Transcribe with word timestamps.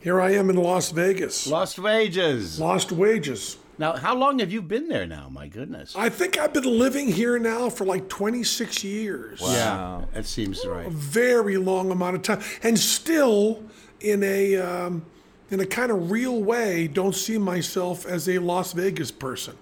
Here 0.00 0.20
I 0.20 0.30
am 0.34 0.48
in 0.48 0.54
Las 0.54 0.92
Vegas. 0.92 1.48
Lost 1.48 1.76
wages. 1.76 2.60
Lost 2.60 2.92
wages. 2.92 3.56
Now, 3.78 3.96
how 3.96 4.14
long 4.14 4.38
have 4.38 4.52
you 4.52 4.62
been 4.62 4.86
there 4.86 5.06
now? 5.06 5.28
My 5.28 5.48
goodness. 5.48 5.92
I 5.96 6.08
think 6.08 6.38
I've 6.38 6.52
been 6.52 6.78
living 6.78 7.08
here 7.08 7.36
now 7.40 7.68
for 7.68 7.84
like 7.84 8.08
26 8.08 8.84
years. 8.84 9.40
Yeah, 9.42 10.04
that 10.14 10.24
seems 10.24 10.64
right. 10.64 10.86
A 10.86 10.90
very 10.90 11.56
long 11.56 11.90
amount 11.90 12.14
of 12.14 12.22
time. 12.22 12.40
And 12.62 12.78
still, 12.78 13.64
in 13.98 14.22
a, 14.22 14.54
um, 14.58 15.04
in 15.50 15.58
a 15.58 15.66
kind 15.66 15.90
of 15.90 16.12
real 16.12 16.44
way, 16.44 16.86
don't 16.86 17.16
see 17.16 17.36
myself 17.36 18.06
as 18.06 18.28
a 18.28 18.38
Las 18.38 18.74
Vegas 18.74 19.10
person. 19.10 19.56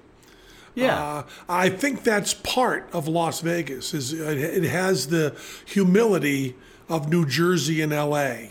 Yeah. 0.75 1.03
Uh, 1.03 1.23
I 1.49 1.71
think 1.71 2.05
that's 2.05 2.35
part 2.35 2.91
of 2.93 3.09
Las 3.09 3.41
Vegas. 3.41 3.95
Is 3.95 4.13
it 4.13 4.37
it 4.37 4.65
has 4.65 5.07
the 5.07 5.35
humility 5.65 6.57
of 6.91 7.09
New 7.09 7.25
Jersey 7.25 7.81
and 7.81 7.91
L.A. 7.91 8.51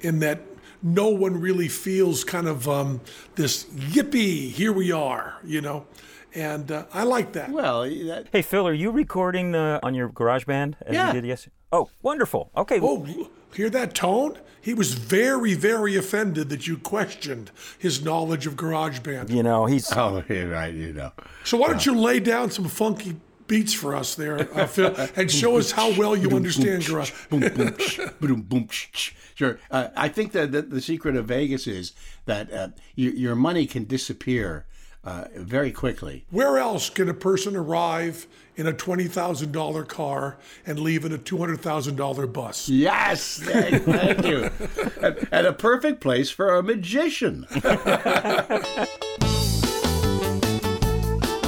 in 0.00 0.20
that 0.20 0.47
no 0.82 1.08
one 1.08 1.40
really 1.40 1.68
feels 1.68 2.24
kind 2.24 2.46
of 2.46 2.68
um, 2.68 3.00
this 3.34 3.64
yippee. 3.64 4.50
Here 4.50 4.72
we 4.72 4.92
are, 4.92 5.38
you 5.44 5.60
know, 5.60 5.86
and 6.34 6.70
uh, 6.70 6.84
I 6.92 7.02
like 7.04 7.32
that. 7.32 7.50
well, 7.50 7.82
that, 7.82 8.26
Hey 8.32 8.42
Phil, 8.42 8.66
are 8.66 8.72
you 8.74 8.90
recording 8.90 9.52
the, 9.52 9.80
on 9.82 9.94
your 9.94 10.08
garage 10.08 10.44
band 10.44 10.76
as 10.86 10.94
Yeah. 10.94 11.08
you 11.08 11.20
did 11.20 11.26
yesterday? 11.28 11.54
Oh, 11.72 11.90
wonderful. 12.02 12.50
Okay. 12.56 12.78
Oh, 12.82 13.06
hear 13.54 13.70
that 13.70 13.94
tone? 13.94 14.38
He 14.60 14.74
was 14.74 14.92
very, 14.94 15.54
very 15.54 15.96
offended 15.96 16.48
that 16.50 16.66
you 16.66 16.76
questioned 16.76 17.50
his 17.78 18.02
knowledge 18.04 18.46
of 18.46 18.54
GarageBand. 18.56 19.30
You 19.30 19.42
know, 19.42 19.66
he's 19.66 19.90
oh, 19.92 20.22
right, 20.28 20.74
you 20.74 20.92
know. 20.92 21.12
So 21.44 21.56
why 21.56 21.68
don't 21.68 21.84
you 21.86 21.94
lay 21.98 22.20
down 22.20 22.50
some 22.50 22.66
funky 22.66 23.16
beats 23.48 23.74
for 23.74 23.96
us 23.96 24.14
there, 24.14 24.48
uh, 24.56 24.66
Phil, 24.66 24.94
and 25.16 25.30
show 25.30 25.56
us 25.56 25.72
how 25.72 25.92
well 25.98 26.14
you 26.14 26.30
understand 26.30 26.86
garage. 26.86 27.12
boom, 27.28 27.40
boom, 27.40 27.74
boom, 28.20 28.42
boom, 28.42 28.68
sh, 28.70 28.86
sh. 28.92 29.10
Sure. 29.34 29.58
Uh, 29.70 29.88
I 29.96 30.08
think 30.08 30.32
that 30.32 30.52
the, 30.52 30.62
the 30.62 30.80
secret 30.80 31.16
of 31.16 31.26
Vegas 31.26 31.66
is 31.66 31.92
that 32.26 32.52
uh, 32.52 32.68
you, 32.94 33.10
your 33.10 33.34
money 33.34 33.66
can 33.66 33.84
disappear 33.84 34.66
uh, 35.04 35.26
very 35.36 35.70
quickly. 35.70 36.26
Where 36.30 36.58
else 36.58 36.90
can 36.90 37.08
a 37.08 37.14
person 37.14 37.56
arrive 37.56 38.26
in 38.56 38.66
a 38.66 38.72
twenty 38.72 39.06
thousand 39.06 39.52
dollar 39.52 39.84
car 39.84 40.38
and 40.66 40.80
leave 40.80 41.04
in 41.04 41.12
a 41.12 41.18
two 41.18 41.38
hundred 41.38 41.60
thousand 41.60 41.96
dollar 41.96 42.26
bus? 42.26 42.68
Yes, 42.68 43.38
thank, 43.38 43.84
thank 43.84 44.24
you. 44.26 44.50
And, 45.00 45.28
and 45.30 45.46
a 45.46 45.52
perfect 45.52 46.00
place 46.00 46.28
for 46.28 46.56
a 46.56 46.62
magician. 46.62 47.46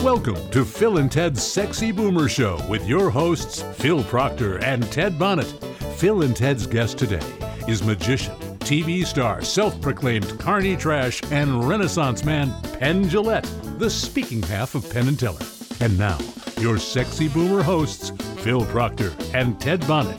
Welcome 0.02 0.48
to 0.52 0.64
Phil 0.64 0.96
and 0.96 1.12
Ted's 1.12 1.42
Sexy 1.42 1.92
Boomer 1.92 2.26
Show 2.26 2.58
with 2.70 2.88
your 2.88 3.10
hosts, 3.10 3.60
Phil 3.74 4.02
Proctor 4.02 4.56
and 4.64 4.90
Ted 4.90 5.18
Bonnitt. 5.18 5.52
Phil 5.98 6.22
and 6.22 6.34
Ted's 6.34 6.66
guest 6.66 6.96
today 6.96 7.20
is 7.68 7.84
magician, 7.84 8.34
TV 8.60 9.04
star, 9.04 9.42
self 9.42 9.78
proclaimed 9.82 10.38
carny 10.38 10.74
trash, 10.74 11.20
and 11.30 11.68
Renaissance 11.68 12.24
man 12.24 12.50
Penn 12.78 13.10
Jillette, 13.10 13.78
the 13.78 13.90
speaking 13.90 14.42
half 14.42 14.74
of 14.74 14.90
Penn 14.90 15.06
and 15.06 15.20
Teller. 15.20 15.44
And 15.80 15.98
now, 15.98 16.16
your 16.58 16.78
Sexy 16.78 17.28
Boomer 17.28 17.62
hosts, 17.62 18.08
Phil 18.42 18.64
Proctor 18.64 19.12
and 19.34 19.60
Ted 19.60 19.82
Bonnitt. 19.82 20.18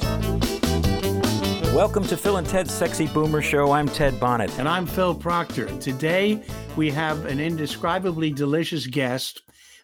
welcome 1.74 2.04
to 2.06 2.18
Phil 2.18 2.38
and 2.38 2.46
Ted's 2.48 2.72
Sexy 2.72 3.08
Boomer 3.08 3.42
Show. 3.42 3.72
I'm 3.72 3.88
Ted 3.88 4.20
Bonnitt. 4.20 4.60
And 4.60 4.70
I'm 4.70 4.86
Phil 4.86 5.16
Proctor. 5.16 5.66
Today 5.80 6.44
we 6.76 6.92
have 6.92 7.26
an 7.26 7.40
indescribably 7.40 8.30
delicious 8.30 8.86
guest, 8.86 9.42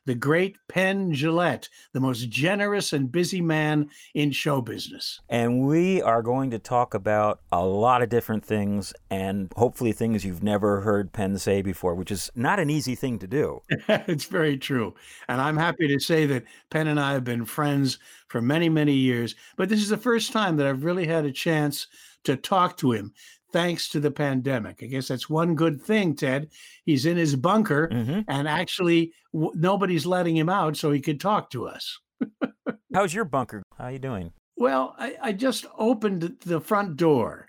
the 0.07 0.15
great 0.15 0.57
Penn 0.69 1.11
Jillette, 1.11 1.67
the 1.91 1.99
most 1.99 2.29
generous 2.29 2.93
and 2.93 3.11
busy 3.11 3.41
man 3.41 3.89
in 4.15 4.31
show 4.31 4.61
business. 4.61 5.19
And 5.29 5.67
we 5.67 6.01
are 6.01 6.21
going 6.21 6.49
to 6.51 6.59
talk 6.59 6.93
about 6.93 7.41
a 7.51 7.63
lot 7.63 8.01
of 8.01 8.07
different 8.07 8.45
things 8.45 8.93
and 9.11 9.51
hopefully 9.57 9.91
things 9.91 10.23
you've 10.23 10.41
never 10.41 10.81
heard 10.81 11.11
Penn 11.11 11.37
say 11.37 11.61
before, 11.61 11.93
which 11.93 12.09
is 12.09 12.31
not 12.35 12.57
an 12.57 12.69
easy 12.69 12.95
thing 12.95 13.19
to 13.19 13.27
do. 13.27 13.61
it's 13.89 14.25
very 14.25 14.57
true. 14.57 14.95
And 15.27 15.41
I'm 15.41 15.57
happy 15.57 15.89
to 15.89 15.99
say 15.99 16.25
that 16.25 16.45
Penn 16.69 16.87
and 16.87 16.99
I 16.99 17.11
have 17.11 17.25
been 17.25 17.45
friends 17.45 17.99
for 18.29 18.41
many, 18.41 18.69
many 18.69 18.93
years. 18.93 19.35
But 19.57 19.67
this 19.67 19.81
is 19.81 19.89
the 19.89 19.97
first 19.97 20.31
time 20.31 20.55
that 20.55 20.67
I've 20.67 20.85
really 20.85 21.05
had 21.05 21.25
a 21.25 21.31
chance 21.33 21.87
to 22.23 22.37
talk 22.37 22.77
to 22.77 22.93
him 22.93 23.13
thanks 23.51 23.89
to 23.89 23.99
the 23.99 24.11
pandemic. 24.11 24.79
I 24.81 24.87
guess 24.87 25.07
that's 25.07 25.29
one 25.29 25.55
good 25.55 25.81
thing, 25.81 26.15
Ted. 26.15 26.49
He's 26.87 27.05
in 27.05 27.17
his 27.17 27.35
bunker 27.35 27.89
Mhm. 27.91 28.23
and 28.29 28.47
actually 28.47 29.11
w- 29.33 29.51
nobody's 29.55 30.05
letting 30.07 30.35
him 30.35 30.49
out 30.49 30.75
so 30.77 30.89
he 30.91 31.01
could 31.01 31.19
talk 31.19 31.51
to 31.51 31.67
us. 31.67 31.99
How's 32.93 33.13
your 33.13 33.25
bunker? 33.25 33.61
How 33.77 33.85
are 33.85 33.91
you 33.91 33.99
doing? 33.99 34.31
Well, 34.55 34.95
I, 34.97 35.15
I 35.21 35.31
just 35.33 35.65
opened 35.77 36.37
the 36.45 36.59
front 36.61 36.95
door 36.97 37.47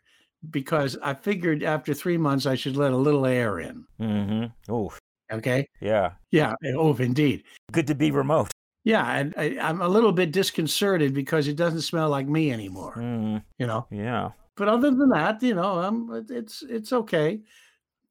because 0.50 0.98
I 1.02 1.14
figured 1.14 1.62
after 1.62 1.94
three 1.94 2.18
months 2.18 2.44
I 2.46 2.56
should 2.56 2.76
let 2.76 2.92
a 2.92 2.96
little 2.96 3.24
air 3.26 3.60
in. 3.60 3.84
Mm-hmm. 4.00 4.72
Oh, 4.72 4.92
Okay. 5.32 5.66
yeah. 5.80 6.12
Yeah. 6.32 6.54
Oh, 6.76 6.94
indeed. 6.96 7.44
Good 7.72 7.86
to 7.86 7.94
be 7.94 8.10
remote. 8.10 8.50
Yeah. 8.84 9.06
And 9.18 9.34
I, 9.36 9.56
I'm 9.60 9.80
a 9.82 9.88
little 9.88 10.12
bit 10.12 10.32
disconcerted 10.32 11.14
because 11.14 11.48
it 11.48 11.56
doesn't 11.56 11.82
smell 11.82 12.08
like 12.10 12.26
me 12.26 12.50
anymore, 12.52 12.94
Mm, 12.96 13.42
you 13.58 13.66
know. 13.66 13.86
yeah. 13.90 14.30
But 14.56 14.68
other 14.68 14.90
than 14.90 15.10
that, 15.10 15.40
you 15.42 15.54
know, 15.54 15.78
um, 15.78 16.26
it's 16.28 16.64
it's 16.68 16.92
okay. 16.92 17.40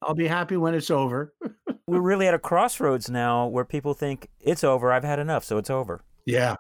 I'll 0.02 0.16
be 0.16 0.28
happy 0.28 0.58
when 0.58 0.74
it's 0.74 0.91
over. 0.91 1.34
We're 1.88 2.02
really 2.02 2.28
at 2.28 2.34
a 2.34 2.40
crossroads 2.40 3.09
now 3.09 3.47
where 3.47 3.66
people 3.66 3.94
think 3.94 4.30
it's 4.40 4.63
over. 4.63 4.91
I've 4.91 5.03
had 5.03 5.19
enough, 5.19 5.44
so 5.44 5.58
it's 5.58 5.69
over. 5.69 6.03
Yeah. 6.25 6.56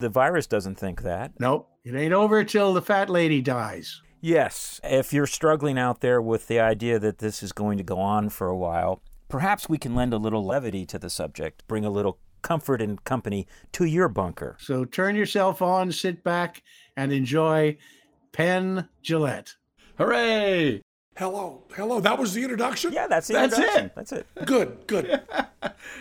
The 0.00 0.08
virus 0.08 0.46
doesn't 0.46 0.76
think 0.76 1.02
that. 1.02 1.32
Nope. 1.38 1.68
It 1.84 1.94
ain't 1.94 2.12
over 2.12 2.44
till 2.44 2.74
the 2.74 2.82
fat 2.82 3.08
lady 3.08 3.40
dies. 3.40 4.00
Yes, 4.20 4.80
if 4.84 5.12
you're 5.12 5.26
struggling 5.26 5.78
out 5.78 6.00
there 6.00 6.22
with 6.22 6.46
the 6.46 6.60
idea 6.60 6.98
that 7.00 7.18
this 7.18 7.42
is 7.42 7.52
going 7.52 7.78
to 7.78 7.84
go 7.84 7.98
on 7.98 8.28
for 8.28 8.46
a 8.46 8.56
while, 8.56 9.02
perhaps 9.28 9.68
we 9.68 9.78
can 9.78 9.96
lend 9.96 10.12
a 10.12 10.18
little 10.18 10.44
levity 10.44 10.86
to 10.86 10.98
the 10.98 11.10
subject, 11.10 11.66
bring 11.66 11.84
a 11.84 11.90
little 11.90 12.18
comfort 12.42 12.80
and 12.80 13.02
company 13.04 13.46
to 13.72 13.84
your 13.84 14.08
bunker. 14.08 14.56
So 14.60 14.84
turn 14.84 15.16
yourself 15.16 15.62
on, 15.62 15.90
sit 15.90 16.22
back, 16.22 16.62
and 16.96 17.12
enjoy 17.12 17.78
Penn 18.32 18.88
Jillette. 19.04 19.54
Hooray! 19.98 20.82
Hello, 21.16 21.62
hello. 21.74 22.00
That 22.00 22.18
was 22.18 22.32
the 22.32 22.42
introduction. 22.42 22.92
Yeah, 22.92 23.06
that's 23.06 23.28
the 23.28 23.34
That's 23.34 23.54
introduction. 23.54 23.86
it. 23.86 23.92
That's 23.94 24.12
it. 24.12 24.26
Good, 24.44 24.86
good. 24.86 25.20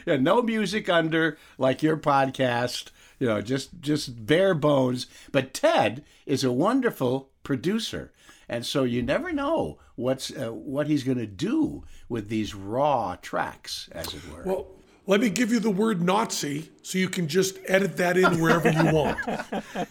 Yeah, 0.05 0.17
no 0.17 0.41
music 0.44 0.89
under 0.89 1.38
like 1.57 1.81
your 1.83 1.97
podcast. 1.97 2.89
You 3.19 3.27
know, 3.27 3.41
just 3.41 3.79
just 3.81 4.25
bare 4.25 4.53
bones. 4.53 5.07
But 5.31 5.53
Ted 5.53 6.03
is 6.25 6.44
a 6.44 6.51
wonderful 6.51 7.29
producer, 7.44 8.11
and 8.50 8.66
so 8.66 8.83
you 8.83 9.01
never 9.03 9.31
know 9.31 9.79
what's 9.95 10.31
uh, 10.35 10.51
what 10.53 10.88
he's 10.88 11.03
going 11.03 11.17
to 11.17 11.27
do 11.27 11.83
with 12.09 12.29
these 12.29 12.53
raw 12.55 13.17
tracks, 13.21 13.89
as 13.91 14.13
it 14.13 14.21
were. 14.31 14.44
Well, 14.45 14.67
let 15.11 15.19
me 15.19 15.29
give 15.29 15.51
you 15.51 15.59
the 15.59 15.69
word 15.69 16.01
Nazi 16.01 16.69
so 16.83 16.97
you 16.97 17.09
can 17.09 17.27
just 17.27 17.59
edit 17.66 17.97
that 17.97 18.17
in 18.17 18.39
wherever 18.39 18.72
you 18.72 18.91
want. 18.94 19.17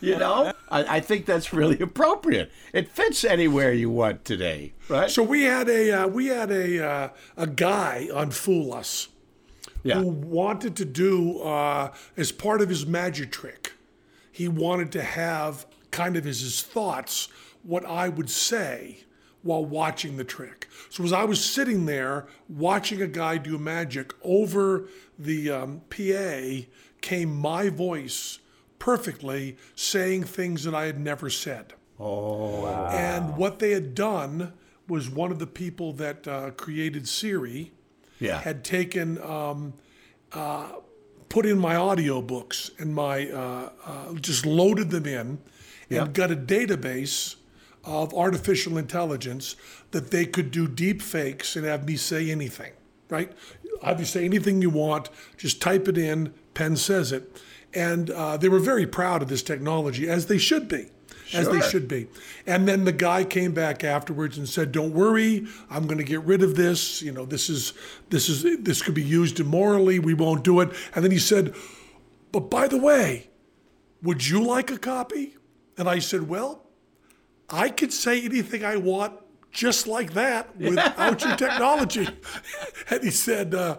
you 0.00 0.16
know, 0.16 0.54
I, 0.70 0.97
I 0.97 1.00
think 1.00 1.26
that's 1.26 1.53
really 1.53 1.78
appropriate. 1.78 2.50
It 2.72 2.88
fits 2.88 3.22
anywhere 3.22 3.70
you 3.70 3.91
want 3.91 4.25
today, 4.25 4.72
right? 4.88 5.10
So 5.10 5.22
we 5.22 5.42
had 5.42 5.69
a 5.69 5.92
uh, 5.92 6.06
we 6.06 6.28
had 6.28 6.50
a 6.50 6.82
uh, 6.82 7.09
a 7.36 7.47
guy 7.47 8.09
on 8.14 8.30
Fool 8.30 8.72
Us 8.72 9.09
yeah. 9.82 9.97
who 9.97 10.09
wanted 10.09 10.75
to 10.76 10.86
do 10.86 11.41
uh, 11.41 11.92
as 12.16 12.32
part 12.32 12.62
of 12.62 12.70
his 12.70 12.86
magic 12.86 13.30
trick. 13.30 13.75
He 14.32 14.48
wanted 14.48 14.91
to 14.92 15.03
have 15.03 15.66
kind 15.91 16.16
of 16.16 16.26
as 16.26 16.41
his 16.41 16.62
thoughts 16.62 17.28
what 17.62 17.84
I 17.84 18.09
would 18.09 18.30
say 18.30 19.00
while 19.43 19.65
watching 19.65 20.17
the 20.17 20.25
trick. 20.25 20.69
So 20.91 21.03
as 21.05 21.12
I 21.12 21.25
was 21.25 21.43
sitting 21.43 21.87
there 21.87 22.27
watching 22.49 23.01
a 23.01 23.06
guy 23.06 23.39
do 23.39 23.59
magic 23.59 24.12
over 24.23 24.89
the 25.19 25.51
um, 25.51 25.83
PA, 25.91 26.67
came 27.01 27.34
my 27.34 27.69
voice 27.71 28.39
perfectly 28.78 29.56
saying 29.75 30.25
things 30.25 30.65
that 30.65 30.75
I 30.75 30.87
had 30.87 30.99
never 31.01 31.31
said. 31.31 31.75
Oh 31.99 32.67
and 32.67 33.37
what 33.37 33.59
they 33.59 33.73
had 33.73 33.95
done 33.95 34.53
was 34.89 35.09
one 35.11 35.31
of 35.31 35.39
the 35.39 35.47
people 35.47 35.93
that 35.95 36.27
uh, 36.27 36.51
created 36.53 37.07
Siri 37.07 37.72
Yeah. 38.19 38.41
had 38.41 38.65
taken, 38.65 39.21
um, 39.22 39.75
uh, 40.33 40.72
put 41.28 41.47
in 41.47 41.59
my 41.59 41.75
audiobooks 41.75 42.71
and 42.81 42.95
my, 42.95 43.28
uh, 43.31 43.71
uh, 43.86 44.15
just 44.15 44.45
loaded 44.47 44.91
them 44.91 45.07
in 45.07 45.39
and 45.91 46.13
got 46.15 46.31
a 46.31 46.36
database 46.36 47.36
of 47.84 48.15
artificial 48.15 48.77
intelligence 48.78 49.56
that 49.91 50.10
they 50.10 50.27
could 50.27 50.50
do 50.50 50.68
deep 50.68 51.00
fakes 51.00 51.56
and 51.56 51.65
have 51.65 51.86
me 51.86 51.97
say 51.97 52.30
anything, 52.30 52.72
right? 53.09 53.32
Have 53.82 54.00
you 54.00 54.06
say 54.06 54.24
anything 54.24 54.60
you 54.60 54.71
want, 54.71 55.09
just 55.36 55.62
type 55.62 55.88
it 55.88 55.97
in, 55.97 56.34
Penn 56.54 56.77
says 56.77 57.12
it. 57.12 57.41
And 57.72 58.10
uh, 58.10 58.36
they 58.36 58.48
were 58.48 58.59
very 58.59 58.86
proud 58.86 59.22
of 59.22 59.28
this 59.28 59.42
technology, 59.42 60.09
as 60.09 60.27
they 60.27 60.38
should 60.38 60.68
be 60.68 60.91
as 61.34 61.48
they 61.48 61.60
should 61.60 61.88
be. 61.88 62.09
And 62.47 62.66
then 62.66 62.84
the 62.84 62.92
guy 62.92 63.24
came 63.24 63.53
back 63.53 63.84
afterwards 63.84 64.38
and 64.38 64.48
said, 64.48 64.72
"Don't 64.72 64.92
worry, 64.92 65.47
I'm 65.68 65.86
going 65.86 65.98
to 65.98 66.04
get 66.04 66.22
rid 66.22 66.42
of 66.42 66.56
this. 66.56 67.03
You 67.03 67.12
know, 67.12 67.24
this 67.24 67.48
is 67.48 67.72
this 68.09 68.28
is 68.28 68.42
this 68.62 68.83
could 68.83 68.94
be 68.94 69.03
used 69.03 69.41
immorally. 69.41 69.98
We 69.98 70.15
won't 70.15 70.44
do 70.44 70.60
it." 70.60 70.71
And 70.94 71.04
then 71.04 71.12
he 71.12 71.18
said, 71.18 71.54
"But 72.33 72.50
by 72.50 72.68
the 72.68 72.78
way, 72.78 73.30
would 74.03 74.26
you 74.26 74.42
like 74.44 74.71
a 74.71 74.78
copy?" 74.78 75.36
And 75.76 75.88
I 75.88 75.98
said, 75.98 76.28
"Well, 76.28 76.66
I 77.50 77.68
could 77.70 77.92
say 77.92 78.22
anything 78.22 78.64
I 78.64 78.76
want 78.76 79.14
just 79.50 79.86
like 79.86 80.12
that 80.14 80.56
without 80.58 81.24
your 81.24 81.36
technology. 81.36 82.08
and 82.91 83.02
he 83.02 83.10
said, 83.10 83.54
uh, 83.54 83.78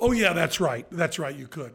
"Oh 0.00 0.12
yeah, 0.12 0.32
that's 0.32 0.60
right. 0.60 0.86
That's 0.90 1.18
right. 1.18 1.34
You 1.34 1.46
could." 1.46 1.74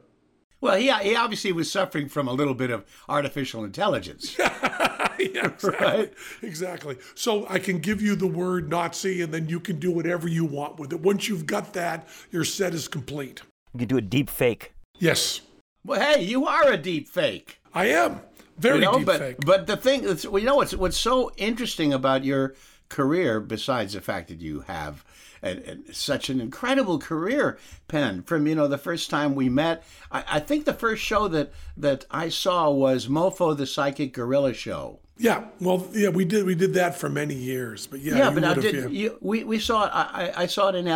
Well, 0.62 0.77
he, 0.77 0.91
he 0.91 1.15
obviously 1.15 1.53
was 1.53 1.71
suffering 1.71 2.09
from 2.09 2.27
a 2.27 2.33
little 2.33 2.53
bit 2.53 2.69
of 2.69 2.86
artificial 3.07 3.63
intelligence. 3.63 4.38
yeah, 4.39 5.45
exactly. 5.45 5.69
Right. 5.80 6.13
Exactly. 6.41 6.97
So 7.15 7.47
I 7.50 7.59
can 7.59 7.80
give 7.80 8.01
you 8.01 8.15
the 8.18 8.27
word 8.27 8.69
Nazi, 8.69 9.21
and 9.21 9.33
then 9.33 9.47
you 9.47 9.62
can 9.62 9.80
do 9.80 9.89
whatever 9.89 10.27
you 10.27 10.44
want 10.44 10.77
with 10.77 10.91
it. 10.91 11.00
Once 11.00 11.30
you've 11.30 11.45
got 11.45 11.71
that, 11.74 12.09
your 12.30 12.44
set 12.44 12.74
is 12.74 12.89
complete. 12.89 13.41
You 13.74 13.80
could 13.80 13.88
do 13.88 13.97
a 13.97 14.01
deep 14.01 14.30
fake. 14.30 14.74
Yes, 14.97 15.39
Well, 15.86 16.01
hey, 16.01 16.24
you 16.24 16.45
are 16.45 16.69
a 16.69 16.77
deep 16.77 17.07
fake. 17.07 17.62
I 17.74 17.86
am 17.88 18.19
very 18.60 18.80
you 18.80 18.86
know, 18.86 18.98
deep 18.98 19.06
but 19.06 19.20
fake. 19.20 19.38
but 19.46 19.68
the 19.68 19.78
thing 19.78 20.02
that's 20.04 20.26
well, 20.26 20.40
you 20.40 20.46
know 20.46 20.56
what's 20.56 20.76
what's 20.76 20.98
so 20.98 21.32
interesting 21.38 21.94
about 21.94 22.24
your 22.24 22.56
career, 22.90 23.40
besides 23.40 23.94
the 23.94 24.02
fact 24.02 24.28
that 24.30 24.42
you 24.42 24.62
have 24.62 25.06
an, 25.42 25.60
an, 25.60 25.94
such 25.94 26.30
an 26.30 26.42
incredible 26.42 27.00
career, 27.00 27.58
Penn. 27.88 28.24
From 28.24 28.48
you 28.48 28.56
know 28.56 28.68
the 28.68 28.78
first 28.78 29.10
time 29.10 29.36
we 29.36 29.50
met, 29.50 29.84
I, 30.12 30.24
I 30.28 30.40
think 30.40 30.66
the 30.66 30.74
first 30.74 31.04
show 31.04 31.28
that 31.30 31.52
that 31.78 32.06
I 32.12 32.30
saw 32.30 32.70
was 32.70 33.08
Mofo 33.08 33.56
the 33.56 33.66
Psychic 33.66 34.14
Gorilla 34.14 34.54
Show. 34.54 35.00
yeah, 35.18 35.46
well, 35.60 35.88
yeah, 35.94 36.10
we 36.10 36.26
did 36.26 36.46
we 36.46 36.56
did 36.56 36.74
that 36.74 36.98
for 36.98 37.10
many 37.10 37.36
years, 37.36 37.88
but 37.88 38.00
yeah, 38.00 38.18
Yeah, 38.18 38.32
but 38.32 38.44
would've, 38.44 38.64
did 38.64 38.76
yeah. 38.76 38.88
you, 38.88 39.18
we 39.22 39.44
we 39.44 39.60
saw 39.60 39.86
it. 39.86 39.92
I, 39.94 40.04
I 40.38 40.44
I 40.44 40.46
saw 40.48 40.70
it 40.70 40.76
in 40.76 40.88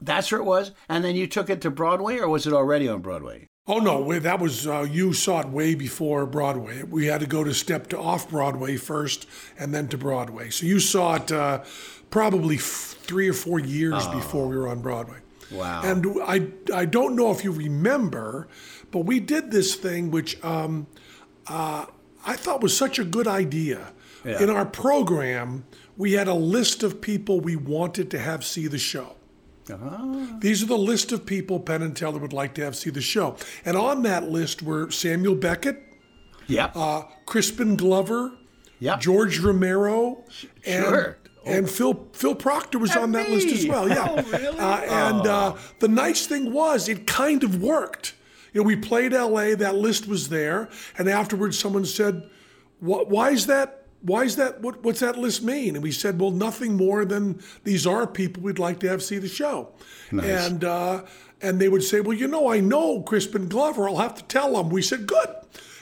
L.A. 0.00 0.06
Right. 0.06 0.06
at 0.06 0.06
a, 0.06 0.06
at 0.06 0.06
a 0.06 0.06
nice 0.06 0.06
kind 0.06 0.06
of 0.06 0.06
an 0.06 0.06
intimate 0.06 0.06
venue. 0.06 0.06
L.A. 0.06 0.06
Stage 0.06 0.06
Company, 0.06 0.06
I 0.06 0.06
bet. 0.06 0.06
That's 0.06 0.30
where 0.32 0.40
it 0.40 0.44
was. 0.44 0.72
And 0.88 1.04
then 1.04 1.16
you 1.16 1.26
took 1.26 1.50
it 1.50 1.60
to 1.62 1.70
Broadway, 1.70 2.18
or 2.18 2.28
was 2.28 2.46
it 2.46 2.52
already 2.52 2.88
on 2.88 3.00
Broadway? 3.00 3.48
Oh 3.70 3.78
no, 3.80 4.18
that 4.18 4.40
was 4.40 4.66
uh, 4.66 4.86
you 4.90 5.12
saw 5.12 5.40
it 5.40 5.48
way 5.48 5.74
before 5.74 6.24
Broadway. 6.24 6.84
We 6.84 7.06
had 7.06 7.20
to 7.20 7.26
go 7.26 7.44
to 7.44 7.52
step 7.52 7.88
to 7.88 7.98
off 7.98 8.30
Broadway 8.30 8.76
first, 8.76 9.26
and 9.58 9.74
then 9.74 9.88
to 9.88 9.98
Broadway. 9.98 10.48
So 10.48 10.64
you 10.64 10.80
saw 10.80 11.16
it 11.16 11.30
uh, 11.30 11.62
probably 12.08 12.56
f- 12.56 12.96
three 13.02 13.28
or 13.28 13.34
four 13.34 13.58
years 13.58 14.06
before 14.08 14.48
we 14.48 14.56
were 14.56 14.68
on 14.68 14.80
Broadway. 14.80 15.18
Wow. 15.50 15.82
And 15.84 16.06
I 16.24 16.48
I 16.74 16.86
don't 16.86 17.14
know 17.14 17.30
if 17.30 17.44
you 17.44 17.52
remember, 17.52 18.48
but 18.90 19.00
we 19.00 19.20
did 19.20 19.50
this 19.50 19.74
thing 19.74 20.10
which 20.10 20.42
um, 20.42 20.86
uh, 21.46 21.84
I 22.24 22.36
thought 22.36 22.62
was 22.62 22.74
such 22.76 22.98
a 22.98 23.04
good 23.04 23.28
idea. 23.28 23.92
Yeah. 24.24 24.42
In 24.42 24.50
our 24.50 24.66
program, 24.66 25.64
we 25.96 26.12
had 26.12 26.26
a 26.26 26.34
list 26.34 26.82
of 26.82 27.00
people 27.02 27.40
we 27.40 27.54
wanted 27.54 28.10
to 28.12 28.18
have 28.18 28.44
see 28.44 28.66
the 28.66 28.78
show. 28.78 29.17
These 30.40 30.62
are 30.62 30.66
the 30.66 30.78
list 30.78 31.12
of 31.12 31.26
people 31.26 31.60
Penn 31.60 31.82
and 31.82 31.96
Teller 31.96 32.18
would 32.18 32.32
like 32.32 32.54
to 32.54 32.64
have 32.64 32.76
see 32.76 32.90
the 32.90 33.00
show. 33.00 33.36
And 33.64 33.76
on 33.76 34.02
that 34.02 34.30
list 34.30 34.62
were 34.62 34.90
Samuel 34.90 35.34
Beckett, 35.34 35.82
Yep. 36.46 36.72
uh, 36.76 37.02
Crispin 37.26 37.76
Glover, 37.76 38.32
Yep. 38.80 39.00
George 39.00 39.40
Romero, 39.40 40.24
and, 40.64 40.84
Sure. 40.84 41.18
and 41.44 41.68
Phil 41.68 42.06
Phil 42.12 42.34
Proctor 42.34 42.78
was 42.78 42.96
on 42.96 43.12
that 43.12 43.28
list 43.30 43.48
as 43.48 43.66
well. 43.66 43.88
Yeah. 43.88 44.06
Oh, 44.10 44.22
really? 44.30 44.58
Uh, 44.58 44.76
and 44.80 45.26
uh, 45.26 45.56
the 45.80 45.88
nice 45.88 46.26
thing 46.26 46.52
was, 46.52 46.88
it 46.88 47.06
kind 47.06 47.42
of 47.44 47.60
worked. 47.60 48.14
You 48.54 48.62
know, 48.62 48.66
we 48.66 48.76
played 48.76 49.12
L.A. 49.12 49.54
That 49.54 49.74
list 49.74 50.06
was 50.08 50.30
there, 50.30 50.68
and 50.96 51.08
afterwards, 51.08 51.58
someone 51.58 51.84
said, 51.84 52.30
"What? 52.80 53.08
Why 53.10 53.30
is 53.30 53.46
that?" 53.46 53.87
Why 54.00 54.22
is 54.22 54.36
that? 54.36 54.60
What, 54.60 54.82
what's 54.84 55.00
that 55.00 55.18
list 55.18 55.42
mean? 55.42 55.74
And 55.74 55.82
we 55.82 55.90
said, 55.92 56.20
well, 56.20 56.30
nothing 56.30 56.76
more 56.76 57.04
than 57.04 57.42
these 57.64 57.86
are 57.86 58.06
people 58.06 58.42
we'd 58.42 58.58
like 58.58 58.78
to 58.80 58.88
have 58.88 59.02
see 59.02 59.18
the 59.18 59.28
show. 59.28 59.70
And 60.10 60.64
uh, 60.64 61.04
and 61.40 61.60
they 61.60 61.68
would 61.68 61.82
say, 61.82 62.00
well, 62.00 62.16
you 62.16 62.28
know, 62.28 62.50
I 62.50 62.60
know 62.60 63.02
Crispin 63.02 63.48
Glover. 63.48 63.88
I'll 63.88 63.96
have 63.98 64.14
to 64.16 64.24
tell 64.24 64.54
them. 64.54 64.70
We 64.70 64.82
said, 64.82 65.06
good. 65.06 65.28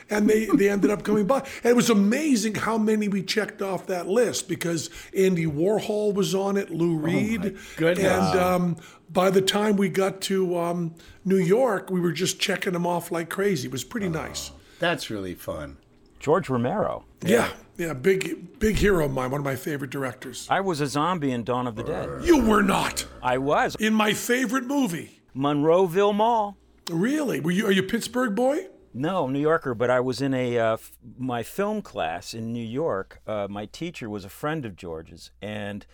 And 0.09 0.29
they, 0.29 0.45
they 0.55 0.69
ended 0.69 0.91
up 0.91 1.03
coming 1.03 1.27
by. 1.27 1.39
And 1.39 1.67
it 1.67 1.77
was 1.77 1.91
amazing 1.91 2.57
how 2.57 2.79
many 2.79 3.09
we 3.09 3.23
checked 3.23 3.63
off 3.63 3.87
that 3.87 4.07
list 4.07 4.49
because 4.49 4.91
Andy 5.17 5.47
Warhol 5.47 6.15
was 6.15 6.35
on 6.35 6.57
it, 6.57 6.71
Lou 6.71 6.97
Reed. 6.97 7.57
goodness. 7.77 8.07
And 8.07 8.39
um, 8.39 8.77
by 9.11 9.31
the 9.31 9.43
time 9.43 9.77
we 9.77 9.89
got 9.89 10.21
to 10.23 10.59
um, 10.59 10.95
New 11.25 11.39
York, 11.39 11.91
we 11.91 12.01
were 12.01 12.13
just 12.13 12.39
checking 12.39 12.75
them 12.75 12.87
off 12.87 13.11
like 13.11 13.31
crazy. 13.31 13.69
It 13.69 13.73
was 13.73 13.85
pretty 13.85 14.09
nice. 14.09 14.51
That's 14.79 15.09
really 15.11 15.35
fun. 15.35 15.79
George 16.21 16.51
Romero. 16.51 17.05
Yeah, 17.25 17.49
yeah, 17.77 17.93
big 17.95 18.59
big 18.59 18.77
hero 18.77 19.05
of 19.07 19.13
mine, 19.13 19.31
one 19.31 19.41
of 19.41 19.45
my 19.45 19.57
favorite 19.57 19.91
directors. 19.91 20.47
I 20.51 20.61
was 20.61 20.81
a 20.81 20.87
zombie 20.87 21.33
in 21.33 21.45
Dawn 21.45 21.67
of 21.67 21.77
the 21.77 21.83
Dead. 21.83 22.25
You 22.25 22.45
were 22.45 22.63
not 22.63 23.07
I 23.23 23.39
was. 23.39 23.75
in 23.77 23.95
my 23.95 24.13
favorite 24.13 24.65
movie. 24.65 25.21
Monroeville 25.35 26.15
Mall. 26.15 26.57
Really? 26.91 27.41
Were 27.41 27.51
you? 27.51 27.67
Are 27.67 27.73
you 27.73 27.83
a 27.83 27.87
Pittsburgh 27.87 28.35
boy? 28.35 28.67
No, 28.95 29.27
New 29.27 29.41
Yorker, 29.41 29.75
but 29.75 29.91
I 29.91 30.01
was 30.01 30.23
in 30.23 30.33
a 30.33 30.59
uh, 30.59 30.73
f- 30.75 30.93
my 31.19 31.43
film 31.43 31.83
class 31.83 32.33
in 32.33 32.53
New 32.53 32.65
York. 32.65 33.21
Uh, 33.27 33.47
my 33.51 33.67
teacher 33.67 34.09
was 34.09 34.25
a 34.25 34.31
friend 34.31 34.65
of 34.65 34.75
George's, 34.77 35.31
and 35.43 35.85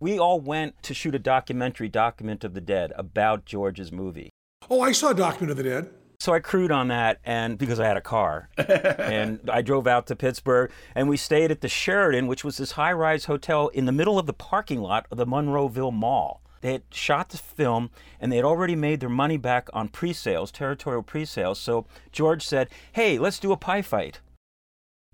we 0.00 0.18
all 0.18 0.40
went 0.40 0.82
to 0.82 0.94
shoot 0.94 1.14
a 1.14 1.20
documentary, 1.20 1.88
Document 1.88 2.42
of 2.42 2.54
the 2.54 2.60
Dead, 2.60 2.92
about 2.96 3.44
George's 3.44 3.92
movie. 3.92 4.30
Oh, 4.68 4.80
I 4.80 4.90
saw 4.90 5.12
Document 5.12 5.52
of 5.52 5.56
the 5.56 5.62
Dead. 5.62 5.90
So 6.20 6.34
I 6.34 6.40
crewed 6.40 6.72
on 6.72 6.88
that, 6.88 7.20
and 7.24 7.56
because 7.56 7.78
I 7.78 7.86
had 7.86 7.96
a 7.96 8.00
car, 8.00 8.48
and 8.56 9.38
I 9.48 9.62
drove 9.62 9.86
out 9.86 10.08
to 10.08 10.16
Pittsburgh, 10.16 10.72
and 10.92 11.08
we 11.08 11.16
stayed 11.16 11.52
at 11.52 11.60
the 11.60 11.68
Sheridan, 11.68 12.26
which 12.26 12.42
was 12.42 12.56
this 12.56 12.72
high-rise 12.72 13.26
hotel 13.26 13.68
in 13.68 13.84
the 13.84 13.92
middle 13.92 14.18
of 14.18 14.26
the 14.26 14.32
parking 14.32 14.80
lot 14.80 15.06
of 15.12 15.16
the 15.16 15.26
Monroeville 15.26 15.92
Mall. 15.92 16.42
They 16.60 16.72
had 16.72 16.82
shot 16.90 17.28
the 17.28 17.38
film, 17.38 17.90
and 18.20 18.32
they 18.32 18.36
had 18.36 18.44
already 18.44 18.74
made 18.74 18.98
their 18.98 19.08
money 19.08 19.36
back 19.36 19.68
on 19.72 19.86
pre-sales, 19.90 20.50
territorial 20.50 21.04
pre-sales. 21.04 21.60
So 21.60 21.86
George 22.10 22.44
said, 22.44 22.68
"Hey, 22.90 23.16
let's 23.16 23.38
do 23.38 23.52
a 23.52 23.56
pie 23.56 23.82
fight," 23.82 24.18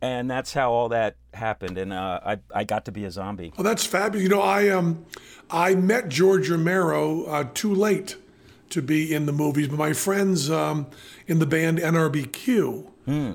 and 0.00 0.30
that's 0.30 0.54
how 0.54 0.72
all 0.72 0.88
that 0.88 1.16
happened. 1.34 1.76
And 1.76 1.92
uh, 1.92 2.20
I 2.24 2.38
I 2.54 2.64
got 2.64 2.86
to 2.86 2.92
be 2.92 3.04
a 3.04 3.10
zombie. 3.10 3.52
Oh, 3.58 3.62
that's 3.62 3.84
fabulous. 3.84 4.22
You 4.22 4.30
know, 4.30 4.40
I 4.40 4.70
um, 4.70 5.04
I 5.50 5.74
met 5.74 6.08
George 6.08 6.48
Romero 6.48 7.24
uh, 7.24 7.44
too 7.52 7.74
late 7.74 8.16
to 8.70 8.82
be 8.82 9.14
in 9.14 9.26
the 9.26 9.32
movies, 9.32 9.68
but 9.68 9.78
my 9.78 9.92
friends 9.92 10.50
um, 10.50 10.86
in 11.26 11.38
the 11.38 11.46
band 11.46 11.78
NRBQ 11.78 12.90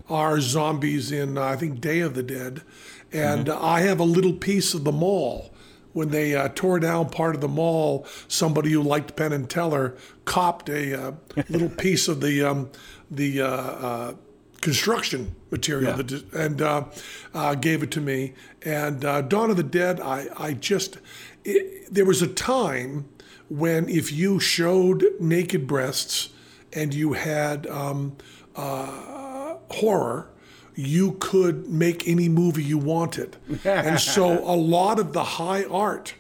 are 0.09 0.41
zombies 0.41 1.11
in 1.11 1.37
uh, 1.37 1.43
I 1.43 1.55
think 1.55 1.79
Day 1.79 1.99
of 1.99 2.15
the 2.15 2.23
Dead, 2.23 2.61
and 3.13 3.47
uh, 3.49 3.61
I 3.61 3.81
have 3.81 3.99
a 3.99 4.03
little 4.03 4.33
piece 4.33 4.73
of 4.73 4.83
the 4.83 4.91
mall. 4.91 5.51
When 5.91 6.09
they 6.09 6.35
uh, 6.35 6.49
tore 6.53 6.79
down 6.79 7.09
part 7.09 7.33
of 7.33 7.41
the 7.41 7.47
mall, 7.47 8.05
somebody 8.27 8.71
who 8.71 8.81
liked 8.81 9.15
Penn 9.15 9.33
and 9.33 9.49
Teller 9.49 9.97
copped 10.25 10.69
a 10.69 11.07
uh, 11.07 11.11
little 11.49 11.69
piece 11.69 12.07
of 12.07 12.21
the 12.21 12.43
um, 12.43 12.69
the 13.09 13.41
uh, 13.41 13.47
uh, 13.47 14.13
construction 14.61 15.35
material 15.51 15.97
that, 15.97 16.33
and 16.33 16.61
uh, 16.61 16.85
uh, 17.33 17.55
gave 17.55 17.83
it 17.83 17.91
to 17.91 18.01
me. 18.01 18.33
And 18.63 19.03
uh, 19.03 19.21
Dawn 19.21 19.49
of 19.49 19.57
the 19.57 19.63
Dead, 19.63 19.99
I, 19.99 20.27
I 20.37 20.53
just, 20.53 20.97
it, 21.43 21.93
there 21.93 22.05
was 22.05 22.21
a 22.21 22.27
time 22.27 23.09
when 23.49 23.89
if 23.89 24.11
you 24.11 24.39
showed 24.39 25.03
naked 25.19 25.67
breasts 25.67 26.29
and 26.71 26.93
you 26.93 27.13
had 27.13 27.67
um, 27.67 28.15
uh, 28.55 29.55
horror, 29.71 30.29
you 30.75 31.13
could 31.19 31.67
make 31.67 32.07
any 32.07 32.29
movie 32.29 32.63
you 32.63 32.77
wanted. 32.77 33.35
and 33.65 33.99
so 33.99 34.39
a 34.39 34.55
lot 34.55 34.99
of 34.99 35.13
the 35.13 35.23
high 35.23 35.65
art 35.65 36.13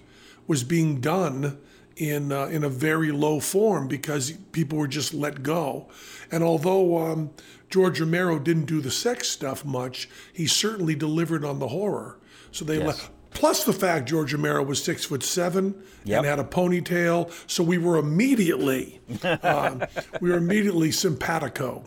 was 0.47 0.63
being 0.63 0.99
done 0.99 1.57
in 1.95 2.31
uh, 2.31 2.45
in 2.45 2.63
a 2.63 2.69
very 2.69 3.11
low 3.11 3.39
form 3.39 3.87
because 3.87 4.31
people 4.51 4.77
were 4.77 4.87
just 4.87 5.13
let 5.13 5.43
go. 5.43 5.87
And 6.31 6.43
although 6.43 6.97
um, 6.97 7.31
George 7.69 7.99
Romero 7.99 8.39
didn't 8.39 8.65
do 8.65 8.81
the 8.81 8.91
sex 8.91 9.29
stuff 9.29 9.63
much, 9.63 10.09
he 10.33 10.47
certainly 10.47 10.95
delivered 10.95 11.45
on 11.45 11.59
the 11.59 11.67
horror. 11.67 12.17
So 12.51 12.65
they 12.65 12.79
let. 12.79 13.09
Plus 13.31 13.63
the 13.63 13.73
fact 13.73 14.09
George 14.09 14.33
Romero 14.33 14.63
was 14.63 14.83
six 14.83 15.05
foot 15.05 15.23
seven 15.23 15.75
Yep. 16.05 16.17
and 16.17 16.25
had 16.25 16.39
a 16.39 16.43
ponytail, 16.43 17.31
so 17.49 17.63
we 17.63 17.77
were 17.77 17.97
immediately 17.97 18.99
um, 19.43 19.83
we 20.21 20.29
were 20.29 20.37
immediately 20.37 20.91
simpatico. 20.91 21.83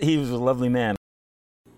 He 0.00 0.16
was 0.16 0.30
a 0.30 0.38
lovely 0.38 0.68
man. 0.68 0.96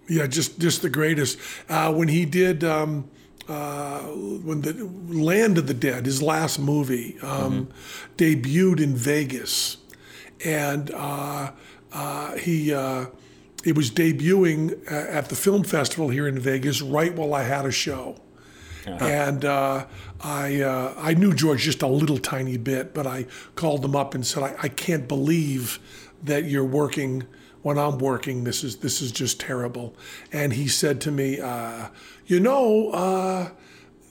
Yeah, 0.09 0.27
just 0.27 0.59
just 0.59 0.83
the 0.83 0.91
greatest. 0.91 1.39
Uh, 1.69 1.93
when 1.93 2.09
he 2.09 2.25
did 2.27 2.63
um, 2.63 3.11
uh, 3.49 4.01
when 4.01 4.61
the 4.61 4.73
Land 5.09 5.59
of 5.59 5.67
the 5.67 5.75
Dead, 5.75 6.07
his 6.07 6.23
last 6.23 6.59
movie, 6.59 7.19
um, 7.21 7.69
debuted 8.17 8.81
in 8.81 8.95
Vegas, 8.95 9.79
and 10.45 10.91
uh, 10.93 11.51
uh, 11.93 12.37
he 12.37 12.73
uh, 12.73 13.07
it 13.65 13.75
was 13.77 13.91
debuting 13.91 14.79
at 14.91 15.29
the 15.31 15.35
film 15.35 15.65
festival 15.65 16.11
here 16.11 16.29
in 16.29 16.39
Vegas 16.39 16.83
right 16.83 17.15
while 17.15 17.35
I 17.35 17.43
had 17.43 17.65
a 17.65 17.73
show. 17.73 18.17
And 18.87 19.45
uh, 19.45 19.87
I 20.21 20.61
uh, 20.61 20.95
I 20.97 21.15
knew 21.15 21.35
George 21.35 21.63
just 21.63 21.83
a 21.83 21.87
little 21.87 22.19
tiny 22.19 22.57
bit, 22.57 22.95
but 22.95 23.07
I 23.07 23.27
called 23.55 23.85
him 23.85 23.97
up 23.97 24.15
and 24.15 24.27
said, 24.27 24.43
I, 24.43 24.57
I 24.63 24.69
can't 24.69 25.09
believe 25.09 25.79
that 26.23 26.45
you're 26.45 26.65
working 26.65 27.25
when 27.63 27.79
I'm 27.79 27.99
working. 27.99 28.45
This 28.45 28.63
is 28.63 28.77
this 28.77 29.01
is 29.01 29.11
just 29.11 29.41
terrible. 29.41 29.97
And 30.33 30.53
he 30.53 30.69
said 30.69 31.01
to 31.03 31.11
me, 31.11 31.41
uh, 31.41 31.89
you 32.27 32.41
know, 32.41 32.91
uh, 32.91 33.51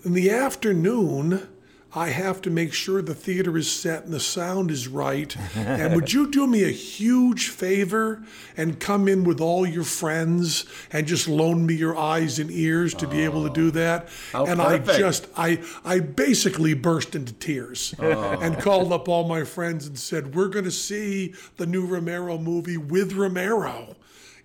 in 0.04 0.14
the 0.14 0.32
afternoon, 0.32 1.48
I 1.96 2.10
have 2.10 2.42
to 2.42 2.50
make 2.50 2.74
sure 2.74 3.02
the 3.02 3.14
theater 3.14 3.56
is 3.56 3.72
set 3.72 4.06
and 4.06 4.14
the 4.14 4.20
sound 4.20 4.72
is 4.72 4.88
right. 4.88 5.36
and 5.56 5.94
would 5.96 6.12
you 6.12 6.30
do 6.30 6.48
me 6.48 6.64
a 6.64 6.72
huge 6.72 7.50
favor 7.50 8.24
and 8.58 8.80
come 8.80 9.08
in 9.08 9.24
with 9.24 9.40
all 9.40 9.66
your 9.66 9.84
friends 9.84 10.66
and 10.92 11.06
just 11.06 11.28
loan 11.28 11.66
me 11.66 11.76
your 11.76 11.96
eyes 11.96 12.40
and 12.40 12.50
ears 12.50 12.96
to 12.96 13.08
be 13.08 13.24
able 13.24 13.48
to 13.48 13.54
do 13.54 13.70
that? 13.72 14.10
How 14.32 14.46
and 14.46 14.60
perfect. 14.60 14.90
I 14.90 14.98
just 14.98 15.28
I 15.38 15.60
I 15.86 16.00
basically 16.00 16.74
burst 16.74 17.16
into 17.16 17.34
tears 17.34 17.94
oh. 18.00 18.40
and 18.42 18.58
called 18.60 18.92
up 18.92 19.08
all 19.08 19.28
my 19.28 19.44
friends 19.44 19.86
and 19.86 19.98
said, 19.98 20.34
"We're 20.34 20.48
going 20.48 20.66
to 20.66 20.72
see 20.72 21.36
the 21.58 21.66
new 21.66 21.86
Romero 21.86 22.38
movie 22.38 22.78
with 22.78 23.14
Romero." 23.14 23.96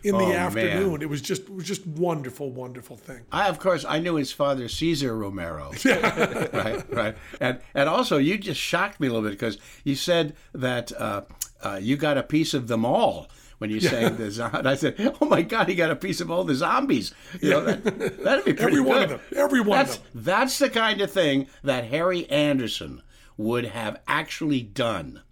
In 0.05 0.17
the 0.17 0.25
Oh, 0.27 0.33
afternoon, 0.33 0.93
man. 0.93 1.03
it 1.03 1.09
was 1.09 1.21
just 1.21 1.43
it 1.43 1.51
was 1.55 1.65
just 1.65 1.87
wonderful, 1.87 2.51
wonderful 2.51 2.97
thing. 2.97 3.23
I, 3.33 3.49
of 3.49 3.59
course, 3.59 3.85
I 3.89 3.99
knew 3.99 4.15
his 4.15 4.31
father, 4.31 4.69
Cesar 4.69 5.17
Romero. 5.17 5.73
right, 5.85 6.85
right. 6.95 7.17
And 7.41 7.59
and 7.75 7.89
also, 7.89 8.17
you 8.19 8.39
just 8.39 8.61
shocked 8.61 9.01
me 9.01 9.09
a 9.09 9.13
little 9.13 9.29
bit 9.29 9.39
because 9.39 9.59
you 9.85 9.95
said 9.97 10.37
that 10.53 10.93
uh, 11.01 11.23
uh, 11.63 11.79
you 11.83 11.97
got 11.97 12.17
a 12.17 12.23
piece 12.23 12.55
of 12.55 12.69
them 12.69 12.85
all 12.85 13.29
when 13.59 13.71
you 13.71 13.81
sang 13.81 14.17
the 14.17 14.31
zo- 14.31 14.51
and 14.53 14.69
I 14.69 14.77
said, 14.77 14.95
"Oh 15.21 15.27
my 15.27 15.43
God, 15.43 15.69
he 15.69 15.75
got 15.75 15.91
a 15.91 15.97
piece 15.97 16.21
of 16.21 16.31
all 16.31 16.45
the 16.45 16.55
zombies." 16.55 17.13
You 17.41 17.51
know, 17.51 17.65
that, 17.65 18.23
that'd 18.23 18.45
be 18.45 18.53
pretty 18.55 18.77
Every 18.77 18.81
one 18.81 19.03
of 19.03 19.09
them. 19.11 19.21
Every 19.35 19.61
one 19.61 19.81
of 19.81 19.87
that's, 19.89 19.99
them. 19.99 20.07
That's 20.15 20.59
the 20.61 20.71
kind 20.71 21.01
of 21.01 21.11
thing 21.11 21.49
that 21.65 21.85
Harry 21.87 22.29
Anderson 22.31 23.03
would 23.37 23.65
have 23.67 24.01
actually 24.07 24.63
done, 24.63 25.23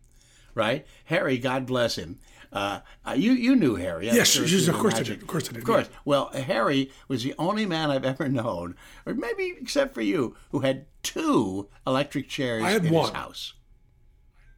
right? 0.57 0.85
Harry, 1.05 1.39
God 1.39 1.67
bless 1.67 1.95
him. 1.97 2.19
Uh, 2.57 2.81
you 3.17 3.33
you 3.33 3.55
knew 3.55 3.75
Harry, 3.75 4.09
I'm 4.09 4.17
Yes, 4.17 4.29
sure 4.29 4.47
yes, 4.47 4.67
of 4.69 4.77
course 4.77 4.95
I 4.95 5.03
did, 5.03 5.21
of 5.21 5.27
course 5.29 5.45
I 5.49 5.53
did, 5.53 5.59
Of 5.59 5.65
course. 5.65 5.89
Well, 6.07 6.31
Harry 6.33 6.91
was 7.07 7.23
the 7.23 7.35
only 7.39 7.67
man 7.67 7.91
I've 7.91 8.05
ever 8.15 8.29
known, 8.29 8.77
or 9.05 9.13
maybe 9.15 9.55
except 9.61 9.93
for 9.95 10.01
you, 10.01 10.35
who 10.53 10.61
had 10.61 10.87
two 11.03 11.69
electric 11.87 12.29
chairs 12.29 12.63
I 12.65 12.71
had 12.71 12.87
in 12.87 12.93
one. 12.93 13.05
his 13.11 13.15
house. 13.15 13.53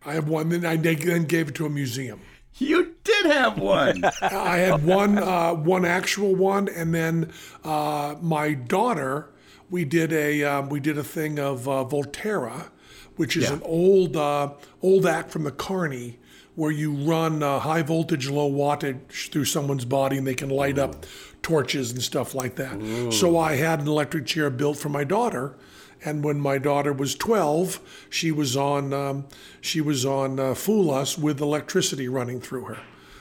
I 0.06 0.12
have 0.14 0.28
one. 0.28 0.48
Then 0.50 0.64
I 0.64 0.76
then 0.76 1.24
gave 1.24 1.48
it 1.48 1.54
to 1.56 1.66
a 1.66 1.70
museum. 1.70 2.20
You 2.58 2.94
did 3.04 3.26
have 3.26 3.58
one. 3.58 4.04
I 4.22 4.58
had 4.58 4.84
one 4.84 5.18
uh, 5.18 5.54
one 5.54 5.84
actual 5.84 6.34
one, 6.36 6.68
and 6.68 6.94
then 6.94 7.32
uh, 7.64 8.14
my 8.20 8.54
daughter. 8.54 9.30
We 9.70 9.84
did 9.84 10.12
a 10.14 10.44
um, 10.44 10.68
we 10.70 10.80
did 10.80 10.96
a 10.96 11.04
thing 11.04 11.38
of 11.38 11.68
uh, 11.68 11.84
Volterra, 11.84 12.70
which 13.16 13.36
is 13.36 13.44
Yeah. 13.44 13.54
an 13.54 13.62
old 13.64 14.16
uh, 14.16 14.54
old 14.80 15.04
act 15.04 15.30
from 15.30 15.44
the 15.44 15.50
Carney, 15.52 16.18
where 16.58 16.72
you 16.72 16.92
run 16.92 17.40
uh, 17.40 17.60
high 17.60 17.82
voltage, 17.82 18.28
low 18.28 18.50
wattage 18.50 19.30
through 19.30 19.44
someone's 19.44 19.84
body, 19.84 20.18
and 20.18 20.26
they 20.26 20.34
can 20.34 20.48
light 20.48 20.76
up 20.76 21.06
torches 21.40 21.92
and 21.92 22.02
stuff 22.02 22.34
like 22.34 22.56
that. 22.56 23.12
So 23.12 23.38
I 23.38 23.54
had 23.54 23.80
an 23.80 23.86
electric 23.86 24.26
chair 24.26 24.50
built 24.50 24.76
for 24.76 24.88
my 24.88 25.04
daughter. 25.04 25.56
And 26.04 26.24
when 26.24 26.40
my 26.40 26.58
daughter 26.58 26.92
was 26.92 27.14
12, 27.14 28.06
she 28.10 28.32
was 28.32 28.56
on 28.56 28.92
um, 28.92 29.26
she 29.60 29.80
was 29.80 30.04
on 30.04 30.40
uh, 30.40 30.54
Fool 30.54 30.90
Us 30.90 31.16
with 31.16 31.40
electricity 31.40 32.08
running 32.08 32.40
through 32.40 32.64
her, 32.64 32.78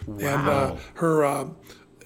and 0.07 0.47
uh, 0.49 0.75
her 0.95 1.23
uh, 1.23 1.47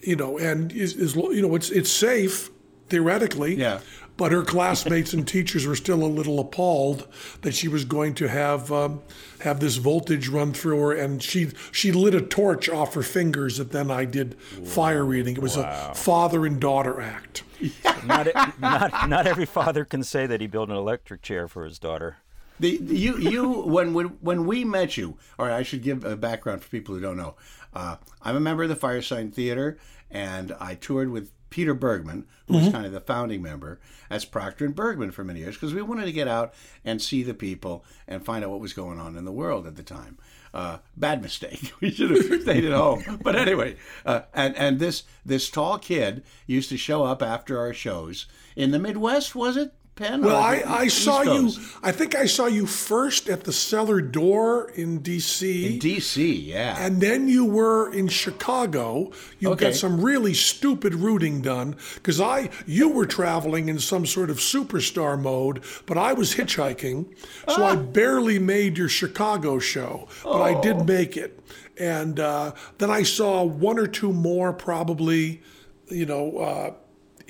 you 0.01 0.17
know 0.17 0.38
and 0.38 0.71
is, 0.73 0.95
is 0.95 1.15
you 1.15 1.41
know 1.41 1.55
it's 1.55 1.69
it's 1.69 1.89
safe 1.91 2.50
theoretically. 2.89 3.55
Yeah. 3.55 3.79
But 4.21 4.31
her 4.33 4.43
classmates 4.43 5.13
and 5.13 5.27
teachers 5.27 5.65
were 5.65 5.75
still 5.75 6.03
a 6.03 6.05
little 6.05 6.39
appalled 6.39 7.07
that 7.41 7.55
she 7.55 7.67
was 7.67 7.85
going 7.85 8.13
to 8.13 8.27
have 8.27 8.71
um, 8.71 9.01
have 9.39 9.59
this 9.59 9.77
voltage 9.77 10.27
run 10.27 10.53
through 10.53 10.79
her, 10.79 10.93
and 10.93 11.23
she 11.23 11.49
she 11.71 11.91
lit 11.91 12.13
a 12.13 12.21
torch 12.21 12.69
off 12.69 12.93
her 12.93 13.01
fingers. 13.01 13.57
That 13.57 13.71
then 13.71 13.89
I 13.89 14.05
did 14.05 14.39
fire 14.39 15.03
reading. 15.03 15.37
It 15.37 15.41
was 15.41 15.57
a 15.57 15.91
father 15.95 16.45
and 16.45 16.61
daughter 16.61 17.01
act. 17.01 17.41
Not, 18.05 18.27
not, 18.59 19.09
not 19.09 19.25
every 19.25 19.47
father 19.47 19.85
can 19.85 20.03
say 20.03 20.27
that 20.27 20.39
he 20.39 20.45
built 20.45 20.69
an 20.69 20.75
electric 20.75 21.23
chair 21.23 21.47
for 21.47 21.65
his 21.65 21.79
daughter. 21.79 22.17
The, 22.59 22.77
the- 22.77 22.95
you 22.95 23.17
you 23.17 23.49
when 23.49 23.91
when 23.95 24.05
when 24.21 24.45
we 24.45 24.63
met 24.63 24.97
you, 24.97 25.17
or 25.39 25.49
I 25.49 25.63
should 25.63 25.81
give 25.81 26.05
a 26.05 26.15
background 26.15 26.61
for 26.61 26.69
people 26.69 26.93
who 26.93 27.01
don't 27.01 27.17
know. 27.17 27.33
Uh, 27.73 27.95
I'm 28.21 28.35
a 28.35 28.39
member 28.39 28.61
of 28.61 28.69
the 28.69 28.75
Firesign 28.75 29.33
Theatre, 29.33 29.79
and 30.11 30.55
I 30.59 30.75
toured 30.75 31.09
with 31.09 31.31
Peter 31.51 31.74
Bergman, 31.74 32.25
who 32.48 32.55
was 32.55 32.70
kind 32.70 32.86
of 32.86 32.93
the 32.93 33.01
founding 33.01 33.41
member, 33.41 33.79
as 34.10 34.25
Proctor 34.25 34.65
and 34.65 34.74
Bergman 34.74 35.12
for 35.12 35.24
many 35.24 35.41
years, 35.41 35.55
because 35.55 35.74
we 35.74 35.81
wanted 35.81 36.05
to 36.05 36.12
get 36.12 36.27
out 36.27 36.53
and 36.84 37.01
see 37.01 37.22
the 37.22 37.34
people 37.34 37.86
and 38.08 38.25
find 38.25 38.43
out 38.43 38.50
what 38.50 38.62
was 38.62 38.74
going 38.74 39.00
on 39.00 39.15
in 39.15 39.25
the 39.25 39.31
world 39.31 39.67
at 39.67 39.75
the 39.75 39.84
time. 39.84 40.17
Uh, 40.53 40.77
bad 40.98 41.22
mistake. 41.22 41.72
We 41.81 41.91
should 41.91 42.12
have 42.12 42.41
stayed 42.41 42.65
at 42.65 42.72
home. 42.72 43.20
But 43.22 43.36
anyway, 43.36 43.75
uh, 44.05 44.22
and 44.34 44.55
and 44.55 44.79
this 44.79 45.03
this 45.25 45.50
tall 45.50 45.77
kid 45.77 46.24
used 46.48 46.70
to 46.70 46.77
show 46.77 47.03
up 47.03 47.22
after 47.22 47.60
our 47.60 47.74
shows 47.74 48.27
in 48.55 48.72
the 48.72 48.79
Midwest. 48.79 49.36
Was 49.36 49.58
it 49.58 49.74
Penn? 50.01 50.22
Well, 50.24 50.36
Or 50.36 50.39
I, 50.41 50.62
I 50.65 50.84
East 50.86 51.03
saw 51.03 51.22
you. 51.22 51.51
I 51.84 51.91
think 51.91 52.15
I 52.15 52.25
saw 52.25 52.48
you 52.48 52.65
first 52.65 53.29
at 53.29 53.43
the 53.43 53.53
cellar 53.53 54.01
door 54.01 54.72
in 54.75 55.00
D.C. 55.00 55.74
In 55.74 55.79
D.C. 55.79 56.34
Yeah. 56.39 56.75
and 56.84 57.00
then 57.01 57.27
you 57.27 57.46
were 57.46 57.91
in 57.93 58.08
Chicago. 58.08 59.12
You 59.39 59.51
Okay. 59.51 59.65
got 59.65 59.75
some 59.75 60.01
really 60.01 60.34
stupid 60.34 60.96
routing 60.96 61.41
done 61.41 61.75
because 61.96 62.20
I 62.20 62.50
you 62.65 62.89
were 62.89 63.05
traveling 63.05 63.70
in 63.70 63.79
some 63.79 64.05
sort 64.05 64.29
of 64.29 64.38
superstar 64.38 65.20
mode, 65.22 65.63
but 65.86 65.98
I 65.98 66.13
was 66.13 66.36
hitchhiking, 66.36 67.05
so 67.48 67.63
I 67.63 67.75
barely 67.75 68.39
made 68.39 68.77
your 68.77 68.89
Chicago 68.89 69.60
show, 69.60 70.08
but 70.24 70.41
I 70.41 70.60
did 70.62 70.86
make 70.88 71.15
it. 71.17 71.39
And 71.77 72.20
uh, 72.20 72.53
then 72.79 72.89
I 72.91 73.03
saw 73.03 73.43
one 73.43 73.77
or 73.79 73.88
two 73.88 74.12
more, 74.13 74.51
probably, 74.53 75.41
you 75.89 76.05
know. 76.05 76.38
Uh, 76.38 76.74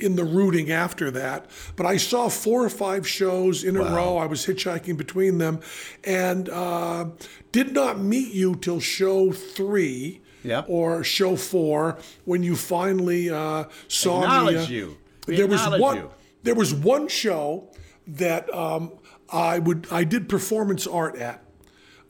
in 0.01 0.15
the 0.15 0.23
routing 0.23 0.71
after 0.71 1.11
that. 1.11 1.45
But 1.75 1.85
I 1.85 1.97
saw 1.97 2.29
four 2.29 2.63
or 2.63 2.69
five 2.69 3.07
shows 3.07 3.63
in 3.63 3.75
a 3.77 3.83
row. 3.83 4.17
I 4.17 4.25
was 4.25 4.45
hitchhiking 4.45 4.97
between 4.97 5.37
them 5.37 5.59
and 6.03 6.49
uh, 6.49 7.05
did 7.51 7.73
not 7.73 7.99
meet 7.99 8.33
you 8.33 8.55
till 8.55 8.79
show 8.79 9.31
three 9.31 10.21
Yep. 10.43 10.65
or 10.69 11.03
show 11.03 11.35
four 11.35 11.99
when 12.25 12.41
you 12.41 12.55
finally 12.55 13.29
uh, 13.29 13.65
saw 13.87 14.21
me. 14.47 14.55
Uh, 14.55 14.61
you. 14.65 14.97
We 15.27 15.35
there 15.35 15.45
was 15.45 15.61
one. 15.79 15.97
you. 15.97 16.09
There 16.41 16.55
was 16.55 16.73
one 16.73 17.07
show 17.07 17.69
that 18.07 18.51
um, 18.51 18.91
I 19.31 19.59
would 19.59 19.85
I 19.91 20.03
did 20.03 20.27
performance 20.27 20.87
art 20.87 21.15
at. 21.17 21.43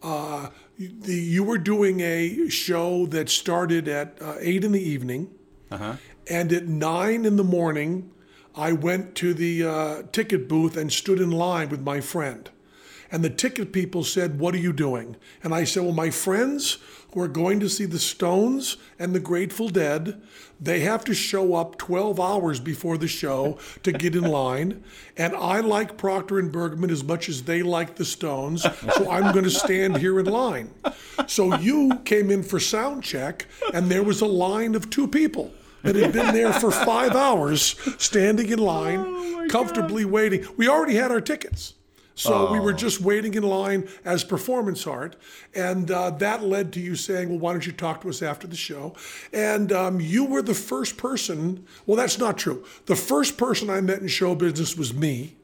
Uh, 0.01 0.47
the, 0.79 1.13
you 1.13 1.43
were 1.43 1.57
doing 1.57 1.99
a 1.99 2.47
show 2.49 3.05
that 3.07 3.29
started 3.29 3.87
at 3.89 4.17
uh, 4.21 4.35
eight 4.39 4.63
in 4.63 4.71
the 4.71 4.81
evening, 4.81 5.29
and 6.29 6.51
at 6.51 6.67
nine 6.67 7.25
in 7.25 7.35
the 7.35 7.43
morning, 7.43 8.11
I 8.55 8.73
went 8.73 9.15
to 9.15 9.33
the 9.33 9.63
uh, 9.63 10.03
ticket 10.11 10.47
booth 10.47 10.75
and 10.75 10.91
stood 10.91 11.19
in 11.19 11.31
line 11.31 11.69
with 11.69 11.81
my 11.81 12.01
friend. 12.01 12.49
And 13.13 13.23
the 13.23 13.29
ticket 13.29 13.73
people 13.73 14.03
said, 14.03 14.39
What 14.39 14.55
are 14.55 14.59
you 14.59 14.71
doing? 14.71 15.17
And 15.43 15.53
I 15.53 15.65
said, 15.65 15.83
Well, 15.83 15.93
my 15.93 16.09
friends 16.09 16.77
who 17.13 17.21
are 17.21 17.27
going 17.27 17.59
to 17.59 17.67
see 17.67 17.85
the 17.85 17.99
Stones 17.99 18.77
and 18.97 19.13
the 19.13 19.19
Grateful 19.19 19.67
Dead, 19.67 20.21
they 20.61 20.79
have 20.81 21.03
to 21.05 21.13
show 21.13 21.55
up 21.55 21.77
12 21.77 22.21
hours 22.21 22.61
before 22.61 22.97
the 22.97 23.09
show 23.09 23.57
to 23.83 23.91
get 23.91 24.15
in 24.15 24.23
line. 24.23 24.81
And 25.17 25.35
I 25.35 25.59
like 25.59 25.97
Proctor 25.97 26.39
and 26.39 26.53
Bergman 26.53 26.89
as 26.89 27.03
much 27.03 27.27
as 27.27 27.43
they 27.43 27.63
like 27.63 27.95
the 27.95 28.05
Stones, 28.05 28.61
so 28.61 29.11
I'm 29.11 29.33
going 29.33 29.43
to 29.43 29.49
stand 29.49 29.97
here 29.97 30.17
in 30.17 30.27
line. 30.27 30.73
So 31.27 31.55
you 31.55 31.99
came 32.05 32.31
in 32.31 32.43
for 32.43 32.61
sound 32.61 33.03
check, 33.03 33.45
and 33.73 33.91
there 33.91 34.03
was 34.03 34.21
a 34.21 34.25
line 34.25 34.73
of 34.73 34.89
two 34.89 35.07
people 35.07 35.51
that 35.83 35.95
had 35.95 36.11
been 36.13 36.33
there 36.33 36.53
for 36.53 36.71
five 36.71 37.15
hours, 37.15 37.75
standing 37.97 38.49
in 38.49 38.59
line, 38.59 39.49
comfortably 39.49 40.05
waiting. 40.05 40.45
We 40.57 40.67
already 40.67 40.95
had 40.95 41.11
our 41.11 41.21
tickets. 41.21 41.73
So 42.13 42.51
we 42.51 42.59
were 42.59 42.73
just 42.73 43.01
waiting 43.01 43.33
in 43.33 43.41
line 43.41 43.87
as 44.05 44.23
performance 44.23 44.85
art, 44.85 45.15
and 45.55 45.89
uh, 45.89 46.11
that 46.11 46.43
led 46.43 46.71
to 46.73 46.79
you 46.79 46.95
saying, 46.95 47.29
"Well, 47.29 47.39
why 47.39 47.53
don't 47.53 47.65
you 47.65 47.71
talk 47.71 48.01
to 48.01 48.09
us 48.09 48.21
after 48.21 48.45
the 48.47 48.55
show?" 48.55 48.95
And 49.33 49.71
um, 49.71 49.99
you 49.99 50.25
were 50.25 50.43
the 50.43 50.53
first 50.53 50.97
person. 50.97 51.65
Well, 51.87 51.97
that's 51.97 52.19
not 52.19 52.37
true. 52.37 52.63
The 52.85 52.95
first 52.95 53.37
person 53.37 53.69
I 53.71 53.81
met 53.81 54.01
in 54.01 54.07
show 54.07 54.35
business 54.35 54.77
was 54.77 54.93
me, 54.93 55.35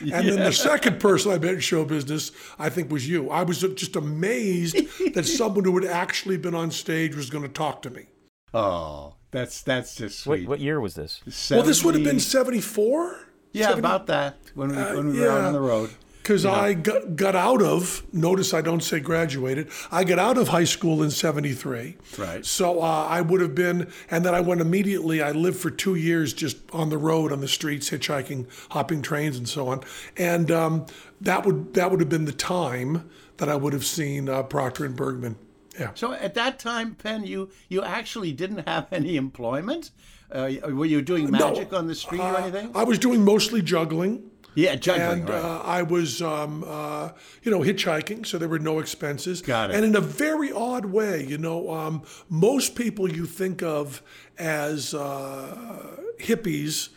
and 0.00 0.28
then 0.28 0.40
the 0.40 0.52
second 0.52 1.00
person 1.00 1.32
I 1.32 1.38
met 1.38 1.54
in 1.54 1.60
show 1.60 1.84
business, 1.84 2.32
I 2.58 2.68
think, 2.70 2.90
was 2.90 3.08
you. 3.08 3.30
I 3.30 3.42
was 3.42 3.60
just 3.60 3.96
amazed 3.96 4.76
that 5.14 5.26
someone 5.26 5.64
who 5.64 5.78
had 5.78 5.90
actually 5.90 6.36
been 6.36 6.54
on 6.54 6.70
stage 6.70 7.14
was 7.14 7.30
going 7.30 7.44
to 7.44 7.50
talk 7.50 7.82
to 7.82 7.90
me. 7.90 8.06
Oh, 8.54 9.14
that's 9.36 9.60
that's 9.62 9.94
just 9.94 10.26
What, 10.26 10.38
sweet. 10.38 10.48
what 10.48 10.60
year 10.60 10.80
was 10.80 10.94
this? 10.94 11.20
Well, 11.50 11.62
this 11.62 11.84
would 11.84 11.94
have 11.94 12.04
been 12.04 12.20
74? 12.20 13.28
yeah, 13.52 13.72
about 13.72 14.06
that 14.06 14.36
when 14.54 14.70
we 14.70 14.76
when 14.76 15.12
we 15.12 15.20
were 15.20 15.30
out 15.30 15.42
on 15.42 15.52
the 15.52 15.60
road. 15.60 15.90
Because 16.22 16.44
I 16.44 16.74
got, 16.74 17.14
got 17.14 17.36
out 17.36 17.62
of, 17.62 18.02
notice 18.12 18.52
I 18.52 18.60
don't 18.60 18.82
say 18.82 18.98
graduated, 18.98 19.70
I 19.92 20.02
got 20.02 20.18
out 20.18 20.36
of 20.38 20.48
high 20.48 20.64
school 20.64 21.00
in 21.04 21.12
73. 21.12 21.96
Right. 22.18 22.44
So 22.44 22.82
uh, 22.82 23.06
I 23.08 23.20
would 23.20 23.40
have 23.40 23.54
been, 23.54 23.92
and 24.10 24.24
then 24.24 24.34
I 24.34 24.40
went 24.40 24.60
immediately, 24.60 25.22
I 25.22 25.30
lived 25.30 25.56
for 25.60 25.70
two 25.70 25.94
years 25.94 26.32
just 26.32 26.56
on 26.72 26.88
the 26.88 26.98
road, 26.98 27.30
on 27.30 27.40
the 27.42 27.46
streets, 27.46 27.90
hitchhiking, 27.90 28.46
hopping 28.70 29.02
trains, 29.02 29.36
and 29.38 29.48
so 29.48 29.68
on. 29.68 29.82
And 30.16 30.50
um, 30.50 30.86
that 31.20 31.46
would 31.46 31.74
that 31.74 31.92
would 31.92 32.00
have 32.00 32.08
been 32.08 32.24
the 32.24 32.32
time 32.32 33.08
that 33.36 33.48
I 33.48 33.54
would 33.54 33.72
have 33.72 33.84
seen 33.84 34.28
uh, 34.28 34.42
Proctor 34.42 34.84
and 34.84 34.96
Bergman. 34.96 35.36
Yeah. 35.78 35.90
So 35.94 36.12
at 36.12 36.34
that 36.34 36.58
time, 36.58 36.94
Penn, 36.94 37.24
you 37.26 37.50
you 37.68 37.82
actually 37.82 38.32
didn't 38.32 38.66
have 38.68 38.86
any 38.92 39.16
employment. 39.16 39.90
Uh, 40.30 40.50
were 40.70 40.86
you 40.86 41.02
doing 41.02 41.30
magic 41.30 41.72
on 41.72 41.86
the 41.86 41.94
street 41.94 42.20
or 42.20 42.34
Uh, 42.36 42.42
anything? 42.42 42.70
I 42.74 42.82
was 42.84 42.98
doing 42.98 43.24
mostly 43.24 43.62
juggling. 43.62 44.30
Yeah, 44.54 44.74
juggling, 44.76 45.20
And 45.20 45.28
right. 45.28 45.38
uh, 45.44 45.60
I 45.62 45.82
was, 45.82 46.22
um, 46.22 46.64
uh, 46.66 47.10
you 47.42 47.50
know, 47.50 47.60
hitchhiking, 47.60 48.24
so 48.24 48.38
there 48.38 48.48
were 48.48 48.58
no 48.58 48.78
expenses. 48.78 49.42
Got 49.42 49.68
it. 49.70 49.76
And 49.76 49.84
in 49.84 49.94
a 49.94 50.00
very 50.00 50.50
odd 50.50 50.86
way, 50.86 51.22
you 51.26 51.36
know, 51.36 51.70
um, 51.70 52.02
most 52.30 52.74
people 52.74 53.12
you 53.12 53.26
think 53.26 53.62
of 53.62 54.02
as 54.38 54.94
uh, 54.94 55.96
hippies 56.18 56.88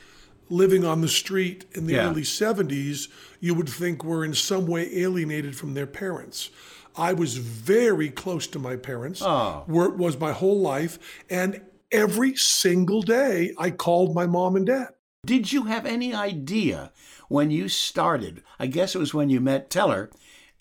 living 0.50 0.86
on 0.86 1.02
the 1.02 1.08
street 1.10 1.66
in 1.74 1.86
the 1.86 1.94
Yeah. 1.96 2.10
early 2.10 2.24
70s, 2.24 3.10
you 3.42 3.54
would 3.54 3.70
think 3.70 4.04
were 4.06 4.24
in 4.26 4.34
some 4.34 4.66
way 4.66 4.90
alienated 4.98 5.56
from 5.58 5.74
their 5.74 5.86
parents. 5.88 6.50
I 6.96 7.14
was 7.14 7.38
very 7.38 8.10
close 8.10 8.48
to 8.48 8.60
my 8.60 8.76
parents, 8.76 9.22
Oh. 9.22 9.64
where 9.68 9.88
it 9.88 9.98
was 9.98 10.20
my 10.20 10.32
whole 10.32 10.60
life. 10.60 11.00
And 11.30 11.62
every 11.92 12.36
single 12.36 13.02
day, 13.02 13.54
I 13.58 13.72
called 13.72 14.14
my 14.16 14.26
mom 14.26 14.56
and 14.56 14.66
dad. 14.66 14.90
Did 15.26 15.52
you 15.52 15.64
have 15.64 15.86
any 15.86 16.14
idea 16.14 16.92
when 17.28 17.52
you 17.52 17.68
started? 17.68 18.42
I 18.58 18.68
guess 18.68 18.96
it 18.96 19.00
was 19.00 19.14
when 19.14 19.30
you 19.30 19.42
met 19.42 19.70
Teller 19.70 20.10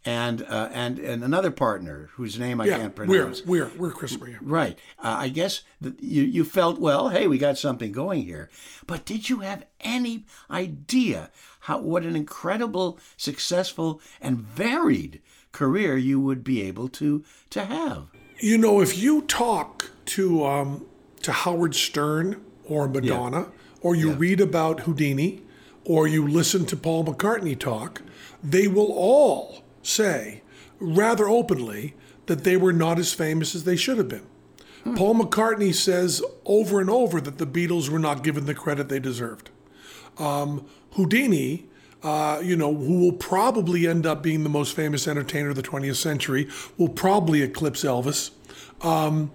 and 0.04 0.42
uh, 0.42 0.68
and 0.73 0.99
and 0.99 1.23
another 1.23 1.50
partner 1.50 2.11
whose 2.14 2.38
name 2.38 2.61
I 2.61 2.66
yeah, 2.66 2.78
can't 2.78 2.99
we're, 2.99 3.06
pronounce. 3.06 3.44
we're, 3.44 3.70
we're 3.76 3.90
Chrismer. 3.90 4.38
Right. 4.40 4.78
Uh, 4.99 5.16
I 5.20 5.28
guess 5.28 5.62
you 6.00 6.23
you 6.23 6.44
felt 6.44 6.80
well. 6.80 7.08
Hey, 7.11 7.26
we 7.26 7.38
got 7.38 7.58
something 7.58 7.92
going 7.92 8.23
here. 8.23 8.49
But 8.87 9.04
did 9.04 9.28
you 9.28 9.40
have 9.40 9.64
any 9.80 10.25
idea 10.50 11.30
how 11.61 11.78
what 11.80 12.04
an 12.04 12.16
incredible, 12.16 12.99
successful, 13.16 14.00
and 14.20 14.38
varied 14.38 15.20
career 15.59 15.97
you 15.97 16.21
would 16.21 16.45
be 16.45 16.62
able 16.62 16.88
to 16.88 17.25
to 17.50 17.65
have? 17.65 18.07
You 18.38 18.57
know, 18.57 18.81
if 18.81 18.97
you 18.97 19.23
talk 19.23 19.91
to 20.17 20.47
um, 20.47 20.87
to 21.23 21.33
Howard 21.33 21.75
Stern 21.75 22.41
or 22.65 22.87
Madonna, 22.87 23.49
or 23.81 23.97
you 23.97 24.12
read 24.12 24.41
about 24.41 24.81
Houdini, 24.81 25.43
or 25.85 26.07
you 26.07 26.27
listen 26.29 26.65
to 26.67 26.77
Paul 26.77 27.05
McCartney 27.05 27.59
talk, 27.59 28.03
they 28.43 28.69
will 28.69 28.93
all 28.93 29.65
say 29.83 30.43
rather 30.79 31.29
openly 31.29 31.95
that 32.27 32.45
they 32.45 32.57
were 32.57 32.73
not 32.73 32.99
as 32.99 33.12
famous 33.12 33.55
as 33.55 33.65
they 33.65 33.77
should 33.77 33.99
have 33.99 34.09
been. 34.09 34.27
Paul 34.97 35.17
McCartney 35.17 35.75
says 35.75 36.23
over 36.45 36.81
and 36.81 36.88
over 36.88 37.21
that 37.21 37.38
the 37.38 37.47
Beatles 37.47 37.88
were 37.88 37.99
not 37.99 38.23
given 38.23 38.47
the 38.47 38.55
credit 38.55 38.88
they 38.88 39.00
deserved. 39.00 39.50
Um, 40.19 40.67
Houdini, 40.93 41.67
uh, 42.02 42.40
you 42.43 42.57
know, 42.57 42.75
who 42.75 43.00
will 43.00 43.12
probably 43.12 43.87
end 43.87 44.07
up 44.07 44.23
being 44.23 44.43
the 44.45 44.49
most 44.49 44.75
famous 44.75 45.09
entertainer 45.09 45.50
of 45.50 45.57
the 45.57 45.62
20th 45.62 45.97
century, 45.97 46.49
will 46.76 46.88
probably 46.88 47.43
eclipse 47.43 47.83
Elvis. 47.85 48.31
Um, 48.83 49.31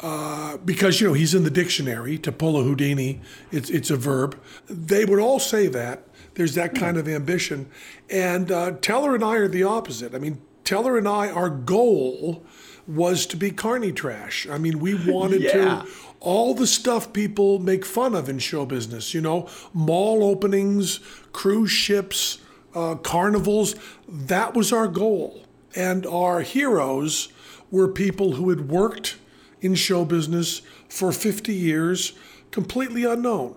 uh, 0.00 0.56
because 0.58 1.00
you 1.00 1.06
know 1.06 1.12
he's 1.12 1.32
in 1.32 1.44
the 1.44 1.50
dictionary 1.50 2.18
to 2.18 2.32
pull 2.32 2.58
a 2.58 2.62
Houdini, 2.64 3.20
it's 3.52 3.70
it's 3.70 3.88
a 3.88 3.96
verb. 3.96 4.36
They 4.68 5.04
would 5.04 5.20
all 5.20 5.38
say 5.38 5.68
that 5.68 6.02
there's 6.34 6.54
that 6.56 6.74
kind 6.74 6.96
of 6.96 7.06
ambition, 7.08 7.70
and 8.10 8.50
uh, 8.50 8.72
Teller 8.82 9.14
and 9.14 9.22
I 9.22 9.36
are 9.36 9.46
the 9.48 9.62
opposite. 9.62 10.12
I 10.14 10.18
mean, 10.18 10.42
Teller 10.64 10.98
and 10.98 11.06
I, 11.06 11.30
our 11.30 11.48
goal 11.48 12.44
was 12.88 13.26
to 13.26 13.36
be 13.36 13.52
carny 13.52 13.92
trash. 13.92 14.46
I 14.50 14.58
mean, 14.58 14.80
we 14.80 14.94
wanted 15.08 15.40
Yeah. 15.42 15.52
to 15.52 15.86
all 16.22 16.54
the 16.54 16.66
stuff 16.66 17.12
people 17.12 17.58
make 17.58 17.84
fun 17.84 18.14
of 18.14 18.28
in 18.28 18.38
show 18.38 18.64
business, 18.64 19.12
you 19.12 19.20
know, 19.20 19.48
mall 19.74 20.22
openings, 20.22 21.00
cruise 21.32 21.70
ships, 21.70 22.38
uh, 22.74 22.94
carnivals. 22.94 23.74
That 24.08 24.54
was 24.54 24.72
our 24.72 24.86
goal. 24.86 25.44
And 25.74 26.06
our 26.06 26.40
heroes 26.42 27.28
were 27.70 27.88
people 27.88 28.32
who 28.32 28.50
had 28.50 28.70
worked 28.70 29.16
in 29.60 29.74
show 29.74 30.04
business 30.04 30.62
for 30.88 31.10
50 31.10 31.52
years, 31.52 32.12
completely 32.50 33.04
unknown. 33.04 33.56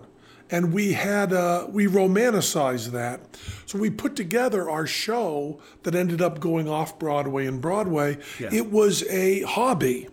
And 0.50 0.74
we 0.74 0.94
had, 0.94 1.34
uh, 1.34 1.68
we 1.70 1.88
romanticized 1.88 2.92
that. 2.92 3.22
So 3.66 3.78
we 3.78 3.90
put 3.90 4.16
together 4.16 4.70
our 4.70 4.88
show 4.88 5.60
that 5.84 5.96
ended 5.96 6.22
up 6.22 6.40
going 6.40 6.70
off 6.70 6.98
Broadway 6.98 7.46
and 7.46 7.60
Broadway. 7.60 8.18
It 8.54 8.72
was 8.72 9.04
a 9.10 9.42
hobby. 9.42 10.08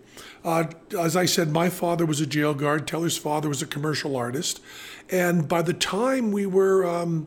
Uh, 0.45 0.65
as 0.99 1.17
I 1.17 1.25
said, 1.25 1.51
my 1.51 1.69
father 1.69 2.05
was 2.05 2.21
a 2.21 2.27
jail 2.27 2.55
guard. 2.55 2.87
Teller's 2.87 3.17
father 3.17 3.49
was 3.49 3.63
a 3.63 3.67
commercial 3.67 4.17
artist, 4.17 4.61
and 5.11 5.47
by 5.47 5.63
the 5.63 5.73
time 5.73 6.33
we 6.33 6.47
were 6.47 6.85
um, 6.87 7.27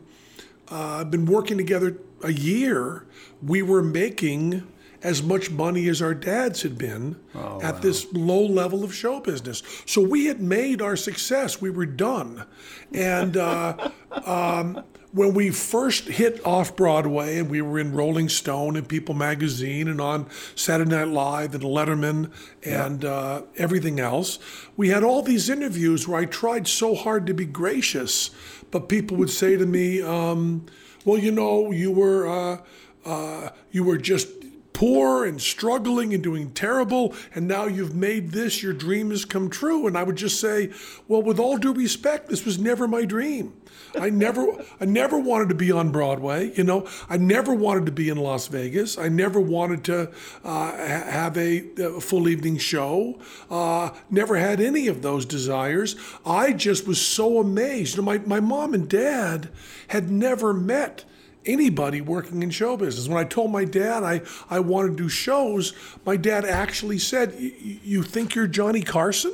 uh, 0.68 1.04
been 1.06 1.26
working 1.26 1.58
together 1.58 1.98
a 2.24 2.34
year, 2.34 3.06
we 3.42 3.62
were 3.62 3.82
making 3.82 4.68
as 5.02 5.22
much 5.22 5.52
money 5.52 5.88
as 5.88 6.02
our 6.02 6.16
dads 6.16 6.64
had 6.64 6.78
been 6.78 7.16
at 7.62 7.82
this 7.82 8.08
low 8.12 8.44
level 8.44 8.84
of 8.84 8.94
show 8.94 9.20
business. 9.20 9.62
So 9.86 10.02
we 10.02 10.26
had 10.26 10.42
made 10.42 10.82
our 10.82 10.96
success. 10.96 11.62
We 11.62 11.70
were 11.70 11.86
done, 11.86 12.46
and. 12.92 13.38
Uh, 13.38 13.92
um, 14.26 14.84
when 15.16 15.34
we 15.34 15.50
first 15.50 16.10
hit 16.10 16.46
off 16.46 16.76
Broadway 16.76 17.38
and 17.38 17.50
we 17.50 17.62
were 17.62 17.80
in 17.80 17.94
Rolling 17.94 18.28
Stone 18.28 18.76
and 18.76 18.86
People 18.86 19.16
Magazine 19.16 19.88
and 19.88 20.02
on 20.02 20.30
Saturday 20.56 20.92
Night 20.92 21.08
Live 21.08 21.56
and 21.56 21.64
Letterman 21.64 22.32
and 22.66 23.06
uh, 23.06 23.44
everything 23.56 23.98
else, 24.02 24.40
we 24.76 24.90
had 24.90 25.06
all 25.06 25.22
these 25.22 25.50
interviews 25.50 26.06
where 26.06 26.20
I 26.20 26.26
tried 26.26 26.68
so 26.68 26.96
hard 26.96 27.26
to 27.28 27.34
be 27.34 27.46
gracious, 27.46 28.30
but 28.72 28.90
people 28.90 29.16
would 29.16 29.30
say 29.30 29.56
to 29.56 29.66
me, 29.66 30.02
um, 30.02 30.66
"Well, 31.06 31.18
you 31.18 31.32
know, 31.32 31.72
you 31.72 31.92
were 31.92 32.28
uh, 32.28 32.58
uh, 33.06 33.50
you 33.72 33.86
were 33.86 33.98
just." 33.98 34.28
Poor 34.76 35.24
and 35.24 35.42
struggling 35.42 36.14
and 36.14 36.22
doing 36.22 36.52
terrible, 36.52 37.16
and 37.34 37.48
now 37.48 37.66
you've 37.66 37.96
made 37.96 38.32
this, 38.32 38.62
your 38.62 38.74
dream 38.74 39.10
has 39.10 39.24
come 39.24 39.50
true. 39.50 39.88
And 39.88 39.98
I 39.98 40.04
would 40.04 40.18
just 40.18 40.38
say, 40.38 40.70
Well, 41.08 41.22
with 41.22 41.40
all 41.40 41.58
due 41.58 41.74
respect, 41.74 42.28
this 42.28 42.44
was 42.44 42.60
never 42.60 42.86
my 42.86 43.06
dream. 43.06 43.54
I 43.98 44.10
never, 44.10 44.46
I 44.82 44.84
never 44.84 45.18
wanted 45.18 45.48
to 45.48 45.56
be 45.56 45.72
on 45.72 45.94
Broadway. 45.94 46.52
You 46.58 46.66
know, 46.66 46.90
I 47.08 47.16
never 47.16 47.54
wanted 47.54 47.86
to 47.86 47.94
be 47.94 48.10
in 48.10 48.18
Las 48.18 48.48
Vegas. 48.50 48.98
I 48.98 49.08
never 49.08 49.40
wanted 49.40 49.86
to 49.86 50.12
uh, 50.44 50.72
have 50.76 51.38
a, 51.38 51.64
a 51.82 52.02
full 52.02 52.28
evening 52.28 52.58
show. 52.58 53.18
Uh, 53.50 53.92
never 54.10 54.36
had 54.36 54.60
any 54.60 54.90
of 54.90 55.02
those 55.02 55.26
desires. 55.26 55.96
I 56.26 56.52
just 56.52 56.86
was 56.86 57.00
so 57.00 57.40
amazed. 57.40 57.96
You 57.96 58.02
know, 58.02 58.08
my 58.08 58.18
my 58.18 58.42
mom 58.42 58.74
and 58.74 58.90
dad 58.90 59.48
had 59.88 60.12
never 60.12 60.54
met 60.54 61.06
anybody 61.46 62.02
working 62.02 62.44
in 62.44 62.50
show 62.50 62.78
business. 62.78 63.08
When 63.08 63.18
I 63.18 63.24
told 63.24 63.52
my 63.52 63.66
dad 63.66 64.04
I, 64.04 64.22
I 64.50 64.60
wanted 64.60 64.98
to 64.98 65.04
do 65.04 65.10
shows, 65.10 65.74
my 66.06 66.18
dad 66.18 66.46
actually 66.46 67.00
said, 67.00 67.32
"Y- 67.40 67.54
y- 67.64 67.80
You 67.84 68.04
think 68.04 68.36
you're 68.36 68.48
Johnny 68.48 68.82
Carson? 68.82 69.34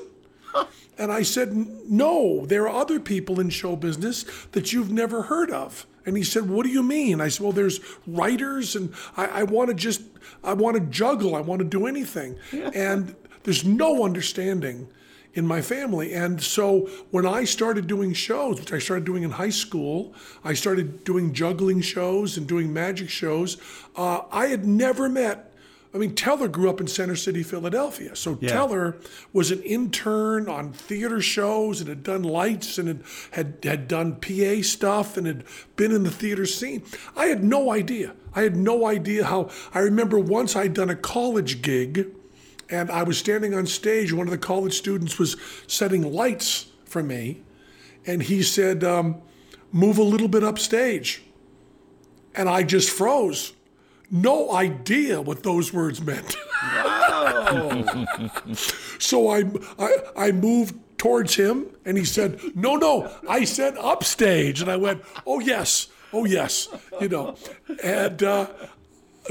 And 0.97 1.11
I 1.11 1.23
said, 1.23 1.55
No, 1.89 2.45
there 2.45 2.67
are 2.69 2.81
other 2.81 2.99
people 2.99 3.39
in 3.39 3.49
show 3.49 3.75
business 3.75 4.23
that 4.51 4.71
you've 4.71 4.91
never 4.91 5.23
heard 5.23 5.49
of. 5.49 5.87
And 6.05 6.15
he 6.17 6.21
said, 6.23 6.47
What 6.49 6.63
do 6.65 6.69
you 6.71 6.83
mean? 6.83 7.21
I 7.21 7.29
said, 7.29 7.41
Well, 7.43 7.53
there's 7.53 7.79
writers, 8.05 8.75
and 8.75 8.93
I, 9.17 9.25
I 9.25 9.43
want 9.43 9.69
to 9.69 9.73
just, 9.73 10.01
I 10.43 10.53
want 10.53 10.75
to 10.75 10.81
juggle, 10.81 11.35
I 11.35 11.41
want 11.41 11.59
to 11.59 11.65
do 11.67 11.87
anything. 11.87 12.35
And 12.75 13.15
there's 13.43 13.65
no 13.65 14.03
understanding 14.03 14.89
in 15.33 15.47
my 15.47 15.61
family. 15.61 16.13
And 16.13 16.41
so 16.41 16.89
when 17.11 17.25
I 17.25 17.43
started 17.45 17.87
doing 17.87 18.13
shows, 18.13 18.59
which 18.59 18.73
I 18.73 18.79
started 18.79 19.05
doing 19.05 19.23
in 19.23 19.31
high 19.31 19.49
school, 19.49 20.13
I 20.43 20.53
started 20.53 21.03
doing 21.03 21.33
juggling 21.33 21.81
shows 21.81 22.37
and 22.37 22.47
doing 22.47 22.73
magic 22.73 23.09
shows. 23.09 23.57
Uh, 23.95 24.21
I 24.31 24.47
had 24.47 24.65
never 24.65 25.07
met. 25.07 25.47
I 25.93 25.97
mean, 25.97 26.15
Teller 26.15 26.47
grew 26.47 26.69
up 26.69 26.79
in 26.79 26.87
Center 26.87 27.17
City, 27.17 27.43
Philadelphia. 27.43 28.15
So 28.15 28.35
Teller 28.35 28.95
was 29.33 29.51
an 29.51 29.61
intern 29.63 30.47
on 30.47 30.71
theater 30.71 31.19
shows 31.19 31.81
and 31.81 31.89
had 31.89 32.01
done 32.01 32.23
lights 32.23 32.77
and 32.77 32.87
had, 32.87 33.03
had 33.31 33.57
had 33.63 33.87
done 33.89 34.15
PA 34.15 34.61
stuff 34.61 35.17
and 35.17 35.27
had 35.27 35.43
been 35.75 35.91
in 35.91 36.03
the 36.03 36.11
theater 36.11 36.45
scene. 36.45 36.83
I 37.17 37.25
had 37.25 37.43
no 37.43 37.71
idea. 37.73 38.13
I 38.33 38.43
had 38.43 38.55
no 38.55 38.85
idea 38.85 39.25
how. 39.25 39.49
I 39.73 39.79
remember 39.79 40.17
once 40.17 40.55
I'd 40.55 40.73
done 40.73 40.89
a 40.89 40.95
college 40.95 41.61
gig 41.61 42.07
and 42.71 42.89
I 42.89 43.03
was 43.03 43.17
standing 43.17 43.53
on 43.53 43.67
stage. 43.67 44.13
One 44.13 44.27
of 44.27 44.31
the 44.31 44.37
college 44.37 44.73
students 44.73 45.19
was 45.19 45.35
setting 45.67 46.11
lights 46.11 46.67
for 46.85 47.03
me, 47.03 47.41
and 48.05 48.23
he 48.23 48.41
said, 48.41 48.83
um, 48.83 49.21
"Move 49.71 49.97
a 49.97 50.03
little 50.03 50.29
bit 50.29 50.43
upstage," 50.43 51.21
and 52.33 52.49
I 52.49 52.63
just 52.63 52.89
froze. 52.89 53.53
No 54.09 54.51
idea 54.51 55.21
what 55.21 55.43
those 55.43 55.71
words 55.71 56.01
meant. 56.01 56.31
so 58.99 59.29
I, 59.29 59.43
I 59.79 59.97
I 60.17 60.31
moved 60.31 60.75
towards 60.97 61.35
him, 61.35 61.67
and 61.85 61.97
he 61.97 62.05
said, 62.05 62.39
"No, 62.55 62.75
no, 62.75 63.11
I 63.29 63.43
said 63.43 63.77
upstage," 63.77 64.61
and 64.61 64.71
I 64.71 64.77
went, 64.77 65.03
"Oh 65.27 65.39
yes, 65.39 65.87
oh 66.13 66.25
yes," 66.25 66.69
you 66.99 67.09
know, 67.09 67.35
and. 67.83 68.23
Uh, 68.23 68.47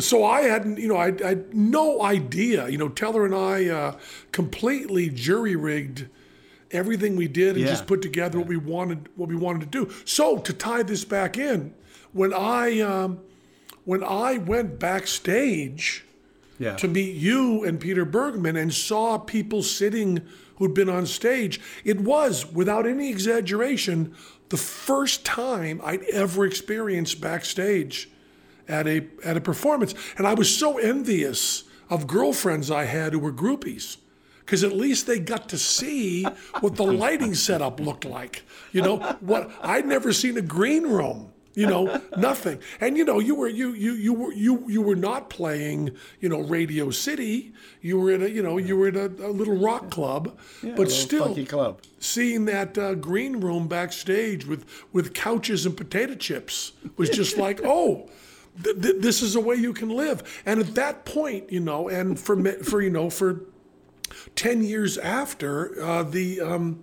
so 0.01 0.25
I 0.25 0.43
hadn't, 0.43 0.79
you 0.79 0.89
know, 0.89 0.97
I, 0.97 1.13
I 1.25 1.29
had 1.31 1.55
no 1.55 2.03
idea. 2.03 2.69
You 2.69 2.79
know, 2.79 2.89
Teller 2.89 3.25
and 3.25 3.35
I 3.35 3.69
uh, 3.69 3.99
completely 4.33 5.09
jury 5.11 5.57
rigged 5.57 6.07
everything 6.71 7.17
we 7.17 7.29
did 7.29 7.57
and 7.57 7.65
Yeah. 7.65 7.71
just 7.71 7.87
put 7.87 8.01
together 8.03 8.39
what 8.39 8.47
we 8.49 8.57
wanted, 8.57 9.09
what 9.17 9.29
we 9.29 9.37
wanted 9.37 9.61
to 9.61 9.67
do. 9.87 9.93
So 10.05 10.39
to 10.39 10.53
tie 10.53 10.83
this 10.83 11.05
back 11.05 11.37
in, 11.39 11.75
when 12.13 12.33
I 12.35 12.81
um, 12.81 13.21
when 13.85 14.05
I 14.05 14.39
went 14.39 14.79
backstage 14.79 16.05
Yeah. 16.59 16.77
to 16.77 16.87
meet 16.89 17.15
you 17.17 17.65
and 17.65 17.81
Peter 17.81 18.05
Bergman 18.05 18.57
and 18.57 18.73
saw 18.73 19.19
people 19.19 19.63
sitting 19.63 20.21
who'd 20.57 20.75
been 20.75 20.91
on 20.91 21.07
stage, 21.07 21.61
it 21.85 22.01
was, 22.01 22.53
without 22.53 22.87
any 22.87 23.09
exaggeration, 23.11 24.15
the 24.51 24.59
first 24.59 25.25
time 25.25 25.81
I'd 25.83 26.03
ever 26.13 26.45
experienced 26.45 27.21
backstage 27.21 28.11
at 28.71 28.87
a 28.87 29.05
at 29.25 29.37
a 29.37 29.41
performance, 29.41 29.95
and 30.17 30.27
I 30.27 30.35
was 30.35 30.55
so 30.55 30.79
envious 30.79 31.65
of 31.91 32.07
girlfriends 32.07 32.71
I 32.71 32.85
had 32.85 33.13
who 33.13 33.19
were 33.19 33.33
groupies 33.33 33.97
because 34.41 34.63
at 34.65 34.73
least 34.73 35.07
they 35.07 35.19
got 35.19 35.49
to 35.51 35.59
see 35.59 36.25
what 36.61 36.77
the 36.77 36.85
lighting 36.85 37.35
setup 37.35 37.81
looked 37.81 38.05
like. 38.05 38.43
You 38.73 38.83
know, 38.83 38.97
what 39.21 39.51
I'd 39.63 39.87
never 39.87 40.13
seen 40.13 40.37
a 40.39 40.43
green 40.43 40.85
room. 40.85 41.33
You 41.55 41.67
know, 41.67 42.01
nothing. 42.17 42.61
And 42.81 42.97
you 42.97 43.05
know, 43.05 43.19
you 43.19 43.35
were 43.35 43.49
you 43.49 43.73
you 43.73 43.93
you 43.95 44.15
were 44.15 44.33
you 44.33 44.65
you 44.69 44.81
were 44.83 44.95
not 44.95 45.31
playing, 45.31 45.91
you 46.21 46.29
know, 46.29 46.41
Radio 46.43 46.91
City. 46.93 47.53
You 47.83 47.99
were 47.99 48.13
in 48.13 48.23
a 48.23 48.29
you 48.29 48.41
know 48.41 48.57
you 48.57 48.77
were 48.77 48.87
in 48.89 48.97
a, 48.97 49.07
a 49.27 49.33
little 49.41 49.57
rock 49.57 49.91
club, 49.91 50.39
Yeah, 50.63 50.75
but 50.77 50.93
still 50.93 51.35
club. 51.47 51.81
seeing 51.99 52.45
that 52.45 52.79
uh, 52.79 52.95
green 52.95 53.41
room 53.41 53.67
backstage 53.67 54.47
with 54.47 54.65
with 54.93 55.13
couches 55.13 55.67
and 55.67 55.77
potato 55.77 56.15
chips 56.15 56.71
was 56.97 57.11
just 57.11 57.37
like, 57.37 57.61
oh, 57.65 58.09
th- 58.65 58.81
th- 58.81 58.97
this 58.99 59.23
is 59.23 59.35
a 59.37 59.41
way 59.41 59.57
you 59.57 59.73
can 59.73 59.89
live. 59.91 60.43
And 60.47 60.61
at 60.61 60.75
that 60.75 61.05
point, 61.05 61.51
you 61.53 61.61
know, 61.61 61.89
and 61.89 62.19
for 62.19 62.37
for 62.63 62.81
you 62.83 62.91
know 62.91 63.11
for 63.11 63.43
ten 64.35 64.63
years 64.65 64.99
after 64.99 65.83
uh, 65.83 66.03
the. 66.03 66.41
Um, 66.41 66.83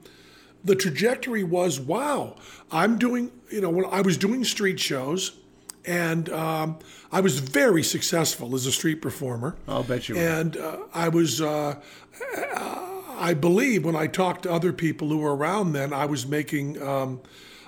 the 0.63 0.75
trajectory 0.75 1.43
was 1.45 1.79
wow 1.79 2.35
i'm 2.71 2.97
doing 2.97 3.31
you 3.49 3.61
know 3.61 3.69
when 3.69 3.85
i 3.85 4.01
was 4.01 4.17
doing 4.17 4.43
street 4.43 4.79
shows 4.79 5.37
and 5.85 6.27
um, 6.29 6.77
i 7.09 7.21
was 7.21 7.39
very 7.39 7.83
successful 7.83 8.53
as 8.53 8.65
a 8.65 8.71
street 8.71 9.01
performer 9.01 9.55
I'll 9.67 9.83
bet 9.83 10.09
you 10.09 10.15
were. 10.15 10.21
and 10.21 10.57
uh, 10.57 10.77
i 10.93 11.07
was 11.07 11.39
uh, 11.41 11.75
i 13.17 13.33
believe 13.33 13.85
when 13.85 13.95
i 13.95 14.07
talked 14.07 14.43
to 14.43 14.51
other 14.51 14.73
people 14.73 15.07
who 15.09 15.19
were 15.19 15.35
around 15.35 15.71
then 15.73 15.93
i 15.93 16.05
was 16.05 16.27
making 16.27 16.81
um, 16.81 17.21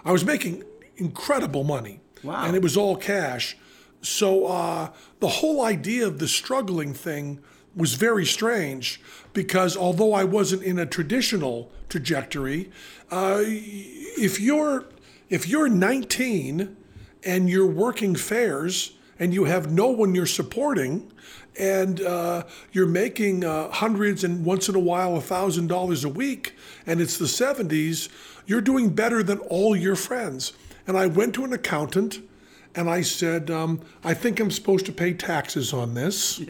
i 0.04 0.12
was 0.12 0.26
making 0.26 0.63
incredible 0.98 1.63
money 1.63 2.02
Wow. 2.24 2.43
and 2.45 2.56
it 2.56 2.62
was 2.62 2.76
all 2.76 2.98
cash 2.98 3.56
so 4.01 4.45
uh, 4.45 4.91
the 5.19 5.27
whole 5.27 5.63
idea 5.63 6.07
of 6.07 6.19
the 6.19 6.27
struggling 6.27 6.93
thing 6.93 7.39
was 7.75 7.93
very 7.93 8.25
strange 8.25 9.01
because 9.33 9.77
although 9.77 10.13
I 10.13 10.23
wasn't 10.23 10.63
in 10.63 10.79
a 10.79 10.85
traditional 10.85 11.71
trajectory, 11.88 12.71
uh, 13.12 13.41
if 13.43 14.39
you're 14.39 14.85
if 15.29 15.47
you're 15.47 15.69
19 15.69 16.75
and 17.23 17.49
you're 17.49 17.67
working 17.67 18.15
fairs 18.15 18.95
and 19.19 19.33
you 19.33 19.43
have 19.43 19.71
no 19.71 19.88
one 19.89 20.15
you're 20.15 20.25
supporting 20.25 21.12
and 21.57 22.01
uh, 22.01 22.43
you're 22.71 22.88
making 22.88 23.43
uh, 23.43 23.69
hundreds 23.69 24.23
and 24.23 24.43
once 24.43 24.69
in 24.69 24.75
a 24.75 24.79
while 24.79 25.15
a 25.17 25.21
thousand 25.21 25.67
dollars 25.67 26.03
a 26.03 26.09
week 26.09 26.55
and 26.88 26.99
it's 26.99 27.17
the 27.17 27.25
70s 27.25 28.09
you're 28.45 28.62
doing 28.62 28.89
better 28.89 29.21
than 29.21 29.38
all 29.39 29.75
your 29.75 29.95
friends. 29.95 30.53
And 30.88 30.97
i 30.97 31.05
went 31.05 31.35
to 31.35 31.45
an 31.45 31.53
accountant 31.53 32.19
and 32.75 32.89
i 32.89 33.01
said 33.01 33.49
um, 33.49 33.79
i 34.03 34.13
think 34.13 34.39
i'm 34.39 34.51
supposed 34.51 34.86
to 34.86 34.91
pay 34.91 35.13
taxes 35.13 35.73
on 35.73 35.93
this 35.93 36.41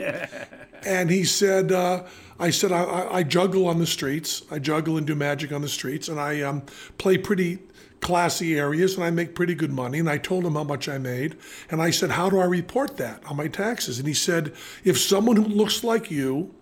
and 0.86 1.10
he 1.10 1.24
said, 1.24 1.72
uh, 1.72 2.04
I 2.40 2.52
said, 2.52 2.72
I, 2.72 2.84
I, 2.84 3.18
I 3.18 3.24
juggle 3.24 3.68
on 3.68 3.80
the 3.80 3.88
streets. 3.88 4.44
I 4.52 4.60
juggle 4.60 4.98
and 4.98 5.06
do 5.06 5.16
magic 5.16 5.52
on 5.52 5.62
the 5.62 5.70
streets, 5.70 6.08
and 6.08 6.20
I 6.20 6.42
um, 6.42 6.64
play 6.98 7.18
pretty 7.18 7.60
classy 8.02 8.58
areas, 8.58 8.96
and 8.96 9.04
I 9.04 9.10
make 9.10 9.36
pretty 9.36 9.56
good 9.56 9.72
money. 9.72 10.00
And 10.00 10.10
I 10.10 10.18
told 10.18 10.46
him 10.46 10.54
how 10.54 10.64
much 10.64 10.88
I 10.88 10.98
made, 10.98 11.38
and 11.70 11.82
I 11.82 11.92
said, 11.92 12.12
How 12.12 12.30
do 12.30 12.40
I 12.40 12.46
report 12.46 12.98
that 12.98 13.24
on 13.26 13.36
my 13.36 13.48
taxes? 13.48 14.00
And 14.00 14.08
he 14.08 14.14
said, 14.14 14.54
If 14.84 14.98
someone 14.98 15.36
who 15.36 15.44
looks 15.44 15.84
like 15.84 16.10
you 16.10 16.54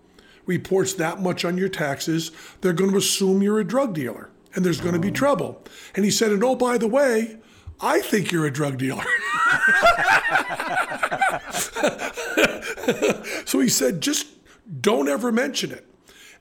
reports 0.46 0.94
that 0.94 1.20
much 1.20 1.44
on 1.44 1.58
your 1.58 1.68
taxes, 1.68 2.32
they're 2.60 2.72
going 2.72 2.90
to 2.90 2.96
assume 2.96 3.42
you're 3.42 3.60
a 3.60 3.64
drug 3.64 3.94
dealer, 3.94 4.30
and 4.54 4.64
there's 4.64 4.80
going 4.80 4.94
to 4.94 5.00
be 5.00 5.12
trouble. 5.12 5.62
And 5.94 6.04
he 6.04 6.10
said, 6.10 6.32
And 6.32 6.42
oh, 6.42 6.56
by 6.56 6.78
the 6.78 6.88
way, 6.88 7.37
I 7.80 8.00
think 8.00 8.32
you're 8.32 8.46
a 8.46 8.50
drug 8.50 8.78
dealer. 8.78 9.04
So 13.48 13.60
he 13.60 13.68
said, 13.70 14.02
just 14.02 14.26
don't 14.82 15.08
ever 15.08 15.32
mention 15.32 15.72
it. 15.72 15.86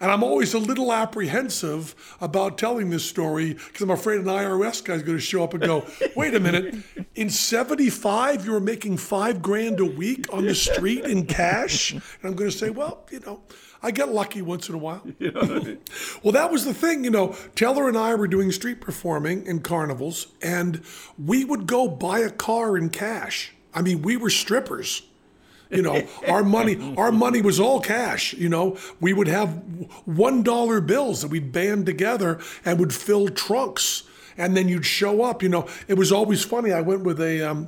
And 0.02 0.12
I'm 0.12 0.23
always 0.23 0.54
a 0.54 0.60
little 0.60 0.91
apprehensive 0.91 1.95
about 2.19 2.58
telling 2.58 2.89
this 2.89 3.06
story 3.06 3.54
because 3.54 3.82
I'm 3.82 3.89
afraid 3.89 4.19
an 4.19 4.26
IRS 4.26 4.84
guy's 4.84 5.02
going 5.04 5.17
to 5.17 5.23
show 5.23 5.43
up 5.43 5.54
and 5.54 5.63
go, 5.63 5.86
wait 6.15 6.36
a 6.36 6.39
minute, 6.39 6.76
in 7.15 7.30
75, 7.30 8.45
you 8.45 8.52
were 8.52 8.60
making 8.60 8.97
five 8.97 9.41
grand 9.41 9.80
a 9.80 9.86
week 9.86 10.32
on 10.34 10.45
the 10.45 10.54
street 10.54 11.06
in 11.06 11.26
cash? 11.26 11.93
And 11.93 12.02
I'm 12.23 12.36
going 12.36 12.52
to 12.52 12.58
say, 12.58 12.69
well, 12.69 13.06
you 13.10 13.21
know, 13.21 13.41
I 13.82 13.92
get 13.92 14.10
lucky 14.10 14.42
once 14.42 14.70
in 14.70 14.76
a 14.76 14.78
while. 14.78 15.04
well, 15.20 16.34
that 16.34 16.52
was 16.52 16.66
the 16.66 16.74
thing, 16.74 17.04
you 17.04 17.10
know. 17.10 17.36
Teller 17.56 17.88
and 17.88 17.98
I 17.98 18.16
were 18.16 18.28
doing 18.28 18.52
street 18.52 18.82
performing 18.82 19.46
in 19.46 19.60
carnivals, 19.62 20.28
and 20.42 20.82
we 21.24 21.46
would 21.46 21.68
go 21.68 21.88
buy 21.88 22.20
a 22.20 22.30
car 22.30 22.78
in 22.78 22.90
cash. 22.90 23.54
I 23.74 23.82
mean, 23.82 24.02
we 24.02 24.18
were 24.18 24.30
strippers. 24.30 25.04
You 25.70 25.82
know, 25.82 26.08
our 26.28 26.44
money, 26.44 26.96
our 26.98 27.12
money 27.12 27.42
was 27.42 27.60
all 27.60 27.80
cash. 27.80 28.34
You 28.34 28.50
know, 28.50 28.78
we 29.00 29.13
would 29.13 29.28
have 29.28 29.50
one 30.06 30.44
dollar 30.44 30.82
bills 30.82 31.22
that 31.22 31.28
we'd 31.30 31.52
band 31.52 31.86
together 31.86 32.40
and 32.66 32.80
would 32.80 32.94
fill 32.94 33.28
trunks, 33.30 34.04
and 34.38 34.56
then 34.56 34.68
you'd 34.70 34.86
show 34.86 35.24
up. 35.24 35.44
You 35.44 35.50
know, 35.50 35.68
it 35.88 35.96
was 35.96 36.12
always 36.12 36.44
funny. 36.44 36.72
I 36.72 36.82
went 36.82 37.02
with 37.02 37.22
a, 37.22 37.42
um, 37.42 37.68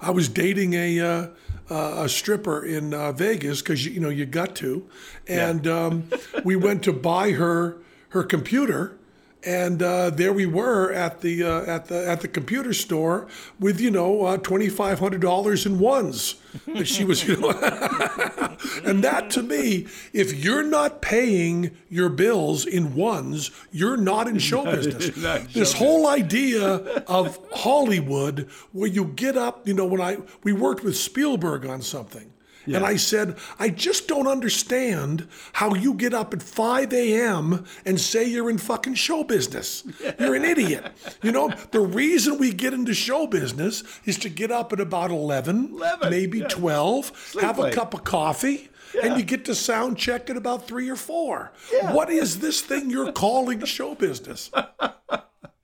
I 0.00 0.10
was 0.10 0.28
dating 0.28 0.74
a. 0.74 1.00
Uh, 1.00 1.26
uh, 1.70 2.04
a 2.04 2.08
stripper 2.08 2.64
in 2.64 2.94
uh, 2.94 3.12
Vegas 3.12 3.62
because 3.62 3.84
you, 3.84 3.92
you 3.92 4.00
know 4.00 4.08
you 4.08 4.26
got 4.26 4.56
to, 4.56 4.88
and 5.26 5.66
um, 5.66 6.10
we 6.44 6.56
went 6.56 6.82
to 6.84 6.92
buy 6.92 7.32
her 7.32 7.76
her 8.10 8.22
computer, 8.22 8.96
and 9.44 9.82
uh, 9.82 10.10
there 10.10 10.32
we 10.32 10.46
were 10.46 10.92
at 10.92 11.20
the 11.20 11.44
uh, 11.44 11.62
at 11.62 11.86
the 11.86 12.08
at 12.08 12.20
the 12.20 12.28
computer 12.28 12.72
store 12.72 13.28
with 13.60 13.80
you 13.80 13.90
know 13.90 14.24
uh, 14.24 14.36
twenty 14.38 14.68
five 14.68 14.98
hundred 14.98 15.20
dollars 15.20 15.64
in 15.64 15.78
ones 15.78 16.36
that 16.66 16.88
she 16.88 17.04
was 17.04 17.24
you 17.28 17.36
know, 17.36 17.50
and 18.84 19.04
that 19.04 19.30
to 19.30 19.42
me, 19.42 19.86
if 20.12 20.44
you're 20.44 20.64
not 20.64 21.00
paying 21.00 21.76
your 21.88 22.08
bills 22.08 22.66
in 22.66 22.94
ones, 22.94 23.50
you're 23.70 23.96
not 23.96 24.26
in 24.26 24.38
show 24.48 24.64
business. 24.64 25.14
this 25.52 25.72
whole 25.74 26.06
idea 26.06 26.64
of 27.06 27.38
Hollywood, 27.52 28.48
where 28.72 28.88
you 28.88 29.04
get 29.04 29.36
up, 29.36 29.68
you 29.68 29.74
know, 29.74 29.86
when 29.86 30.00
I 30.00 30.18
we 30.42 30.52
worked 30.52 30.82
with 30.82 30.96
Spielberg 30.96 31.64
on 31.64 31.80
something. 31.82 32.32
And 32.76 32.84
I 32.84 32.96
said, 32.96 33.36
I 33.58 33.70
just 33.70 34.08
don't 34.08 34.26
understand 34.26 35.28
how 35.54 35.74
you 35.74 35.94
get 35.94 36.14
up 36.14 36.34
at 36.34 36.42
5 36.42 36.92
a.m. 36.92 37.64
and 37.84 38.00
say 38.00 38.24
you're 38.24 38.50
in 38.50 38.58
fucking 38.58 38.94
show 38.94 39.24
business. 39.24 39.84
You're 40.18 40.34
an 40.34 40.44
idiot. 40.44 40.92
You 41.22 41.32
know, 41.32 41.48
the 41.72 41.80
reason 41.80 42.38
we 42.38 42.52
get 42.52 42.72
into 42.72 42.94
show 42.94 43.26
business 43.26 43.82
is 44.04 44.18
to 44.18 44.28
get 44.28 44.50
up 44.52 44.72
at 44.72 44.80
about 44.80 45.10
11, 45.10 45.70
11, 45.72 46.10
maybe 46.10 46.38
yeah. 46.40 46.48
12, 46.48 47.34
have 47.40 47.58
a 47.58 47.72
cup 47.72 47.92
of 47.92 48.04
coffee, 48.04 48.68
and 49.02 49.18
you 49.18 49.24
get 49.24 49.44
to 49.46 49.54
sound 49.54 49.98
check 49.98 50.30
at 50.30 50.36
about 50.36 50.68
3 50.68 50.88
or 50.88 50.96
4. 50.96 51.52
What 51.90 52.08
is 52.08 52.38
this 52.38 52.60
thing 52.60 52.88
you're 52.88 53.12
calling 53.12 53.64
show 53.64 53.94
business? 53.94 54.50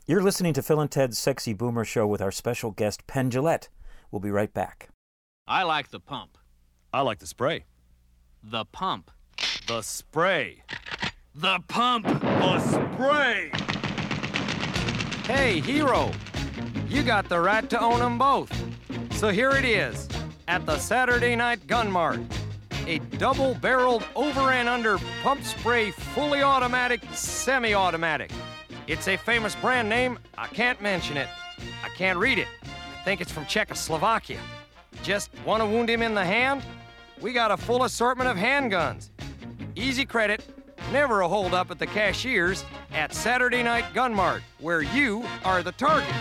You're 0.06 0.22
listening 0.22 0.52
to 0.52 0.62
Phil 0.62 0.80
and 0.80 0.90
Ted's 0.90 1.18
Sexy 1.18 1.54
Boomer 1.54 1.82
Show 1.82 2.06
with 2.06 2.20
our 2.20 2.30
special 2.30 2.72
guest, 2.72 3.06
Penn 3.06 3.30
Jillette. 3.30 3.68
We'll 4.10 4.20
be 4.20 4.30
right 4.30 4.52
back. 4.52 4.90
I 5.48 5.62
like 5.62 5.88
the 5.88 5.98
pump. 6.00 6.36
I 6.94 7.00
like 7.00 7.18
the 7.18 7.26
spray. 7.26 7.64
The 8.40 8.66
pump. 8.66 9.10
The 9.66 9.82
spray. 9.82 10.62
The 11.34 11.58
pump. 11.66 12.06
The 12.06 12.60
spray. 12.60 13.50
Hey, 15.24 15.58
hero, 15.58 16.12
you 16.88 17.02
got 17.02 17.28
the 17.28 17.40
right 17.40 17.68
to 17.68 17.80
own 17.80 17.98
them 17.98 18.16
both. 18.16 18.52
So 19.16 19.30
here 19.30 19.50
it 19.50 19.64
is 19.64 20.08
at 20.46 20.66
the 20.66 20.78
Saturday 20.78 21.34
Night 21.34 21.66
Gun 21.66 21.90
Mart. 21.90 22.20
A 22.86 23.00
double 23.18 23.54
barreled 23.54 24.04
over 24.14 24.52
and 24.52 24.68
under 24.68 24.98
pump 25.24 25.42
spray, 25.42 25.90
fully 25.90 26.42
automatic, 26.42 27.00
semi 27.12 27.74
automatic. 27.74 28.30
It's 28.86 29.08
a 29.08 29.16
famous 29.16 29.56
brand 29.56 29.88
name. 29.88 30.16
I 30.38 30.46
can't 30.46 30.80
mention 30.80 31.16
it. 31.16 31.28
I 31.82 31.88
can't 31.96 32.20
read 32.20 32.38
it. 32.38 32.46
I 32.62 33.02
think 33.04 33.20
it's 33.20 33.32
from 33.32 33.46
Czechoslovakia. 33.46 34.38
Just 35.02 35.30
want 35.44 35.60
to 35.60 35.66
wound 35.66 35.90
him 35.90 36.00
in 36.00 36.14
the 36.14 36.24
hand? 36.24 36.62
We 37.24 37.32
got 37.32 37.50
a 37.50 37.56
full 37.56 37.84
assortment 37.84 38.28
of 38.28 38.36
handguns. 38.36 39.08
Easy 39.74 40.04
credit, 40.04 40.44
never 40.92 41.22
a 41.22 41.28
hold 41.28 41.54
up 41.54 41.70
at 41.70 41.78
the 41.78 41.86
cashiers 41.86 42.66
at 42.92 43.14
Saturday 43.14 43.62
Night 43.62 43.86
Gun 43.94 44.12
Mart, 44.12 44.42
where 44.60 44.82
you 44.82 45.24
are 45.42 45.62
the 45.62 45.72
target. 45.72 46.14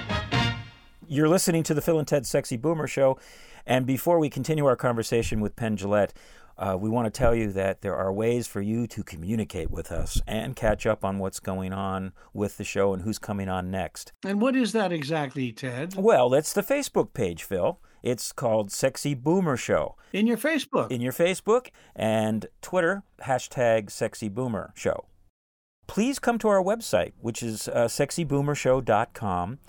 You're 1.05 1.27
listening 1.27 1.63
to 1.63 1.73
the 1.73 1.81
Phil 1.81 1.99
and 1.99 2.07
Ted 2.07 2.25
Sexy 2.25 2.55
Boomer 2.55 2.87
Show. 2.87 3.19
And 3.65 3.85
before 3.85 4.17
we 4.17 4.29
continue 4.29 4.65
our 4.65 4.77
conversation 4.77 5.41
with 5.41 5.57
Penn 5.57 5.75
Jillette, 5.75 6.11
uh, 6.57 6.77
we 6.79 6.89
want 6.89 7.05
to 7.05 7.11
tell 7.11 7.35
you 7.35 7.51
that 7.51 7.81
there 7.81 7.97
are 7.97 8.13
ways 8.13 8.47
for 8.47 8.61
you 8.61 8.87
to 8.87 9.03
communicate 9.03 9.71
with 9.71 9.91
us 9.91 10.21
and 10.25 10.55
catch 10.55 10.85
up 10.85 11.03
on 11.03 11.19
what's 11.19 11.41
going 11.41 11.73
on 11.73 12.13
with 12.33 12.55
the 12.55 12.63
show 12.63 12.93
and 12.93 13.01
who's 13.01 13.19
coming 13.19 13.49
on 13.49 13.69
next. 13.69 14.13
And 14.23 14.39
what 14.39 14.55
is 14.55 14.71
that 14.71 14.93
exactly, 14.93 15.51
Ted? 15.51 15.95
Well, 15.97 16.29
that's 16.29 16.53
the 16.53 16.63
Facebook 16.63 17.13
page, 17.13 17.43
Phil. 17.43 17.81
It's 18.03 18.33
called 18.33 18.71
Sexy 18.71 19.13
Boomer 19.13 19.55
Show. 19.57 19.95
In 20.11 20.27
your 20.27 20.37
Facebook. 20.37 20.91
In 20.91 21.01
your 21.01 21.13
Facebook 21.13 21.69
and 21.95 22.45
Twitter, 22.61 23.03
hashtag 23.23 23.89
Sexy 23.89 24.27
Boomer 24.29 24.73
Show. 24.75 25.05
Please 25.87 26.19
come 26.19 26.37
to 26.39 26.47
our 26.49 26.61
website, 26.61 27.13
which 27.19 27.41
is 27.41 27.67
uh, 27.69 27.85
sexyboomershow.com. 27.85 29.59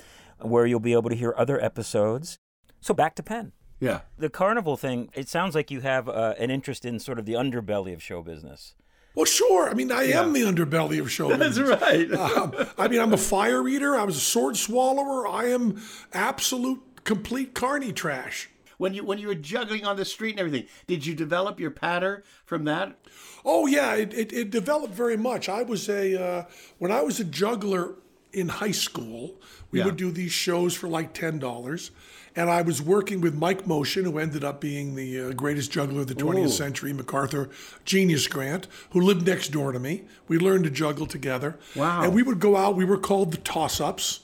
where 0.40 0.66
you'll 0.66 0.80
be 0.80 0.92
able 0.92 1.10
to 1.10 1.16
hear 1.16 1.34
other 1.36 1.62
episodes. 1.62 2.38
So 2.80 2.92
back 2.92 3.14
to 3.16 3.22
Penn. 3.22 3.52
Yeah. 3.80 4.00
The 4.18 4.30
carnival 4.30 4.76
thing, 4.76 5.10
it 5.14 5.28
sounds 5.28 5.54
like 5.54 5.70
you 5.70 5.80
have 5.80 6.08
uh, 6.08 6.34
an 6.38 6.50
interest 6.50 6.84
in 6.84 6.98
sort 6.98 7.18
of 7.18 7.26
the 7.26 7.32
underbelly 7.34 7.94
of 7.94 8.02
show 8.02 8.22
business. 8.22 8.74
Well, 9.14 9.26
sure. 9.26 9.68
I 9.70 9.74
mean, 9.74 9.92
I 9.92 10.04
am 10.04 10.32
the 10.32 10.40
underbelly 10.42 11.00
of 11.00 11.10
show 11.10 11.28
business. 11.36 11.56
That's 11.56 11.80
right. 11.82 12.10
Um, 12.12 12.52
I 12.76 12.88
mean, 12.88 13.00
I'm 13.00 13.12
a 13.12 13.16
fire 13.18 13.66
eater. 13.68 13.94
I 13.96 14.02
was 14.04 14.16
a 14.16 14.20
sword 14.20 14.56
swallower. 14.56 15.26
I 15.28 15.44
am 15.46 15.80
absolute, 16.12 16.80
complete 17.04 17.54
carny 17.54 17.92
trash. 17.92 18.48
when 18.78 18.92
you 18.94 19.04
when 19.04 19.18
you 19.18 19.28
were 19.28 19.34
juggling 19.34 19.84
on 19.86 19.96
the 19.96 20.04
street 20.04 20.30
and 20.32 20.40
everything, 20.40 20.66
did 20.86 21.06
you 21.06 21.14
develop 21.14 21.60
your 21.60 21.70
patter 21.70 22.24
from 22.44 22.64
that? 22.64 22.98
Oh 23.44 23.66
yeah, 23.66 23.94
it, 23.94 24.12
it, 24.14 24.32
it 24.32 24.50
developed 24.50 24.94
very 24.94 25.16
much. 25.16 25.48
I 25.48 25.62
was 25.62 25.88
a 25.88 26.20
uh, 26.20 26.44
when 26.78 26.90
I 26.90 27.02
was 27.02 27.20
a 27.20 27.24
juggler 27.24 27.94
in 28.32 28.48
high 28.48 28.72
school, 28.72 29.36
we 29.70 29.78
Yeah. 29.78 29.84
would 29.86 29.96
do 29.96 30.10
these 30.10 30.32
shows 30.32 30.74
for 30.74 30.88
like 30.88 31.12
ten 31.14 31.38
dollars, 31.38 31.92
and 32.34 32.50
I 32.50 32.62
was 32.62 32.82
working 32.82 33.20
with 33.20 33.32
Mike 33.36 33.64
Moschen, 33.64 34.02
who 34.04 34.18
ended 34.18 34.42
up 34.42 34.60
being 34.60 34.96
the 34.96 35.20
uh, 35.20 35.32
greatest 35.34 35.70
juggler 35.70 36.00
of 36.00 36.08
the 36.08 36.16
20th 36.16 36.46
Ooh. 36.46 36.48
century, 36.48 36.92
MacArthur 36.92 37.48
Genius 37.84 38.26
Grant, 38.26 38.66
who 38.90 39.00
lived 39.00 39.24
next 39.24 39.50
door 39.52 39.70
to 39.70 39.78
me. 39.78 40.02
We 40.26 40.38
learned 40.38 40.64
to 40.64 40.70
juggle 40.70 41.06
together. 41.06 41.56
Wow. 41.76 42.02
And 42.02 42.12
we 42.12 42.24
would 42.24 42.40
go 42.40 42.56
out. 42.56 42.74
We 42.74 42.84
were 42.84 42.98
called 42.98 43.30
the 43.30 43.36
toss 43.36 43.80
ups, 43.80 44.20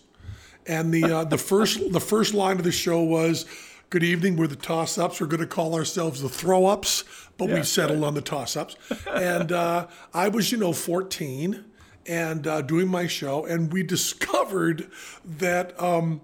and 0.71 0.95
the 0.95 1.05
uh, 1.05 1.25
the 1.25 1.37
first 1.37 1.93
the 1.93 2.01
first 2.01 2.33
line 2.33 2.57
of 2.59 2.65
the 2.65 2.73
show 2.73 3.03
was. 3.03 3.45
Good 3.91 4.05
evening. 4.05 4.37
We're 4.37 4.47
the 4.47 4.55
toss 4.55 4.99
ups. 4.99 5.21
We're 5.21 5.27
going 5.27 5.41
to 5.41 5.49
call 5.49 5.75
ourselves 5.75 6.23
the 6.23 6.29
throw 6.29 6.67
ups, 6.67 7.03
but 7.37 7.49
we 7.49 7.65
settled 7.65 8.05
on 8.05 8.15
the 8.15 8.21
toss 8.21 8.57
ups. 8.57 8.77
And 9.09 9.51
uh, 9.51 9.89
I 10.15 10.29
was, 10.29 10.53
you 10.53 10.59
know, 10.59 10.73
14 10.73 11.65
and 12.07 12.47
uh, 12.47 12.63
doing 12.63 12.87
my 12.87 13.09
show, 13.09 13.47
and 13.47 13.73
we 13.73 13.83
discovered 13.83 14.89
that 15.25 15.75
um, 15.83 16.21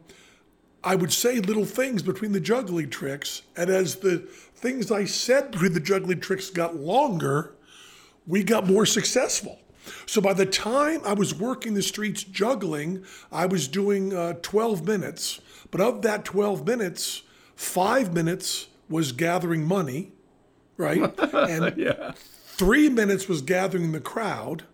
I 0.84 0.94
would 0.94 1.12
say 1.12 1.40
little 1.40 1.64
things 1.64 2.04
between 2.04 2.30
the 2.30 2.38
juggling 2.38 2.88
tricks. 2.88 3.42
And 3.56 3.68
as 3.68 3.96
the 3.96 4.18
things 4.18 4.92
I 4.92 5.04
said 5.04 5.50
between 5.50 5.72
the 5.72 5.80
juggling 5.80 6.20
tricks 6.20 6.50
got 6.50 6.76
longer, 6.76 7.56
we 8.28 8.44
got 8.44 8.64
more 8.64 8.86
successful. 8.86 9.58
So 10.06 10.20
by 10.20 10.32
the 10.32 10.46
time 10.46 11.00
I 11.04 11.12
was 11.12 11.34
working 11.34 11.74
the 11.74 11.82
streets 11.82 12.24
juggling, 12.24 13.04
I 13.30 13.46
was 13.46 13.68
doing 13.68 14.14
uh, 14.14 14.34
12 14.42 14.86
minutes. 14.86 15.40
But 15.70 15.80
of 15.80 16.02
that 16.02 16.24
12 16.24 16.66
minutes, 16.66 17.22
five 17.54 18.12
minutes 18.14 18.68
was 18.88 19.12
gathering 19.12 19.66
money, 19.66 20.12
right? 20.76 21.12
And 21.32 21.74
three 22.46 22.88
minutes 22.88 23.28
was 23.28 23.42
gathering 23.42 23.92
the 23.92 24.00
crowd. 24.00 24.64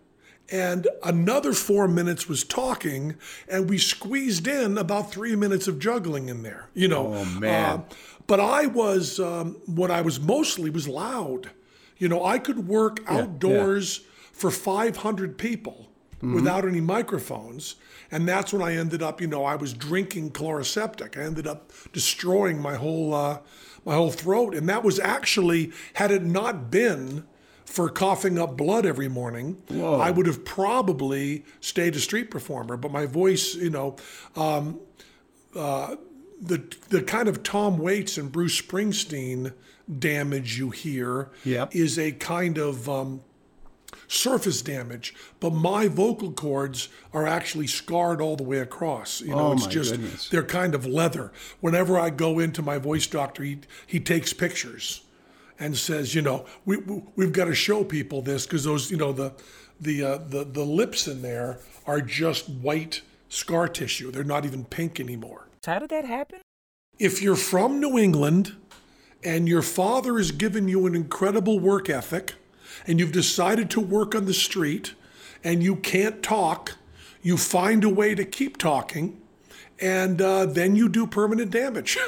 And 0.51 0.87
another 1.03 1.53
four 1.53 1.87
minutes 1.87 2.27
was 2.27 2.43
talking, 2.43 3.15
and 3.47 3.69
we 3.69 3.77
squeezed 3.77 4.45
in 4.45 4.77
about 4.77 5.09
three 5.09 5.35
minutes 5.35 5.67
of 5.67 5.79
juggling 5.79 6.27
in 6.29 6.43
there. 6.43 6.69
You 6.73 6.89
know, 6.89 7.13
Oh, 7.15 7.25
man. 7.25 7.79
Uh, 7.79 7.83
but 8.27 8.39
I 8.39 8.67
was 8.67 9.19
um, 9.19 9.55
what 9.65 9.89
I 9.89 10.01
was 10.01 10.19
mostly 10.19 10.69
was 10.69 10.87
loud. 10.87 11.49
You 11.97 12.09
know, 12.09 12.23
I 12.23 12.39
could 12.39 12.67
work 12.67 12.99
outdoors 13.07 14.01
for 14.33 14.51
500 14.51 15.37
people 15.37 15.89
without 16.21 16.65
any 16.65 16.79
microphones. 16.81 17.75
And 18.09 18.27
that's 18.27 18.53
when 18.53 18.61
I 18.61 18.75
ended 18.75 19.01
up, 19.03 19.19
you 19.19 19.27
know, 19.27 19.43
I 19.43 19.55
was 19.55 19.73
drinking 19.73 20.31
Chloraseptic. 20.31 21.17
I 21.17 21.23
ended 21.23 21.47
up 21.47 21.71
destroying 21.91 22.61
my 22.61 22.75
whole, 22.75 23.13
uh, 23.13 23.39
my 23.85 23.93
whole 23.95 24.09
throat. 24.11 24.55
And 24.55 24.69
that 24.69 24.83
was 24.83 24.99
actually, 24.99 25.71
had 25.95 26.11
it 26.11 26.23
not 26.23 26.71
been 26.71 27.25
for 27.65 27.89
coughing 27.89 28.37
up 28.39 28.55
blood 28.55 28.85
every 28.85 29.09
morning, 29.09 29.57
I 29.69 30.11
would 30.11 30.25
have 30.27 30.45
probably 30.45 31.43
stayed 31.59 31.95
a 31.95 31.99
street 31.99 32.31
performer. 32.31 32.77
But 32.77 32.91
my 32.91 33.05
voice, 33.05 33.55
you 33.55 33.69
know, 33.69 33.95
um, 34.35 34.79
uh, 35.55 35.95
the 36.41 36.63
the 36.89 37.01
kind 37.01 37.27
of 37.27 37.43
Tom 37.43 37.77
Waits 37.77 38.17
and 38.17 38.31
Bruce 38.31 38.61
Springsteen 38.61 39.53
damage 39.99 40.57
you 40.57 40.69
hear 40.69 41.29
Yep. 41.45 41.75
is 41.75 41.97
a 41.99 42.11
kind 42.13 42.57
of 42.57 42.87
um, 42.89 43.21
surface 44.13 44.61
damage, 44.61 45.13
but 45.39 45.51
my 45.51 45.87
vocal 45.87 46.31
cords 46.31 46.89
are 47.13 47.25
actually 47.27 47.67
scarred 47.67 48.21
all 48.21 48.35
the 48.35 48.43
way 48.43 48.59
across. 48.59 49.21
You 49.21 49.29
know, 49.31 49.47
Oh, 49.47 49.53
it's 49.53 49.65
my 49.65 49.71
just 49.71 49.91
goodness. 49.91 50.29
they're 50.29 50.43
kind 50.43 50.75
of 50.75 50.85
leather. 50.85 51.31
Whenever 51.61 51.97
I 51.99 52.09
go 52.09 52.39
into 52.39 52.61
my 52.61 52.77
voice 52.77 53.07
doctor, 53.07 53.43
he 53.43 53.59
he 53.87 53.99
takes 53.99 54.31
pictures 54.33 55.01
and 55.59 55.77
says, 55.77 56.13
you 56.15 56.21
know, 56.21 56.45
we, 56.65 56.77
we 56.77 57.01
we've 57.15 57.31
got 57.33 57.45
to 57.45 57.55
show 57.55 57.83
people 57.83 58.21
this 58.21 58.45
because 58.45 58.63
those, 58.63 58.91
you 58.91 58.97
know, 58.97 59.11
the 59.11 59.33
the 59.81 60.03
uh, 60.03 60.17
the 60.17 60.43
the 60.45 60.63
lips 60.63 61.07
in 61.07 61.21
there 61.21 61.59
are 61.85 61.99
just 62.01 62.47
white 62.49 63.01
scar 63.29 63.67
tissue. 63.67 64.11
They're 64.11 64.23
not 64.23 64.45
even 64.45 64.63
pink 64.65 64.99
anymore. 64.99 65.47
How 65.65 65.79
did 65.79 65.89
that 65.89 66.05
happen? 66.05 66.39
If 66.99 67.21
you're 67.21 67.35
from 67.35 67.79
New 67.79 67.97
England 67.97 68.55
and 69.23 69.47
your 69.49 69.61
father 69.63 70.17
has 70.17 70.31
given 70.31 70.67
you 70.67 70.85
an 70.85 70.93
incredible 70.95 71.59
work 71.59 71.89
ethic 71.89 72.35
and 72.87 72.99
you've 72.99 73.11
decided 73.11 73.69
to 73.71 73.79
work 73.79 74.13
on 74.15 74.25
the 74.25 74.33
street 74.33 74.93
and 75.43 75.63
you 75.63 75.75
can't 75.75 76.21
talk, 76.23 76.77
you 77.21 77.37
find 77.37 77.83
a 77.83 77.89
way 77.89 78.15
to 78.15 78.25
keep 78.25 78.57
talking 78.57 79.21
and 79.79 80.21
uh, 80.21 80.45
then 80.45 80.75
you 80.75 80.87
do 80.87 81.05
permanent 81.07 81.51
damage. 81.51 81.97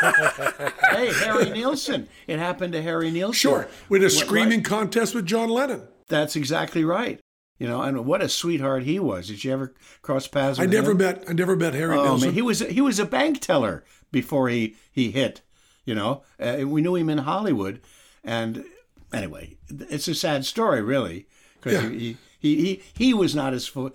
hey, 0.00 1.12
Harry 1.24 1.50
Nilsson. 1.50 2.08
It 2.26 2.38
happened 2.38 2.72
to 2.74 2.82
Harry 2.82 3.10
Nilsson. 3.10 3.34
sure. 3.38 3.68
We 3.88 3.98
had 3.98 4.06
a 4.06 4.10
screaming 4.10 4.62
contest 4.62 5.14
with 5.14 5.26
John 5.26 5.48
Lennon. 5.48 5.88
That's 6.08 6.36
exactly 6.36 6.84
right. 6.84 7.20
You 7.58 7.68
know, 7.68 7.82
and 7.82 8.06
what 8.06 8.22
a 8.22 8.28
sweetheart 8.28 8.84
he 8.84 8.98
was. 8.98 9.26
Did 9.28 9.44
you 9.44 9.52
ever 9.52 9.74
cross 10.02 10.26
paths 10.26 10.58
I 10.58 10.66
never 10.66 10.92
him? 10.92 10.98
met 10.98 11.24
I 11.28 11.32
never 11.34 11.56
met 11.56 11.74
Harry 11.74 11.96
Oh 11.96 12.04
Nilsson. 12.04 12.28
man, 12.28 12.34
he 12.34 12.42
was 12.42 12.60
he 12.60 12.80
was 12.80 12.98
a 12.98 13.04
bank 13.04 13.40
teller 13.40 13.84
before 14.10 14.48
he 14.48 14.76
he 14.90 15.10
hit. 15.10 15.42
You 15.84 15.94
know, 15.94 16.22
uh, 16.38 16.58
we 16.66 16.80
knew 16.80 16.94
him 16.94 17.10
in 17.10 17.18
Hollywood, 17.18 17.80
and 18.24 18.64
anyway, 19.12 19.56
it's 19.68 20.08
a 20.08 20.14
sad 20.14 20.44
story, 20.44 20.82
really, 20.82 21.26
because 21.60 21.82
Yeah. 21.82 21.88
he, 21.90 22.16
he 22.38 22.56
he 22.56 22.82
he 22.94 23.14
was 23.14 23.34
not 23.34 23.52
as 23.54 23.66
fu- 23.66 23.92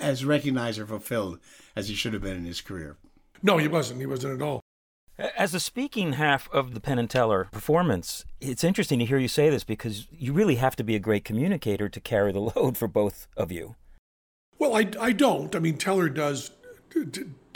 as 0.00 0.24
recognized 0.24 0.78
or 0.78 0.86
fulfilled 0.86 1.38
as 1.76 1.88
he 1.88 1.94
should 1.94 2.12
have 2.12 2.22
been 2.22 2.36
in 2.36 2.44
his 2.44 2.60
career. 2.60 2.96
no, 3.42 3.58
he 3.58 3.68
wasn't. 3.68 4.00
He 4.00 4.06
wasn't 4.06 4.40
at 4.40 4.44
all. 4.44 4.60
As 5.36 5.50
the 5.50 5.58
speaking 5.60 6.12
half 6.12 6.48
of 6.52 6.74
the 6.74 6.80
Penn 6.80 6.98
and 6.98 7.10
Teller 7.10 7.48
performance, 7.50 8.24
it's 8.40 8.62
interesting 8.62 9.00
to 9.00 9.04
hear 9.04 9.18
you 9.18 9.26
say 9.26 9.50
this 9.50 9.64
because 9.64 10.06
you 10.12 10.32
really 10.32 10.54
have 10.56 10.76
to 10.76 10.84
be 10.84 10.94
a 10.94 11.00
great 11.00 11.24
communicator 11.24 11.88
to 11.88 12.00
carry 12.00 12.30
the 12.32 12.38
load 12.56 12.76
for 12.76 12.86
both 12.86 13.26
of 13.36 13.50
you. 13.50 13.74
Well, 14.60 14.76
I, 14.76 14.88
I 15.00 15.12
don't. 15.12 15.54
I 15.56 15.58
mean, 15.58 15.76
Teller 15.76 16.08
does. 16.08 16.50
t- 16.90 17.04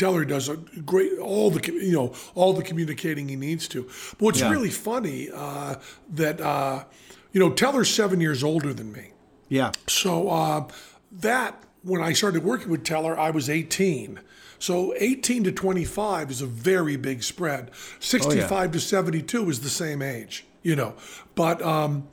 Teller 0.02 0.24
does 0.24 0.48
a 0.48 0.56
great 0.56 1.16
all 1.20 1.48
the 1.52 1.72
you 1.72 1.92
know 1.92 2.12
all 2.34 2.52
the 2.54 2.64
communicating 2.64 3.28
he 3.28 3.36
needs 3.36 3.68
to. 3.68 3.84
But 3.84 4.20
what's 4.20 4.40
Yeah. 4.40 4.50
really 4.50 4.68
funny 4.68 5.30
uh, 5.32 5.76
that 6.14 6.40
uh, 6.40 6.84
you 7.32 7.38
know 7.38 7.50
Teller's 7.50 7.88
seven 7.88 8.20
years 8.20 8.42
older 8.42 8.74
than 8.74 8.90
me. 8.90 9.12
Yeah, 9.48 9.70
So 9.86 10.28
uh, 10.28 10.66
that 11.12 11.62
when 11.82 12.02
I 12.02 12.14
started 12.14 12.42
working 12.42 12.68
with 12.68 12.82
Teller, 12.82 13.16
I 13.16 13.30
was 13.30 13.48
18. 13.48 14.18
So 14.58 14.92
18 14.96 15.44
to 15.44 15.52
25 15.52 16.30
is 16.32 16.40
a 16.40 16.46
very 16.46 16.96
big 16.96 17.22
spread. 17.22 17.70
65 18.00 18.72
to 18.72 18.80
72 18.80 19.50
is 19.50 19.60
the 19.60 19.68
same 19.68 20.02
age, 20.02 20.46
you 20.62 20.74
know. 20.74 20.94
But 21.36 21.62
um, 21.62 22.08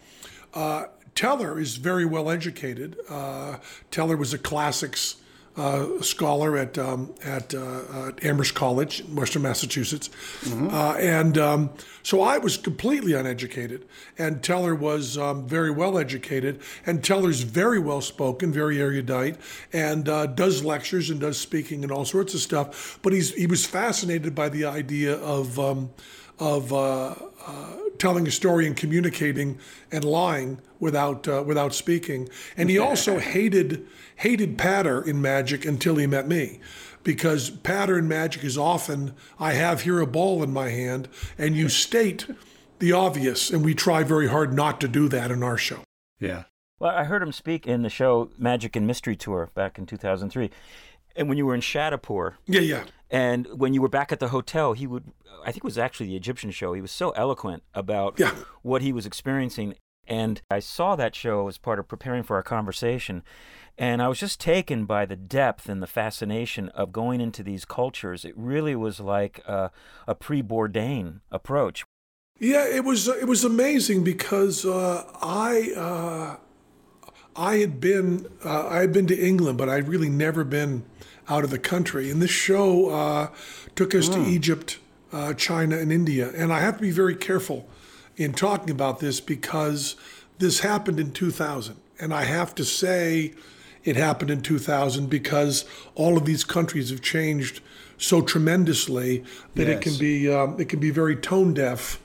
uh, 0.54 0.86
Teller 1.16 1.60
is 1.60 1.78
very 1.78 2.06
well 2.06 2.30
educated. 2.30 2.98
Uh, 3.10 3.58
Teller 3.90 4.18
was 4.18 4.32
a 4.34 4.38
classics 4.38 5.16
uh, 5.58 6.02
scholar 6.02 6.58
at 6.58 6.78
um, 6.78 7.14
at, 7.24 7.54
uh, 7.54 8.08
at 8.08 8.24
Amherst 8.24 8.56
College 8.56 9.02
in 9.02 9.16
Western 9.16 9.42
Massachusetts, 9.42 10.10
uh, 10.72 10.96
and 11.00 11.38
um, 11.38 11.70
so 12.04 12.22
I 12.22 12.38
was 12.38 12.58
completely 12.58 13.14
uneducated, 13.14 13.86
and 14.18 14.42
Teller 14.42 14.74
was 14.74 15.18
um, 15.18 15.48
very 15.48 15.72
well 15.72 15.98
educated, 15.98 16.62
and 16.86 17.04
Teller's 17.04 17.42
very 17.42 17.80
well 17.80 18.02
spoken, 18.02 18.52
very 18.54 18.80
erudite, 18.80 19.38
and 19.74 20.08
uh, 20.08 20.28
does 20.28 20.64
lectures 20.64 21.10
and 21.10 21.20
does 21.20 21.40
speaking 21.40 21.84
and 21.84 21.92
all 21.92 22.06
sorts 22.06 22.34
of 22.34 22.40
stuff. 22.40 23.00
But 23.02 23.14
he's 23.14 23.34
he 23.34 23.48
was 23.48 23.66
fascinated 23.66 24.34
by 24.36 24.50
the 24.50 24.66
idea 24.66 25.16
of 25.16 25.60
um, 25.60 25.90
of 26.40 26.72
uh, 27.46 27.74
telling 27.98 28.28
a 28.28 28.32
story 28.32 28.66
and 28.66 28.76
communicating 28.76 29.60
and 29.92 30.04
lying 30.04 30.60
without 30.80 31.28
uh, 31.28 31.44
without 31.46 31.74
speaking. 31.74 32.30
And 32.58 32.70
he 32.70 32.78
also 32.78 33.20
hated 33.20 33.86
hated 34.18 34.58
patter 34.58 35.02
in 35.02 35.22
magic 35.22 35.66
until 35.66 35.96
he 35.96 36.08
met 36.08 36.28
me. 36.28 36.60
Because 37.04 37.50
patter 37.50 37.98
in 37.98 38.08
magic 38.08 38.44
is 38.44 38.58
often, 38.58 39.14
I 39.40 39.54
have 39.54 39.82
here 39.82 40.00
a 40.00 40.08
ball 40.08 40.44
in 40.44 40.52
my 40.52 40.70
hand, 40.70 41.08
and 41.38 41.56
you 41.56 41.70
state 41.86 42.28
the 42.80 42.92
obvious, 42.92 43.50
and 43.50 43.64
we 43.64 43.74
try 43.74 44.04
very 44.04 44.28
hard 44.28 44.54
not 44.54 44.82
to 44.82 44.88
do 44.88 45.08
that 45.10 45.32
in 45.32 45.44
our 45.44 45.58
show. 45.58 45.84
yeah. 46.20 46.44
Well, 46.80 46.92
I 46.96 47.04
heard 47.04 47.22
him 47.22 47.34
speak 47.34 47.68
in 47.68 47.82
the 47.82 47.90
show 47.90 48.30
Magic 48.38 48.74
and 48.78 48.88
Mystery 48.88 49.18
Tour 49.18 49.50
back 49.54 49.78
in 49.78 49.86
2003. 49.86 50.50
And 51.16 51.28
when 51.28 51.38
you 51.38 51.46
were 51.46 51.56
in 51.56 51.62
Shadapur, 51.62 52.36
Yeah, 52.46 52.62
yeah. 52.62 52.84
and 53.10 53.48
when 53.58 53.74
you 53.74 53.82
were 53.82 53.90
back 53.90 54.12
at 54.12 54.20
the 54.20 54.30
hotel, 54.30 54.74
he 54.74 54.88
would, 54.88 55.06
I 55.42 55.46
think 55.52 55.58
it 55.58 55.64
was 55.64 55.78
actually 55.78 56.08
the 56.08 56.16
Egyptian 56.16 56.52
show, 56.52 56.74
he 56.74 56.82
was 56.82 56.92
so 56.92 57.12
eloquent 57.12 57.64
about 57.74 58.20
Yeah. 58.20 58.34
what 58.62 58.82
he 58.82 58.94
was 58.94 59.06
experiencing. 59.06 59.76
And 60.08 60.42
I 60.50 60.60
saw 60.60 60.96
that 60.96 61.16
show 61.16 61.48
as 61.48 61.58
part 61.58 61.78
of 61.80 61.88
preparing 61.88 62.24
for 62.24 62.36
our 62.36 62.44
conversation. 62.44 63.24
And 63.78 64.02
I 64.02 64.08
was 64.08 64.20
just 64.20 64.40
taken 64.40 64.86
by 64.86 65.06
the 65.06 65.16
depth 65.16 65.70
and 65.70 65.82
the 65.84 65.88
fascination 65.88 66.70
of 66.70 66.92
going 66.92 67.22
into 67.22 67.44
these 67.44 67.64
cultures. 67.64 68.26
It 68.26 68.34
really 68.36 68.76
was 68.76 69.00
like 69.00 69.40
a, 69.46 69.72
a 70.08 70.16
pre 70.16 70.42
Bourdain 70.42 71.22
approach. 71.32 71.86
Yeah, 72.40 72.66
it 72.66 72.84
was 72.84 73.08
it 73.08 73.28
was 73.28 73.44
amazing 73.44 74.04
because 74.04 74.66
uh, 74.66 75.04
I 75.22 75.74
uh, 75.76 76.38
I 77.36 77.58
had 77.58 77.80
been 77.80 78.26
uh, 78.44 78.68
I 78.68 78.80
had 78.80 78.92
been 78.94 79.08
to 79.08 79.18
England, 79.18 79.58
but 79.58 79.70
I'd 79.70 79.88
really 79.88 80.10
never 80.10 80.44
been 80.44 80.84
out 81.30 81.44
of 81.44 81.50
the 81.50 81.60
country. 81.60 82.10
And 82.10 82.22
this 82.22 82.32
show 82.32 82.90
uh, 82.90 83.30
took 83.76 83.94
us 83.94 84.10
to 84.10 84.26
Egypt, 84.26 84.80
uh, 85.14 85.34
China, 85.34 85.78
and 85.78 85.92
India. 85.92 86.32
And 86.36 86.52
I 86.52 86.60
have 86.60 86.78
to 86.78 86.82
be 86.82 86.92
very 86.92 87.16
careful 87.16 87.68
in 88.18 88.34
talking 88.34 88.70
about 88.70 89.00
this 89.00 89.20
because 89.22 89.96
this 90.40 90.60
happened 90.60 91.00
in 91.00 91.12
2000, 91.12 91.76
and 92.00 92.14
I 92.14 92.24
have 92.24 92.56
to 92.56 92.66
say 92.66 93.34
it 93.84 93.96
happened 93.96 94.32
in 94.32 94.42
2000 94.42 95.10
because 95.10 95.66
all 95.96 96.18
of 96.18 96.26
these 96.26 96.44
countries 96.44 96.90
have 96.90 97.02
changed 97.02 97.62
so 97.98 98.22
tremendously 98.22 99.24
that 99.56 99.68
it 99.68 99.82
can 99.82 99.98
be 99.98 100.32
um, 100.32 100.60
it 100.60 100.70
can 100.70 100.80
be 100.80 100.90
very 100.90 101.16
tone 101.16 101.54
deaf 101.54 102.00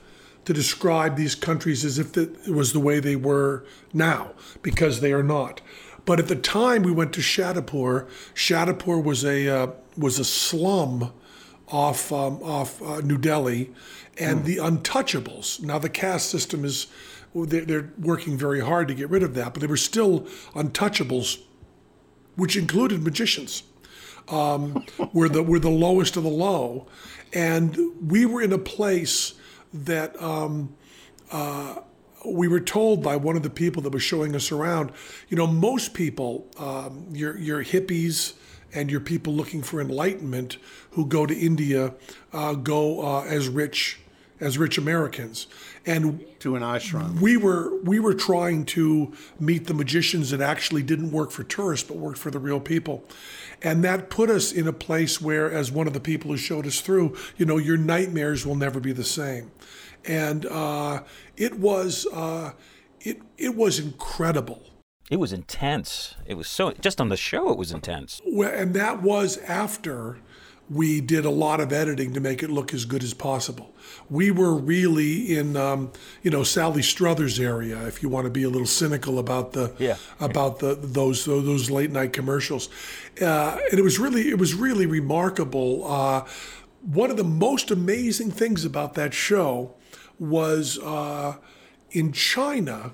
to 0.45 0.53
describe 0.53 1.15
these 1.15 1.35
countries 1.35 1.83
as 1.83 1.97
if 1.97 2.15
it 2.17 2.47
was 2.47 2.71
the 2.71 2.79
way 2.79 2.99
they 2.99 3.15
were 3.15 3.63
now, 3.93 4.31
because 4.61 5.01
they 5.01 5.11
are 5.11 5.23
not. 5.23 5.59
But 6.05 6.19
at 6.19 6.27
the 6.27 6.35
time 6.35 6.83
we 6.83 6.91
went 6.91 7.13
to 7.13 7.21
Shadipur, 7.21 8.07
Shadipur 8.33 9.03
was 9.03 9.25
a 9.25 9.47
uh, 9.47 9.67
was 9.97 10.19
a 10.19 10.25
slum 10.25 11.11
off 11.67 12.11
um, 12.11 12.41
off 12.43 12.81
uh, 12.81 13.01
New 13.01 13.17
Delhi, 13.17 13.71
and 14.17 14.45
the 14.45 14.57
untouchables. 14.57 15.61
Now 15.61 15.79
the 15.79 15.89
caste 15.89 16.29
system 16.29 16.63
is 16.63 16.87
they're, 17.33 17.65
they're 17.65 17.93
working 17.99 18.37
very 18.37 18.61
hard 18.61 18.87
to 18.87 18.93
get 18.93 19.09
rid 19.09 19.23
of 19.23 19.33
that, 19.33 19.53
but 19.53 19.61
they 19.61 19.67
were 19.67 19.77
still 19.77 20.21
untouchables, 20.53 21.41
which 22.35 22.55
included 22.55 23.03
magicians 23.03 23.63
um, 24.29 24.85
were 25.13 25.29
the 25.29 25.43
were 25.43 25.59
the 25.59 25.69
lowest 25.69 26.17
of 26.17 26.23
the 26.23 26.29
low, 26.29 26.87
and 27.33 27.77
we 28.01 28.25
were 28.25 28.41
in 28.41 28.53
a 28.53 28.57
place 28.57 29.33
that 29.73 30.21
um, 30.21 30.75
uh, 31.31 31.79
we 32.33 32.47
were 32.47 32.59
told 32.59 33.03
by 33.03 33.15
one 33.15 33.35
of 33.35 33.43
the 33.43 33.49
people 33.49 33.81
that 33.83 33.91
was 33.91 34.03
showing 34.03 34.35
us 34.35 34.51
around. 34.51 34.91
You 35.29 35.37
know, 35.37 35.47
most 35.47 35.93
people, 35.93 36.47
um, 36.57 37.07
your 37.11 37.37
your 37.37 37.63
hippies 37.63 38.33
and 38.73 38.91
your 38.91 38.99
people 38.99 39.33
looking 39.33 39.61
for 39.61 39.79
enlightenment 39.79 40.57
who 40.91 41.05
go 41.05 41.25
to 41.25 41.35
India 41.35 41.93
uh, 42.33 42.53
go 42.53 43.01
uh, 43.01 43.23
as 43.23 43.47
rich 43.47 43.99
as 44.41 44.57
rich 44.57 44.77
Americans, 44.77 45.47
and 45.85 46.25
to 46.39 46.55
an 46.55 46.61
ashram. 46.61 47.21
we 47.21 47.37
were 47.37 47.79
we 47.83 47.99
were 47.99 48.13
trying 48.13 48.65
to 48.65 49.13
meet 49.39 49.67
the 49.67 49.73
magicians 49.73 50.29
that 50.31 50.41
actually 50.41 50.83
didn't 50.83 51.11
work 51.11 51.31
for 51.31 51.43
tourists 51.43 51.87
but 51.87 51.97
worked 51.97 52.17
for 52.17 52.31
the 52.31 52.39
real 52.39 52.59
people 52.59 53.03
and 53.61 53.83
that 53.83 54.09
put 54.09 54.29
us 54.29 54.51
in 54.51 54.67
a 54.67 54.73
place 54.73 55.21
where 55.21 55.49
as 55.49 55.71
one 55.71 55.87
of 55.87 55.93
the 55.93 55.99
people 55.99 56.31
who 56.31 56.37
showed 56.37 56.67
us 56.67 56.81
through 56.81 57.15
you 57.37 57.45
know 57.45 57.57
your 57.57 57.77
nightmares 57.77 58.45
will 58.45 58.55
never 58.55 58.79
be 58.79 58.91
the 58.91 59.03
same 59.05 59.51
and 60.07 60.45
uh, 60.45 61.03
it 61.37 61.59
was 61.59 62.05
uh, 62.13 62.51
it 63.01 63.21
it 63.37 63.55
was 63.55 63.79
incredible 63.79 64.61
It 65.09 65.17
was 65.17 65.31
intense. 65.33 66.15
It 66.25 66.35
was 66.35 66.47
so, 66.47 66.71
just 66.71 66.99
on 66.99 67.09
the 67.09 67.17
show, 67.17 67.51
it 67.51 67.57
was 67.57 67.71
intense. 67.71 68.21
Well, 68.25 68.51
and 68.51 68.73
that 68.73 69.01
was 69.03 69.37
after 69.47 70.17
we 70.67 70.99
did 70.99 71.25
a 71.25 71.29
lot 71.29 71.59
of 71.59 71.71
editing 71.71 72.11
to 72.13 72.19
make 72.19 72.41
it 72.41 72.49
look 72.49 72.73
as 72.73 72.85
good 72.85 73.03
as 73.03 73.13
possible. 73.13 73.67
We 74.09 74.31
were 74.31 74.55
really 74.55 75.37
in, 75.37 75.55
um, 75.55 75.91
you 76.23 76.31
know, 76.31 76.43
Sally 76.43 76.81
Struthers 76.81 77.39
area. 77.39 77.85
If 77.85 78.01
you 78.01 78.09
want 78.09 78.25
to 78.25 78.31
be 78.31 78.41
a 78.41 78.49
little 78.49 78.65
cynical 78.65 79.19
about 79.19 79.51
the 79.53 79.73
Yeah. 79.77 79.97
about 80.19 80.57
the 80.59 80.73
those 80.81 81.25
those 81.25 81.69
late 81.69 81.91
night 81.91 82.13
commercials, 82.13 82.69
uh, 83.21 83.59
and 83.69 83.79
it 83.79 83.83
was 83.83 83.99
really 83.99 84.29
it 84.29 84.39
was 84.39 84.55
really 84.55 84.87
remarkable. 84.87 85.85
Uh, 85.85 86.25
one 86.81 87.11
of 87.11 87.17
the 87.17 87.23
most 87.23 87.69
amazing 87.71 88.31
things 88.31 88.65
about 88.65 88.95
that 88.95 89.13
show 89.13 89.75
was 90.19 90.79
uh, 90.79 91.35
in 91.91 92.11
China 92.11 92.93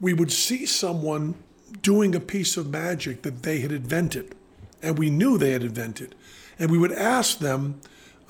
we 0.00 0.12
would 0.12 0.32
see 0.32 0.66
someone 0.66 1.34
doing 1.80 2.14
a 2.14 2.20
piece 2.20 2.56
of 2.56 2.68
magic 2.68 3.22
that 3.22 3.42
they 3.42 3.60
had 3.60 3.72
invented, 3.72 4.34
and 4.82 4.98
we 4.98 5.10
knew 5.10 5.38
they 5.38 5.52
had 5.52 5.62
invented, 5.62 6.14
and 6.58 6.70
we 6.70 6.78
would 6.78 6.92
ask 6.92 7.38
them, 7.38 7.80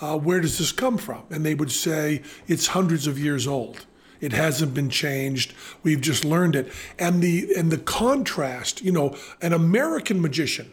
uh, 0.01 0.17
"Where 0.17 0.41
does 0.41 0.59
this 0.59 0.73
come 0.73 0.99
from?" 0.99 1.23
And 1.31 1.45
they 1.45 1.55
would 1.55 1.73
say, 1.73 2.23
"It's 2.47 2.69
hundreds 2.69 3.07
of 3.07 3.19
years 3.19 3.47
old. 3.47 3.87
It 4.21 4.33
hasn't 4.33 4.73
been 4.73 4.89
changed. 4.89 5.53
We've 5.83 6.01
just 6.01 6.25
learned 6.25 6.55
it." 6.57 6.73
And 6.99 7.23
the 7.23 7.53
and 7.57 7.73
the 7.73 7.79
contrast, 7.79 8.83
you 8.83 8.93
know, 8.93 9.17
an 9.43 9.53
American 9.53 10.21
magician, 10.21 10.73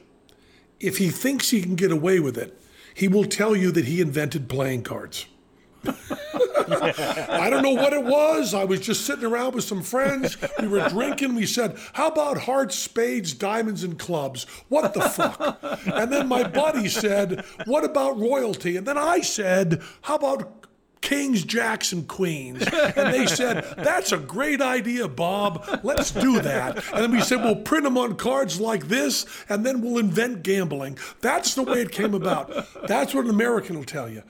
if 0.79 0.97
he 0.97 1.09
thinks 1.09 1.49
he 1.49 1.61
can 1.61 1.75
get 1.75 1.91
away 1.91 2.19
with 2.19 2.37
it, 2.37 2.59
he 2.93 3.07
will 3.07 3.25
tell 3.25 3.55
you 3.55 3.71
that 3.71 3.85
he 3.85 4.01
invented 4.01 4.49
playing 4.49 4.83
cards. 4.83 5.25
I 6.71 7.49
don't 7.49 7.63
know 7.63 7.71
what 7.71 7.93
it 7.93 8.03
was. 8.03 8.53
I 8.53 8.63
was 8.63 8.79
just 8.79 9.05
sitting 9.05 9.25
around 9.25 9.55
with 9.55 9.63
some 9.63 9.81
friends. 9.81 10.37
We 10.59 10.67
were 10.67 10.87
drinking. 10.89 11.35
We 11.35 11.45
said, 11.45 11.77
How 11.93 12.07
about 12.07 12.39
hearts, 12.39 12.75
spades, 12.75 13.33
diamonds, 13.33 13.83
and 13.83 13.97
clubs? 13.97 14.45
What 14.69 14.93
the 14.93 15.01
fuck? 15.01 15.59
And 15.85 16.11
then 16.11 16.27
my 16.27 16.47
buddy 16.47 16.87
said, 16.87 17.45
What 17.65 17.83
about 17.83 18.19
royalty? 18.19 18.77
And 18.77 18.87
then 18.87 18.97
I 18.97 19.21
said, 19.21 19.81
How 20.01 20.15
about 20.15 20.65
kings, 21.01 21.43
jacks, 21.43 21.91
and 21.91 22.07
queens? 22.07 22.61
And 22.61 23.13
they 23.13 23.25
said, 23.25 23.65
That's 23.77 24.11
a 24.11 24.17
great 24.17 24.61
idea, 24.61 25.07
Bob. 25.07 25.81
Let's 25.83 26.11
do 26.11 26.39
that. 26.41 26.77
And 26.93 27.03
then 27.03 27.11
we 27.11 27.21
said, 27.21 27.43
We'll 27.43 27.55
print 27.55 27.83
them 27.83 27.97
on 27.97 28.15
cards 28.15 28.59
like 28.59 28.87
this, 28.87 29.25
and 29.49 29.65
then 29.65 29.81
we'll 29.81 29.97
invent 29.97 30.43
gambling. 30.43 30.97
That's 31.21 31.55
the 31.55 31.63
way 31.63 31.81
it 31.81 31.91
came 31.91 32.13
about. 32.13 32.67
That's 32.87 33.13
what 33.13 33.25
an 33.25 33.31
American 33.31 33.77
will 33.77 33.85
tell 33.85 34.09
you. 34.09 34.23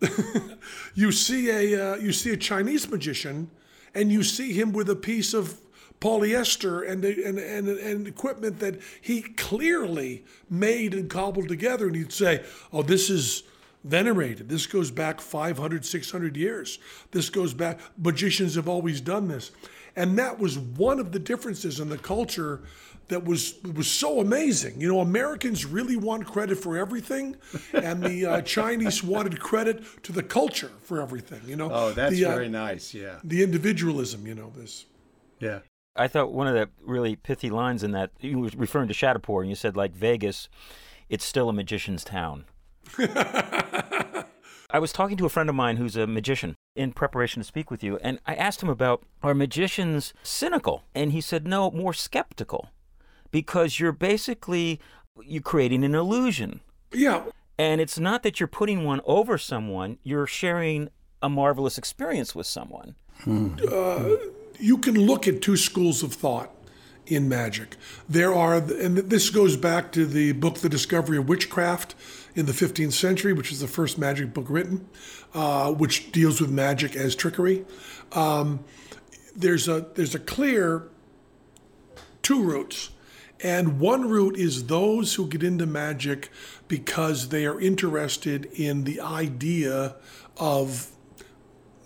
you 0.95 1.11
see 1.11 1.49
a 1.49 1.93
uh, 1.93 1.95
you 1.97 2.11
see 2.11 2.31
a 2.31 2.37
Chinese 2.37 2.89
magician, 2.89 3.49
and 3.93 4.11
you 4.11 4.23
see 4.23 4.53
him 4.53 4.71
with 4.71 4.89
a 4.89 4.95
piece 4.95 5.33
of 5.33 5.59
polyester 6.01 6.89
and, 6.89 7.05
and, 7.05 7.37
and, 7.37 7.67
and 7.67 8.07
equipment 8.07 8.59
that 8.59 8.81
he 8.99 9.21
clearly 9.21 10.25
made 10.49 10.93
and 10.95 11.09
cobbled 11.09 11.47
together. 11.47 11.87
And 11.87 11.95
he'd 11.95 12.11
say, 12.11 12.43
Oh, 12.73 12.81
this 12.81 13.09
is 13.09 13.43
venerated. 13.83 14.49
This 14.49 14.65
goes 14.65 14.91
back 14.91 15.21
500, 15.21 15.85
600 15.85 16.37
years. 16.37 16.79
This 17.11 17.29
goes 17.29 17.53
back, 17.53 17.79
magicians 17.97 18.55
have 18.55 18.67
always 18.69 19.01
done 19.01 19.27
this. 19.27 19.51
And 19.95 20.17
that 20.17 20.39
was 20.39 20.57
one 20.57 20.99
of 20.99 21.11
the 21.11 21.19
differences 21.19 21.79
in 21.79 21.89
the 21.89 21.97
culture 21.97 22.61
that 23.09 23.25
was 23.25 23.55
was 23.75 23.87
so 23.87 24.21
amazing. 24.21 24.79
You 24.79 24.87
know, 24.87 25.01
Americans 25.01 25.65
really 25.65 25.97
want 25.97 26.25
credit 26.25 26.57
for 26.57 26.77
everything, 26.77 27.35
and 27.73 28.01
the 28.01 28.25
uh, 28.25 28.41
Chinese 28.41 29.03
wanted 29.03 29.37
credit 29.41 29.83
to 30.03 30.13
the 30.13 30.23
culture 30.23 30.71
for 30.81 31.01
everything. 31.01 31.41
You 31.45 31.57
know, 31.57 31.69
Oh, 31.69 31.91
that's 31.91 32.15
the, 32.15 32.23
uh, 32.25 32.29
very 32.29 32.47
nice. 32.47 32.93
Yeah. 32.93 33.19
the 33.25 33.43
individualism. 33.43 34.25
You 34.25 34.35
know, 34.35 34.53
this. 34.55 34.85
Yeah. 35.41 35.59
I 35.93 36.07
thought 36.07 36.31
one 36.31 36.47
of 36.47 36.53
the 36.53 36.69
really 36.81 37.17
pithy 37.17 37.49
lines 37.49 37.83
in 37.83 37.91
that 37.91 38.11
you 38.21 38.39
were 38.39 38.49
referring 38.55 38.87
to 38.87 38.93
Shadipur, 38.93 39.41
and 39.41 39.49
you 39.49 39.55
said 39.55 39.75
like 39.75 39.93
Vegas, 39.93 40.47
it's 41.09 41.25
still 41.25 41.49
a 41.49 41.53
magician's 41.53 42.05
town. 42.05 42.45
I 44.73 44.79
was 44.79 44.93
talking 44.93 45.17
to 45.17 45.25
a 45.25 45.29
friend 45.29 45.49
of 45.49 45.55
mine 45.55 45.77
who's 45.77 45.95
a 45.97 46.07
magician 46.07 46.55
in 46.75 46.93
preparation 46.93 47.41
to 47.41 47.47
speak 47.47 47.69
with 47.69 47.83
you, 47.83 47.97
and 47.97 48.19
I 48.25 48.35
asked 48.35 48.63
him 48.63 48.69
about 48.69 49.03
are 49.21 49.33
magicians 49.33 50.13
cynical, 50.23 50.83
and 50.95 51.11
he 51.11 51.19
said 51.19 51.45
no, 51.45 51.71
more 51.71 51.93
skeptical, 51.93 52.69
because 53.31 53.79
you're 53.79 53.91
basically 53.91 54.79
you're 55.23 55.41
creating 55.41 55.83
an 55.83 55.93
illusion, 55.93 56.61
Yeah, 56.93 57.23
and 57.57 57.81
it's 57.81 57.99
not 57.99 58.23
that 58.23 58.39
you're 58.39 58.47
putting 58.47 58.85
one 58.85 59.01
over 59.05 59.37
someone; 59.37 59.97
you're 60.03 60.27
sharing 60.27 60.89
a 61.21 61.29
marvelous 61.29 61.77
experience 61.77 62.33
with 62.33 62.47
someone. 62.47 62.95
Hmm. 63.23 63.55
Uh, 63.69 64.15
you 64.57 64.77
can 64.77 64.95
look 64.95 65.27
at 65.27 65.41
two 65.41 65.57
schools 65.57 66.01
of 66.01 66.13
thought 66.13 66.49
in 67.07 67.27
magic. 67.27 67.75
There 68.07 68.33
are, 68.33 68.55
and 68.55 68.97
this 68.97 69.29
goes 69.29 69.57
back 69.57 69.91
to 69.93 70.05
the 70.05 70.31
book, 70.33 70.59
The 70.59 70.69
Discovery 70.69 71.17
of 71.17 71.27
Witchcraft, 71.27 71.95
in 72.35 72.45
the 72.45 72.51
15th 72.51 72.93
century, 72.93 73.33
which 73.33 73.51
is 73.51 73.59
the 73.59 73.67
first 73.67 73.97
magic 73.97 74.33
book 74.33 74.45
written, 74.49 74.87
uh, 75.33 75.71
which 75.71 76.11
deals 76.11 76.39
with 76.39 76.49
magic 76.49 76.95
as 76.95 77.15
trickery. 77.15 77.65
Um, 78.13 78.63
there's 79.35 79.67
a 79.67 79.87
there's 79.95 80.15
a 80.15 80.19
clear 80.19 80.89
two 82.21 82.43
routes. 82.43 82.91
And 83.43 83.79
one 83.79 84.07
route 84.07 84.37
is 84.37 84.67
those 84.67 85.15
who 85.15 85.27
get 85.27 85.41
into 85.41 85.65
magic 85.65 86.29
because 86.67 87.29
they 87.29 87.45
are 87.47 87.59
interested 87.59 88.45
in 88.53 88.83
the 88.83 89.01
idea 89.01 89.95
of 90.37 90.91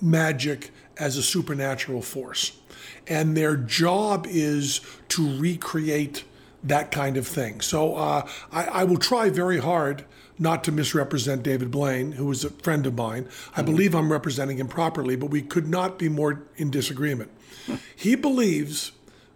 magic 0.01 0.71
as 0.97 1.15
a 1.15 1.23
supernatural 1.23 2.01
force. 2.01 2.59
And 3.07 3.37
their 3.37 3.55
job 3.55 4.27
is 4.29 4.81
to 5.09 5.39
recreate 5.39 6.25
that 6.63 6.91
kind 6.91 7.15
of 7.15 7.27
thing. 7.27 7.61
So 7.61 7.95
uh, 7.95 8.27
I, 8.51 8.65
I 8.65 8.83
will 8.83 8.97
try 8.97 9.29
very 9.29 9.59
hard 9.59 10.03
not 10.37 10.63
to 10.65 10.71
misrepresent 10.71 11.43
David 11.43 11.71
Blaine, 11.71 12.13
who 12.13 12.29
is 12.31 12.43
a 12.43 12.49
friend 12.49 12.85
of 12.85 12.95
mine. 12.95 13.27
I 13.55 13.61
mm-hmm. 13.61 13.65
believe 13.71 13.95
I'm 13.95 14.11
representing 14.11 14.57
him 14.57 14.67
properly, 14.67 15.15
but 15.15 15.29
we 15.29 15.41
could 15.41 15.67
not 15.67 15.97
be 15.97 16.09
more 16.09 16.43
in 16.57 16.69
disagreement. 16.69 17.31
He 17.95 18.15
believes 18.15 18.91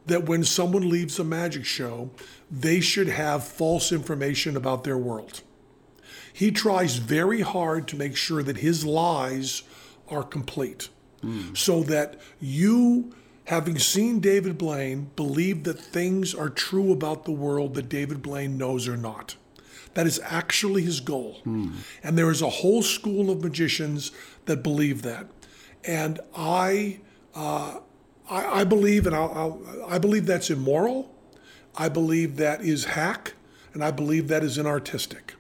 that 0.06 0.26
when 0.26 0.44
someone 0.44 0.90
leaves 0.90 1.20
a 1.20 1.24
magic 1.24 1.66
show, 1.66 2.12
they 2.52 2.80
should 2.80 3.08
have 3.08 3.44
false 3.44 3.92
information 3.92 4.58
about 4.58 4.84
their 4.84 4.98
world. 4.98 5.42
He 6.34 6.52
tries 6.52 6.98
very 6.98 7.42
hard 7.42 7.88
to 7.90 7.96
make 7.96 8.16
sure 8.16 8.44
that 8.44 8.58
his 8.58 8.86
lies 8.86 9.64
are 10.10 10.24
complete 10.24 10.90
mm. 11.24 11.56
so 11.56 11.84
that 11.84 12.20
you, 12.40 13.14
having 13.46 13.78
seen 13.78 14.20
David 14.20 14.58
Blaine, 14.58 15.12
believe 15.16 15.64
that 15.64 15.80
things 15.80 16.34
are 16.34 16.50
true 16.50 16.92
about 16.92 17.26
the 17.26 17.32
world 17.32 17.76
that 17.76 17.90
David 17.90 18.22
Blaine 18.22 18.58
knows 18.58 18.88
or 18.88 18.98
not. 18.98 19.36
That 19.96 20.06
is 20.08 20.20
actually 20.24 20.84
his 20.84 21.00
goal. 21.00 21.40
And 22.04 22.18
there 22.18 22.30
is 22.30 22.42
a 22.42 22.50
whole 22.50 22.82
school 22.84 23.30
of 23.30 23.44
magicians 23.44 24.12
that 24.46 24.64
believe 24.64 25.02
that. 25.02 25.28
And 25.84 26.20
I, 26.36 27.00
uh, 27.36 27.80
I, 28.30 28.62
I 28.62 28.64
believe, 28.64 29.08
and 29.08 29.16
I'll, 29.16 29.32
I'll, 29.34 29.86
I 29.88 29.98
believe 29.98 30.26
that's 30.26 30.50
immoral. 30.50 31.14
I 31.76 31.90
believe 31.90 32.38
that 32.38 32.62
is 32.62 32.86
hack, 32.86 33.34
and 33.74 33.84
I 33.84 33.92
believe 33.92 34.28
that 34.28 34.44
is 34.44 34.58
inartistic, 34.58 35.32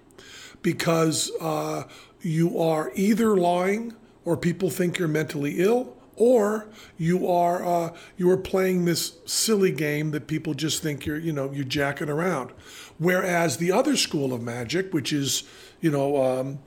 because 0.61 1.31
uh, 1.41 1.83
you 2.21 2.59
are 2.59 2.91
either 2.95 3.35
lying, 3.35 3.93
or 4.25 4.37
people 4.37 4.69
think 4.69 4.97
you're 4.97 5.07
mentally 5.07 5.59
ill, 5.59 5.97
or 6.15 6.67
you 6.97 7.27
are 7.27 7.65
uh, 7.65 7.95
you 8.17 8.29
are 8.29 8.37
playing 8.37 8.85
this 8.85 9.17
silly 9.25 9.71
game 9.71 10.11
that 10.11 10.27
people 10.27 10.53
just 10.53 10.81
think 10.83 11.05
you're 11.05 11.17
you 11.17 11.33
know 11.33 11.51
you're 11.51 11.63
jacking 11.63 12.09
around. 12.09 12.51
Whereas 12.99 13.57
the 13.57 13.71
other 13.71 13.95
school 13.95 14.33
of 14.33 14.41
magic, 14.41 14.93
which 14.93 15.11
is 15.11 15.43
you 15.81 15.89
know 15.89 16.21
um, 16.21 16.59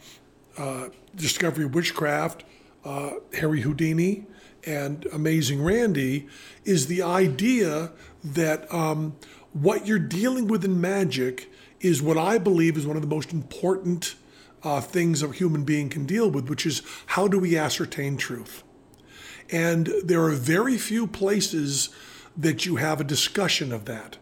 uh, 0.59 0.89
Discovery 1.15 1.67
of 1.67 1.75
Witchcraft, 1.75 2.45
uh, 2.85 3.11
Harry 3.35 3.61
Houdini, 3.61 4.27
and 4.67 5.07
Amazing 5.13 5.63
Randi, 5.63 6.27
is 6.65 6.87
the 6.87 7.03
idea 7.03 7.93
that 8.25 8.73
um, 8.73 9.17
what 9.53 9.87
you're 9.87 9.99
dealing 9.99 10.49
with 10.49 10.65
in 10.65 10.81
magic 10.81 11.53
is 11.81 12.01
what 12.01 12.17
I 12.17 12.39
believe 12.39 12.77
is 12.77 12.87
one 12.87 12.97
of 12.97 13.03
the 13.03 13.15
most 13.15 13.33
important 13.33 14.15
uh, 14.63 14.81
things 14.81 15.23
a 15.23 15.31
human 15.33 15.65
being 15.65 15.89
can 15.89 16.07
deal 16.07 16.31
with, 16.31 16.49
which 16.49 16.65
is 16.65 16.83
how 17.07 17.29
do 17.29 17.39
we 17.39 17.57
ascertain 17.59 18.17
truth? 18.17 18.63
And 19.51 19.93
there 20.05 20.23
are 20.23 20.31
very 20.31 20.79
few 20.79 21.07
places 21.07 21.91
that 22.37 22.65
you 22.65 22.77
have 22.77 23.01
a 23.01 23.05
discussion 23.05 23.73
of 23.73 23.85
that. 23.85 24.17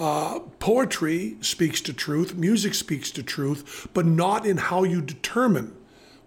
Uh, 0.00 0.38
poetry 0.58 1.36
speaks 1.42 1.82
to 1.82 1.92
truth, 1.92 2.34
music 2.34 2.72
speaks 2.72 3.10
to 3.10 3.22
truth, 3.22 3.86
but 3.92 4.06
not 4.06 4.46
in 4.46 4.56
how 4.56 4.82
you 4.82 5.02
determine 5.02 5.76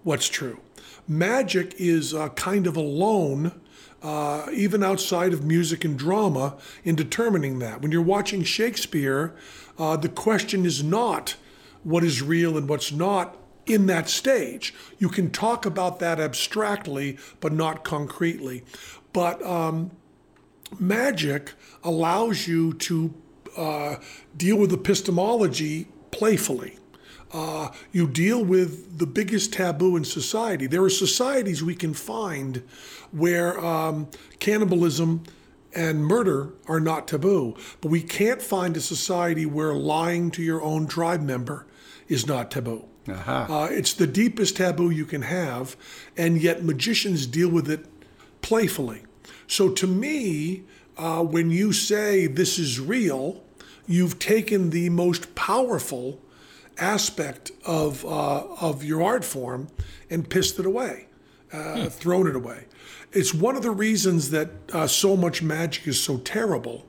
what's 0.03 0.30
true. 0.30 0.59
Magic 1.07 1.74
is 1.80 2.13
uh, 2.13 2.30
kind 2.30 2.67
of 2.67 2.78
alone, 2.78 3.59
uh, 4.03 4.45
even 4.53 4.84
outside 4.84 5.34
of 5.34 5.43
music 5.43 5.84
and 5.84 5.97
drama, 5.97 6.55
in 6.84 6.93
determining 6.93 7.57
that. 7.59 7.82
When 7.82 7.91
you're 7.91 8.03
watching 8.03 8.43
Shakespeare, 8.43 9.34
uh, 9.80 9.97
the 9.97 10.09
question 10.09 10.67
is 10.67 10.84
not 10.84 11.36
what 11.84 12.03
is 12.03 12.21
real 12.21 12.55
and 12.55 12.69
what's 12.69 12.91
not 12.91 13.38
in 13.65 13.88
that 13.88 14.07
stage. 14.07 14.71
You 14.99 15.09
can 15.09 15.32
talk 15.32 15.65
about 15.65 15.97
that 15.97 16.19
abstractly, 16.19 17.17
but 17.39 17.51
not 17.51 17.84
concretely. 17.84 18.63
But 19.13 19.43
um, 19.43 19.89
magic 20.80 21.53
allows 21.84 22.47
you 22.47 22.74
to 22.74 23.15
uh, 23.58 23.97
deal 24.36 24.58
with 24.58 24.74
epistemology 24.74 25.88
playfully. 26.12 26.78
Uh, 27.32 27.72
you 27.91 28.08
deal 28.08 28.43
with 28.43 28.99
the 28.99 29.08
biggest 29.08 29.54
taboo 29.54 29.95
in 29.97 30.04
society. 30.06 30.68
There 30.68 30.84
are 30.84 30.89
societies 30.89 31.64
we 31.64 31.74
can 31.74 31.93
find 31.95 32.62
where 33.12 33.60
um, 33.64 34.08
cannibalism 34.39 35.24
and 35.74 36.06
murder 36.06 36.54
are 36.68 36.80
not 36.80 37.08
taboo, 37.08 37.56
but 37.82 37.89
we 37.89 38.04
can't 38.04 38.41
find 38.41 38.78
a 38.78 38.82
society 38.82 39.47
where 39.47 39.74
lying 39.74 40.30
to 40.32 40.43
your 40.43 40.62
own 40.62 40.86
tribe 40.86 41.22
member 41.22 41.66
is 42.08 42.28
not 42.28 42.51
taboo. 42.51 42.86
Uh, 43.49 43.68
it's 43.72 43.93
the 43.93 44.08
deepest 44.08 44.58
taboo 44.58 44.91
you 44.91 45.06
can 45.06 45.24
have, 45.24 45.76
and 46.16 46.39
yet 46.39 46.64
magicians 46.64 47.26
deal 47.26 47.49
with 47.49 47.70
it 47.70 47.86
playfully. 48.41 49.04
So 49.47 49.70
to 49.70 49.88
me, 49.88 50.64
uh, 50.97 51.24
when 51.24 51.49
you 51.49 51.74
say 51.74 52.28
this 52.28 52.60
is 52.60 52.80
real, 52.80 53.43
you've 53.88 54.19
taken 54.19 54.69
the 54.69 54.89
most 54.89 55.36
powerful 55.36 56.19
aspect 56.77 57.51
of 57.65 58.03
uh, 58.05 58.43
of 58.61 58.84
your 58.84 59.03
art 59.03 59.23
form 59.23 59.67
and 60.09 60.29
pissed 60.29 60.59
it 60.59 60.65
away, 60.65 61.07
uh, 61.51 61.89
thrown 61.89 62.27
it 62.27 62.36
away. 62.36 62.65
It's 63.11 63.34
one 63.34 63.55
of 63.55 63.61
the 63.61 63.71
reasons 63.71 64.31
that 64.31 64.49
uh, 64.71 64.88
so 64.88 65.15
much 65.15 65.41
magic 65.41 65.88
is 65.88 66.01
so 66.01 66.17
terrible. 66.17 66.86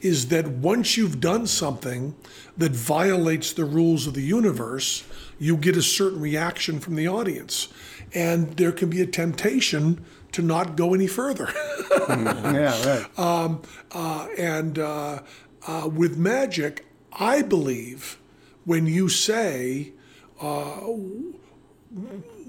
Is 0.00 0.28
that 0.28 0.46
once 0.46 0.96
you've 0.96 1.18
done 1.18 1.48
something 1.48 2.14
that 2.56 2.70
violates 2.70 3.52
the 3.52 3.64
rules 3.64 4.06
of 4.06 4.14
the 4.14 4.22
universe, 4.22 5.02
you 5.40 5.56
get 5.56 5.76
a 5.76 5.82
certain 5.82 6.20
reaction 6.20 6.78
from 6.78 6.94
the 6.94 7.08
audience. 7.08 7.66
And 8.14 8.56
there 8.58 8.70
can 8.70 8.90
be 8.90 9.00
a 9.00 9.06
temptation 9.06 10.04
to 10.32 10.42
not 10.42 10.76
go 10.76 10.94
any 10.94 11.06
further. 11.06 11.48
yeah, 12.08 12.86
right. 12.86 13.06
Um, 13.18 13.62
uh, 13.90 14.28
and 14.38 14.78
uh, 14.78 15.20
uh, 15.66 15.88
with 15.92 16.16
magic, 16.16 16.86
I 17.12 17.42
believe 17.42 18.18
when 18.64 18.86
you 18.86 19.08
say, 19.08 19.92
uh, 20.40 20.80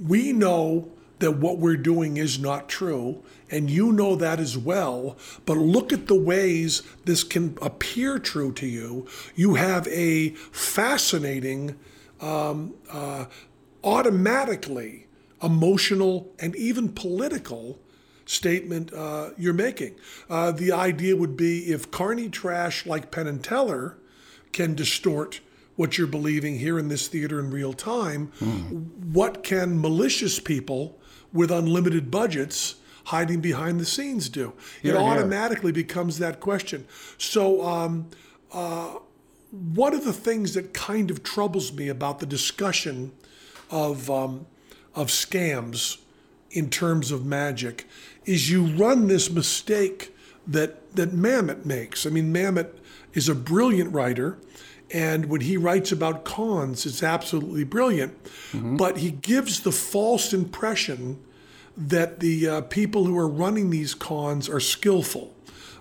we 0.02 0.34
know 0.34 0.92
that 1.20 1.38
what 1.38 1.58
we're 1.58 1.78
doing 1.78 2.18
is 2.18 2.40
not 2.40 2.68
true, 2.68 3.24
and 3.50 3.70
you 3.70 3.92
know 3.92 4.16
that 4.16 4.40
as 4.40 4.58
well, 4.58 5.18
but 5.46 5.58
look 5.58 5.94
at 5.94 6.08
the 6.08 6.20
ways 6.20 6.82
this 7.06 7.24
can 7.24 7.58
appear 7.62 8.20
true 8.20 8.52
to 8.54 8.66
you. 8.66 9.08
You 9.36 9.56
have 9.56 9.88
a 9.88 10.30
fascinating, 10.52 11.78
um, 12.20 12.74
uh, 12.90 13.26
automatically 13.84 15.08
emotional, 15.42 16.32
and 16.40 16.56
even 16.56 16.90
political 16.90 17.80
statement 18.26 18.94
uh, 18.94 19.32
you're 19.38 19.54
making. 19.54 19.96
Uh, 20.30 20.52
the 20.52 20.72
idea 20.72 21.16
would 21.16 21.36
be 21.36 21.72
if 21.72 21.92
carny 21.92 22.30
trash 22.30 22.86
like 22.86 23.12
Penn 23.12 23.28
and 23.28 23.44
Teller 23.44 23.98
can 24.52 24.76
distort 24.76 25.42
what 25.76 25.98
you're 25.98 26.08
believing 26.08 26.60
here 26.60 26.78
in 26.78 26.88
this 26.88 27.08
theater 27.08 27.40
in 27.40 27.50
real 27.50 27.74
time, 27.74 28.28
what 29.12 29.44
can 29.44 29.80
malicious 29.82 30.40
people 30.40 31.00
with 31.32 31.50
unlimited 31.50 32.12
budgets 32.12 32.76
hiding 33.06 33.42
behind 33.42 33.80
the 33.80 33.86
scenes 33.86 34.30
do? 34.30 34.54
Here, 34.82 34.96
it 34.96 35.00
here. 35.00 35.10
automatically 35.10 35.72
becomes 35.72 36.20
that 36.20 36.40
question. 36.40 36.86
So, 37.18 37.66
um, 37.66 38.10
uh, 38.52 39.00
one 39.52 39.94
of 39.94 40.04
the 40.04 40.14
things 40.14 40.54
that 40.54 40.74
kind 40.74 41.12
of 41.12 41.24
troubles 41.24 41.74
me 41.74 41.88
about 41.88 42.20
the 42.20 42.26
discussion 42.26 43.12
of 43.70 44.10
um, 44.10 44.46
of 44.96 45.08
scams 45.08 45.98
in 46.52 46.70
terms 46.70 47.12
of 47.12 47.26
magic 47.26 47.88
is 48.26 48.50
you 48.50 48.66
run 48.66 49.08
this 49.08 49.30
mistake 49.30 50.16
that 50.48 50.96
that 50.96 51.12
Mamet 51.12 51.66
makes. 51.66 52.06
I 52.06 52.10
mean, 52.10 52.34
Mamet 52.34 52.70
is 53.14 53.30
a 53.30 53.36
brilliant 53.36 53.94
writer, 53.94 54.38
and 54.92 55.26
when 55.26 55.42
he 55.42 55.58
writes 55.58 55.92
about 55.92 56.24
cons, 56.24 56.86
it's 56.86 57.02
absolutely 57.02 57.64
brilliant. 57.64 58.18
But 58.78 58.98
he 58.98 59.12
gives 59.12 59.62
the 59.62 59.72
false 59.72 60.34
impression 60.34 61.20
that 61.76 62.20
the 62.20 62.48
uh, 62.48 62.62
people 62.62 63.06
who 63.06 63.18
are 63.18 63.28
running 63.28 63.72
these 63.72 63.96
cons 63.96 64.48
are 64.48 64.60
skillful. 64.60 65.34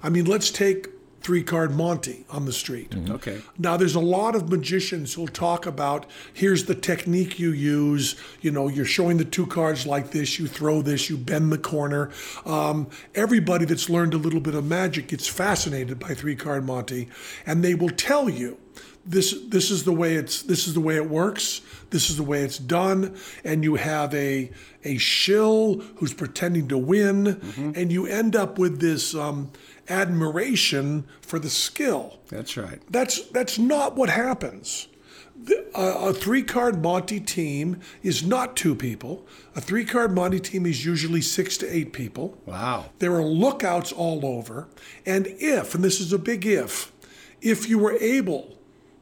I 0.03 0.09
mean, 0.09 0.25
let's 0.25 0.51
take 0.51 0.89
three 1.23 1.43
card 1.43 1.73
Monty 1.75 2.25
on 2.31 2.45
the 2.45 2.53
street. 2.53 2.95
Okay. 3.11 3.41
Now, 3.59 3.77
there's 3.77 3.95
a 3.95 4.01
lot 4.01 4.35
of 4.35 4.49
magicians 4.49 5.15
who'll 5.15 5.29
talk 5.29 5.67
about 5.67 6.07
here's 6.33 6.65
the 6.65 6.75
technique 6.75 7.39
you 7.39 7.51
use. 7.51 8.17
You 8.41 8.51
know, 8.51 8.69
you're 8.69 8.85
showing 8.85 9.19
the 9.19 9.25
two 9.25 9.47
cards 9.47 9.87
like 9.87 10.11
this, 10.11 10.39
you 10.39 10.47
throw 10.47 10.83
this, 10.83 11.09
you 11.09 11.17
bend 11.17 11.53
the 11.53 11.59
corner. 11.59 12.11
Um, 12.45 12.89
everybody 13.15 13.65
that's 13.65 13.89
learned 13.89 14.15
a 14.15 14.19
little 14.19 14.41
bit 14.41 14.55
of 14.55 14.65
magic 14.65 15.09
gets 15.09 15.29
fascinated 15.29 15.99
by 15.99 16.15
three 16.15 16.37
card 16.37 16.65
Monty, 16.65 17.09
and 17.47 17.65
they 17.65 17.75
will 17.75 17.91
tell 17.91 18.29
you. 18.29 18.59
This, 19.05 19.37
this 19.49 19.73
is 19.73 19.83
the 19.83 19.93
way 19.93 20.15
it's 20.15 20.43
this 20.43 20.69
is 20.69 20.75
the 20.75 20.81
way 20.81 20.95
it 20.95 21.11
works 21.11 21.61
this 21.91 22.09
is 22.09 22.17
the 22.17 22.23
way 22.23 22.43
it's 22.43 22.57
done 22.59 23.17
and 23.45 23.65
you 23.65 23.75
have 23.75 24.15
a 24.15 24.51
a 24.85 24.97
shill 24.99 25.81
who's 25.97 26.15
pretending 26.15 26.69
to 26.69 26.79
win 26.79 27.41
and 27.77 27.93
you 27.93 28.07
end 28.07 28.37
up 28.37 28.59
with 28.59 28.81
this 28.81 29.13
um, 29.15 29.51
admiration 29.89 31.05
for 31.21 31.39
the 31.39 31.51
skill 31.51 32.19
That's 32.29 32.57
right. 32.57 32.81
that's 32.91 33.23
that's 33.31 33.59
not 33.59 33.97
what 33.97 34.09
happens. 34.09 34.89
The- 35.45 35.67
A, 35.75 36.11
a 36.11 36.13
three-card 36.15 36.83
Monty 36.83 37.19
team 37.19 37.81
is 38.03 38.25
not 38.25 38.55
two 38.57 38.75
people. 38.77 39.27
A 39.57 39.61
three-card 39.61 40.15
Monty 40.15 40.39
team 40.39 40.67
is 40.67 40.85
usually 40.85 41.21
six 41.23 41.57
to 41.59 41.67
eight 41.77 41.93
people. 41.93 42.39
Wow. 42.47 42.91
There 43.01 43.15
are 43.15 43.25
lookouts 43.25 43.91
all 43.93 44.25
over, 44.25 44.69
and 45.05 45.27
if, 45.27 45.75
and 45.75 45.83
this 45.83 46.01
is 46.01 46.13
a 46.13 46.19
big 46.19 46.47
if, 46.47 46.93
if 47.41 47.69
you 47.69 47.79
were 47.79 47.95
able 48.01 48.57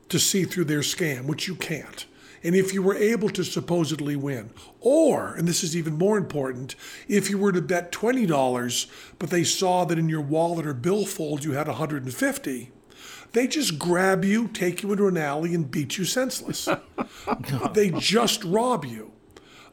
to 0.09 0.19
see 0.19 0.45
through 0.45 0.65
their 0.65 0.81
scam, 0.81 1.27
which 1.27 1.47
you 1.47 1.57
can't, 1.57 2.07
and 2.43 2.55
if 2.55 2.73
you 2.73 2.83
were 2.83 2.95
able 2.95 3.29
to 3.31 3.45
supposedly 3.45 4.17
win. 4.17 4.51
Or, 4.81 5.35
and 5.35 5.47
this 5.47 5.63
is 5.63 5.77
even 5.77 5.95
more 5.95 6.17
important, 6.17 6.75
if 7.09 7.29
you 7.29 7.39
were 7.39 7.53
to 7.53 7.63
bet 7.63 7.93
$20, 7.93 8.87
but 9.19 9.31
they 9.31 9.45
saw 9.45 9.85
that 9.85 9.99
in 9.99 10.09
your 10.09 10.21
wallet 10.21 10.67
or 10.67 10.75
billfold 10.75 11.45
you 11.45 11.53
had 11.53 11.67
150, 11.67 12.73
they 13.33 13.47
just 13.47 13.79
grab 13.79 14.25
you, 14.25 14.49
take 14.49 14.83
you 14.83 14.91
into 14.93 15.07
an 15.07 15.17
alley, 15.17 15.55
and 15.55 15.71
beat 15.71 15.99
you 15.99 16.05
senseless. 16.05 16.69
they 17.73 17.91
just 17.91 18.43
rob 18.45 18.85
you. 18.85 19.13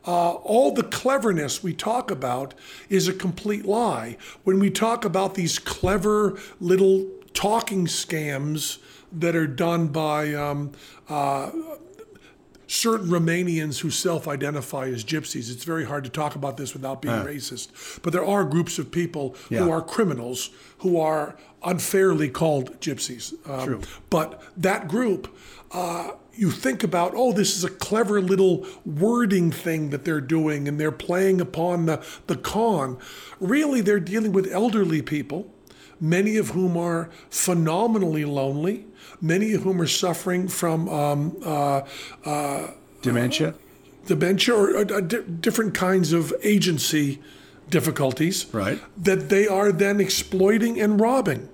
Uh, 0.05 0.33
all 0.35 0.71
the 0.71 0.83
cleverness 0.83 1.61
we 1.61 1.73
talk 1.73 2.09
about 2.11 2.53
is 2.87 3.07
a 3.07 3.13
complete 3.13 3.65
lie. 3.65 4.15
When 4.43 4.59
we 4.59 4.69
talk 4.69 5.03
about 5.03 5.35
these 5.35 5.59
clever 5.59 6.39
little 6.61 7.07
talking 7.33 7.87
scams 7.87 8.77
that 9.11 9.35
are 9.35 9.47
done 9.47 9.87
by 9.87 10.33
um, 10.33 10.71
uh, 11.09 11.51
certain 12.67 13.07
Romanians 13.07 13.79
who 13.79 13.89
self 13.89 14.27
identify 14.27 14.87
as 14.87 15.03
gypsies. 15.03 15.51
It's 15.51 15.63
very 15.63 15.85
hard 15.85 16.03
to 16.03 16.09
talk 16.09 16.35
about 16.35 16.57
this 16.57 16.73
without 16.73 17.01
being 17.01 17.15
racist. 17.15 18.01
But 18.03 18.13
there 18.13 18.25
are 18.25 18.43
groups 18.43 18.77
of 18.77 18.91
people 18.91 19.35
Yeah. 19.49 19.59
who 19.63 19.71
are 19.71 19.81
criminals 19.81 20.49
who 20.79 20.99
are 20.99 21.37
unfairly 21.63 22.29
called 22.29 22.79
gypsies. 22.79 23.33
Um, 23.49 23.65
True. 23.65 23.81
But 24.09 24.41
that 24.55 24.87
group, 24.87 25.35
uh, 25.71 26.11
you 26.35 26.51
think 26.51 26.83
about, 26.83 27.13
oh, 27.15 27.33
this 27.33 27.57
is 27.57 27.63
a 27.63 27.69
clever 27.69 28.21
little 28.21 28.65
wording 28.85 29.51
thing 29.51 29.89
that 29.89 30.05
they're 30.05 30.21
doing 30.21 30.67
and 30.67 30.79
they're 30.79 30.91
playing 30.91 31.41
upon 31.41 31.87
the, 31.87 32.05
the 32.27 32.35
con. 32.35 32.97
Really, 33.39 33.81
they're 33.81 33.99
dealing 33.99 34.31
with 34.33 34.51
elderly 34.51 35.01
people 35.01 35.51
many 35.99 36.37
of 36.37 36.49
whom 36.49 36.77
are 36.77 37.09
phenomenally 37.29 38.25
lonely, 38.25 38.85
many 39.21 39.53
of 39.53 39.63
whom 39.63 39.81
are 39.81 39.87
suffering 39.87 40.47
from 40.47 40.87
um, 40.89 41.37
uh, 41.43 41.81
Dementia. 43.01 43.53
dementia 44.05 44.53
or 44.55 44.77
uh, 44.77 44.83
di- 45.01 45.21
different 45.41 45.73
kinds 45.73 46.13
of 46.13 46.33
agency 46.43 47.19
difficulties 47.69 48.45
Right. 48.53 48.79
that 49.03 49.29
they 49.29 49.47
are 49.47 49.71
then 49.71 49.99
exploiting 49.99 50.79
and 50.79 50.99
robbing. 50.99 51.49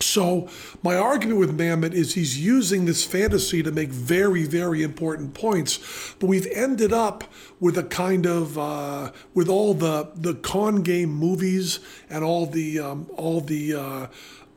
So, 0.00 0.48
my 0.82 0.96
argument 0.96 1.40
with 1.40 1.56
Mamet 1.56 1.94
is 1.94 2.14
he's 2.14 2.38
using 2.38 2.84
this 2.84 3.04
fantasy 3.04 3.62
to 3.62 3.70
make 3.70 3.88
very, 3.88 4.44
very 4.44 4.82
important 4.82 5.32
points, 5.32 6.14
but 6.18 6.26
we've 6.26 6.46
ended 6.48 6.92
up 6.92 7.24
with 7.60 7.78
a 7.78 7.82
kind 7.82 8.26
of 8.26 8.58
uh, 8.58 9.12
with 9.32 9.48
all 9.48 9.72
the 9.72 10.10
the 10.14 10.34
con 10.34 10.82
game 10.82 11.10
movies 11.10 11.80
and 12.10 12.22
all 12.22 12.44
the 12.46 12.78
um, 12.78 13.10
all 13.16 13.40
the 13.40 13.74
uh, 13.74 13.80
uh, 13.80 14.08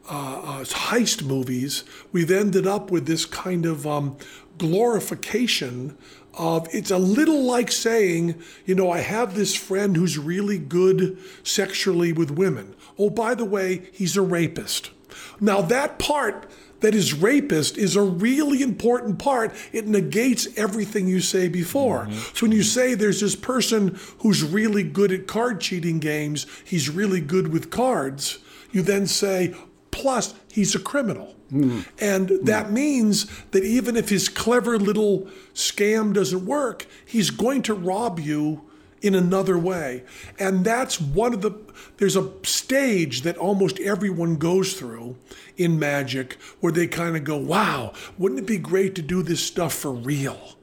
uh, 0.10 0.64
heist 0.64 1.24
movies. 1.24 1.84
We've 2.12 2.32
ended 2.32 2.68
up 2.68 2.92
with 2.92 3.06
this 3.06 3.26
kind 3.26 3.66
of 3.66 3.88
um, 3.88 4.18
glorification 4.58 5.98
of 6.34 6.68
it's 6.74 6.92
a 6.92 6.98
little 6.98 7.44
like 7.44 7.72
saying, 7.72 8.42
you 8.66 8.76
know, 8.76 8.92
I 8.92 9.00
have 9.00 9.36
this 9.36 9.56
friend 9.56 9.96
who's 9.96 10.18
really 10.18 10.58
good 10.58 11.18
sexually 11.44 12.14
with 12.14 12.32
women. 12.32 12.76
Oh, 12.98 13.10
by 13.10 13.36
the 13.36 13.46
way, 13.46 13.90
he's 13.92 14.18
a 14.18 14.22
rapist. 14.22 14.92
Now, 15.40 15.62
that 15.62 16.00
part 16.00 16.50
that 16.80 16.96
is 16.96 17.14
rapist 17.14 17.78
is 17.78 17.96
a 17.96 18.02
really 18.02 18.62
important 18.62 19.20
part. 19.20 19.54
It 19.72 19.88
negates 19.88 20.48
everything 20.58 21.08
you 21.08 21.20
say 21.20 21.50
before. 21.50 22.06
Mm-hmm. 22.06 22.36
So 22.36 22.46
when 22.46 22.52
you 22.52 22.64
say 22.64 22.94
there's 22.94 23.22
this 23.22 23.36
person 23.36 24.00
who's 24.20 24.44
really 24.44 24.84
good 24.84 25.12
at 25.12 25.28
card 25.28 25.62
cheating 25.62 26.00
games, 26.00 26.46
he's 26.64 26.90
really 26.90 27.22
good 27.22 27.52
with 27.52 27.70
cards, 27.70 28.40
you 28.72 28.82
then 28.82 29.08
say, 29.08 29.56
plus 29.92 30.36
he's 30.52 30.76
a 30.76 30.80
criminal. 30.80 31.36
Mm-hmm. 31.52 31.82
And 32.00 32.30
that 32.46 32.66
mm-hmm. 32.66 32.74
means 32.74 33.26
that 33.52 33.64
even 33.64 33.98
if 33.98 34.10
his 34.10 34.30
clever 34.30 34.78
little 34.78 35.28
scam 35.54 36.14
doesn't 36.14 36.46
work, 36.46 36.86
he's 37.06 37.30
going 37.30 37.64
to 37.64 37.74
rob 37.74 38.20
you 38.20 38.69
in 39.02 39.16
another 39.16 39.58
way. 39.58 40.04
And 40.38 40.66
that's 40.66 41.00
one 41.00 41.34
of 41.34 41.42
the, 41.42 41.52
there's 41.98 42.16
a 42.16 42.32
stage 42.44 43.22
that 43.22 43.38
almost 43.38 43.80
everyone 43.80 44.36
goes 44.36 44.74
through 44.74 45.16
in 45.58 45.80
magic 45.80 46.34
where 46.60 46.72
they 46.72 46.88
kind 46.88 47.16
of 47.16 47.24
go, 47.24 47.38
wow, 47.38 47.94
wouldn't 48.18 48.42
it 48.42 48.48
be 48.48 48.58
great 48.58 48.96
to 48.96 49.02
do 49.02 49.24
this 49.24 49.44
stuff 49.44 49.74
for 49.74 49.92
real? 49.92 50.56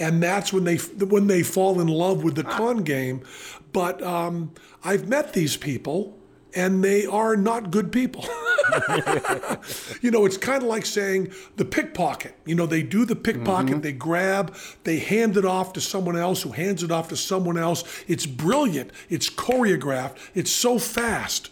and 0.00 0.22
that's 0.22 0.50
when 0.50 0.64
they 0.64 0.76
when 0.76 1.26
they 1.26 1.42
fall 1.42 1.78
in 1.78 1.86
love 1.86 2.24
with 2.24 2.34
the 2.34 2.42
con 2.42 2.78
game. 2.78 3.22
But 3.72 4.02
um, 4.02 4.52
I've 4.82 5.06
met 5.08 5.34
these 5.34 5.56
people, 5.56 6.18
and 6.54 6.82
they 6.84 7.06
are 7.06 7.36
not 7.36 7.70
good 7.70 7.92
people. 7.92 8.24
you 10.00 10.10
know, 10.10 10.24
it's 10.24 10.36
kind 10.36 10.62
of 10.62 10.68
like 10.68 10.86
saying 10.86 11.32
the 11.56 11.64
pickpocket. 11.64 12.34
You 12.44 12.54
know, 12.54 12.66
they 12.66 12.82
do 12.82 13.04
the 13.04 13.16
pickpocket, 13.16 13.70
mm-hmm. 13.70 13.80
they 13.80 13.92
grab, 13.92 14.54
they 14.84 14.98
hand 14.98 15.36
it 15.36 15.44
off 15.44 15.72
to 15.74 15.80
someone 15.80 16.16
else 16.16 16.42
who 16.42 16.50
hands 16.50 16.82
it 16.82 16.90
off 16.90 17.08
to 17.08 17.16
someone 17.16 17.58
else. 17.58 17.84
It's 18.06 18.26
brilliant. 18.26 18.90
It's 19.08 19.28
choreographed. 19.30 20.16
It's 20.34 20.50
so 20.50 20.78
fast. 20.78 21.50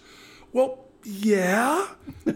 Well. 0.53 0.85
Yeah, 1.05 1.87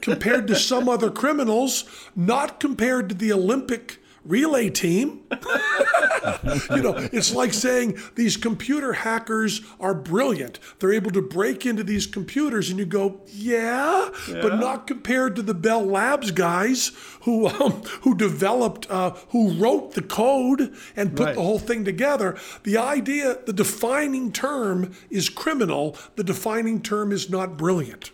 compared 0.01 0.47
to 0.47 0.55
some 0.57 0.89
other 0.89 1.11
criminals, 1.11 1.85
not 2.17 2.59
compared 2.59 3.11
to 3.11 3.15
the 3.15 3.31
Olympic 3.33 3.99
relay 4.25 4.71
team. 4.71 5.23
you 5.31 6.83
know, 6.83 6.95
it's 7.13 7.35
like 7.35 7.53
saying 7.53 7.99
these 8.15 8.37
computer 8.37 8.93
hackers 8.93 9.61
are 9.81 9.95
brilliant. 9.95 10.59
They're 10.79 10.93
able 10.93 11.11
to 11.13 11.23
break 11.23 11.67
into 11.67 11.83
these 11.83 12.07
computers, 12.07 12.71
and 12.71 12.79
you 12.79 12.85
go, 12.87 13.21
yeah, 13.27 14.11
but 14.29 14.59
not 14.61 14.87
compared 14.87 15.37
to 15.37 15.43
the 15.43 15.55
Bell 15.55 15.85
Labs 15.85 16.31
guys 16.31 16.93
who 17.23 17.49
um, 17.49 17.83
who 18.03 18.15
developed, 18.17 18.91
uh, 18.91 19.11
who 19.31 19.53
wrote 19.55 19.95
the 19.95 20.03
code 20.03 20.75
and 20.97 21.17
put 21.17 21.23
Right. 21.27 21.35
the 21.35 21.43
whole 21.43 21.59
thing 21.59 21.85
together. 21.85 22.37
The 22.65 22.77
idea, 22.77 23.39
the 23.47 23.53
defining 23.53 24.33
term 24.33 24.93
is 25.11 25.29
criminal. 25.29 25.97
The 26.17 26.25
defining 26.25 26.81
term 26.83 27.13
is 27.13 27.31
not 27.31 27.57
brilliant, 27.57 28.11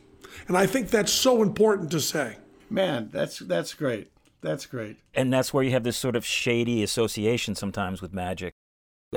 and 0.47 0.57
I 0.57 0.67
think 0.67 0.91
that's 0.91 1.13
so 1.13 1.43
important 1.43 1.91
to 1.93 2.01
say. 2.01 2.37
Man, 2.71 3.09
that's 3.13 3.39
that's 3.39 3.75
great. 3.75 4.11
That's 4.41 4.67
great. 4.67 4.97
And 5.15 5.33
that's 5.33 5.53
where 5.53 5.65
you 5.65 5.71
have 5.73 5.85
this 5.85 5.97
sort 5.97 6.17
of 6.17 6.25
shady 6.25 6.83
association 6.83 7.55
sometimes 7.55 8.01
with 8.01 8.13
magic. 8.13 8.53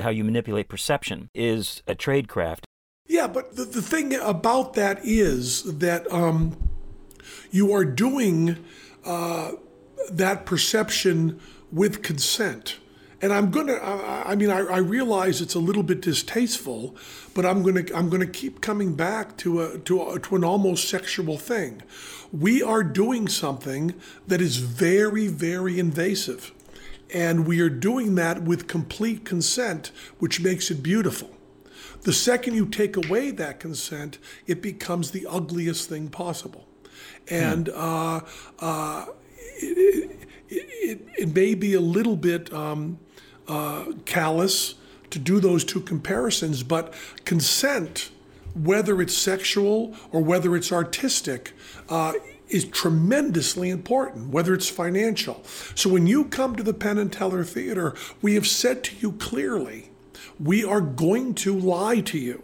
How 0.00 0.10
you 0.10 0.24
manipulate 0.24 0.68
perception 0.68 1.28
is 1.34 1.82
a 1.86 1.94
tradecraft. 1.94 2.64
Yeah, 3.06 3.26
but 3.26 3.56
the, 3.56 3.64
the 3.64 3.82
thing 3.82 4.14
about 4.14 4.74
that 4.74 5.00
is 5.04 5.78
that 5.78 6.10
um, 6.10 6.70
you 7.50 7.72
are 7.72 7.84
doing 7.84 8.64
uh, 9.04 9.52
that 10.10 10.46
perception 10.46 11.40
with 11.70 12.02
consent. 12.02 12.78
And 13.22 13.32
I'm 13.32 13.52
gonna. 13.52 13.74
I 13.74 14.32
I 14.32 14.34
mean, 14.34 14.50
I, 14.50 14.58
I 14.58 14.78
realize 14.78 15.40
it's 15.40 15.54
a 15.54 15.60
little 15.60 15.84
bit 15.84 16.00
distasteful, 16.00 16.96
but 17.34 17.46
I'm 17.46 17.62
gonna. 17.62 17.84
I'm 17.94 18.10
gonna 18.10 18.26
keep 18.26 18.60
coming 18.60 18.94
back 18.94 19.36
to 19.38 19.62
a 19.62 19.78
to 19.78 20.02
a, 20.02 20.18
to 20.18 20.36
an 20.36 20.42
almost 20.42 20.88
sexual 20.88 21.38
thing. 21.38 21.82
We 22.32 22.62
are 22.62 22.82
doing 22.82 23.28
something 23.28 23.94
that 24.26 24.40
is 24.40 24.56
very, 24.56 25.28
very 25.28 25.78
invasive, 25.78 26.50
and 27.14 27.46
we 27.46 27.60
are 27.60 27.68
doing 27.68 28.16
that 28.16 28.42
with 28.42 28.66
complete 28.66 29.24
consent, 29.24 29.92
which 30.18 30.40
makes 30.40 30.70
it 30.70 30.82
beautiful. 30.82 31.30
The 32.02 32.12
second 32.12 32.54
you 32.54 32.66
take 32.66 32.96
away 32.96 33.30
that 33.30 33.60
consent, 33.60 34.18
it 34.48 34.60
becomes 34.60 35.12
the 35.12 35.26
ugliest 35.28 35.88
thing 35.88 36.08
possible. 36.08 36.66
And 37.28 37.68
uh, 37.68 38.22
uh, 38.58 39.06
it, 39.60 40.10
it, 40.48 40.58
it, 40.58 41.08
it 41.16 41.34
may 41.34 41.54
be 41.54 41.74
a 41.74 41.80
little 41.80 42.16
bit 42.16 42.52
um, 42.52 42.98
uh, 43.48 43.92
callous 44.04 44.74
to 45.10 45.18
do 45.18 45.40
those 45.40 45.64
two 45.64 45.80
comparisons, 45.80 46.62
but 46.62 46.94
consent, 47.24 48.10
whether 48.54 49.00
it's 49.00 49.16
sexual 49.16 49.94
or 50.10 50.22
whether 50.22 50.56
it's 50.56 50.72
artistic, 50.72 51.52
uh, 51.88 52.12
is 52.48 52.64
tremendously 52.66 53.70
important, 53.70 54.28
whether 54.28 54.52
it's 54.52 54.68
financial. 54.68 55.42
So 55.74 55.88
when 55.90 56.06
you 56.06 56.24
come 56.26 56.54
to 56.56 56.62
the 56.62 56.74
Penn 56.74 56.98
and 56.98 57.12
Teller 57.12 57.44
Theater, 57.44 57.94
we 58.20 58.34
have 58.34 58.46
said 58.46 58.84
to 58.84 58.96
you 58.96 59.12
clearly, 59.12 59.90
we 60.38 60.64
are 60.64 60.80
going 60.80 61.34
to 61.36 61.58
lie 61.58 62.00
to 62.00 62.18
you. 62.18 62.42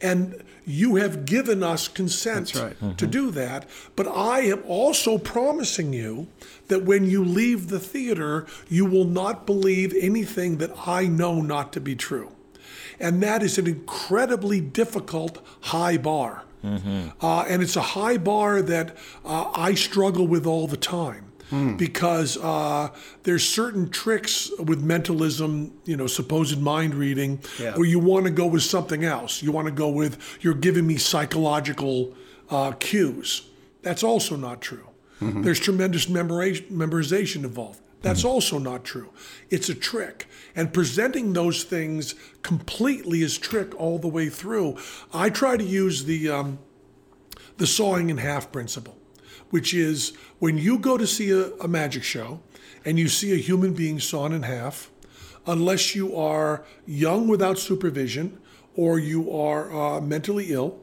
And 0.00 0.42
you 0.64 0.96
have 0.96 1.24
given 1.24 1.62
us 1.62 1.88
consent 1.88 2.54
right. 2.54 2.98
to 2.98 3.06
do 3.06 3.30
that. 3.30 3.68
But 3.96 4.08
I 4.08 4.40
am 4.40 4.62
also 4.66 5.18
promising 5.18 5.92
you 5.92 6.28
that 6.68 6.84
when 6.84 7.04
you 7.08 7.24
leave 7.24 7.68
the 7.68 7.80
theater, 7.80 8.46
you 8.68 8.84
will 8.84 9.04
not 9.04 9.46
believe 9.46 9.94
anything 9.98 10.58
that 10.58 10.70
I 10.86 11.06
know 11.06 11.40
not 11.40 11.72
to 11.74 11.80
be 11.80 11.94
true. 11.94 12.32
And 12.98 13.22
that 13.22 13.42
is 13.42 13.58
an 13.58 13.66
incredibly 13.66 14.60
difficult 14.60 15.44
high 15.60 15.96
bar. 15.98 16.44
Uh, 17.20 17.42
and 17.42 17.62
it's 17.62 17.76
a 17.76 17.82
high 17.82 18.16
bar 18.16 18.62
that 18.62 18.96
uh, 19.22 19.50
I 19.54 19.74
struggle 19.74 20.26
with 20.26 20.46
all 20.46 20.66
the 20.66 20.78
time 20.78 21.33
because 21.76 22.36
uh, 22.38 22.88
there's 23.22 23.48
certain 23.48 23.88
tricks 23.90 24.50
with 24.58 24.82
mentalism, 24.82 25.72
you 25.84 25.96
know, 25.96 26.06
supposed 26.06 26.60
mind 26.60 26.94
reading, 26.94 27.40
Yeah. 27.60 27.76
where 27.76 27.86
you 27.86 27.98
want 27.98 28.24
to 28.24 28.30
go 28.30 28.46
with 28.46 28.62
something 28.62 29.04
else. 29.04 29.42
You 29.42 29.52
want 29.52 29.66
to 29.66 29.72
go 29.72 29.88
with, 29.88 30.18
you're 30.40 30.54
giving 30.54 30.86
me 30.86 30.96
psychological 30.96 32.14
uh, 32.50 32.72
cues. 32.72 33.48
That's 33.82 34.02
also 34.02 34.36
not 34.36 34.60
true. 34.60 34.88
There's 35.20 35.58
tremendous 35.60 36.06
memori- 36.06 36.68
memorization 36.70 37.44
involved. 37.44 37.80
That's 38.02 38.24
also 38.26 38.58
not 38.58 38.84
true. 38.84 39.10
It's 39.48 39.70
a 39.70 39.74
trick. 39.74 40.26
And 40.54 40.70
presenting 40.70 41.32
those 41.32 41.64
things 41.64 42.14
completely 42.42 43.22
as 43.22 43.38
trick 43.38 43.74
all 43.80 43.98
the 43.98 44.08
way 44.08 44.28
through, 44.28 44.76
I 45.14 45.30
try 45.30 45.56
to 45.56 45.64
use 45.64 46.04
the 46.04 46.28
um, 46.28 46.58
the 47.56 47.66
sawing 47.66 48.10
in 48.10 48.18
half 48.18 48.52
principle, 48.52 48.98
which 49.54 49.72
is 49.72 50.14
when 50.40 50.58
you 50.58 50.76
go 50.80 50.98
to 50.98 51.06
see 51.06 51.30
a, 51.30 51.52
a 51.58 51.68
magic 51.68 52.02
show 52.02 52.40
and 52.84 52.98
you 52.98 53.06
see 53.06 53.32
a 53.32 53.36
human 53.36 53.72
being 53.72 54.00
sawn 54.00 54.32
in 54.32 54.42
half, 54.42 54.90
unless 55.46 55.94
you 55.94 56.16
are 56.16 56.64
young 56.86 57.28
without 57.28 57.56
supervision 57.56 58.36
or 58.74 58.98
you 58.98 59.30
are 59.30 59.72
uh, 59.72 60.00
mentally 60.00 60.46
ill, 60.50 60.80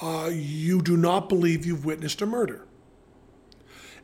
uh, 0.00 0.30
you 0.32 0.80
do 0.80 0.96
not 0.96 1.28
believe 1.28 1.66
you've 1.66 1.84
witnessed 1.84 2.22
a 2.22 2.26
murder. 2.26 2.66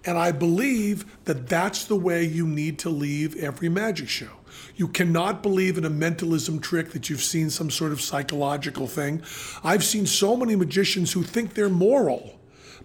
And 0.05 0.19
I 0.19 0.31
believe 0.31 1.25
that 1.25 1.49
that's 1.49 1.87
the 1.87 1.97
way 1.97 2.23
you 2.23 2.47
need 2.47 2.79
to 2.81 2.91
leave 2.91 3.35
every 3.37 3.71
magic 3.71 4.11
show. 4.11 4.41
You 4.77 4.89
cannot 4.89 5.43
believe 5.43 5.79
in 5.79 5.87
a 5.87 5.91
mentalism 5.91 6.61
trick 6.61 6.91
that 6.91 7.09
you've 7.09 7.23
seen 7.23 7.49
some 7.49 7.71
sort 7.71 7.93
of 7.93 8.03
psychological 8.03 8.87
thing. 8.87 9.23
I've 9.65 9.83
seen 9.83 10.05
so 10.05 10.37
many 10.37 10.55
magicians 10.55 11.13
who 11.15 11.23
think 11.23 11.55
they're 11.55 11.71
moral 11.71 12.39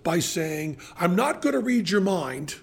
by 0.03 0.19
saying, 0.19 0.77
I'm 0.99 1.15
not 1.15 1.41
going 1.41 1.53
to 1.53 1.59
read 1.59 1.89
your 1.89 2.01
mind, 2.01 2.55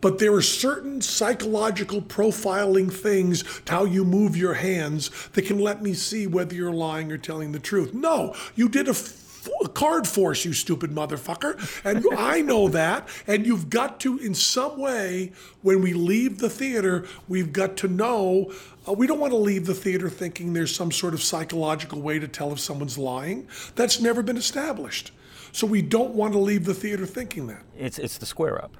but 0.00 0.18
there 0.18 0.34
are 0.34 0.42
certain 0.42 1.00
psychological 1.00 2.02
profiling 2.02 2.92
things 2.92 3.42
to 3.62 3.72
how 3.72 3.84
you 3.84 4.04
move 4.04 4.36
your 4.36 4.54
hands 4.54 5.10
that 5.32 5.42
can 5.42 5.58
let 5.58 5.82
me 5.82 5.94
see 5.94 6.26
whether 6.26 6.54
you're 6.54 6.72
lying 6.72 7.10
or 7.10 7.18
telling 7.18 7.52
the 7.52 7.58
truth. 7.58 7.94
No, 7.94 8.34
you 8.54 8.68
did 8.68 8.88
a 8.88 8.94
card 9.74 10.06
force, 10.06 10.44
you 10.44 10.52
stupid 10.52 10.90
motherfucker. 10.90 11.56
And 11.84 12.04
I 12.16 12.42
know 12.42 12.68
that. 12.68 13.08
And 13.26 13.46
you've 13.46 13.70
got 13.70 14.00
to, 14.00 14.18
in 14.18 14.34
some 14.34 14.78
way, 14.78 15.32
when 15.62 15.82
we 15.82 15.92
leave 15.92 16.38
the 16.38 16.50
theater, 16.50 17.06
we've 17.28 17.52
got 17.52 17.76
to 17.78 17.88
know. 17.88 18.52
Uh, 18.88 18.92
we 18.92 19.06
don't 19.06 19.20
want 19.20 19.32
to 19.32 19.38
leave 19.38 19.66
the 19.66 19.74
theater 19.74 20.08
thinking 20.08 20.52
there's 20.52 20.74
some 20.74 20.92
sort 20.92 21.14
of 21.14 21.22
psychological 21.22 22.00
way 22.00 22.18
to 22.18 22.28
tell 22.28 22.52
if 22.52 22.60
someone's 22.60 22.98
lying. 22.98 23.48
That's 23.76 24.00
never 24.00 24.22
been 24.22 24.36
established. 24.36 25.12
So 25.52 25.66
we 25.66 25.82
don't 25.82 26.14
want 26.14 26.32
to 26.34 26.38
leave 26.38 26.64
the 26.64 26.74
theater 26.74 27.06
thinking 27.06 27.46
that. 27.48 27.62
It's 27.76 27.98
it's 27.98 28.18
the 28.18 28.26
square 28.26 28.62
up. 28.62 28.76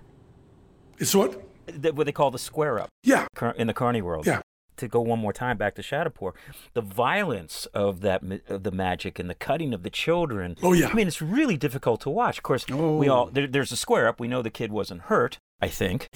It's 0.98 1.14
what? 1.14 1.42
That- 1.66 1.94
What 1.94 2.06
they 2.06 2.12
call 2.12 2.30
the 2.30 2.38
square 2.38 2.78
up 2.80 2.88
Yeah. 3.04 3.26
in 3.56 3.66
the 3.66 3.74
carny 3.74 4.02
world. 4.02 4.26
Yeah. 4.26 4.40
To 4.78 4.88
go 4.88 5.00
one 5.02 5.18
more 5.18 5.32
time 5.34 5.58
back 5.58 5.74
to 5.74 5.82
Shadipur, 5.82 6.32
the 6.72 6.80
violence 6.80 7.66
of 7.74 8.00
that 8.00 8.22
of 8.48 8.62
the 8.62 8.70
magic 8.70 9.18
and 9.18 9.28
the 9.28 9.34
cutting 9.34 9.74
of 9.74 9.82
the 9.82 9.90
children. 9.90 10.56
Oh, 10.62 10.72
yeah. 10.72 10.88
I 10.88 10.94
mean, 10.94 11.06
it's 11.06 11.20
really 11.20 11.58
difficult 11.58 12.00
to 12.02 12.10
watch. 12.10 12.38
Of 12.38 12.44
course, 12.44 12.66
we 12.66 13.06
all 13.08 13.26
there, 13.26 13.46
there's 13.46 13.72
a 13.72 13.76
square 13.76 14.08
up. 14.08 14.18
We 14.20 14.26
know 14.26 14.40
the 14.42 14.48
kid 14.50 14.72
wasn't 14.72 15.02
hurt. 15.02 15.38
I 15.60 15.68
think. 15.68 16.08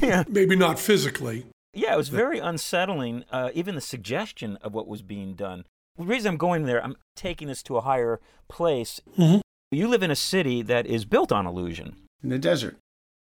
yeah. 0.00 0.22
Maybe 0.28 0.54
not 0.54 0.78
physically. 0.78 1.46
Yeah, 1.74 1.94
it 1.94 1.96
was 1.96 2.08
very 2.08 2.38
unsettling. 2.38 3.24
Uh, 3.32 3.50
even 3.52 3.74
the 3.74 3.80
suggestion 3.80 4.56
of 4.62 4.72
what 4.74 4.86
was 4.86 5.02
being 5.02 5.34
done. 5.34 5.64
The 5.96 6.04
reason 6.04 6.28
I'm 6.30 6.36
going 6.38 6.64
there, 6.66 6.82
I'm 6.82 6.94
taking 7.16 7.48
this 7.48 7.62
to 7.64 7.76
a 7.76 7.80
higher 7.80 8.20
place. 8.48 9.00
Mhm. 9.18 9.40
You 9.70 9.88
live 9.88 10.02
in 10.02 10.10
a 10.10 10.16
city 10.16 10.62
that 10.62 10.86
is 10.86 11.04
built 11.04 11.30
on 11.30 11.46
illusion, 11.46 11.96
In 12.22 12.30
the 12.30 12.38
desert. 12.38 12.76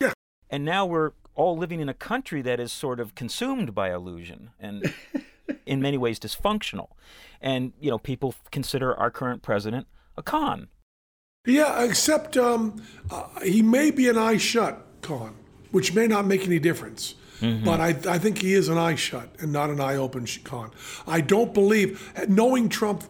Yeah. 0.02 0.12
And 0.50 0.66
now 0.66 0.86
we're 0.86 1.12
all 1.36 1.58
living 1.58 1.80
in 1.80 1.90
a 1.90 1.94
country 1.94 2.42
that 2.42 2.60
is 2.60 2.72
sort 2.72 3.00
of 3.00 3.16
consumed 3.16 3.74
by 3.74 3.92
illusion 3.94 4.50
and, 4.60 4.94
in 5.66 5.82
many 5.82 5.98
ways, 5.98 6.20
dysfunctional. 6.20 6.90
And 7.42 7.72
you 7.80 7.90
know, 7.90 7.98
people 7.98 8.36
consider 8.52 8.94
our 8.96 9.10
current 9.10 9.42
president 9.42 9.88
a 10.18 10.24
con. 10.24 10.68
Yeah, 11.46 11.84
except 11.84 12.38
um, 12.38 12.82
uh, 13.10 13.28
he 13.42 13.62
may 13.62 13.92
be 13.92 14.08
an 14.10 14.18
eye 14.18 14.38
shut 14.38 14.86
con, 15.02 15.36
which 15.72 15.94
may 15.94 16.08
not 16.08 16.26
make 16.26 16.46
any 16.46 16.60
difference. 16.60 17.16
But 17.66 17.82
I, 17.82 17.90
I 18.08 18.20
think 18.20 18.38
he 18.38 18.54
is 18.54 18.70
an 18.70 18.78
eye 18.78 18.96
shut 18.96 19.28
and 19.40 19.52
not 19.52 19.70
an 19.70 19.82
eye 19.82 19.98
open 19.98 20.26
sh- 20.26 20.38
con. 20.46 20.72
I 21.06 21.20
don't 21.20 21.54
believe, 21.54 22.14
knowing 22.30 22.70
Trump 22.70 23.04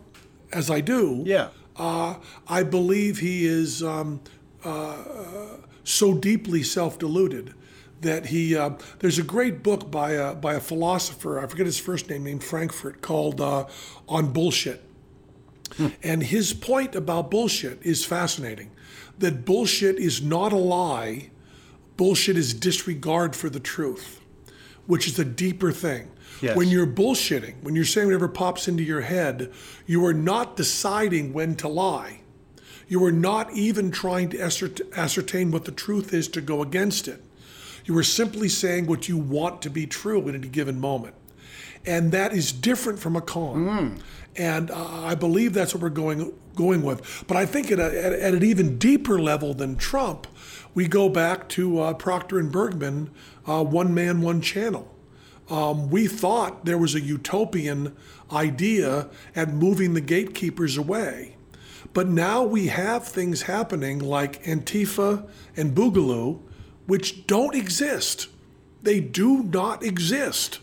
as 0.51 0.71
I 0.71 0.81
do, 0.81 1.21
Yeah. 1.23 1.49
Uh, 1.77 2.15
I 2.47 2.63
believe 2.63 3.19
he 3.19 3.45
is 3.45 3.83
um, 3.83 4.21
uh, 4.63 4.97
so 5.83 6.13
deeply 6.13 6.63
self 6.63 6.99
deluded 6.99 7.53
that 8.01 8.27
he. 8.27 8.55
Uh, 8.55 8.71
there's 8.99 9.19
a 9.19 9.23
great 9.23 9.63
book 9.63 9.89
by 9.89 10.11
a, 10.11 10.35
by 10.35 10.53
a 10.53 10.59
philosopher, 10.59 11.39
I 11.39 11.47
forget 11.47 11.65
his 11.65 11.79
first 11.79 12.09
name, 12.09 12.23
named 12.23 12.43
Frankfurt, 12.43 13.01
called 13.01 13.41
uh, 13.41 13.67
On 14.07 14.31
Bullshit. 14.31 14.83
And 16.03 16.21
his 16.21 16.53
point 16.53 16.95
about 16.95 17.31
bullshit 17.31 17.81
is 17.81 18.05
fascinating 18.05 18.69
that 19.19 19.45
bullshit 19.45 19.97
is 19.97 20.21
not 20.21 20.53
a 20.53 20.57
lie, 20.57 21.29
bullshit 21.97 22.37
is 22.37 22.53
disregard 22.53 23.35
for 23.35 23.49
the 23.49 23.59
truth, 23.59 24.19
which 24.85 25.07
is 25.07 25.17
a 25.19 25.25
deeper 25.25 25.71
thing. 25.71 26.11
Yes. 26.43 26.57
When 26.57 26.67
you're 26.67 26.85
bullshitting, 26.85 27.63
when 27.63 27.73
you're 27.73 27.85
saying 27.85 28.07
whatever 28.07 28.27
pops 28.27 28.67
into 28.67 28.83
your 28.83 28.99
head, 28.99 29.49
you 29.85 30.05
are 30.05 30.13
not 30.13 30.57
deciding 30.57 31.31
when 31.31 31.55
to 31.55 31.69
lie. 31.69 32.19
You 32.85 33.01
are 33.05 33.13
not 33.13 33.53
even 33.53 33.91
trying 33.91 34.27
to 34.31 34.41
ascertain 34.41 35.51
what 35.51 35.63
the 35.63 35.71
truth 35.71 36.13
is 36.13 36.27
to 36.27 36.41
go 36.41 36.61
against 36.61 37.07
it. 37.07 37.23
You 37.85 37.97
are 37.97 38.03
simply 38.03 38.49
saying 38.49 38.87
what 38.87 39.07
you 39.07 39.17
want 39.17 39.61
to 39.61 39.69
be 39.69 39.87
true 39.87 40.27
at 40.27 40.35
any 40.35 40.49
given 40.49 40.81
moment. 40.81 41.15
And 41.85 42.11
that 42.11 42.33
is 42.33 42.51
different 42.51 42.99
from 42.99 43.15
a 43.15 43.21
con. 43.21 43.65
And 44.35 44.69
uh, 44.69 45.05
I 45.05 45.15
believe 45.15 45.53
that's 45.53 45.73
what 45.73 45.81
we're 45.81 45.89
going 45.89 46.33
going 46.55 46.83
with. 46.83 47.23
But 47.25 47.37
I 47.37 47.45
think 47.45 47.71
at, 47.71 47.79
a, 47.79 47.85
at, 47.85 48.13
at 48.13 48.33
an 48.33 48.43
even 48.43 48.77
deeper 48.77 49.17
level 49.17 49.53
than 49.53 49.77
Trump, 49.77 50.27
we 50.73 50.89
go 50.89 51.07
back 51.07 51.47
to 51.49 51.79
uh, 51.79 51.93
Proctor 51.93 52.37
and 52.37 52.51
Bergman, 52.51 53.11
uh, 53.47 53.63
one 53.63 53.93
man, 53.93 54.21
one 54.21 54.41
channel. 54.41 54.92
Um, 55.49 55.89
we 55.89 56.07
thought 56.07 56.65
there 56.65 56.77
was 56.77 56.95
a 56.95 57.01
utopian 57.01 57.95
idea 58.31 59.09
at 59.35 59.53
moving 59.53 59.93
the 59.93 60.01
gatekeepers 60.01 60.77
away. 60.77 61.35
But 61.93 62.07
now 62.07 62.43
we 62.43 62.67
have 62.67 63.07
things 63.07 63.43
happening 63.43 63.99
like 63.99 64.43
Antifa 64.43 65.27
and 65.55 65.75
Boogaloo, 65.75 66.39
which 66.87 67.27
don't 67.27 67.55
exist. 67.55 68.27
They 68.81 68.99
do 68.99 69.43
not 69.43 69.83
exist. 69.83 70.59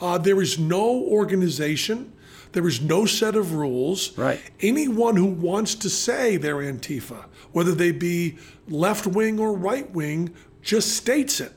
Uh, 0.00 0.18
there 0.18 0.40
is 0.40 0.58
no 0.58 1.02
organization. 1.02 2.12
There 2.52 2.66
is 2.68 2.80
no 2.80 3.04
set 3.06 3.34
of 3.34 3.54
rules. 3.54 4.16
Right. 4.16 4.40
Anyone 4.60 5.16
who 5.16 5.26
wants 5.26 5.74
to 5.76 5.90
say 5.90 6.36
they're 6.36 6.56
Antifa, 6.56 7.24
whether 7.52 7.74
they 7.74 7.92
be 7.92 8.38
left 8.68 9.06
wing 9.06 9.40
or 9.40 9.52
right 9.52 9.90
wing, 9.90 10.34
just 10.62 10.96
states 10.96 11.40
it 11.40 11.52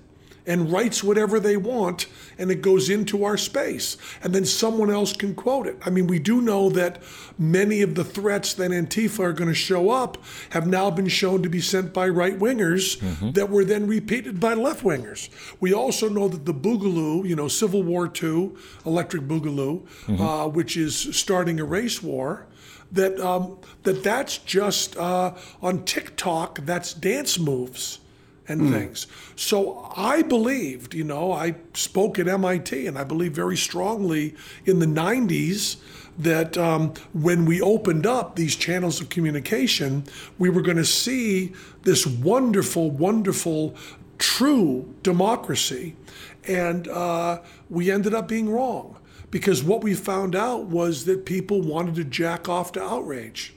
and 0.51 0.69
writes 0.69 1.01
whatever 1.01 1.39
they 1.39 1.55
want, 1.55 2.07
and 2.37 2.51
it 2.51 2.61
goes 2.61 2.89
into 2.89 3.23
our 3.23 3.37
space. 3.37 3.95
And 4.21 4.35
then 4.35 4.43
someone 4.43 4.91
else 4.91 5.13
can 5.13 5.33
quote 5.33 5.65
it. 5.65 5.77
I 5.85 5.89
mean, 5.89 6.07
we 6.07 6.19
do 6.19 6.41
know 6.41 6.69
that 6.71 7.01
many 7.39 7.81
of 7.81 7.95
the 7.95 8.03
threats 8.03 8.53
that 8.55 8.71
Antifa 8.71 9.19
are 9.19 9.31
going 9.31 9.47
to 9.47 9.55
show 9.55 9.91
up 9.91 10.17
have 10.49 10.67
now 10.67 10.91
been 10.91 11.07
shown 11.07 11.41
to 11.43 11.47
be 11.49 11.61
sent 11.61 11.93
by 11.93 12.09
right 12.09 12.37
wingers 12.37 12.99
that 13.33 13.49
were 13.49 13.63
then 13.63 13.87
repeated 13.87 14.41
by 14.41 14.53
left 14.53 14.83
wingers. 14.83 15.29
We 15.61 15.73
also 15.73 16.09
know 16.09 16.27
that 16.27 16.45
the 16.45 16.53
Boogaloo, 16.53 17.25
you 17.25 17.37
know, 17.37 17.47
Civil 17.47 17.83
War 17.83 18.11
II, 18.21 18.51
Electric 18.85 19.23
Boogaloo, 19.23 19.87
uh, 20.19 20.49
which 20.49 20.75
is 20.75 21.15
starting 21.15 21.61
a 21.61 21.63
race 21.63 22.03
war, 22.03 22.45
that 22.91 23.17
um, 23.21 23.57
that 23.83 24.03
that's 24.03 24.37
just 24.39 24.97
uh, 24.97 25.33
on 25.61 25.85
TikTok. 25.85 26.59
That's 26.65 26.93
dance 26.93 27.39
moves 27.39 28.00
and 28.51 28.71
things. 28.73 29.07
So 29.35 29.91
I 29.95 30.21
believed, 30.21 30.93
you 30.93 31.03
know, 31.03 31.31
I 31.31 31.55
spoke 31.73 32.19
at 32.19 32.27
MIT, 32.27 32.87
and 32.87 32.97
I 32.97 33.03
believe 33.03 33.33
very 33.33 33.57
strongly 33.57 34.35
in 34.65 34.79
the 34.79 34.85
'90s 34.85 35.77
that 36.17 36.57
um, 36.57 36.93
when 37.13 37.45
we 37.45 37.61
opened 37.61 38.05
up 38.05 38.35
these 38.35 38.55
channels 38.55 39.01
of 39.01 39.09
communication, 39.09 40.03
we 40.37 40.49
were 40.49 40.61
going 40.61 40.77
to 40.77 40.85
see 40.85 41.53
this 41.83 42.05
wonderful, 42.05 42.91
wonderful, 42.91 43.75
true 44.17 44.93
democracy, 45.03 45.95
and 46.47 46.87
uh, 46.87 47.41
we 47.69 47.89
ended 47.89 48.13
up 48.13 48.27
being 48.27 48.49
wrong 48.49 48.97
because 49.31 49.63
what 49.63 49.81
we 49.81 49.93
found 49.93 50.35
out 50.35 50.65
was 50.65 51.05
that 51.05 51.25
people 51.25 51.61
wanted 51.61 51.95
to 51.95 52.03
jack 52.03 52.49
off 52.49 52.73
to 52.73 52.83
outrage. 52.83 53.53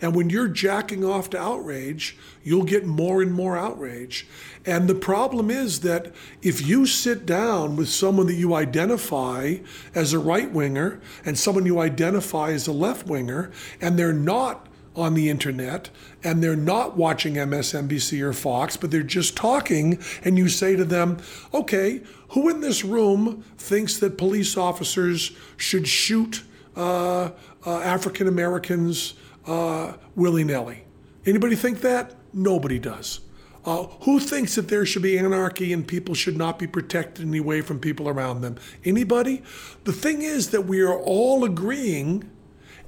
And 0.00 0.14
when 0.14 0.30
you're 0.30 0.48
jacking 0.48 1.04
off 1.04 1.30
to 1.30 1.40
outrage, 1.40 2.16
you'll 2.42 2.64
get 2.64 2.84
more 2.86 3.22
and 3.22 3.32
more 3.32 3.56
outrage. 3.56 4.26
And 4.64 4.88
the 4.88 4.94
problem 4.94 5.50
is 5.50 5.80
that 5.80 6.12
if 6.42 6.66
you 6.66 6.86
sit 6.86 7.24
down 7.24 7.76
with 7.76 7.88
someone 7.88 8.26
that 8.26 8.34
you 8.34 8.54
identify 8.54 9.56
as 9.94 10.12
a 10.12 10.18
right 10.18 10.50
winger 10.50 11.00
and 11.24 11.38
someone 11.38 11.66
you 11.66 11.78
identify 11.80 12.50
as 12.50 12.66
a 12.66 12.72
left 12.72 13.06
winger, 13.06 13.50
and 13.80 13.98
they're 13.98 14.12
not 14.12 14.66
on 14.96 15.14
the 15.14 15.28
internet 15.28 15.90
and 16.24 16.42
they're 16.42 16.56
not 16.56 16.96
watching 16.96 17.34
MSNBC 17.34 18.20
or 18.22 18.32
Fox, 18.32 18.76
but 18.76 18.90
they're 18.90 19.02
just 19.02 19.36
talking, 19.36 20.02
and 20.24 20.38
you 20.38 20.48
say 20.48 20.74
to 20.74 20.84
them, 20.84 21.18
okay, 21.52 22.00
who 22.30 22.48
in 22.48 22.60
this 22.60 22.84
room 22.84 23.44
thinks 23.56 23.98
that 23.98 24.18
police 24.18 24.56
officers 24.56 25.32
should 25.56 25.86
shoot 25.86 26.42
uh, 26.76 27.30
uh, 27.64 27.78
African 27.80 28.26
Americans 28.26 29.14
uh, 29.46 29.94
willy 30.14 30.44
nilly? 30.44 30.84
Anybody 31.24 31.56
think 31.56 31.80
that? 31.80 32.14
Nobody 32.32 32.78
does. 32.78 33.20
Uh, 33.64 33.84
who 34.02 34.20
thinks 34.20 34.54
that 34.54 34.68
there 34.68 34.86
should 34.86 35.02
be 35.02 35.18
anarchy 35.18 35.72
and 35.72 35.88
people 35.88 36.14
should 36.14 36.36
not 36.36 36.56
be 36.56 36.68
protected 36.68 37.24
in 37.24 37.30
any 37.30 37.40
way 37.40 37.60
from 37.60 37.80
people 37.80 38.08
around 38.08 38.40
them? 38.40 38.56
Anybody? 38.84 39.42
The 39.82 39.92
thing 39.92 40.22
is 40.22 40.50
that 40.50 40.66
we 40.66 40.80
are 40.80 40.96
all 40.96 41.42
agreeing 41.42 42.30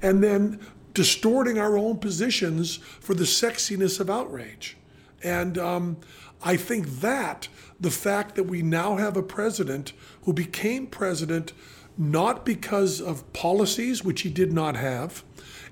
and 0.01 0.23
then 0.23 0.59
distorting 0.93 1.59
our 1.59 1.77
own 1.77 1.97
positions 1.97 2.77
for 2.77 3.13
the 3.13 3.25
sexiness 3.25 3.99
of 3.99 4.09
outrage. 4.09 4.77
And 5.21 5.57
um, 5.57 5.97
I 6.41 6.55
think 6.55 6.87
that 7.01 7.49
the 7.79 7.91
fact 7.91 8.35
that 8.35 8.43
we 8.43 8.61
now 8.61 8.95
have 8.95 9.17
a 9.17 9.23
president 9.23 9.91
who 10.23 10.31
became 10.31 10.87
president 10.87 11.51
not 11.97 12.45
because 12.45 13.01
of 13.01 13.31
policies, 13.33 14.03
which 14.05 14.21
he 14.21 14.29
did 14.29 14.53
not 14.53 14.77
have, 14.77 15.23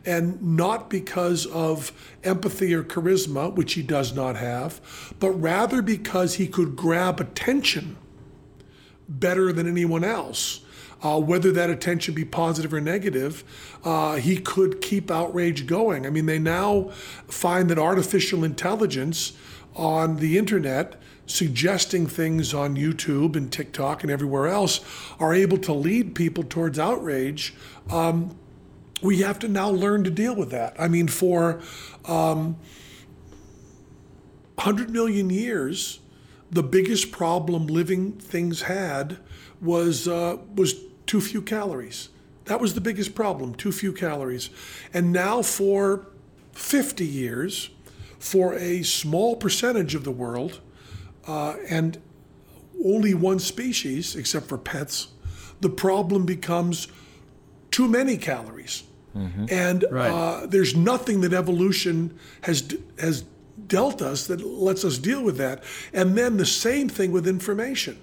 and 0.08 0.41
not 0.41 0.89
because 0.89 1.45
of 1.47 1.91
empathy 2.24 2.74
or 2.74 2.82
charisma, 2.82 3.53
which 3.53 3.74
he 3.74 3.84
does 3.84 4.16
not 4.16 4.38
have, 4.38 5.14
but 5.20 5.32
rather 5.32 5.82
because 5.82 6.36
he 6.36 6.47
could 6.47 6.78
grab 6.78 7.20
attention 7.20 7.97
better 9.10 9.51
than 9.51 9.68
anyone 9.68 10.05
else. 10.05 10.62
Uh, 11.03 11.20
whether 11.20 11.51
that 11.51 11.70
attention 11.70 12.16
be 12.16 12.26
positive 12.26 12.74
or 12.74 12.82
negative, 12.82 13.43
uh, 13.84 14.16
he 14.16 14.38
could 14.38 14.82
keep 14.82 15.12
outrage 15.12 15.68
going. 15.68 16.08
I 16.08 16.10
mean, 16.10 16.26
they 16.26 16.39
now 16.39 16.89
find 17.28 17.70
that 17.70 17.78
artificial 17.78 18.43
intelligence 18.43 19.34
on 19.76 20.16
the 20.16 20.39
internet 20.39 20.99
suggesting 21.28 22.08
things 22.08 22.53
on 22.53 22.76
YouTube 22.76 23.36
and 23.36 23.51
TikTok 23.51 24.01
and 24.01 24.12
everywhere 24.12 24.47
else 24.47 24.80
are 25.20 25.34
able 25.34 25.58
to 25.60 25.74
lead 25.74 26.16
people 26.16 26.43
towards 26.43 26.80
outrage, 26.80 27.53
um, 27.91 28.36
we 29.02 29.22
have 29.22 29.39
to 29.39 29.48
now 29.48 29.70
learn 29.70 30.04
to 30.04 30.10
deal 30.10 30.36
with 30.36 30.52
that. 30.52 30.76
I 30.80 30.88
mean, 30.88 31.08
for 31.08 31.62
um, 32.06 32.58
100 34.56 34.89
million 34.89 35.30
years, 35.30 36.00
the 36.50 36.64
biggest 36.64 37.12
problem 37.12 37.68
living 37.68 38.14
things 38.14 38.64
had 38.64 39.18
was 39.62 40.08
uh, 40.08 40.38
was 40.56 40.76
too 41.06 41.22
few 41.22 41.41
calories. 41.41 42.10
That 42.45 42.62
was 42.62 42.74
the 42.74 42.82
biggest 42.82 43.14
problem, 43.14 43.56
too 43.56 43.72
few 43.72 43.91
calories. 43.91 44.50
And 44.93 45.12
now 45.12 45.41
for 45.41 46.08
50 46.54 47.06
years, 47.06 47.70
for 48.20 48.54
a 48.56 48.84
small 48.84 49.36
percentage 49.36 49.95
of 49.95 50.06
the 50.06 50.12
world, 50.12 50.62
uh, 51.28 51.56
and 51.70 52.02
only 52.84 53.14
one 53.14 53.39
species, 53.39 54.16
except 54.16 54.48
for 54.48 54.58
pets, 54.58 55.10
the 55.60 55.70
problem 55.70 56.26
becomes 56.26 56.88
too 57.78 57.88
many 57.88 58.18
calories. 58.18 58.84
And 59.50 59.84
Right. 59.92 60.12
uh, 60.12 60.46
there's 60.48 60.76
nothing 60.76 61.22
that 61.22 61.34
evolution 61.34 62.12
has 62.42 62.64
has 63.00 63.24
dealt 63.68 64.00
us 64.02 64.28
that 64.28 64.40
lets 64.46 64.84
us 64.86 64.98
deal 65.00 65.24
with 65.24 65.38
that. 65.38 65.64
And 65.94 66.16
then 66.18 66.38
the 66.38 66.46
same 66.46 66.88
thing 66.88 67.12
with 67.12 67.28
information. 67.28 67.98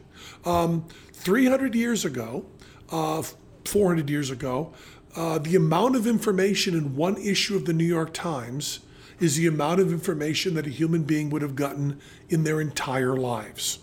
Um, 0.44 0.84
300 1.12 1.74
years 1.74 2.04
ago, 2.04 2.44
uh, 2.90 3.22
400 3.64 4.10
years 4.10 4.30
ago, 4.30 4.72
uh, 5.16 5.38
the 5.38 5.54
amount 5.56 5.94
of 5.96 6.06
information 6.06 6.74
in 6.74 6.96
one 6.96 7.16
issue 7.16 7.54
of 7.56 7.64
the 7.64 7.72
New 7.72 7.90
York 7.98 8.12
Times 8.12 8.80
is 9.20 9.36
the 9.36 9.46
amount 9.46 9.80
of 9.80 9.92
information 9.92 10.54
that 10.54 10.66
a 10.66 10.70
human 10.70 11.02
being 11.04 11.30
would 11.30 11.42
have 11.42 11.54
gotten 11.54 11.98
in 12.28 12.42
their 12.44 12.60
entire 12.60 13.16
lives. 13.16 13.78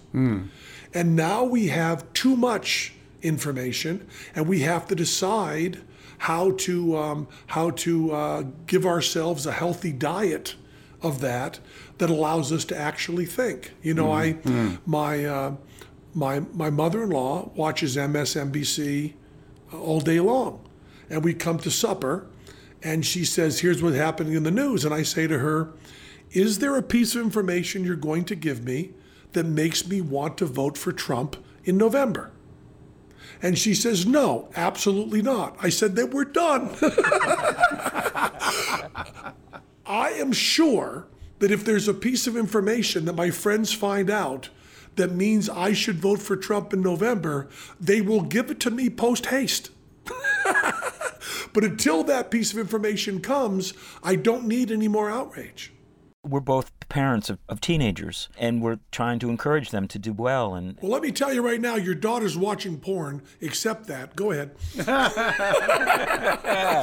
And 0.94 1.16
now 1.16 1.44
we 1.46 1.68
have 1.68 1.98
too 2.14 2.36
much 2.36 2.94
information, 3.22 4.08
and 4.36 4.48
we 4.48 4.60
have 4.62 4.88
to 4.88 4.96
decide 4.96 5.80
how 6.20 6.52
to 6.52 6.98
um, 6.98 7.28
how 7.48 7.72
to 7.72 8.12
uh, 8.12 8.44
give 8.68 8.86
ourselves 8.86 9.46
a 9.46 9.52
healthy 9.52 9.92
diet 9.92 10.56
of 11.02 11.20
that 11.22 11.60
that 11.98 12.10
allows 12.10 12.52
us 12.52 12.64
to 12.66 12.78
actually 12.78 13.26
think. 13.26 13.72
You 13.82 13.94
know, 13.96 14.12
I 14.12 14.38
my 14.86 15.26
uh, 15.26 15.56
my 16.14 16.42
my 16.54 16.70
mother-in-law 16.70 17.52
watches 17.56 17.96
MSNBC 17.98 19.14
all 19.74 20.00
day 20.00 20.20
long, 20.20 20.68
and 21.10 21.24
we 21.24 21.34
come 21.34 21.58
to 21.60 21.72
supper, 21.72 22.28
and 22.84 23.06
she 23.06 23.26
says, 23.26 23.60
"Here's 23.62 23.82
what's 23.82 23.96
happening 23.96 24.34
in 24.34 24.44
the 24.44 24.52
news," 24.52 24.86
and 24.86 24.94
I 24.94 25.04
say 25.04 25.28
to 25.28 25.40
her, 25.40 25.70
"Is 26.32 26.60
there 26.60 26.76
a 26.78 26.84
piece 26.84 27.16
of 27.16 27.22
information 27.24 27.84
you're 27.84 27.96
going 27.96 28.26
to 28.26 28.36
give 28.36 28.64
me 28.64 28.92
that 29.34 29.46
makes 29.46 29.88
me 29.88 30.02
want 30.02 30.38
to 30.38 30.46
vote 30.46 30.78
for 30.78 30.92
Trump 30.92 31.36
in 31.64 31.78
November?" 31.78 32.32
And 33.42 33.58
she 33.58 33.74
says, 33.74 34.06
No, 34.06 34.50
absolutely 34.56 35.22
not. 35.22 35.56
I 35.62 35.70
said, 35.70 35.96
Then 35.96 36.12
we're 36.12 36.26
done. 36.26 36.70
I 39.86 40.12
am 40.12 40.32
sure 40.32 41.08
that 41.40 41.52
if 41.52 41.66
there's 41.66 41.88
a 41.88 41.94
piece 41.94 42.28
of 42.28 42.38
information 42.38 43.06
that 43.06 43.16
my 43.16 43.32
friends 43.32 43.74
find 43.74 44.10
out 44.10 44.50
that 44.96 45.12
means 45.12 45.50
I 45.50 45.74
should 45.74 45.98
vote 45.98 46.22
for 46.22 46.36
Trump 46.36 46.74
in 46.74 46.82
November, 46.82 47.50
they 47.80 48.02
will 48.02 48.22
give 48.22 48.52
it 48.52 48.60
to 48.62 48.72
me 48.72 48.90
post 48.90 49.28
haste. 49.28 49.72
but 51.54 51.64
until 51.64 52.04
that 52.04 52.30
piece 52.30 52.54
of 52.54 52.60
information 52.60 53.22
comes, 53.22 53.74
I 54.04 54.16
don't 54.16 54.48
need 54.48 54.72
any 54.72 54.88
more 54.88 55.10
outrage. 55.10 55.72
We're 56.24 56.40
both 56.40 56.72
parents 56.88 57.32
of, 57.32 57.40
of 57.50 57.62
teenagers, 57.62 58.30
and 58.38 58.62
we're 58.62 58.78
trying 58.92 59.18
to 59.20 59.30
encourage 59.30 59.72
them 59.72 59.88
to 59.88 59.98
do 59.98 60.14
well. 60.14 60.54
And 60.54 60.78
Well, 60.82 60.92
let 60.92 61.02
me 61.02 61.12
tell 61.12 61.34
you 61.34 61.42
right 61.42 61.60
now, 61.60 61.76
your 61.76 61.96
daughter's 61.96 62.38
watching 62.38 62.80
porn. 62.80 63.24
Accept 63.42 63.88
that. 63.88 64.16
Go 64.16 64.32
ahead. 64.32 64.56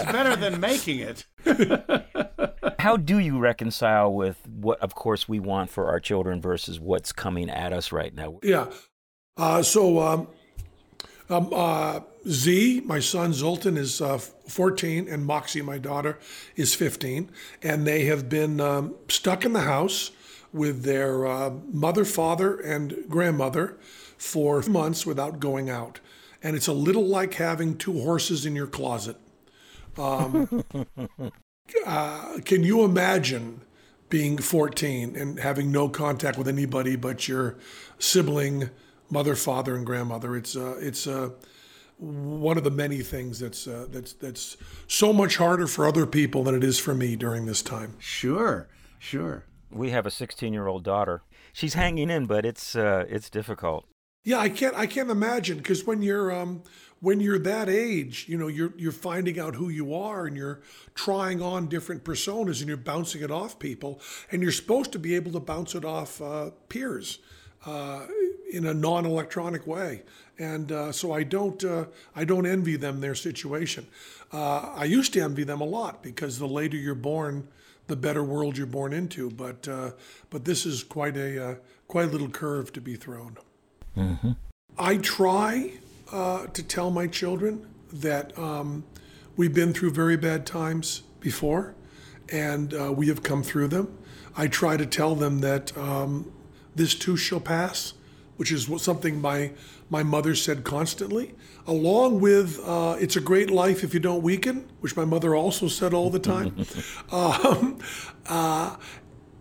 It's 0.01 0.13
better 0.13 0.37
than 0.37 0.61
making 0.61 1.01
it. 1.01 1.27
how 2.79 2.97
do 2.97 3.19
you 3.19 3.39
reconcile 3.39 4.13
with 4.13 4.47
what, 4.47 4.81
of 4.81 4.95
course, 4.95 5.29
we 5.29 5.41
want 5.41 5.71
for 5.71 5.89
our 5.89 6.01
children 6.01 6.41
versus 6.41 6.81
what's 6.81 7.13
coming 7.13 7.49
at 7.51 7.73
us 7.73 7.93
right 7.93 8.15
now? 8.15 8.39
Yeah. 8.43 8.67
Uh, 9.37 9.63
so 9.63 10.01
um, 10.01 10.29
um, 11.31 11.51
uh, 11.53 12.01
Z, 12.29 12.83
my 12.85 13.01
son 13.01 13.33
Zolten, 13.33 13.77
is 13.77 14.01
uh, 14.01 14.19
14, 14.19 15.09
and 15.09 15.25
Moxie, 15.25 15.63
my 15.63 15.79
daughter, 15.79 16.19
is 16.57 16.75
15. 16.75 17.31
And 17.63 17.87
they 17.87 18.05
have 18.07 18.29
been 18.29 18.61
um, 18.61 18.95
stuck 19.09 19.45
in 19.45 19.53
the 19.53 19.61
house 19.61 20.11
with 20.53 20.83
their 20.83 21.27
uh, 21.27 21.51
mother, 21.73 22.05
father, 22.05 22.59
and 22.59 23.05
grandmother 23.09 23.79
for 24.17 24.63
months 24.63 25.07
without 25.07 25.41
going 25.41 25.71
out. 25.71 26.01
And 26.43 26.57
it's 26.57 26.67
a 26.67 26.73
little 26.73 27.07
like 27.07 27.35
having 27.35 27.77
two 27.77 28.01
horses 28.01 28.47
in 28.47 28.55
your 28.55 28.67
closet. 28.67 29.17
Um, 29.97 30.65
uh, 31.87 32.39
can 32.45 32.63
you 32.63 32.85
imagine 32.85 33.63
being 34.09 34.39
14 34.39 35.17
and 35.17 35.39
having 35.39 35.71
no 35.71 35.89
contact 35.89 36.39
with 36.39 36.49
anybody 36.49 36.97
but 36.97 37.29
your 37.29 37.57
sibling, 37.99 38.71
mother, 39.11 39.35
father, 39.35 39.75
and 39.77 39.85
grandmother? 39.85 40.37
It's 40.37 40.57
uh, 40.57 40.77
it's 40.81 41.07
uh, 41.07 41.31
one 41.99 42.57
of 42.57 42.65
the 42.65 42.71
many 42.71 43.03
things 43.03 43.39
that's 43.39 43.67
uh, 43.67 43.87
that's 43.91 44.13
that's 44.15 44.57
so 44.87 45.13
much 45.13 45.37
harder 45.37 45.67
for 45.67 45.87
other 45.87 46.07
people 46.07 46.45
than 46.45 46.55
it 46.55 46.65
is 46.65 46.79
for 46.79 46.95
me 46.95 47.17
during 47.17 47.47
this 47.47 47.63
time. 47.63 47.95
Sure, 47.99 48.69
sure. 48.99 49.45
We 49.71 49.91
have 49.91 50.07
a 50.07 50.11
16-year-old 50.11 50.83
daughter. 50.83 51.23
She's 51.53 51.75
hanging 51.75 52.09
in, 52.09 52.27
but 52.27 52.47
it's 52.47 52.77
uh, 52.77 53.05
it's 53.09 53.29
difficult. 53.29 53.87
Yeah, 54.25 54.39
I 54.39 54.49
can't 54.49 54.75
I 54.75 54.87
can't 54.87 55.11
imagine 55.11 55.59
because 55.59 55.85
when 55.85 56.03
you're 56.03 56.33
um 56.33 56.63
when 57.01 57.21
you're 57.21 57.39
that 57.39 57.69
age, 57.69 58.27
you 58.29 58.37
know, 58.37 58.49
you're 58.49 58.73
you're 58.77 58.93
finding 58.93 59.39
out 59.39 59.55
who 59.55 59.69
you 59.69 59.95
are 59.95 60.27
and 60.27 60.37
you're 60.37 60.61
trying 60.95 61.41
on 61.41 61.67
different 61.67 62.05
personas 62.05 62.61
and 62.61 62.69
you're 62.69 62.77
bouncing 62.77 63.23
it 63.23 63.31
off 63.31 63.59
people 63.59 64.01
and 64.31 64.43
you're 64.43 64.53
supposed 64.53 64.93
to 64.93 64.99
be 64.99 65.15
able 65.15 65.33
to 65.33 65.41
bounce 65.41 65.75
it 65.75 65.85
off 65.85 66.21
uh, 66.21 66.51
peers 66.69 67.19
uh, 67.67 68.07
in 68.51 68.67
a 68.67 68.75
non-electronic 68.75 69.67
way. 69.67 70.03
And 70.39 70.71
uh, 70.71 70.93
so 70.93 71.13
I 71.13 71.25
don't 71.25 71.63
uh, 71.65 71.87
I 72.15 72.25
don't 72.25 72.47
envy 72.47 72.77
them 72.77 73.01
their 73.01 73.15
situation. 73.15 73.87
Uh, 74.33 74.73
I 74.75 74.85
used 74.85 75.13
to 75.15 75.21
envy 75.21 75.45
them 75.45 75.61
a 75.61 75.65
lot 75.65 76.03
because 76.03 76.39
the 76.39 76.47
later 76.47 76.77
you're 76.77 76.95
born, 76.95 77.49
the 77.89 77.97
better 77.97 78.23
world 78.23 78.57
you're 78.57 78.67
born 78.67 78.93
into. 78.93 79.31
But 79.31 79.67
uh, 79.67 79.91
but 80.31 80.45
this 80.45 80.65
is 80.65 80.85
quite 80.85 81.17
a 81.17 81.51
uh, 81.51 81.55
quite 81.89 82.09
a 82.09 82.11
little 82.11 82.29
curve 82.29 82.73
to 82.75 82.81
be 82.81 82.95
thrown. 82.95 83.37
I 84.79 84.99
try 84.99 85.73
uh, 86.13 86.47
to 86.47 86.63
tell 86.63 86.91
my 86.91 87.09
children 87.09 87.67
that 87.93 88.39
um, 88.39 88.85
we've 89.37 89.55
been 89.55 89.73
through 89.73 89.91
very 89.91 90.17
bad 90.17 90.47
times 90.47 91.03
before, 91.21 91.75
and 92.29 92.73
uh, 92.75 92.93
we 92.93 93.09
have 93.09 93.23
come 93.23 93.43
through 93.43 93.69
them. 93.69 93.99
I 94.37 94.47
try 94.47 94.77
to 94.77 94.87
tell 94.87 95.17
them 95.17 95.41
that 95.41 95.77
um, 95.77 96.31
this 96.77 96.95
too 96.95 97.17
shall 97.17 97.41
pass, 97.41 97.95
which 98.39 98.51
is 98.51 98.69
what- 98.69 98.81
something 98.81 99.21
my 99.21 99.51
my 99.91 100.03
mother 100.03 100.35
said 100.35 100.65
constantly, 100.65 101.35
along 101.67 102.21
with 102.21 102.59
uh, 102.67 102.97
"It's 102.99 103.17
a 103.17 103.21
great 103.21 103.51
life 103.51 103.85
if 103.85 103.93
you 103.95 104.01
don't 104.01 104.23
weaken," 104.23 104.65
which 104.81 104.97
my 104.97 105.05
mother 105.05 105.35
also 105.35 105.69
said 105.69 105.93
all 105.93 106.11
the 106.11 106.19
time. 106.19 106.65
um, 107.13 107.79
uh, 108.27 108.77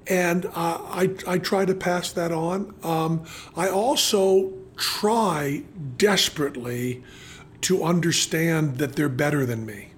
and 0.07 0.45
uh, 0.45 0.49
I, 0.55 1.09
I 1.27 1.37
try 1.37 1.65
to 1.65 1.73
pass 1.73 2.11
that 2.13 2.31
on. 2.31 2.73
Um, 2.81 3.25
I 3.57 3.69
also 3.69 4.53
try 4.77 5.63
desperately 5.97 7.03
to 7.61 7.83
understand 7.83 8.77
that 8.77 8.95
they're 8.95 9.09
better 9.09 9.45
than 9.45 9.65
me. 9.65 9.89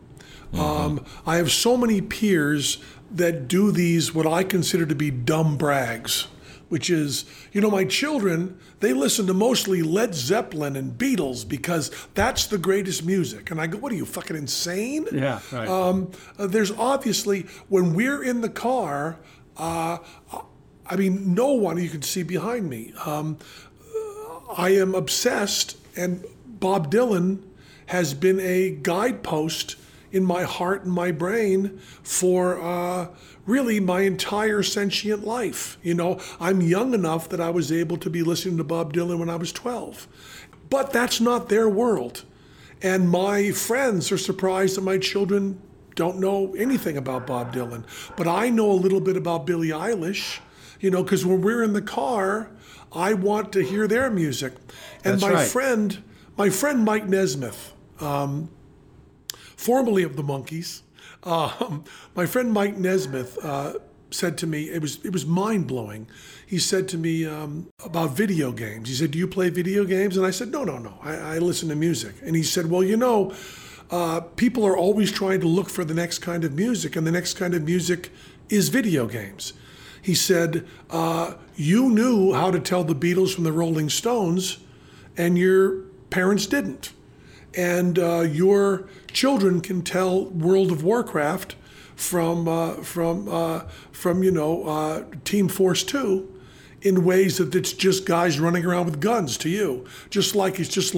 Um, 0.53 1.05
I 1.27 1.35
have 1.35 1.51
so 1.51 1.77
many 1.77 2.01
peers 2.01 2.79
that 3.11 3.47
do 3.47 3.71
these, 3.71 4.15
what 4.15 4.25
I 4.25 4.43
consider 4.43 4.87
to 4.87 4.95
be 4.95 5.11
dumb 5.11 5.57
brags. 5.57 6.27
Which 6.69 6.89
is, 6.89 7.25
you 7.51 7.59
know, 7.59 7.69
my 7.69 7.83
children, 7.83 8.57
they 8.79 8.93
listen 8.93 9.27
to 9.27 9.33
mostly 9.33 9.81
Led 9.81 10.15
Zeppelin 10.15 10.75
and 10.75 10.97
Beatles 10.97 11.47
because 11.47 11.91
that's 12.13 12.47
the 12.47 12.57
greatest 12.57 13.03
music. 13.03 13.51
And 13.51 13.59
I 13.59 13.67
go, 13.67 13.77
what 13.79 13.91
are 13.91 13.95
you, 13.95 14.05
fucking 14.05 14.37
insane? 14.37 15.07
Yeah, 15.11 15.39
right. 15.51 15.67
Um, 15.67 16.11
uh, 16.37 16.47
there's 16.47 16.71
obviously, 16.71 17.47
when 17.67 17.93
we're 17.93 18.23
in 18.23 18.41
the 18.41 18.49
car, 18.49 19.17
uh, 19.57 19.97
I 20.85 20.95
mean, 20.95 21.33
no 21.33 21.51
one 21.53 21.77
you 21.77 21.89
can 21.89 22.01
see 22.01 22.23
behind 22.23 22.69
me. 22.69 22.93
Um, 23.05 23.37
I 24.55 24.69
am 24.69 24.95
obsessed, 24.95 25.77
and 25.95 26.25
Bob 26.45 26.91
Dylan 26.91 27.43
has 27.87 28.13
been 28.13 28.39
a 28.39 28.71
guidepost 28.71 29.75
in 30.11 30.23
my 30.23 30.43
heart 30.43 30.83
and 30.83 30.91
my 30.91 31.11
brain 31.11 31.79
for 32.03 32.59
uh, 32.61 33.07
really 33.49 33.79
my 33.79 34.01
entire 34.01 34.63
sentient 34.63 35.25
life. 35.25 35.77
You 35.81 35.95
know, 35.95 36.19
I'm 36.39 36.61
young 36.61 36.93
enough 36.93 37.27
that 37.29 37.41
I 37.41 37.49
was 37.49 37.71
able 37.71 37.97
to 37.97 38.09
be 38.09 38.23
listening 38.23 38.57
to 38.57 38.63
Bob 38.63 38.93
Dylan 38.93 39.19
when 39.19 39.29
I 39.29 39.35
was 39.35 39.51
12. 39.51 40.07
But 40.69 40.93
that's 40.93 41.19
not 41.19 41.49
their 41.49 41.67
world. 41.67 42.23
And 42.81 43.09
my 43.09 43.51
friends 43.51 44.11
are 44.11 44.17
surprised 44.17 44.77
that 44.77 44.81
my 44.81 44.97
children 44.97 45.61
don't 45.95 46.19
know 46.19 46.53
anything 46.55 46.95
about 46.95 47.27
Bob 47.27 47.53
Dylan. 47.53 47.83
But 48.15 48.27
I 48.27 48.49
know 48.49 48.71
a 48.71 48.73
little 48.73 49.01
bit 49.01 49.17
about 49.17 49.45
Billie 49.45 49.69
Eilish, 49.69 50.39
you 50.79 50.89
know, 50.89 51.03
because 51.03 51.25
when 51.25 51.41
we're 51.41 51.63
in 51.63 51.73
the 51.73 51.81
car, 51.81 52.51
I 52.93 53.13
want 53.13 53.51
to 53.53 53.63
hear 53.63 53.87
their 53.87 54.09
music. 54.09 54.53
And 55.03 55.15
That's 55.15 55.21
my 55.21 55.33
right. 55.33 55.47
friend, 55.47 56.03
my 56.37 56.49
friend 56.49 56.85
Mike 56.85 57.07
Nesmith, 57.07 57.73
um, 57.99 58.49
formerly 59.57 60.03
of 60.03 60.15
the 60.15 60.23
Monkees, 60.23 60.81
um, 61.23 61.83
my 62.15 62.25
friend 62.25 62.51
Mike 62.51 62.77
Nesmith 62.77 63.37
uh, 63.43 63.73
said 64.11 64.37
to 64.39 64.47
me, 64.47 64.69
it 64.69 64.81
was 64.81 65.03
it 65.05 65.13
was 65.13 65.25
mind 65.25 65.67
blowing. 65.67 66.07
He 66.45 66.57
said 66.59 66.87
to 66.89 66.97
me 66.97 67.25
um, 67.25 67.67
about 67.83 68.11
video 68.11 68.51
games. 68.51 68.89
He 68.89 68.95
said, 68.95 69.11
"Do 69.11 69.19
you 69.19 69.27
play 69.27 69.49
video 69.49 69.85
games?" 69.85 70.17
And 70.17 70.25
I 70.25 70.31
said, 70.31 70.51
"No, 70.51 70.63
no, 70.63 70.77
no. 70.77 70.97
I, 71.01 71.15
I 71.15 71.37
listen 71.37 71.69
to 71.69 71.75
music." 71.75 72.15
And 72.23 72.35
he 72.35 72.43
said, 72.43 72.69
"Well, 72.69 72.83
you 72.83 72.97
know." 72.97 73.33
Uh, 73.91 74.19
people 74.19 74.67
are 74.67 74.77
always 74.77 75.11
trying 75.11 75.39
to 75.39 75.47
look 75.47 75.67
for 75.67 75.83
the 75.83 75.95
next 75.95 76.19
kind 76.19 76.43
of 76.43 76.53
music, 76.53 76.95
and 76.95 77.07
the 77.07 77.11
next 77.11 77.33
kind 77.33 77.55
of 77.55 77.63
music 77.63 78.11
is 78.47 78.69
video 78.69 79.07
games. 79.07 79.53
He 80.01 80.15
said, 80.15 80.65
uh, 80.89 81.33
You 81.55 81.89
knew 81.89 82.33
how 82.33 82.51
to 82.51 82.59
tell 82.59 82.83
the 82.83 82.95
Beatles 82.95 83.33
from 83.33 83.43
the 83.43 83.51
Rolling 83.51 83.89
Stones, 83.89 84.59
and 85.17 85.37
your 85.37 85.81
parents 86.09 86.45
didn't. 86.45 86.93
And 87.55 87.97
uh, 87.97 88.21
your 88.21 88.87
children 89.11 89.61
can 89.61 89.81
tell 89.81 90.25
World 90.25 90.71
of 90.71 90.83
Warcraft 90.83 91.55
from, 91.95 92.47
uh, 92.47 92.73
from, 92.75 93.27
uh, 93.27 93.61
from 93.91 94.23
you 94.23 94.31
know, 94.31 94.65
uh, 94.65 95.03
Team 95.25 95.47
Fortress 95.47 95.83
2 95.83 96.39
in 96.81 97.03
ways 97.03 97.37
that 97.37 97.53
it's 97.55 97.73
just 97.73 98.05
guys 98.05 98.39
running 98.39 98.65
around 98.65 98.85
with 98.85 98.99
guns 98.99 99.37
to 99.37 99.49
you, 99.49 99.85
just 100.09 100.35
like 100.35 100.59
it's 100.59 100.69
just 100.69 100.95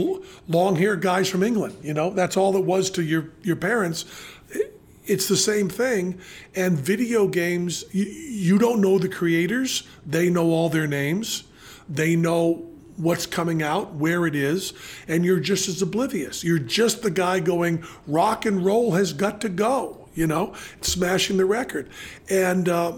long-haired 0.48 1.02
guys 1.02 1.30
from 1.30 1.44
England. 1.44 1.76
You 1.82 1.94
know, 1.94 2.12
that's 2.12 2.38
all 2.38 2.56
it 2.56 2.64
was 2.64 2.90
to 2.92 3.04
your 3.04 3.30
your 3.42 3.56
parents. 3.56 4.06
It's 5.06 5.28
the 5.28 5.38
same 5.38 5.70
thing. 5.70 6.20
And 6.56 6.78
video 6.78 7.28
games, 7.28 7.84
you, 7.92 8.06
you 8.06 8.58
don't 8.60 8.82
know 8.82 9.00
the 9.00 9.10
creators; 9.10 9.88
they 10.06 10.30
know 10.30 10.52
all 10.52 10.70
their 10.70 10.88
names. 10.88 11.46
They 11.90 12.16
know 12.16 12.71
what's 13.02 13.26
coming 13.26 13.64
out, 13.64 13.94
where 13.94 14.28
it 14.28 14.36
is, 14.36 14.74
and 15.08 15.26
you're 15.26 15.40
just 15.40 15.68
as 15.68 15.82
oblivious. 15.82 16.44
You're 16.44 16.60
just 16.60 17.02
the 17.02 17.12
guy 17.12 17.40
going, 17.40 17.84
rock 18.08 18.46
and 18.46 18.64
roll 18.64 18.92
has 18.92 19.14
got 19.14 19.42
to 19.42 19.50
go, 19.50 20.08
you 20.14 20.28
know, 20.28 20.54
smashing 20.82 21.38
the 21.38 21.46
record. 21.46 21.90
And 22.30 22.70
uh, 22.70 22.94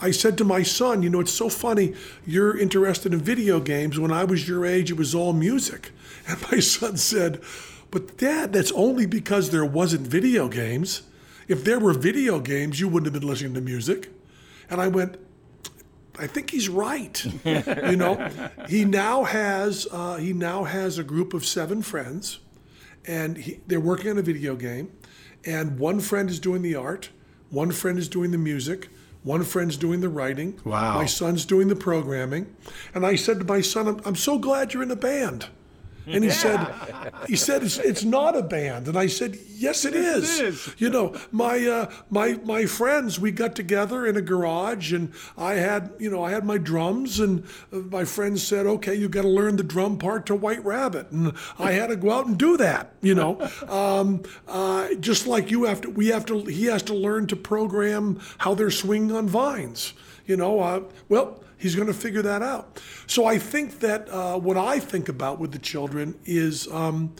I 0.00 0.10
said 0.10 0.36
to 0.38 0.44
my 0.44 0.62
son, 0.62 1.02
you 1.02 1.10
know, 1.10 1.20
it's 1.20 1.32
so 1.32 1.48
funny, 1.48 1.94
you're 2.26 2.56
interested 2.56 3.14
in 3.14 3.20
video 3.20 3.60
games. 3.60 3.98
When 3.98 4.10
I 4.10 4.24
was 4.24 4.48
your 4.48 4.66
age, 4.66 4.90
it 4.90 4.96
was 4.96 5.14
all 5.14 5.32
music. 5.32 5.92
And 6.28 6.42
my 6.50 6.58
son 6.58 6.96
said, 6.96 7.40
but 7.92 8.18
dad, 8.18 8.52
that's 8.52 8.72
only 8.72 9.06
because 9.06 9.50
there 9.50 9.64
wasn't 9.64 10.08
video 10.08 10.48
games. 10.48 11.02
If 11.46 11.62
there 11.62 11.78
were 11.78 11.92
video 11.92 12.40
games, 12.40 12.80
you 12.80 12.88
wouldn't 12.88 13.06
have 13.12 13.20
been 13.20 13.28
listening 13.28 13.54
to 13.54 13.60
music. 13.60 14.08
And 14.68 14.80
I 14.80 14.88
went, 14.88 15.18
I 16.18 16.26
think 16.26 16.50
he's 16.50 16.68
right. 16.68 17.24
you 17.44 17.96
know, 17.96 18.28
he 18.68 18.84
now 18.84 19.24
has 19.24 19.86
uh, 19.90 20.16
he 20.16 20.32
now 20.32 20.64
has 20.64 20.98
a 20.98 21.04
group 21.04 21.34
of 21.34 21.44
seven 21.44 21.82
friends, 21.82 22.40
and 23.06 23.36
he, 23.36 23.60
they're 23.66 23.80
working 23.80 24.10
on 24.10 24.18
a 24.18 24.22
video 24.22 24.56
game, 24.56 24.92
and 25.44 25.78
one 25.78 26.00
friend 26.00 26.30
is 26.30 26.40
doing 26.40 26.62
the 26.62 26.74
art, 26.74 27.10
one 27.50 27.70
friend 27.70 27.98
is 27.98 28.08
doing 28.08 28.30
the 28.30 28.38
music, 28.38 28.88
one 29.22 29.42
friend's 29.42 29.76
doing 29.76 30.00
the 30.00 30.08
writing. 30.08 30.60
Wow. 30.64 30.94
My 30.94 31.06
son's 31.06 31.44
doing 31.44 31.68
the 31.68 31.76
programming, 31.76 32.54
and 32.94 33.04
I 33.04 33.16
said 33.16 33.38
to 33.40 33.44
my 33.44 33.60
son, 33.60 33.88
"I'm, 33.88 34.00
I'm 34.04 34.16
so 34.16 34.38
glad 34.38 34.72
you're 34.72 34.82
in 34.82 34.90
a 34.90 34.96
band." 34.96 35.48
And 36.06 36.22
he 36.22 36.30
said, 36.30 36.74
he 37.26 37.36
said 37.36 37.62
it's, 37.62 37.78
it's 37.78 38.04
not 38.04 38.36
a 38.36 38.42
band. 38.42 38.86
And 38.88 38.96
I 38.96 39.08
said, 39.08 39.36
yes, 39.56 39.84
it 39.84 39.94
is. 39.94 40.38
is. 40.40 40.74
You 40.78 40.90
know, 40.90 41.16
my 41.32 41.66
uh, 41.66 41.90
my 42.10 42.34
my 42.44 42.66
friends, 42.66 43.18
we 43.18 43.32
got 43.32 43.56
together 43.56 44.06
in 44.06 44.16
a 44.16 44.20
garage, 44.20 44.92
and 44.92 45.12
I 45.36 45.54
had 45.54 45.92
you 45.98 46.10
know 46.10 46.22
I 46.22 46.30
had 46.30 46.44
my 46.44 46.58
drums, 46.58 47.18
and 47.18 47.44
uh, 47.72 47.78
my 47.78 48.04
friends 48.04 48.46
said, 48.46 48.66
okay, 48.66 48.94
you 48.94 49.08
got 49.08 49.22
to 49.22 49.28
learn 49.28 49.56
the 49.56 49.62
drum 49.62 49.98
part 49.98 50.26
to 50.26 50.34
White 50.34 50.64
Rabbit, 50.64 51.10
and 51.10 51.32
I 51.58 51.72
had 51.72 51.88
to 51.88 51.96
go 51.96 52.12
out 52.12 52.26
and 52.26 52.38
do 52.38 52.56
that. 52.58 52.92
You 53.00 53.14
know, 53.14 53.50
um, 53.68 54.22
uh, 54.46 54.94
just 54.94 55.26
like 55.26 55.50
you 55.50 55.64
have 55.64 55.80
to, 55.82 55.90
we 55.90 56.08
have 56.08 56.26
to, 56.26 56.44
he 56.44 56.66
has 56.66 56.82
to 56.84 56.94
learn 56.94 57.26
to 57.28 57.36
program 57.36 58.20
how 58.38 58.54
they're 58.54 58.70
swinging 58.70 59.12
on 59.12 59.28
vines. 59.28 59.92
You 60.26 60.36
know, 60.36 60.60
uh, 60.60 60.82
well. 61.08 61.42
He's 61.66 61.74
going 61.74 61.88
to 61.88 61.94
figure 61.94 62.22
that 62.22 62.42
out. 62.42 62.80
So 63.08 63.26
I 63.26 63.38
think 63.38 63.80
that 63.80 64.08
uh, 64.08 64.38
what 64.38 64.56
I 64.56 64.78
think 64.78 65.08
about 65.08 65.40
with 65.40 65.50
the 65.50 65.58
children 65.58 66.16
is 66.24 66.70
um, 66.70 67.12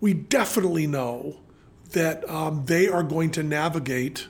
we 0.00 0.14
definitely 0.14 0.86
know 0.86 1.36
that 1.90 2.26
um, 2.30 2.64
they 2.64 2.88
are 2.88 3.02
going 3.02 3.30
to 3.32 3.42
navigate 3.42 4.26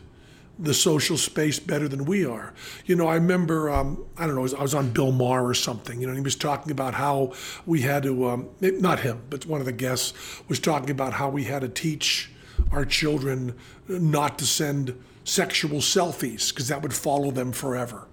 the 0.59 0.75
social 0.75 1.17
space 1.17 1.61
better 1.61 1.87
than 1.87 2.05
we 2.05 2.27
are. 2.27 2.53
You 2.85 2.97
know, 2.97 3.07
I 3.07 3.15
remember, 3.15 3.71
um, 3.71 4.05
I 4.19 4.27
don't 4.27 4.35
know, 4.35 4.59
I 4.59 4.61
was 4.61 4.75
on 4.75 4.91
Bill 4.91 5.13
Maher 5.13 5.47
or 5.47 5.55
something, 5.55 6.01
you 6.01 6.09
know, 6.09 6.15
he 6.15 6.21
was 6.21 6.35
talking 6.35 6.73
about 6.73 6.95
how 6.95 7.33
we 7.65 7.83
had 7.83 8.03
to, 8.03 8.29
um, 8.29 8.49
not 8.61 8.99
him, 8.99 9.23
but 9.31 9.47
one 9.47 9.61
of 9.61 9.67
the 9.67 9.73
guests 9.73 10.13
was 10.49 10.59
talking 10.59 10.91
about 10.91 11.13
how 11.13 11.29
we 11.29 11.45
had 11.45 11.63
to 11.63 11.69
teach 11.69 12.33
our 12.73 12.85
children 12.85 13.55
not 13.87 14.37
to 14.41 14.47
send 14.47 15.01
sexual 15.23 15.79
selfies 15.79 16.51
because 16.51 16.67
that 16.67 16.83
would 16.83 16.93
follow 16.93 17.31
them 17.31 17.53
forever. 17.53 18.09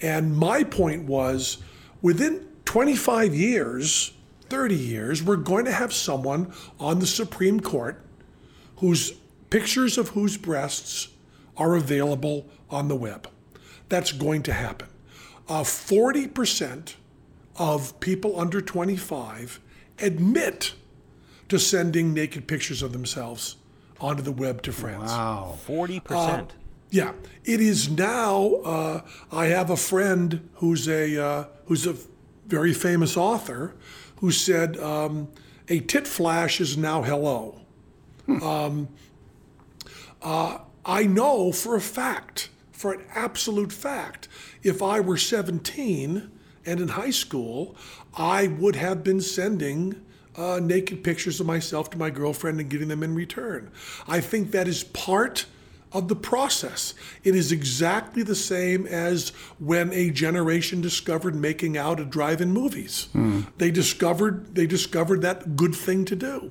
And 0.00 0.36
my 0.36 0.64
point 0.64 1.04
was 1.04 1.58
within 2.02 2.46
25 2.64 3.34
years, 3.34 4.12
30 4.48 4.74
years, 4.74 5.22
we're 5.22 5.36
going 5.36 5.64
to 5.64 5.72
have 5.72 5.92
someone 5.92 6.52
on 6.78 6.98
the 6.98 7.06
Supreme 7.06 7.60
Court 7.60 8.04
whose 8.76 9.12
pictures 9.50 9.96
of 9.96 10.10
whose 10.10 10.36
breasts 10.36 11.08
are 11.56 11.76
available 11.76 12.46
on 12.70 12.88
the 12.88 12.96
web. 12.96 13.28
That's 13.88 14.12
going 14.12 14.42
to 14.44 14.52
happen. 14.52 14.88
Uh, 15.48 15.62
40% 15.62 16.94
of 17.56 17.98
people 18.00 18.38
under 18.40 18.60
25 18.60 19.60
admit 20.00 20.74
to 21.48 21.58
sending 21.58 22.12
naked 22.12 22.48
pictures 22.48 22.82
of 22.82 22.92
themselves 22.92 23.56
onto 24.00 24.22
the 24.22 24.32
web 24.32 24.62
to 24.62 24.72
friends. 24.72 25.10
Wow. 25.10 25.56
40%. 25.66 26.50
Yeah, 26.94 27.10
it 27.44 27.60
is 27.60 27.90
now. 27.90 28.60
Uh, 28.64 29.00
I 29.32 29.46
have 29.46 29.68
a 29.68 29.76
friend 29.76 30.48
who's 30.54 30.86
a 30.86 31.20
uh, 31.20 31.44
who's 31.66 31.88
a 31.88 31.96
very 32.46 32.72
famous 32.72 33.16
author 33.16 33.74
who 34.20 34.30
said 34.30 34.76
um, 34.76 35.26
a 35.68 35.80
tit 35.80 36.06
flash 36.06 36.60
is 36.60 36.76
now 36.76 37.02
hello. 37.02 37.62
um, 38.28 38.86
uh, 40.22 40.58
I 40.86 41.02
know 41.02 41.50
for 41.50 41.74
a 41.74 41.80
fact, 41.80 42.50
for 42.70 42.92
an 42.92 43.04
absolute 43.12 43.72
fact, 43.72 44.28
if 44.62 44.80
I 44.80 45.00
were 45.00 45.16
17 45.16 46.30
and 46.64 46.80
in 46.80 46.88
high 46.90 47.10
school, 47.10 47.74
I 48.16 48.46
would 48.46 48.76
have 48.76 49.02
been 49.02 49.20
sending 49.20 50.00
uh, 50.36 50.60
naked 50.62 51.02
pictures 51.02 51.40
of 51.40 51.46
myself 51.46 51.90
to 51.90 51.98
my 51.98 52.10
girlfriend 52.10 52.60
and 52.60 52.70
getting 52.70 52.86
them 52.86 53.02
in 53.02 53.16
return. 53.16 53.72
I 54.06 54.20
think 54.20 54.52
that 54.52 54.68
is 54.68 54.84
part 54.84 55.46
of 55.94 56.08
the 56.08 56.16
process. 56.16 56.92
It 57.22 57.34
is 57.34 57.52
exactly 57.52 58.22
the 58.24 58.34
same 58.34 58.84
as 58.86 59.30
when 59.58 59.92
a 59.92 60.10
generation 60.10 60.80
discovered 60.80 61.36
making 61.36 61.78
out 61.78 62.00
at 62.00 62.10
drive-in 62.10 62.52
movies. 62.52 63.08
They 63.58 63.70
discovered 63.70 64.54
they 64.54 64.66
discovered 64.66 65.22
that 65.22 65.56
good 65.56 65.74
thing 65.74 66.04
to 66.06 66.16
do. 66.16 66.50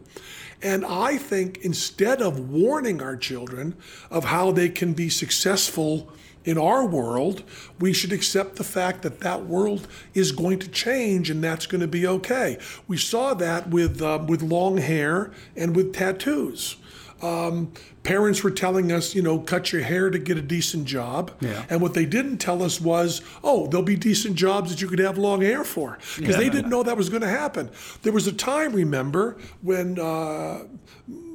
And 0.62 0.86
I 0.86 1.18
think 1.18 1.58
instead 1.58 2.22
of 2.22 2.50
warning 2.50 3.02
our 3.02 3.18
children 3.18 3.76
of 4.10 4.24
how 4.26 4.52
they 4.54 4.70
can 4.70 4.94
be 4.94 5.10
successful 5.10 6.10
in 6.46 6.58
our 6.58 6.86
world, 6.86 7.44
we 7.80 7.91
should 7.94 8.14
accept 8.14 8.56
the 8.56 8.64
fact 8.64 9.02
that 9.02 9.20
that 9.22 9.46
world 9.46 9.88
is 10.14 10.32
going 10.32 10.60
to 10.60 10.70
change 10.70 11.30
and 11.30 11.44
that's 11.44 11.66
going 11.66 11.82
to 11.82 11.88
be 11.88 12.08
okay. 12.08 12.58
We 12.88 12.98
saw 12.98 13.34
that 13.34 13.70
with 13.70 14.02
uh, 14.02 14.24
with 14.26 14.41
long 14.41 14.78
hair 14.78 15.32
and 15.58 15.76
with 15.76 15.94
tattoos. 15.94 16.78
Um, 17.24 17.71
parents 18.03 18.43
were 18.43 18.51
telling 18.51 18.91
us, 18.91 19.15
you 19.15 19.21
know, 19.21 19.39
cut 19.39 19.71
your 19.71 19.82
hair 19.82 20.09
to 20.09 20.19
get 20.19 20.38
a 20.38 20.41
decent 20.41 20.86
job. 20.86 21.32
Yeah. 21.39 21.65
And 21.69 21.82
what 21.82 21.93
they 21.93 22.05
didn't 22.05 22.38
tell 22.38 22.61
us 22.61 22.82
was, 22.82 23.21
oh, 23.43 23.67
there'll 23.67 23.86
be 23.86 23.95
decent 23.95 24.36
jobs 24.36 24.69
that 24.69 24.82
you 24.82 24.88
could 24.88 24.99
have 24.99 25.17
long 25.17 25.41
hair 25.41 25.63
for, 25.63 25.97
because 26.17 26.38
they 26.38 26.49
didn't 26.49 26.69
know 26.69 26.84
that 26.84 26.97
was 26.97 27.09
going 27.09 27.21
to 27.21 27.30
happen. 27.30 27.69
There 28.01 28.13
was 28.13 28.28
a 28.28 28.34
time, 28.34 28.74
remember, 28.74 29.38
when. 29.61 29.99
Uh, 29.99 30.65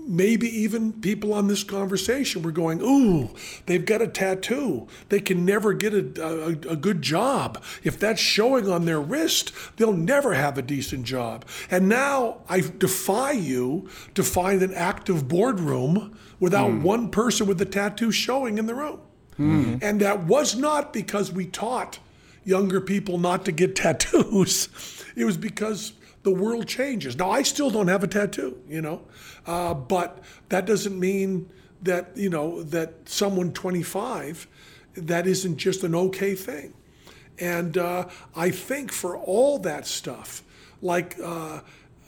maybe 0.09 0.49
even 0.49 0.95
people 0.95 1.35
on 1.35 1.47
this 1.47 1.63
conversation 1.63 2.43
were 2.43 2.51
going, 2.51 2.81
Ooh, 2.81 3.31
they've 3.67 3.85
got 3.85 4.01
a 4.01 4.09
tattoo. 4.09 4.89
They 5.11 5.21
can 5.21 5.45
never 5.45 5.75
get 5.75 5.93
a, 5.93 6.25
a, 6.25 6.49
a, 6.49 6.77
good 6.77 7.03
job. 7.03 7.63
If 7.85 8.01
that's 8.01 8.21
showing 8.21 8.69
on 8.69 8.87
their 8.87 9.01
wrist, 9.01 9.53
they'll 9.77 9.93
never 9.93 10.33
have 10.33 10.57
a 10.57 10.63
decent 10.63 11.05
job. 11.05 11.45
And 11.71 11.89
now 11.89 12.39
I 12.49 12.61
defy 12.61 13.33
you 13.33 13.89
to 14.15 14.25
find 14.25 14.63
an 14.63 14.73
active 14.73 15.29
boardroom 15.29 16.17
without 16.41 16.71
hmm. 16.71 16.83
one 16.83 17.11
person 17.11 17.47
with 17.47 17.61
a 17.61 17.67
tattoo 17.67 18.11
showing 18.11 18.57
in 18.57 18.67
the 18.67 18.75
room. 18.75 19.01
Hmm. 19.37 19.77
And 19.83 20.01
that 20.01 20.25
was 20.25 20.57
not 20.57 20.93
because 20.93 21.31
we 21.31 21.47
taught 21.47 21.99
younger 22.45 22.81
people 22.81 23.19
not 23.19 23.45
to 23.45 23.53
get 23.53 23.77
tattoos. 23.77 24.69
It 25.15 25.25
was 25.25 25.37
because 25.37 25.93
the 26.23 26.31
world 26.31 26.67
changes. 26.67 27.17
Now, 27.17 27.31
I 27.31 27.43
still 27.43 27.71
don't 27.71 27.89
have 27.89 28.03
a 28.03 28.09
tattoo, 28.09 28.59
you 28.69 28.83
know, 28.83 29.03
uh, 29.49 29.73
but 29.73 30.23
that 30.51 30.67
doesn't 30.67 31.01
mean 31.01 31.49
that, 31.83 32.15
you 32.15 32.29
know, 32.29 32.63
that 32.65 33.09
someone 33.09 33.51
25, 33.51 34.47
that 34.95 35.27
isn't 35.27 35.57
just 35.57 35.83
an 35.85 35.95
okay 35.95 36.35
thing. 36.35 36.75
And 37.39 37.79
uh, 37.79 38.09
I 38.37 38.51
think 38.51 38.93
for 38.93 39.17
all 39.17 39.59
that 39.61 39.87
stuff, 39.87 40.43
like 40.83 41.17
uh, 41.25 41.61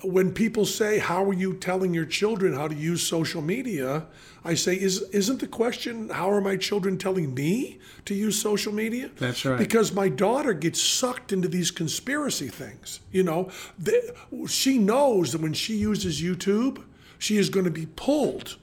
when 0.02 0.32
people 0.32 0.66
say, 0.66 0.98
How 0.98 1.24
are 1.24 1.32
you 1.32 1.54
telling 1.54 1.94
your 1.94 2.04
children 2.04 2.52
how 2.52 2.68
to 2.68 2.74
use 2.74 3.02
social 3.02 3.40
media? 3.40 4.06
I 4.44 4.52
say, 4.52 4.74
Is, 4.74 5.00
Isn't 5.10 5.40
the 5.40 5.46
question, 5.46 6.10
How 6.10 6.30
are 6.30 6.42
my 6.42 6.56
children 6.56 6.98
telling 6.98 7.32
me 7.32 7.78
to 8.04 8.14
use 8.14 8.38
social 8.38 8.72
media? 8.72 9.10
That's 9.16 9.46
right. 9.46 9.58
Because 9.58 9.94
my 9.94 10.10
daughter 10.10 10.52
gets 10.52 10.82
sucked 10.82 11.32
into 11.32 11.48
these 11.48 11.70
conspiracy 11.70 12.48
things. 12.48 13.00
You 13.12 13.22
know, 13.22 13.50
the, 13.78 14.14
she 14.46 14.76
knows 14.76 15.32
that 15.32 15.40
when 15.40 15.54
she 15.54 15.76
uses 15.76 16.20
YouTube, 16.20 16.82
she 17.20 17.36
is 17.36 17.50
going 17.50 17.66
to 17.66 17.70
be 17.70 17.86
pulled 17.86 18.56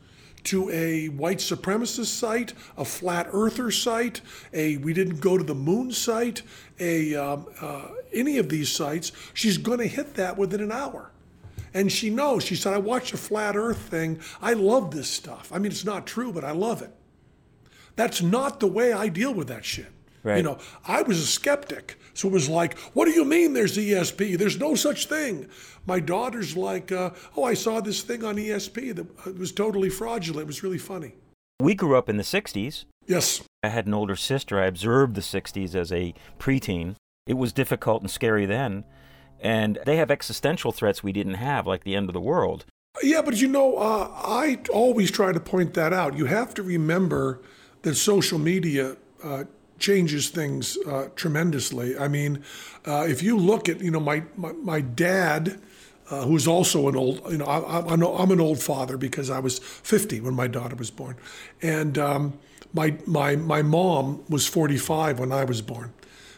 to 0.43 0.69
a 0.71 1.07
white 1.09 1.37
supremacist 1.37 2.07
site, 2.07 2.53
a 2.77 2.83
flat 2.83 3.27
earther 3.31 3.69
site, 3.71 4.21
a 4.53 4.77
we 4.77 4.93
didn't 4.93 5.21
go 5.21 5.37
to 5.37 5.43
the 5.43 5.55
moon 5.55 5.91
site, 5.91 6.41
a 6.79 7.15
um, 7.15 7.45
uh, 7.61 7.87
any 8.13 8.37
of 8.37 8.49
these 8.49 8.69
sites. 8.71 9.11
She's 9.33 9.57
going 9.57 9.79
to 9.79 9.87
hit 9.87 10.15
that 10.15 10.37
within 10.37 10.61
an 10.61 10.71
hour. 10.71 11.11
And 11.73 11.91
she 11.91 12.09
knows. 12.09 12.43
She 12.43 12.55
said, 12.55 12.73
I 12.73 12.77
watched 12.79 13.13
a 13.13 13.17
flat 13.17 13.55
earth 13.55 13.77
thing. 13.77 14.19
I 14.41 14.53
love 14.53 14.91
this 14.91 15.09
stuff. 15.09 15.51
I 15.53 15.59
mean, 15.59 15.71
it's 15.71 15.85
not 15.85 16.07
true, 16.07 16.33
but 16.33 16.43
I 16.43 16.51
love 16.51 16.81
it. 16.81 16.91
That's 17.95 18.21
not 18.21 18.59
the 18.59 18.67
way 18.67 18.93
I 18.93 19.09
deal 19.09 19.33
with 19.33 19.49
that 19.49 19.65
shit. 19.65 19.91
Right. 20.27 20.37
You 20.37 20.43
know, 20.43 20.57
I 20.85 21.03
was 21.03 21.19
a 21.19 21.25
skeptic. 21.25 21.97
So 22.13 22.27
it 22.27 22.33
was 22.33 22.49
like, 22.49 22.77
what 22.93 23.05
do 23.05 23.11
you 23.11 23.23
mean 23.23 23.53
there's 23.53 23.77
ESP? 23.77 24.37
There's 24.37 24.59
no 24.59 24.75
such 24.75 25.05
thing. 25.05 25.47
My 25.85 26.01
daughter's 26.01 26.57
like, 26.57 26.91
uh, 26.91 27.11
oh, 27.37 27.45
I 27.45 27.53
saw 27.53 27.79
this 27.79 28.01
thing 28.01 28.25
on 28.25 28.35
ESP 28.35 28.93
that 28.97 29.07
uh, 29.25 29.31
was 29.31 29.53
totally 29.53 29.89
fraudulent. 29.89 30.41
It 30.41 30.47
was 30.47 30.63
really 30.63 30.79
funny. 30.79 31.13
We 31.61 31.75
grew 31.75 31.97
up 31.97 32.09
in 32.09 32.17
the 32.17 32.23
60s. 32.23 32.83
Yes. 33.05 33.41
I 33.63 33.69
had 33.69 33.87
an 33.87 33.93
older 33.93 34.17
sister. 34.17 34.59
I 34.59 34.65
observed 34.65 35.15
the 35.15 35.21
60s 35.21 35.73
as 35.73 35.93
a 35.93 36.13
preteen. 36.39 36.95
It 37.25 37.35
was 37.37 37.53
difficult 37.53 38.01
and 38.01 38.11
scary 38.11 38.45
then. 38.45 38.83
And 39.39 39.79
they 39.85 39.95
have 39.95 40.11
existential 40.11 40.73
threats 40.73 41.03
we 41.03 41.13
didn't 41.13 41.35
have, 41.35 41.65
like 41.65 41.85
the 41.85 41.95
end 41.95 42.09
of 42.09 42.13
the 42.13 42.19
world. 42.19 42.65
Yeah, 43.01 43.21
but 43.21 43.39
you 43.39 43.47
know, 43.47 43.77
uh, 43.77 44.11
I 44.13 44.59
always 44.73 45.09
try 45.09 45.31
to 45.31 45.39
point 45.39 45.73
that 45.75 45.93
out. 45.93 46.17
You 46.17 46.25
have 46.25 46.53
to 46.55 46.63
remember 46.63 47.39
that 47.83 47.95
social 47.95 48.39
media 48.39 48.97
uh, 49.23 49.45
changes 49.79 50.29
things 50.29 50.77
uh, 50.87 51.09
tremendously. 51.15 51.97
I 51.97 52.07
mean, 52.07 52.43
uh, 52.85 53.05
if 53.07 53.21
you 53.21 53.37
look 53.37 53.69
at, 53.69 53.81
you 53.81 53.91
know, 53.91 53.99
my, 53.99 54.23
my, 54.35 54.51
my 54.53 54.81
dad, 54.81 55.59
uh, 56.09 56.23
who's 56.23 56.47
also 56.47 56.87
an 56.87 56.95
old, 56.95 57.21
you 57.29 57.37
know, 57.37 57.45
I, 57.45 57.93
I'm 57.93 58.31
an 58.31 58.39
old 58.39 58.59
father 58.59 58.97
because 58.97 59.29
I 59.29 59.39
was 59.39 59.59
50 59.59 60.21
when 60.21 60.33
my 60.33 60.47
daughter 60.47 60.75
was 60.75 60.89
born. 60.89 61.17
And 61.61 61.97
um, 61.97 62.39
my, 62.73 62.97
my, 63.05 63.35
my 63.35 63.61
mom 63.61 64.23
was 64.29 64.47
45 64.47 65.19
when 65.19 65.31
I 65.31 65.43
was 65.43 65.61
born. 65.61 65.93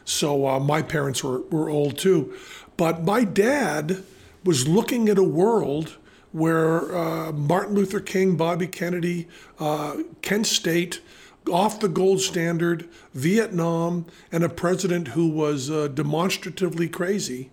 So 0.05 0.47
uh, 0.47 0.59
my 0.59 0.81
parents 0.81 1.23
were, 1.23 1.41
were 1.41 1.69
old 1.69 1.97
too. 1.97 2.35
But 2.77 3.03
my 3.03 3.23
dad 3.23 4.03
was 4.43 4.67
looking 4.67 5.09
at 5.09 5.17
a 5.17 5.23
world 5.23 5.97
where 6.31 6.95
uh, 6.95 7.31
Martin 7.31 7.75
Luther 7.75 7.99
King, 7.99 8.35
Bobby 8.35 8.67
Kennedy, 8.67 9.27
uh, 9.59 9.97
Kent 10.21 10.47
State, 10.47 11.01
off 11.49 11.79
the 11.79 11.89
gold 11.89 12.21
standard, 12.21 12.87
Vietnam, 13.13 14.05
and 14.31 14.43
a 14.43 14.49
president 14.49 15.09
who 15.09 15.27
was 15.27 15.69
uh, 15.69 15.87
demonstratively 15.87 16.87
crazy 16.87 17.49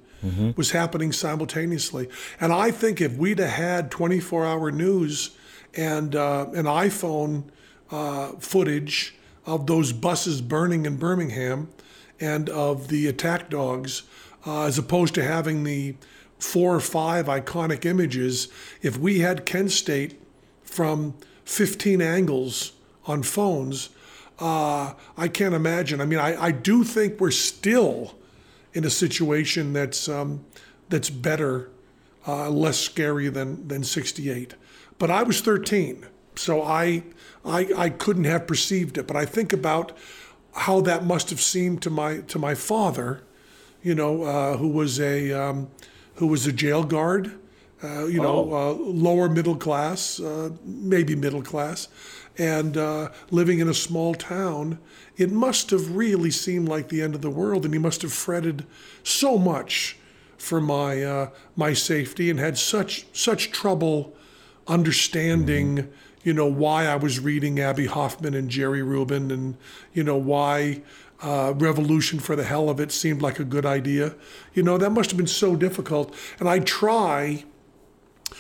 was 0.57 0.73
happening 0.73 1.13
simultaneously. 1.13 2.09
And 2.41 2.53
I 2.53 2.71
think 2.71 3.01
if 3.01 3.17
we'd 3.17 3.39
have 3.39 3.51
had 3.51 3.91
24 3.91 4.45
hour 4.45 4.71
news 4.73 5.37
and 5.77 6.17
uh, 6.17 6.47
an 6.55 6.65
iPhone 6.65 7.45
uh, 7.91 8.33
footage 8.39 9.15
of 9.45 9.67
those 9.67 9.93
buses 9.93 10.41
burning 10.41 10.87
in 10.87 10.97
Birmingham 10.97 11.69
and 12.19 12.49
of 12.49 12.89
the 12.89 13.07
attack 13.07 13.51
dogs, 13.51 14.03
uh, 14.47 14.65
as 14.65 14.79
opposed 14.79 15.15
to 15.15 15.23
having 15.23 15.63
the 15.65 15.95
four 16.39 16.75
or 16.75 16.81
five 16.81 17.27
iconic 17.27 17.85
images, 17.85 18.49
if 18.83 18.99
we 18.99 19.21
had 19.21 19.47
Kent 19.47 19.71
State 19.71 20.21
from 20.65 21.15
15 21.45 22.03
angles 22.03 22.73
on 23.07 23.23
phones, 23.23 23.91
uh, 24.39 24.93
I 25.17 25.29
can't 25.29 25.55
imagine. 25.55 26.01
I 26.01 26.07
mean, 26.07 26.19
I, 26.19 26.41
I 26.41 26.51
do 26.51 26.85
think 26.85 27.21
we're 27.21 27.31
still 27.31 28.15
in 28.75 28.85
a 28.85 28.91
situation 28.91 29.73
that's 29.73 30.09
um, 30.09 30.45
that's 30.89 31.09
better, 31.11 31.71
uh, 32.27 32.51
less 32.51 32.79
scary 32.79 33.29
than 33.29 33.67
than 33.69 33.83
68. 33.83 34.55
But 34.99 35.11
I 35.11 35.23
was 35.23 35.41
13, 35.41 36.07
so 36.35 36.63
I, 36.63 37.05
I 37.45 37.69
I 37.77 37.91
couldn't 37.91 38.25
have 38.25 38.47
perceived 38.47 38.99
it. 38.99 39.07
But 39.07 39.17
I 39.17 39.25
think 39.25 39.53
about 39.53 39.97
how 40.55 40.81
that 40.83 41.05
must 41.05 41.31
have 41.31 41.41
seemed 41.41 41.83
to 41.83 41.91
my 41.91 42.19
to 42.19 42.39
my 42.39 42.55
father, 42.55 43.23
you 43.83 43.95
know, 43.95 44.25
uh, 44.25 44.57
who 44.59 44.69
was 44.69 45.01
a 45.01 45.33
um, 45.33 45.69
who 46.17 46.27
was 46.27 46.47
a 46.47 46.53
jail 46.53 46.85
guard, 46.85 47.39
uh, 47.83 48.07
you 48.07 48.21
know, 48.21 48.53
uh, 48.53 48.73
lower 48.73 49.29
middle 49.29 49.57
class, 49.57 50.19
uh, 50.19 50.51
maybe 50.65 51.15
middle 51.15 51.43
class, 51.43 51.89
and 52.39 52.77
uh, 52.77 53.11
living 53.31 53.59
in 53.59 53.69
a 53.69 53.75
small 53.75 54.15
town. 54.15 54.79
It 55.17 55.31
must 55.31 55.71
have 55.71 55.97
really 55.97 56.31
seemed 56.31 56.69
like 56.69 56.89
the 56.89 57.03
end 57.03 57.15
of 57.15 57.23
the 57.23 57.31
world, 57.31 57.65
and 57.65 57.75
he 57.75 57.79
must 57.79 58.03
have 58.03 58.13
fretted 58.13 58.67
so 59.03 59.39
much 59.39 59.97
for 60.37 60.61
my 60.61 61.03
uh, 61.03 61.31
my 61.57 61.73
safety 61.73 62.31
and 62.31 62.39
had 62.39 62.59
such 62.59 63.07
such 63.13 63.51
trouble 63.51 64.15
understanding. 64.67 65.89
You 66.23 66.33
know 66.33 66.47
why 66.47 66.87
I 66.87 66.97
was 66.97 67.21
reading 67.21 67.61
Abbie 67.61 67.87
Hoffman 67.87 68.35
and 68.35 68.51
Jerry 68.51 68.83
Rubin, 68.83 69.31
and 69.31 69.57
you 69.93 70.03
know 70.03 70.17
why 70.17 70.83
uh, 71.23 71.55
Revolution 71.57 72.19
for 72.19 72.37
the 72.37 72.45
hell 72.45 72.69
of 72.69 72.81
it 72.81 72.93
seemed 72.93 73.23
like 73.23 73.39
a 73.39 73.45
good 73.45 73.65
idea. 73.65 74.15
You 74.53 74.63
know 74.63 74.77
that 74.79 74.91
must 74.91 75.11
have 75.11 75.17
been 75.17 75.27
so 75.27 75.57
difficult, 75.57 76.15
and 76.39 76.49
I 76.49 76.59
try 76.59 77.45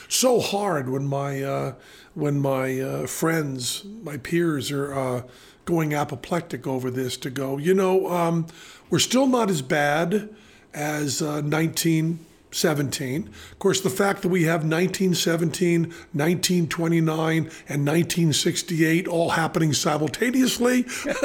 so 0.08 0.40
hard 0.40 0.88
when 0.88 1.06
my 1.06 1.42
uh, 1.42 1.74
when 2.14 2.40
my 2.40 2.80
uh, 2.80 3.06
friends, 3.06 3.84
my 4.02 4.16
peers 4.16 4.70
are 4.70 4.94
uh, 4.94 5.22
going 5.66 5.92
apoplectic 5.92 6.66
over 6.66 6.90
this 6.90 7.18
to 7.18 7.30
go. 7.30 7.58
You 7.58 7.74
know, 7.74 8.10
um, 8.10 8.46
we're 8.88 9.00
still 9.00 9.26
not 9.26 9.50
as 9.50 9.62
bad 9.62 10.30
as 10.72 11.20
uh, 11.20 11.42
1917. 11.42 13.28
Of 13.52 13.58
course, 13.58 13.80
the 13.80 13.90
fact 13.90 14.22
that 14.22 14.28
we 14.28 14.44
have 14.44 14.60
1917, 14.60 15.82
1929, 15.82 17.36
and 17.36 17.86
1968 17.86 19.08
all 19.08 19.30
happening 19.30 19.72
simultaneously. 19.72 20.86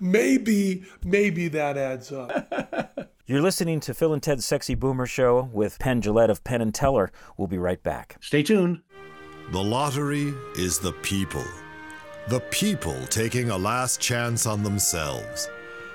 maybe, 0.00 0.84
maybe 1.04 1.48
that 1.48 1.76
adds 1.76 2.12
up. 2.12 3.10
You're 3.30 3.42
listening 3.42 3.78
to 3.82 3.94
Phil 3.94 4.12
and 4.12 4.20
Ted's 4.20 4.44
Sexy 4.44 4.74
Boomer 4.74 5.06
Show 5.06 5.48
with 5.52 5.78
Penn 5.78 6.02
Jillette 6.02 6.30
of 6.30 6.42
Penn 6.42 6.60
and 6.60 6.74
Teller. 6.74 7.12
We'll 7.36 7.46
be 7.46 7.58
right 7.58 7.80
back. 7.80 8.16
Stay 8.20 8.42
tuned. 8.42 8.80
The 9.52 9.62
lottery 9.62 10.34
is 10.56 10.80
the 10.80 10.90
people. 10.94 11.44
The 12.26 12.40
people 12.50 13.06
taking 13.06 13.50
a 13.50 13.56
last 13.56 14.00
chance 14.00 14.46
on 14.46 14.64
themselves. 14.64 15.48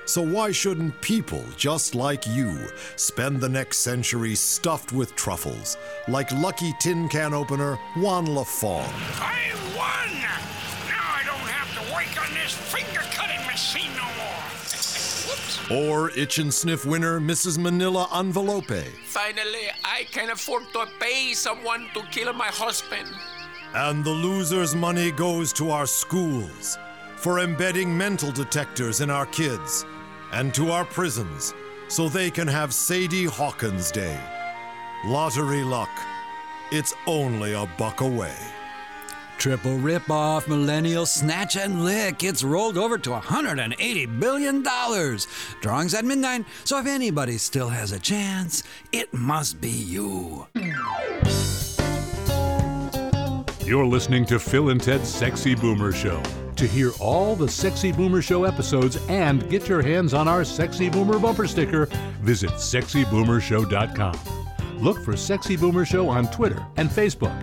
So 0.06 0.22
why 0.22 0.54
shouldn't 0.54 1.02
people 1.02 1.44
just 1.58 1.94
like 1.94 2.26
you 2.26 2.70
spend 2.96 3.42
the 3.42 3.50
next 3.50 3.80
century 3.80 4.34
stuffed 4.34 4.94
with 4.94 5.14
truffles, 5.18 5.76
like 6.08 6.32
lucky 6.32 6.72
tin 6.80 7.10
can 7.10 7.34
opener 7.34 7.76
Juan 7.98 8.28
Lafon? 8.28 8.88
I 9.20 9.52
won! 9.76 10.22
Now 10.88 11.04
I 11.04 11.24
don't 11.26 11.50
have 11.50 11.86
to 11.86 11.94
work 11.94 12.30
on 12.30 12.34
this 12.34 12.54
finger 12.54 13.02
Or 15.72 16.12
Itch 16.12 16.38
and 16.38 16.54
Sniff 16.54 16.86
winner 16.86 17.20
Mrs. 17.20 17.58
Manila 17.58 18.08
Envelope. 18.14 18.72
Finally, 19.06 19.68
I 19.84 20.06
can 20.12 20.30
afford 20.30 20.64
to 20.74 20.86
pay 21.00 21.34
someone 21.34 21.88
to 21.96 22.04
kill 22.12 22.32
my 22.34 22.48
husband. 22.48 23.10
And 23.74 24.06
the 24.06 24.12
loser's 24.12 24.76
money 24.76 25.12
goes 25.12 25.52
to 25.54 25.72
our 25.72 25.88
schools 25.88 26.78
for 27.18 27.40
embedding 27.40 27.98
mental 27.98 28.32
detectors 28.32 29.02
in 29.02 29.10
our 29.10 29.26
kids 29.26 29.86
and 30.34 30.54
to 30.54 30.72
our 30.72 30.86
prisons 30.86 31.56
so 31.88 32.10
they 32.10 32.30
can 32.30 32.48
have 32.48 32.72
Sadie 32.72 33.26
Hawkins 33.26 33.90
Day. 33.92 34.20
Lottery 35.06 35.64
luck. 35.64 35.90
It's 36.72 36.94
only 37.08 37.54
a 37.54 37.68
buck 37.78 38.02
away. 38.02 38.36
Triple 39.38 39.78
rip 39.78 40.10
off 40.10 40.48
millennial 40.48 41.06
snatch 41.06 41.56
and 41.56 41.86
lick. 41.86 42.24
It's 42.24 42.44
rolled 42.44 42.78
over 42.78 42.98
to 42.98 43.10
$180 43.12 44.20
billion. 44.20 44.64
Drawings 45.62 45.94
at 45.94 46.06
midnight, 46.06 46.46
so 46.64 46.80
if 46.80 46.88
anybody 46.88 47.38
still 47.38 47.70
has 47.70 47.92
a 47.92 48.00
chance, 48.00 48.64
it 48.92 49.14
must 49.14 49.62
be 49.62 49.70
you. 49.70 50.48
You're 53.66 53.86
listening 53.86 54.26
to 54.28 54.40
Phil 54.40 54.70
and 54.70 54.82
Ted's 54.82 55.10
Sexy 55.10 55.56
Boomer 55.56 55.92
Show. 55.92 56.22
To 56.56 56.68
hear 56.68 56.92
all 57.00 57.36
the 57.36 57.50
Sexy 57.50 57.92
Boomer 57.92 58.22
Show 58.22 58.46
episodes 58.46 58.98
and 59.10 59.50
get 59.50 59.68
your 59.68 59.82
hands 59.82 60.14
on 60.14 60.28
our 60.28 60.46
Sexy 60.46 60.88
Boomer 60.90 61.20
bumper 61.20 61.48
sticker, 61.48 61.88
visit 62.22 62.52
sexyboomershow.com. 62.52 64.20
Look 64.80 65.04
for 65.04 65.18
Sexy 65.18 65.58
Boomer 65.58 65.84
Show 65.84 66.08
on 66.08 66.30
Twitter 66.32 66.66
and 66.78 66.90
Facebook. 66.90 67.36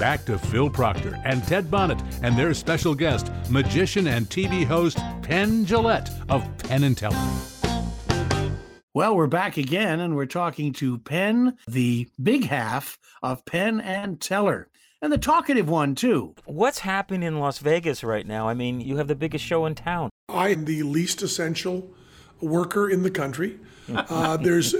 Back 0.00 0.24
to 0.24 0.38
Phil 0.38 0.70
Proctor 0.70 1.20
and 1.26 1.46
Ted 1.46 1.70
Bonnitt 1.70 2.02
and 2.22 2.34
their 2.34 2.54
special 2.54 2.94
guest, 2.94 3.30
magician 3.50 4.06
and 4.06 4.24
TV 4.30 4.64
host 4.64 4.96
Penn 5.20 5.66
Jillette 5.66 6.10
of 6.30 6.42
Penn 6.56 6.84
and 6.84 6.96
Teller. 6.96 7.18
Well, 8.94 9.14
we're 9.14 9.26
back 9.26 9.58
again, 9.58 10.00
and 10.00 10.16
we're 10.16 10.24
talking 10.24 10.72
to 10.72 10.96
Penn, 10.96 11.58
the 11.68 12.08
big 12.20 12.46
half 12.46 12.98
of 13.22 13.44
Penn 13.44 13.78
and 13.78 14.18
Teller, 14.22 14.70
and 15.02 15.12
the 15.12 15.18
talkative 15.18 15.68
one, 15.68 15.94
too. 15.94 16.34
What's 16.46 16.78
happening 16.78 17.22
in 17.22 17.38
Las 17.38 17.58
Vegas 17.58 18.02
right 18.02 18.26
now? 18.26 18.48
I 18.48 18.54
mean, 18.54 18.80
you 18.80 18.96
have 18.96 19.06
the 19.06 19.14
biggest 19.14 19.44
show 19.44 19.66
in 19.66 19.74
town. 19.74 20.08
I 20.30 20.48
am 20.48 20.64
the 20.64 20.82
least 20.82 21.20
essential 21.20 21.90
worker 22.40 22.88
in 22.88 23.02
the 23.02 23.10
country. 23.10 23.60
Uh, 23.94 24.38
there's 24.38 24.74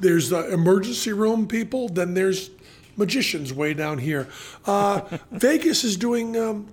there's 0.00 0.30
the 0.30 0.50
emergency 0.50 1.12
room 1.12 1.46
people. 1.46 1.88
Then 1.88 2.14
there's 2.14 2.50
magicians 2.96 3.52
way 3.52 3.74
down 3.74 3.98
here. 3.98 4.28
Uh, 4.66 5.02
Vegas 5.30 5.84
is 5.84 5.96
doing 5.96 6.36
um, 6.36 6.72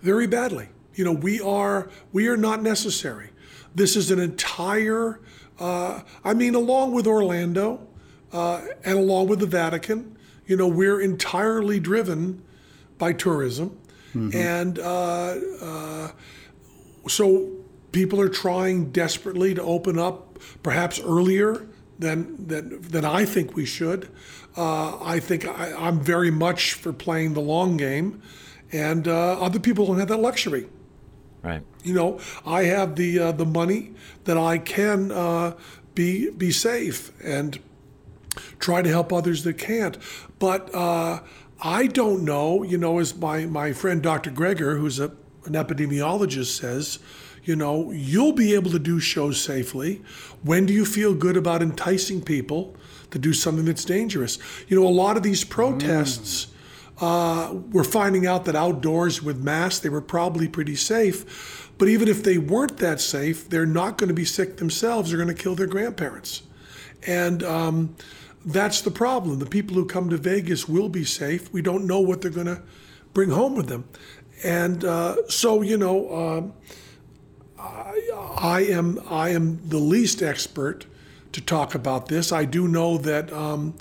very 0.00 0.26
badly. 0.26 0.68
You 0.94 1.04
know, 1.04 1.12
we 1.12 1.40
are 1.40 1.88
we 2.12 2.28
are 2.28 2.36
not 2.36 2.62
necessary. 2.62 3.30
This 3.74 3.96
is 3.96 4.10
an 4.10 4.18
entire. 4.18 5.20
Uh, 5.58 6.02
I 6.24 6.34
mean, 6.34 6.54
along 6.54 6.92
with 6.92 7.06
Orlando 7.06 7.86
uh, 8.32 8.62
and 8.84 8.98
along 8.98 9.28
with 9.28 9.38
the 9.40 9.46
Vatican, 9.46 10.16
you 10.46 10.56
know, 10.56 10.68
we're 10.68 11.00
entirely 11.00 11.80
driven 11.80 12.42
by 12.98 13.12
tourism, 13.12 13.78
and 14.34 14.78
uh, 14.78 15.34
uh, 15.62 16.10
so 17.08 17.50
people 17.92 18.20
are 18.20 18.28
trying 18.28 18.90
desperately 18.92 19.54
to 19.54 19.62
open 19.62 19.98
up, 19.98 20.38
perhaps 20.62 21.00
earlier 21.00 21.66
than 21.98 22.46
than, 22.46 22.80
than 22.82 23.04
I 23.04 23.24
think 23.24 23.56
we 23.56 23.64
should. 23.64 24.10
Uh, 24.56 24.98
I 25.02 25.18
think 25.18 25.46
I, 25.46 25.72
I'm 25.74 26.00
very 26.00 26.30
much 26.30 26.74
for 26.74 26.92
playing 26.92 27.34
the 27.34 27.40
long 27.40 27.76
game, 27.76 28.22
and 28.70 29.08
uh, 29.08 29.40
other 29.40 29.58
people 29.58 29.86
don't 29.86 29.98
have 29.98 30.08
that 30.08 30.20
luxury. 30.20 30.68
Right. 31.42 31.62
You 31.82 31.94
know, 31.94 32.20
I 32.46 32.64
have 32.64 32.96
the 32.96 33.18
uh, 33.18 33.32
the 33.32 33.46
money 33.46 33.92
that 34.24 34.36
I 34.36 34.58
can 34.58 35.10
uh, 35.10 35.54
be 35.94 36.30
be 36.30 36.50
safe 36.50 37.12
and 37.22 37.58
try 38.58 38.82
to 38.82 38.88
help 38.88 39.12
others 39.12 39.44
that 39.44 39.58
can't. 39.58 39.98
But 40.38 40.72
uh, 40.74 41.20
I 41.62 41.86
don't 41.86 42.24
know. 42.24 42.62
You 42.62 42.78
know, 42.78 42.98
as 42.98 43.16
my 43.16 43.46
my 43.46 43.72
friend 43.72 44.02
Dr. 44.02 44.30
Greger, 44.30 44.78
who's 44.78 45.00
a, 45.00 45.08
an 45.44 45.54
epidemiologist, 45.54 46.58
says. 46.58 46.98
You 47.44 47.56
know, 47.56 47.90
you'll 47.90 48.34
be 48.34 48.54
able 48.54 48.70
to 48.70 48.78
do 48.78 49.00
shows 49.00 49.40
safely. 49.40 50.00
When 50.44 50.64
do 50.64 50.72
you 50.72 50.84
feel 50.84 51.12
good 51.12 51.36
about 51.36 51.60
enticing 51.60 52.22
people 52.22 52.76
to 53.12 53.18
do 53.18 53.32
something 53.32 53.64
that's 53.64 53.84
dangerous? 53.84 54.38
You 54.68 54.80
know, 54.80 54.86
a 54.86 54.90
lot 54.90 55.16
of 55.16 55.22
these 55.22 55.44
protests, 55.44 56.48
uh, 57.00 57.54
we're 57.70 57.84
finding 57.84 58.26
out 58.26 58.44
that 58.46 58.56
outdoors 58.56 59.22
with 59.22 59.42
masks, 59.42 59.80
they 59.80 59.88
were 59.88 60.00
probably 60.00 60.48
pretty 60.48 60.76
safe. 60.76 61.72
But 61.78 61.88
even 61.88 62.08
if 62.08 62.22
they 62.22 62.38
weren't 62.38 62.78
that 62.78 63.00
safe, 63.00 63.48
they're 63.48 63.66
not 63.66 63.98
going 63.98 64.08
to 64.08 64.14
be 64.14 64.24
sick 64.24 64.56
themselves. 64.58 65.10
They're 65.10 65.22
going 65.22 65.34
to 65.34 65.42
kill 65.42 65.54
their 65.54 65.66
grandparents. 65.66 66.42
And 67.06 67.42
um, 67.42 67.96
that's 68.44 68.80
the 68.80 68.90
problem. 68.90 69.38
The 69.38 69.46
people 69.46 69.74
who 69.74 69.86
come 69.86 70.10
to 70.10 70.16
Vegas 70.16 70.68
will 70.68 70.88
be 70.88 71.04
safe. 71.04 71.52
We 71.52 71.62
don't 71.62 71.86
know 71.86 72.00
what 72.00 72.20
they're 72.20 72.30
going 72.30 72.46
to 72.46 72.62
bring 73.12 73.30
home 73.30 73.54
with 73.54 73.68
them. 73.68 73.88
And 74.44 74.84
uh, 74.84 75.28
so, 75.28 75.62
you 75.62 75.76
know, 75.76 76.14
um, 76.14 76.52
I, 77.58 78.10
I 78.38 78.60
am 78.62 79.00
I 79.08 79.30
am 79.30 79.60
the 79.68 79.78
least 79.78 80.22
expert 80.22 80.86
to 81.32 81.40
talk 81.40 81.74
about 81.74 82.06
this. 82.08 82.32
I 82.32 82.44
do 82.44 82.68
know 82.68 82.98
that 82.98 83.32
um, 83.32 83.74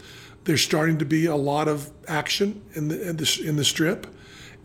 there's 0.45 0.61
starting 0.61 0.97
to 0.99 1.05
be 1.05 1.25
a 1.25 1.35
lot 1.35 1.67
of 1.67 1.91
action 2.07 2.61
in 2.73 2.87
the 2.87 3.09
in 3.09 3.17
the, 3.17 3.41
in 3.45 3.55
the 3.55 3.65
strip, 3.65 4.07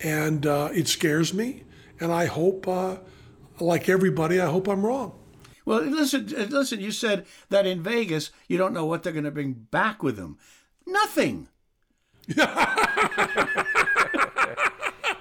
and 0.00 0.46
uh, 0.46 0.70
it 0.72 0.88
scares 0.88 1.34
me. 1.34 1.64
And 1.98 2.12
I 2.12 2.26
hope, 2.26 2.68
uh, 2.68 2.96
like 3.58 3.88
everybody, 3.88 4.40
I 4.40 4.46
hope 4.46 4.68
I'm 4.68 4.84
wrong. 4.84 5.18
Well, 5.64 5.80
listen, 5.82 6.26
listen. 6.26 6.80
You 6.80 6.92
said 6.92 7.26
that 7.48 7.66
in 7.66 7.82
Vegas, 7.82 8.30
you 8.48 8.58
don't 8.58 8.74
know 8.74 8.84
what 8.84 9.02
they're 9.02 9.12
going 9.12 9.24
to 9.24 9.30
bring 9.30 9.52
back 9.52 10.02
with 10.02 10.16
them. 10.16 10.38
Nothing. 10.86 11.48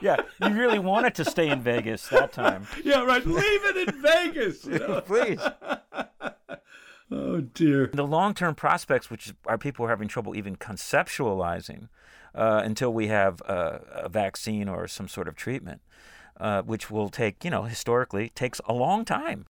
Yeah, 0.01 0.17
you 0.39 0.49
really 0.53 0.77
wanted 0.77 1.15
to 1.15 1.25
stay 1.25 1.49
in 1.49 1.61
Vegas 1.61 2.07
that 2.09 2.31
time. 2.31 2.67
Yeah, 2.83 3.03
right. 3.03 3.25
Leave 3.25 3.65
it 3.65 3.89
in 3.89 4.01
Vegas. 4.01 4.63
you 4.63 4.77
know? 4.79 5.01
Please. 5.01 5.39
Oh 7.11 7.41
dear. 7.41 7.87
The 7.93 8.05
long 8.05 8.33
term 8.33 8.55
prospects, 8.55 9.09
which 9.09 9.33
our 9.45 9.57
people 9.57 9.85
are 9.85 9.89
having 9.89 10.07
trouble 10.07 10.35
even 10.35 10.55
conceptualizing 10.55 11.89
uh, 12.33 12.61
until 12.63 12.93
we 12.93 13.07
have 13.07 13.41
a 13.41 14.09
vaccine 14.09 14.67
or 14.67 14.87
some 14.87 15.07
sort 15.07 15.27
of 15.27 15.35
treatment, 15.35 15.81
uh, 16.39 16.61
which 16.63 16.89
will 16.89 17.09
take, 17.09 17.43
you 17.43 17.51
know, 17.51 17.63
historically 17.63 18.29
takes 18.29 18.59
a 18.65 18.73
long 18.73 19.05
time. 19.05 19.45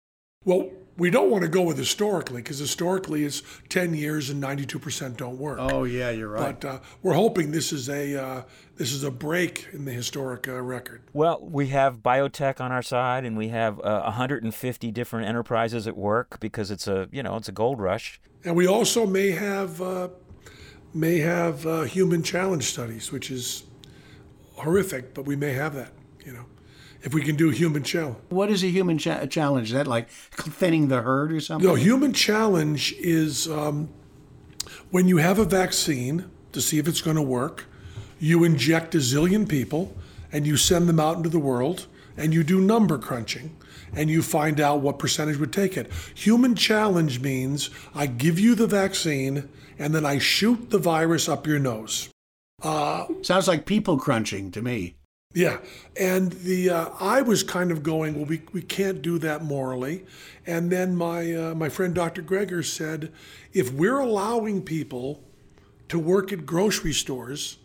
Well, 0.45 0.71
we 0.97 1.11
don't 1.11 1.31
want 1.31 1.43
to 1.43 1.49
go 1.49 1.63
with 1.63 1.77
historically 1.77 2.41
because 2.41 2.59
historically 2.59 3.25
it's 3.25 3.43
10 3.69 3.95
years 3.95 4.31
and 4.31 4.43
92% 4.43 5.17
don't 5.17 5.39
work. 5.39 5.59
Oh 5.61 5.85
yeah, 5.85 6.11
you're 6.11 6.29
right. 6.29 6.61
But 6.61 6.69
uh, 6.69 6.79
we're 7.03 7.15
hoping 7.15 7.51
this 7.51 7.73
is 7.73 7.89
a 7.89 8.17
uh, 8.23 8.43
this 8.77 8.93
is 8.93 9.03
a 9.03 9.11
break 9.11 9.69
in 9.73 9.85
the 9.85 9.93
historic 9.93 10.47
uh, 10.47 10.61
record. 10.61 11.03
Well, 11.13 11.41
we 11.43 11.69
have 11.69 11.99
biotech 11.99 12.61
on 12.61 12.71
our 12.73 12.83
side, 12.83 13.25
and 13.25 13.37
we 13.37 13.49
have 13.49 13.81
uh, 13.81 14.03
150 14.03 14.91
different 14.93 15.29
enterprises 15.29 15.87
at 15.87 15.97
work 15.97 16.39
because 16.41 16.71
it's 16.71 16.87
a, 16.87 17.09
you 17.11 17.23
know, 17.23 17.37
it's 17.37 17.49
a 17.49 17.53
gold 17.53 17.81
rush. 17.81 18.21
And 18.45 18.55
we 18.55 18.67
also 18.67 19.07
may 19.07 19.31
have 19.33 19.81
uh, 19.81 20.09
may 20.93 21.19
have 21.19 21.67
uh, 21.67 21.83
human 21.83 22.23
challenge 22.23 22.65
studies, 22.65 23.11
which 23.11 23.31
is 23.31 23.65
horrific, 24.55 25.15
but 25.15 25.25
we 25.25 25.35
may 25.35 25.53
have 25.53 25.75
that. 25.75 25.93
You 26.25 26.33
know, 26.33 26.47
if 27.05 27.13
we 27.15 27.23
can 27.23 27.37
do 27.37 27.51
human 27.51 27.83
challenge. 27.85 28.17
what 28.31 28.51
is 28.51 28.65
a 28.65 28.69
human 28.69 28.99
cha- 28.99 29.27
challenge? 29.27 29.69
Is 29.69 29.75
that 29.75 29.87
like 29.87 30.09
thinning 30.11 30.89
the 30.89 31.03
herd 31.03 31.33
or 31.33 31.41
something? 31.41 31.69
No, 31.69 31.75
human 31.75 32.13
challenge 32.13 32.93
is 32.99 33.47
um, 33.47 33.91
when 34.91 35.07
you 35.07 35.19
have 35.19 35.39
a 35.39 35.45
vaccine 35.45 36.31
to 36.53 36.61
see 36.61 36.79
if 36.79 36.89
it's 36.89 37.03
going 37.03 37.17
to 37.17 37.23
work, 37.23 37.67
you 38.19 38.43
inject 38.43 38.95
a 38.95 38.99
zillion 38.99 39.47
people 39.49 39.95
and 40.33 40.47
you 40.47 40.57
send 40.57 40.89
them 40.89 40.99
out 40.99 41.17
into 41.19 41.29
the 41.29 41.39
world 41.39 41.87
and 42.17 42.33
you 42.33 42.43
do 42.43 42.61
number 42.61 42.97
crunching 42.99 43.55
and 43.95 44.09
you 44.09 44.23
find 44.23 44.59
out 44.61 44.81
what 44.81 44.99
percentage 44.99 45.37
would 45.37 45.53
take 45.53 45.77
it. 45.77 45.93
Human 46.15 46.55
challenge 46.55 47.21
means 47.21 47.71
I 47.95 48.07
give 48.07 48.39
you 48.41 48.55
the 48.55 48.67
vaccine 48.67 49.49
and 49.79 49.95
then 49.95 50.07
I 50.07 50.19
shoot 50.19 50.71
the 50.71 50.79
virus 50.79 51.29
up 51.29 51.47
your 51.47 51.59
nose. 51.59 52.09
Uh, 52.63 53.07
Sounds 53.23 53.47
like 53.47 53.67
people 53.67 53.99
crunching 53.99 54.51
to 54.53 54.63
me. 54.63 54.95
Yeah, 55.35 55.59
and 55.99 56.31
the 56.31 56.71
uh, 56.71 56.89
I 57.01 57.21
was 57.23 57.43
kind 57.43 57.73
of 57.73 57.83
going, 57.83 58.15
well, 58.15 58.25
we, 58.25 58.43
we 58.53 58.63
can't 58.63 59.03
do 59.03 59.19
that 59.19 59.43
morally, 59.43 60.05
and 60.47 60.71
then 60.71 60.97
my 60.97 61.35
uh, 61.35 61.55
my 61.57 61.69
friend 61.69 61.93
Dr. 61.93 62.23
Greger 62.23 62.65
said, 62.65 63.13
if 63.53 63.73
we're 63.73 63.99
allowing 63.99 64.63
people 64.63 65.25
to 65.89 65.99
work 65.99 66.33
at 66.33 66.47
grocery 66.47 66.93
stores 66.93 67.59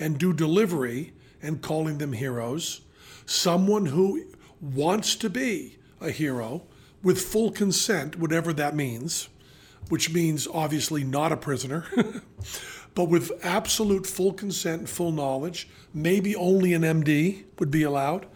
and 0.00 0.18
do 0.18 0.32
delivery 0.32 1.12
and 1.40 1.62
calling 1.62 1.98
them 1.98 2.12
heroes, 2.12 2.80
someone 3.24 3.86
who 3.86 4.24
wants 4.60 5.14
to 5.16 5.30
be 5.30 5.78
a 6.00 6.10
hero 6.10 6.62
with 7.04 7.20
full 7.20 7.52
consent, 7.52 8.18
whatever 8.18 8.52
that 8.52 8.74
means, 8.74 9.28
which 9.88 10.12
means 10.12 10.48
obviously 10.52 11.04
not 11.04 11.30
a 11.30 11.36
prisoner. 11.36 11.84
but 12.94 13.04
with 13.04 13.32
absolute 13.42 14.06
full 14.06 14.32
consent 14.32 14.80
and 14.80 14.88
full 14.88 15.12
knowledge, 15.12 15.68
maybe 15.94 16.36
only 16.36 16.74
an 16.74 16.82
MD 16.82 17.44
would 17.58 17.70
be 17.70 17.82
allowed, 17.82 18.26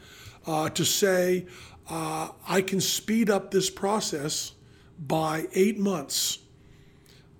uh, 0.46 0.68
to 0.70 0.84
say, 0.84 1.46
uh, 1.88 2.30
I 2.48 2.62
can 2.62 2.80
speed 2.80 3.30
up 3.30 3.50
this 3.50 3.70
process 3.70 4.52
by 4.98 5.46
eight 5.54 5.78
months 5.78 6.38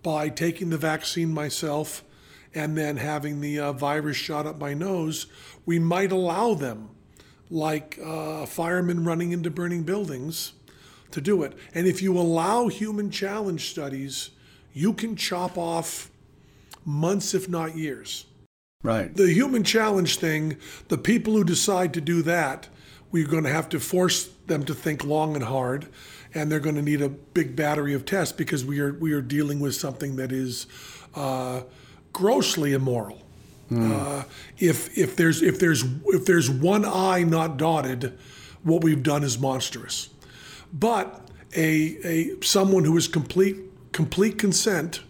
by 0.02 0.28
taking 0.28 0.70
the 0.70 0.78
vaccine 0.78 1.32
myself 1.32 2.04
and 2.54 2.76
then 2.76 2.96
having 2.96 3.40
the 3.40 3.58
uh, 3.58 3.72
virus 3.72 4.16
shot 4.16 4.46
up 4.46 4.58
my 4.58 4.72
nose. 4.72 5.26
We 5.64 5.78
might 5.78 6.12
allow 6.12 6.54
them, 6.54 6.90
like 7.50 7.98
uh, 8.02 8.46
firemen 8.46 9.04
running 9.04 9.32
into 9.32 9.50
burning 9.50 9.82
buildings, 9.82 10.52
to 11.10 11.20
do 11.20 11.42
it. 11.42 11.56
And 11.74 11.86
if 11.86 12.02
you 12.02 12.16
allow 12.16 12.68
human 12.68 13.10
challenge 13.10 13.70
studies, 13.70 14.30
you 14.72 14.92
can 14.92 15.16
chop 15.16 15.58
off 15.58 16.10
months, 16.86 17.34
if 17.34 17.48
not 17.48 17.76
years. 17.76 18.24
Right. 18.82 19.14
The 19.14 19.32
human 19.32 19.64
challenge 19.64 20.18
thing, 20.18 20.56
the 20.88 20.96
people 20.96 21.34
who 21.34 21.44
decide 21.44 21.92
to 21.94 22.00
do 22.00 22.22
that, 22.22 22.68
we're 23.10 23.26
going 23.26 23.44
to 23.44 23.50
have 23.50 23.68
to 23.70 23.80
force 23.80 24.26
them 24.46 24.64
to 24.64 24.74
think 24.74 25.04
long 25.04 25.34
and 25.34 25.44
hard, 25.44 25.88
and 26.34 26.50
they're 26.50 26.60
going 26.60 26.76
to 26.76 26.82
need 26.82 27.02
a 27.02 27.08
big 27.08 27.56
battery 27.56 27.94
of 27.94 28.04
tests 28.04 28.32
because 28.32 28.64
we 28.64 28.80
are 28.80 28.92
we 28.92 29.12
are 29.12 29.22
dealing 29.22 29.60
with 29.60 29.74
something 29.74 30.16
that 30.16 30.32
is 30.32 30.66
uh, 31.14 31.62
grossly 32.12 32.72
immoral. 32.72 33.22
Uh, 33.74 34.22
if 34.58 34.96
if 34.96 35.16
there's 35.16 35.42
if 35.42 35.58
there's 35.58 35.84
if 36.06 36.24
there's 36.24 36.48
one 36.48 36.84
I 36.84 37.24
not 37.24 37.56
dotted, 37.56 38.16
what 38.62 38.84
we've 38.84 39.02
done 39.02 39.24
is 39.24 39.38
monstrous. 39.38 40.10
But 40.72 41.28
a 41.56 41.98
a 42.04 42.40
someone 42.42 42.84
who 42.84 42.96
is 42.96 43.08
complete 43.08 43.56
complete 43.92 44.38
consent, 44.38 45.00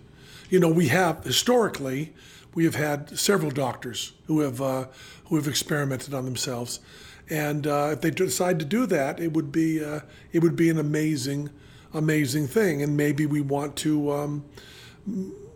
you 0.51 0.61
know, 0.61 0.69
we 0.69 0.89
have 0.89 1.25
historically 1.25 2.15
we 2.55 2.65
have 2.65 2.75
had 2.75 3.19
several 3.19 3.51
doctors 3.51 4.15
who 4.27 4.41
have 4.41 4.61
uh, 4.61 4.87
who 5.27 5.37
have 5.37 5.47
experimented 5.47 6.15
on 6.15 6.25
themselves, 6.25 6.81
and 7.29 7.67
uh, 7.67 7.91
if 7.93 8.01
they 8.01 8.11
decide 8.11 8.59
to 8.59 8.65
do 8.65 8.87
that, 8.87 9.21
it 9.21 9.33
would 9.35 9.53
be 9.53 9.85
uh, 9.85 10.01
it 10.33 10.43
would 10.43 10.57
be 10.57 10.71
an 10.71 10.79
amazing 10.79 11.51
amazing 11.93 12.47
thing, 12.47 12.83
and 12.83 12.97
maybe 12.97 13.27
we 13.27 13.41
want 13.41 13.77
to. 13.77 14.11
Um, 14.13 14.45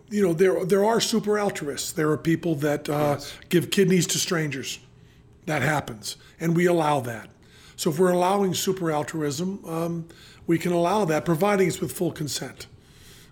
you 0.09 0.21
know, 0.21 0.33
there 0.33 0.63
there 0.65 0.85
are 0.85 0.99
super 0.99 1.39
altruists. 1.39 1.91
There 1.91 2.11
are 2.11 2.17
people 2.17 2.55
that 2.55 2.87
uh, 2.87 3.19
give 3.49 3.71
kidneys 3.71 4.05
to 4.07 4.19
strangers. 4.19 4.79
That 5.47 5.63
happens, 5.63 6.17
and 6.39 6.55
we 6.55 6.67
allow 6.67 6.99
that. 7.01 7.29
So 7.77 7.89
if 7.89 7.97
we're 7.97 8.11
allowing 8.11 8.53
super 8.53 8.91
altruism, 8.91 9.65
um, 9.65 10.07
we 10.45 10.59
can 10.59 10.71
allow 10.71 11.05
that, 11.05 11.25
providing 11.25 11.67
it's 11.67 11.81
with 11.81 11.91
full 11.91 12.11
consent. 12.11 12.67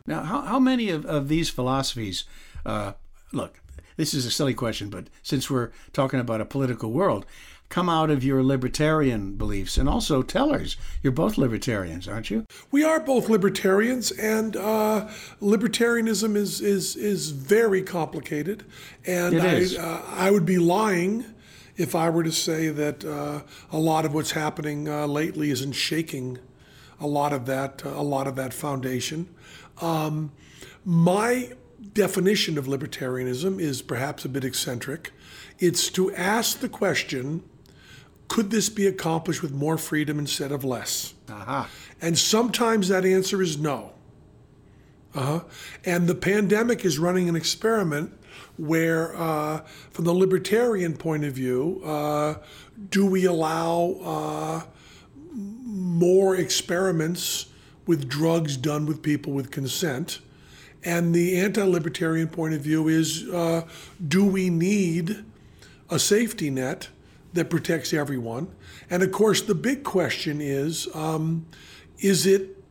Now, 0.09 0.23
how, 0.23 0.41
how 0.41 0.59
many 0.59 0.89
of, 0.89 1.05
of 1.05 1.29
these 1.29 1.51
philosophies, 1.51 2.23
uh, 2.65 2.93
look, 3.31 3.61
this 3.95 4.15
is 4.15 4.25
a 4.25 4.31
silly 4.31 4.55
question, 4.55 4.89
but 4.89 5.05
since 5.21 5.51
we're 5.51 5.69
talking 5.93 6.19
about 6.19 6.41
a 6.41 6.45
political 6.45 6.91
world, 6.91 7.27
come 7.69 7.87
out 7.89 8.09
of 8.09 8.23
your 8.23 8.43
libertarian 8.43 9.35
beliefs? 9.35 9.77
And 9.77 9.87
also, 9.87 10.23
Teller's, 10.23 10.77
you're 11.03 11.13
both 11.13 11.37
libertarians, 11.37 12.07
aren't 12.07 12.31
you? 12.31 12.45
We 12.71 12.83
are 12.83 12.99
both 12.99 13.29
libertarians, 13.29 14.11
and 14.11 14.57
uh, 14.57 15.07
libertarianism 15.39 16.35
is 16.35 16.59
is 16.59 16.95
is 16.95 17.29
very 17.29 17.83
complicated. 17.83 18.65
And 19.05 19.39
I. 19.39 19.63
Uh, 19.77 20.01
I 20.07 20.31
would 20.31 20.45
be 20.45 20.57
lying 20.57 21.23
if 21.77 21.93
I 21.93 22.09
were 22.09 22.23
to 22.23 22.31
say 22.31 22.69
that 22.69 23.05
uh, 23.05 23.41
a 23.71 23.77
lot 23.77 24.05
of 24.05 24.13
what's 24.15 24.31
happening 24.31 24.89
uh, 24.89 25.05
lately 25.05 25.51
isn't 25.51 25.73
shaking 25.73 26.39
a 26.99 27.07
lot 27.07 27.31
of 27.31 27.45
that 27.45 27.85
uh, 27.85 27.89
a 27.89 28.03
lot 28.03 28.27
of 28.27 28.35
that 28.35 28.53
foundation. 28.53 29.29
Um, 29.81 30.31
my 30.85 31.53
definition 31.93 32.57
of 32.57 32.65
libertarianism 32.65 33.59
is 33.59 33.81
perhaps 33.81 34.25
a 34.25 34.29
bit 34.29 34.43
eccentric. 34.43 35.11
It's 35.59 35.89
to 35.91 36.13
ask 36.13 36.59
the 36.59 36.69
question 36.69 37.43
could 38.27 38.51
this 38.51 38.69
be 38.69 38.85
accomplished 38.85 39.41
with 39.41 39.51
more 39.51 39.77
freedom 39.77 40.19
instead 40.19 40.51
of 40.51 40.63
less? 40.63 41.15
Aha. 41.29 41.67
And 41.99 42.17
sometimes 42.17 42.87
that 42.89 43.03
answer 43.03 43.41
is 43.41 43.57
no. 43.57 43.93
Uh-huh. 45.15 45.41
And 45.83 46.07
the 46.07 46.13
pandemic 46.13 46.85
is 46.85 46.99
running 46.99 47.27
an 47.27 47.35
experiment 47.35 48.13
where, 48.57 49.15
uh, 49.17 49.61
from 49.89 50.05
the 50.05 50.13
libertarian 50.13 50.95
point 50.95 51.23
of 51.23 51.33
view, 51.33 51.81
uh, 51.83 52.35
do 52.91 53.05
we 53.05 53.25
allow 53.25 53.95
uh, 54.03 54.61
more 55.33 56.35
experiments 56.35 57.47
with 57.89 58.07
drugs 58.07 58.55
done 58.55 58.85
with 58.85 59.01
people 59.01 59.33
with 59.33 59.49
consent? 59.49 60.19
And 60.85 61.13
the 61.13 61.39
anti 61.39 61.63
libertarian 61.63 62.27
point 62.27 62.53
of 62.53 62.61
view 62.61 62.87
is 62.87 63.27
uh, 63.27 63.67
do 64.07 64.23
we 64.23 64.51
need 64.51 65.25
a 65.89 65.97
safety 65.97 66.51
net 66.51 66.89
that 67.33 67.49
protects 67.49 67.91
everyone? 67.91 68.47
And 68.91 69.01
of 69.01 69.11
course, 69.11 69.41
the 69.41 69.55
big 69.55 69.83
question 69.83 70.39
is 70.39 70.87
um, 70.93 71.47
is 71.97 72.27
it, 72.27 72.63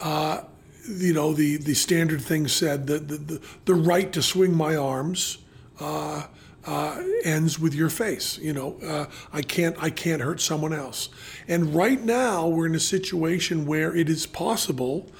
uh, 0.00 0.42
you 0.86 1.14
know, 1.14 1.32
the, 1.32 1.56
the 1.56 1.74
standard 1.74 2.20
thing 2.20 2.48
said 2.48 2.86
that 2.88 3.08
the, 3.08 3.16
the, 3.16 3.40
the 3.64 3.74
right 3.74 4.12
to 4.12 4.22
swing 4.22 4.54
my 4.54 4.76
arms. 4.76 5.38
Uh, 5.80 6.26
uh, 6.66 7.02
ends 7.24 7.58
with 7.58 7.74
your 7.74 7.88
face. 7.88 8.38
You 8.38 8.52
know, 8.52 8.76
uh, 8.84 9.06
I 9.32 9.42
can't 9.42 9.76
I 9.82 9.90
can't 9.90 10.22
hurt 10.22 10.40
someone 10.40 10.72
else. 10.72 11.08
And 11.48 11.74
right 11.74 12.02
now 12.02 12.46
we're 12.48 12.66
in 12.66 12.74
a 12.74 12.80
situation 12.80 13.66
where 13.66 13.94
it 13.94 14.08
is 14.08 14.26
possible 14.26 15.10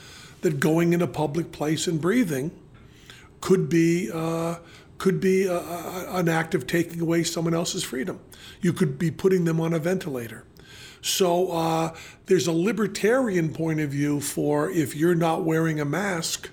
that 0.43 0.61
going 0.61 0.93
in 0.93 1.03
a 1.03 1.07
public 1.07 1.53
place 1.53 1.87
and 1.87 2.01
breathing 2.01 2.51
could 3.41 3.69
be 3.69 4.11
uh, 4.13 4.57
could 4.99 5.21
be 5.21 5.47
a, 5.47 5.57
a, 5.57 6.17
an 6.17 6.29
act 6.29 6.55
of 6.55 6.67
taking 6.67 7.01
away 7.01 7.23
someone 7.23 7.55
else's 7.55 7.85
freedom. 7.85 8.19
You 8.61 8.73
could 8.73 8.99
be 8.99 9.11
putting 9.11 9.45
them 9.45 9.61
on 9.61 9.73
a 9.73 9.79
ventilator. 9.79 10.45
So 11.03 11.53
uh, 11.53 11.95
there's 12.27 12.47
a 12.47 12.53
libertarian 12.53 13.53
point 13.53 13.81
of 13.81 13.91
view 13.91 14.21
for 14.21 14.71
if 14.71 14.97
you're 14.97 15.15
not 15.15 15.45
wearing 15.45 15.79
a 15.79 15.85
mask, 15.85 16.51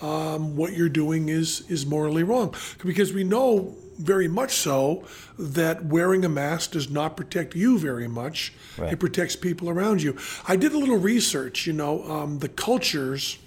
um, 0.00 0.56
what 0.56 0.72
you're 0.72 0.88
doing 0.88 1.28
is 1.28 1.60
is 1.70 1.86
morally 1.86 2.24
wrong 2.24 2.54
because 2.84 3.12
we 3.12 3.22
know 3.22 3.76
very 3.98 4.28
much 4.28 4.52
so 4.52 5.04
that 5.38 5.84
wearing 5.84 6.24
a 6.24 6.28
mask 6.28 6.72
does 6.72 6.90
not 6.90 7.16
protect 7.16 7.54
you 7.54 7.78
very 7.78 8.08
much. 8.08 8.52
Right. 8.78 8.92
It 8.92 9.00
protects 9.00 9.36
people 9.36 9.68
around 9.68 10.02
you. 10.02 10.16
I 10.46 10.56
did 10.56 10.72
a 10.72 10.78
little 10.78 10.98
research. 10.98 11.66
You 11.66 11.72
know, 11.72 12.02
um, 12.10 12.38
the 12.38 12.48
cultures, 12.48 13.38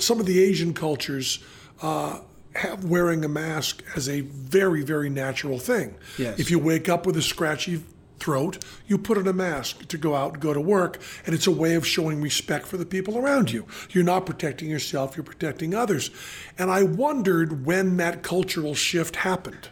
some 0.00 0.20
of 0.20 0.26
the 0.26 0.42
Asian 0.42 0.74
cultures. 0.74 1.38
Uh, 1.80 2.20
have 2.54 2.84
wearing 2.84 3.24
a 3.24 3.28
mask 3.28 3.84
as 3.94 4.08
a 4.08 4.22
very, 4.22 4.82
very 4.82 5.08
natural 5.08 5.58
thing. 5.58 5.94
Yes. 6.16 6.40
If 6.40 6.50
you 6.50 6.58
wake 6.58 6.88
up 6.88 7.06
with 7.06 7.16
a 7.16 7.22
scratchy 7.22 7.82
throat, 8.18 8.64
you 8.86 8.98
put 8.98 9.18
on 9.18 9.26
a 9.26 9.32
mask 9.32 9.88
to 9.88 9.98
go 9.98 10.14
out 10.14 10.34
and 10.34 10.42
go 10.42 10.52
to 10.52 10.60
work, 10.60 11.00
and 11.26 11.34
it's 11.34 11.46
a 11.46 11.52
way 11.52 11.74
of 11.74 11.86
showing 11.86 12.20
respect 12.20 12.66
for 12.66 12.76
the 12.76 12.86
people 12.86 13.18
around 13.18 13.50
you. 13.50 13.66
You're 13.90 14.04
not 14.04 14.26
protecting 14.26 14.70
yourself, 14.70 15.16
you're 15.16 15.24
protecting 15.24 15.74
others. 15.74 16.10
And 16.58 16.70
I 16.70 16.82
wondered 16.82 17.64
when 17.66 17.96
that 17.98 18.22
cultural 18.22 18.74
shift 18.74 19.16
happened, 19.16 19.68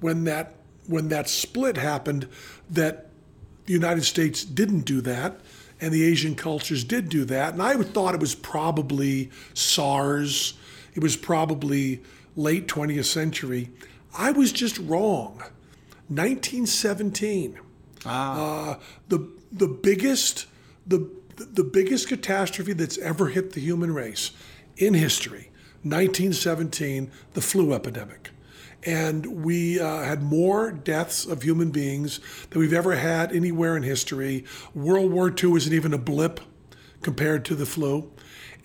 when 0.00 0.24
that 0.24 0.54
when 0.86 1.08
that 1.08 1.28
split 1.28 1.76
happened, 1.76 2.26
that 2.70 3.10
the 3.66 3.74
United 3.74 4.04
States 4.04 4.42
didn't 4.42 4.80
do 4.80 5.02
that, 5.02 5.38
and 5.80 5.92
the 5.92 6.02
Asian 6.02 6.34
cultures 6.34 6.82
did 6.82 7.10
do 7.10 7.26
that. 7.26 7.52
And 7.52 7.62
I 7.62 7.74
thought 7.82 8.14
it 8.14 8.20
was 8.20 8.34
probably 8.34 9.30
SARS, 9.52 10.54
it 10.94 11.02
was 11.02 11.16
probably 11.16 12.02
late 12.36 12.66
20th 12.66 13.04
century. 13.04 13.70
I 14.16 14.32
was 14.32 14.50
just 14.50 14.78
wrong. 14.78 15.42
1917 16.08 17.60
uh, 18.08 18.76
the 19.08 19.28
the 19.52 19.68
biggest 19.68 20.46
the 20.86 21.10
the 21.36 21.64
biggest 21.64 22.08
catastrophe 22.08 22.72
that's 22.72 22.98
ever 22.98 23.28
hit 23.28 23.52
the 23.52 23.60
human 23.60 23.92
race 23.92 24.32
in 24.76 24.94
history 24.94 25.50
1917 25.82 27.10
the 27.34 27.40
flu 27.40 27.72
epidemic. 27.72 28.30
And 28.84 29.44
we 29.44 29.80
uh, 29.80 30.02
had 30.02 30.22
more 30.22 30.70
deaths 30.70 31.26
of 31.26 31.42
human 31.42 31.70
beings 31.70 32.20
than 32.50 32.60
we've 32.60 32.72
ever 32.72 32.94
had 32.94 33.32
anywhere 33.32 33.76
in 33.76 33.82
history. 33.82 34.44
World 34.74 35.10
war 35.10 35.34
ii 35.42 35.56
isn't 35.56 35.72
even 35.72 35.92
a 35.92 35.98
blip 35.98 36.40
compared 37.02 37.44
to 37.46 37.54
the 37.54 37.66
flu. 37.66 38.10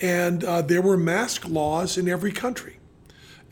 And 0.02 0.44
uh, 0.44 0.62
there 0.62 0.82
were 0.82 0.98
mask 0.98 1.48
laws 1.48 1.98
in 1.98 2.08
every 2.08 2.32
country. 2.32 2.80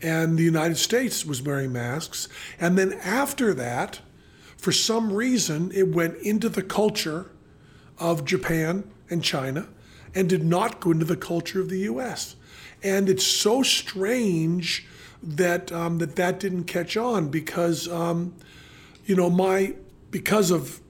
And 0.00 0.36
the 0.36 0.42
united 0.42 0.76
states 0.76 1.24
was 1.24 1.42
wearing 1.42 1.72
masks. 1.72 2.28
And 2.60 2.76
then 2.76 2.92
after 3.04 3.54
that 3.54 4.00
for 4.62 4.70
some 4.70 5.12
reason, 5.12 5.72
it 5.74 5.88
went 5.88 6.18
into 6.18 6.48
the 6.48 6.62
culture 6.62 7.32
of 7.98 8.24
Japan 8.24 8.88
and 9.10 9.20
China 9.20 9.66
and 10.14 10.28
did 10.28 10.44
not 10.44 10.78
go 10.78 10.92
into 10.92 11.04
the 11.04 11.16
culture 11.16 11.60
of 11.60 11.68
the 11.68 11.80
US. 11.80 12.36
And 12.80 13.08
it's 13.08 13.26
so 13.26 13.64
strange 13.64 14.86
that 15.20 15.72
um, 15.72 15.98
that, 15.98 16.14
that 16.14 16.38
didn't 16.38 16.66
catch 16.66 16.96
on 16.96 17.28
because, 17.28 17.88
um, 17.88 18.36
you 19.04 19.16
know, 19.16 19.28
my 19.28 19.74
because 20.12 20.52
of 20.52 20.80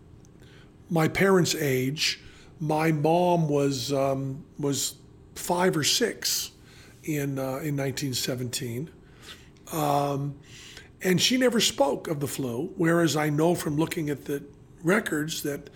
my 0.91 1.09
parents' 1.09 1.55
age, 1.55 2.21
my 2.61 2.93
mom 2.93 3.49
was 3.49 3.91
um, 3.91 4.45
was 4.59 4.97
five 5.35 5.79
or 5.79 5.85
six 5.85 6.51
in 7.05 7.39
uh, 7.39 7.65
in 7.65 7.75
1917. 7.79 8.91
Um, 9.73 10.35
and 11.05 11.21
she 11.21 11.37
never 11.37 11.61
spoke 11.61 12.09
of 12.09 12.21
the 12.21 12.29
flu, 12.29 12.73
whereas 12.77 13.17
I 13.17 13.31
know 13.31 13.55
from 13.55 13.77
looking 13.77 14.09
at 14.11 14.25
the 14.25 14.43
records 14.83 15.43
that 15.43 15.71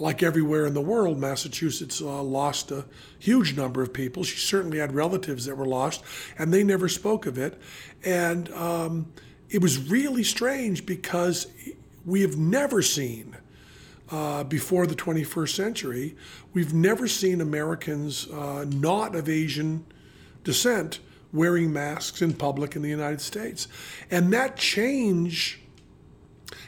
like 0.00 0.22
everywhere 0.22 0.66
in 0.66 0.72
the 0.72 0.80
world, 0.80 1.18
Massachusetts 1.18 2.00
uh, 2.00 2.22
lost 2.22 2.70
a 2.70 2.86
huge 3.18 3.54
number 3.54 3.82
of 3.82 3.92
people. 3.92 4.24
She 4.24 4.38
certainly 4.38 4.78
had 4.78 4.94
relatives 4.94 5.44
that 5.44 5.56
were 5.56 5.66
lost, 5.66 6.02
and 6.38 6.52
they 6.52 6.64
never 6.64 6.88
spoke 6.88 7.26
of 7.26 7.36
it. 7.36 7.60
And 8.02 8.50
um, 8.54 9.12
it 9.50 9.60
was 9.60 9.90
really 9.90 10.24
strange 10.24 10.86
because 10.86 11.48
we 12.06 12.22
have 12.22 12.38
never 12.38 12.80
seen, 12.80 13.36
uh, 14.10 14.44
before 14.44 14.86
the 14.86 14.94
21st 14.94 15.54
century, 15.54 16.16
we've 16.54 16.72
never 16.72 17.06
seen 17.06 17.42
Americans 17.42 18.26
uh, 18.30 18.64
not 18.68 19.14
of 19.14 19.28
Asian 19.28 19.84
descent 20.44 21.00
wearing 21.32 21.72
masks 21.72 22.22
in 22.22 22.34
public 22.34 22.76
in 22.76 22.82
the 22.82 22.88
United 22.88 23.20
States. 23.20 23.68
And 24.10 24.32
that 24.32 24.56
change 24.56 25.60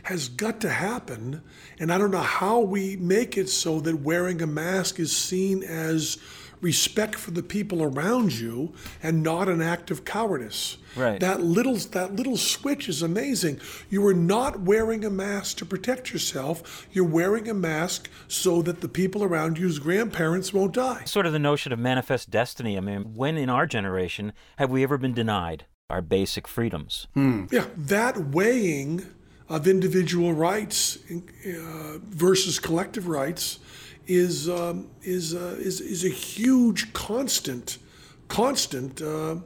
has 0.05 0.29
got 0.29 0.61
to 0.61 0.69
happen. 0.69 1.43
And 1.79 1.93
I 1.93 1.99
don't 1.99 2.11
know 2.11 2.19
how 2.19 2.61
we 2.61 2.97
make 2.97 3.37
it 3.37 3.49
so 3.49 3.81
that 3.81 3.97
wearing 3.97 4.43
a 4.43 4.47
mask 4.47 4.99
is 4.99 5.17
seen 5.17 5.63
as 5.63 6.19
respect 6.63 7.17
for 7.17 7.33
the 7.33 7.43
people 7.43 7.83
around 7.83 8.33
you 8.33 8.73
and 9.03 9.23
not 9.23 9.49
an 9.49 9.61
act 9.61 9.91
of 9.91 10.05
cowardice. 10.07 10.79
Right. 10.97 11.21
That 11.21 11.43
little 11.43 11.75
that 11.75 12.15
little 12.17 12.37
switch 12.37 12.89
is 12.89 13.03
amazing. 13.03 13.61
You 13.91 14.07
are 14.07 14.15
not 14.15 14.61
wearing 14.61 15.05
a 15.05 15.11
mask 15.11 15.59
to 15.59 15.67
protect 15.67 16.13
yourself. 16.13 16.87
You're 16.93 17.05
wearing 17.05 17.49
a 17.49 17.55
mask 17.55 18.09
so 18.29 18.63
that 18.63 18.81
the 18.81 18.89
people 18.89 19.25
around 19.25 19.59
you's 19.59 19.79
grandparents 19.79 20.53
won't 20.53 20.73
die. 20.73 21.05
Sort 21.05 21.27
of 21.27 21.33
the 21.33 21.39
notion 21.39 21.73
of 21.73 21.79
manifest 21.79 22.31
destiny. 22.31 22.77
I 22.77 22.81
mean, 22.81 23.15
when 23.15 23.37
in 23.37 23.51
our 23.51 23.67
generation 23.67 24.33
have 24.57 24.71
we 24.71 24.83
ever 24.83 24.97
been 24.97 25.15
denied 25.15 25.67
our 25.91 26.01
basic 26.01 26.47
freedoms? 26.47 27.07
Yeah, 27.17 27.67
that 27.77 28.29
weighing 28.29 29.07
of 29.49 29.67
individual 29.67 30.33
rights 30.33 30.99
uh, 31.11 31.99
versus 32.09 32.59
collective 32.59 33.09
rights 33.09 33.59
is 34.07 34.49
um, 34.49 34.89
is, 35.03 35.35
uh, 35.35 35.57
is 35.59 35.81
is 35.81 36.05
a 36.05 36.09
huge 36.09 36.93
constant 36.93 37.79
constant 38.29 39.01
uh, 39.01 39.37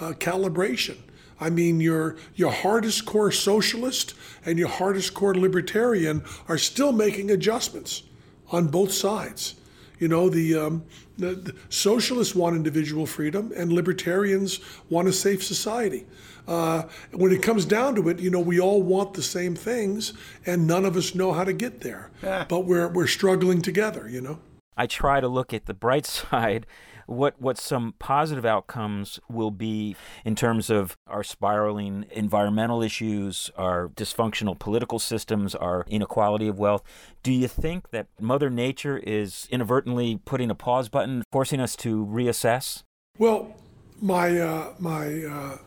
uh, 0.00 0.12
calibration. 0.18 0.96
I 1.40 1.50
mean, 1.50 1.80
your 1.80 2.16
your 2.34 2.50
hardest 2.50 3.04
core 3.06 3.32
socialist 3.32 4.14
and 4.44 4.58
your 4.58 4.68
hardest 4.68 5.14
core 5.14 5.34
libertarian 5.34 6.24
are 6.48 6.58
still 6.58 6.92
making 6.92 7.30
adjustments 7.30 8.02
on 8.50 8.68
both 8.68 8.92
sides. 8.92 9.54
You 9.98 10.08
know, 10.08 10.28
the, 10.28 10.56
um, 10.56 10.84
the, 11.16 11.34
the 11.34 11.54
socialists 11.68 12.34
want 12.34 12.56
individual 12.56 13.06
freedom, 13.06 13.52
and 13.56 13.72
libertarians 13.72 14.60
want 14.90 15.08
a 15.08 15.12
safe 15.12 15.42
society. 15.42 16.06
Uh, 16.46 16.84
when 17.12 17.30
it 17.30 17.42
comes 17.42 17.66
down 17.66 17.94
to 17.94 18.08
it, 18.08 18.18
you 18.20 18.30
know, 18.30 18.40
we 18.40 18.58
all 18.58 18.82
want 18.82 19.14
the 19.14 19.22
same 19.22 19.54
things, 19.54 20.14
and 20.46 20.66
none 20.66 20.84
of 20.84 20.96
us 20.96 21.14
know 21.14 21.32
how 21.32 21.44
to 21.44 21.52
get 21.52 21.80
there. 21.80 22.10
but 22.48 22.60
we're 22.60 22.88
we're 22.88 23.06
struggling 23.06 23.60
together. 23.60 24.08
You 24.08 24.22
know. 24.22 24.38
I 24.76 24.86
try 24.86 25.20
to 25.20 25.28
look 25.28 25.52
at 25.52 25.66
the 25.66 25.74
bright 25.74 26.06
side, 26.20 26.66
what 27.08 27.40
what 27.40 27.58
some 27.58 27.94
positive 27.98 28.44
outcomes 28.44 29.18
will 29.28 29.50
be 29.50 29.96
in 30.24 30.36
terms 30.36 30.68
of 30.68 30.96
our 31.06 31.24
spiraling 31.24 32.04
environmental 32.10 32.82
issues, 32.82 33.50
our 33.56 33.88
dysfunctional 33.88 34.58
political 34.58 34.98
systems, 34.98 35.54
our 35.54 35.84
inequality 35.88 36.46
of 36.48 36.58
wealth. 36.58 36.82
Do 37.22 37.32
you 37.32 37.48
think 37.48 37.90
that 37.90 38.06
Mother 38.20 38.50
Nature 38.50 38.98
is 38.98 39.48
inadvertently 39.50 40.20
putting 40.24 40.50
a 40.50 40.54
pause 40.54 40.88
button, 40.88 41.22
forcing 41.32 41.60
us 41.60 41.74
to 41.76 42.04
reassess? 42.04 42.82
Well, 43.18 43.56
my 44.00 44.38
uh, 44.38 44.74
my 44.78 45.24
uh, 45.24 45.58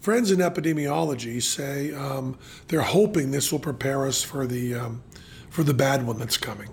friends 0.00 0.30
in 0.30 0.40
epidemiology 0.40 1.42
say 1.42 1.94
um, 1.94 2.38
they're 2.68 2.82
hoping 2.82 3.30
this 3.30 3.50
will 3.50 3.58
prepare 3.58 4.06
us 4.06 4.22
for 4.22 4.46
the 4.46 4.74
um, 4.74 5.02
for 5.48 5.62
the 5.62 5.74
bad 5.74 6.06
one 6.06 6.18
that's 6.18 6.36
coming. 6.36 6.68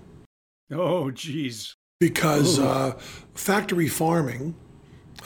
Oh, 0.70 1.10
geez. 1.10 1.77
Because 2.00 2.60
uh, 2.60 2.92
factory 3.34 3.88
farming, 3.88 4.54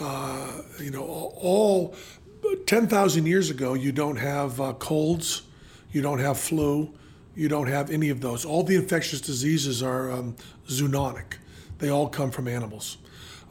uh, 0.01 0.63
you 0.79 0.89
know, 0.89 1.03
all 1.03 1.93
10,000 2.65 3.27
years 3.27 3.51
ago, 3.51 3.75
you 3.75 3.91
don't 3.91 4.15
have 4.15 4.59
uh, 4.59 4.73
colds, 4.73 5.43
you 5.91 6.01
don't 6.01 6.17
have 6.17 6.39
flu, 6.39 6.91
you 7.35 7.47
don't 7.47 7.67
have 7.67 7.91
any 7.91 8.09
of 8.09 8.21
those. 8.21 8.43
All 8.43 8.63
the 8.63 8.75
infectious 8.75 9.21
diseases 9.21 9.83
are 9.83 10.11
um, 10.11 10.35
zoonotic, 10.67 11.35
they 11.77 11.89
all 11.89 12.09
come 12.09 12.31
from 12.31 12.47
animals. 12.47 12.97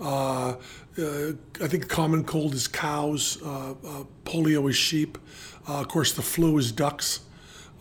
Uh, 0.00 0.56
uh, 0.98 1.32
I 1.60 1.68
think 1.68 1.88
common 1.88 2.24
cold 2.24 2.54
is 2.54 2.66
cows, 2.66 3.40
uh, 3.44 3.74
polio 4.24 4.68
is 4.68 4.74
sheep, 4.74 5.16
of 5.68 5.86
course, 5.86 6.12
the 6.12 6.22
flu 6.22 6.58
is 6.58 6.72
ducks. 6.72 7.20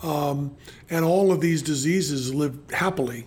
Um, 0.03 0.55
and 0.87 1.03
all 1.03 1.31
of 1.31 1.41
these 1.41 1.63
diseases 1.63 2.31
live 2.31 2.59
happily 2.71 3.25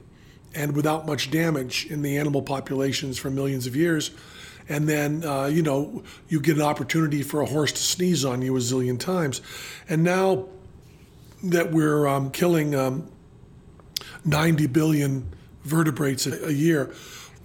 and 0.54 0.74
without 0.74 1.06
much 1.06 1.30
damage 1.30 1.86
in 1.86 2.02
the 2.02 2.16
animal 2.16 2.42
populations 2.42 3.18
for 3.18 3.30
millions 3.30 3.66
of 3.66 3.74
years. 3.74 4.10
And 4.68 4.88
then, 4.88 5.24
uh, 5.24 5.46
you 5.46 5.62
know, 5.62 6.02
you 6.28 6.40
get 6.40 6.56
an 6.56 6.62
opportunity 6.62 7.22
for 7.22 7.42
a 7.42 7.46
horse 7.46 7.72
to 7.72 7.82
sneeze 7.82 8.24
on 8.24 8.40
you 8.40 8.56
a 8.56 8.60
zillion 8.60 8.98
times. 8.98 9.42
And 9.88 10.02
now 10.02 10.46
that 11.42 11.70
we're 11.70 12.06
um, 12.06 12.30
killing 12.30 12.74
um, 12.74 13.10
90 14.24 14.66
billion 14.68 15.30
vertebrates 15.64 16.26
a, 16.26 16.46
a, 16.46 16.50
year, 16.50 16.94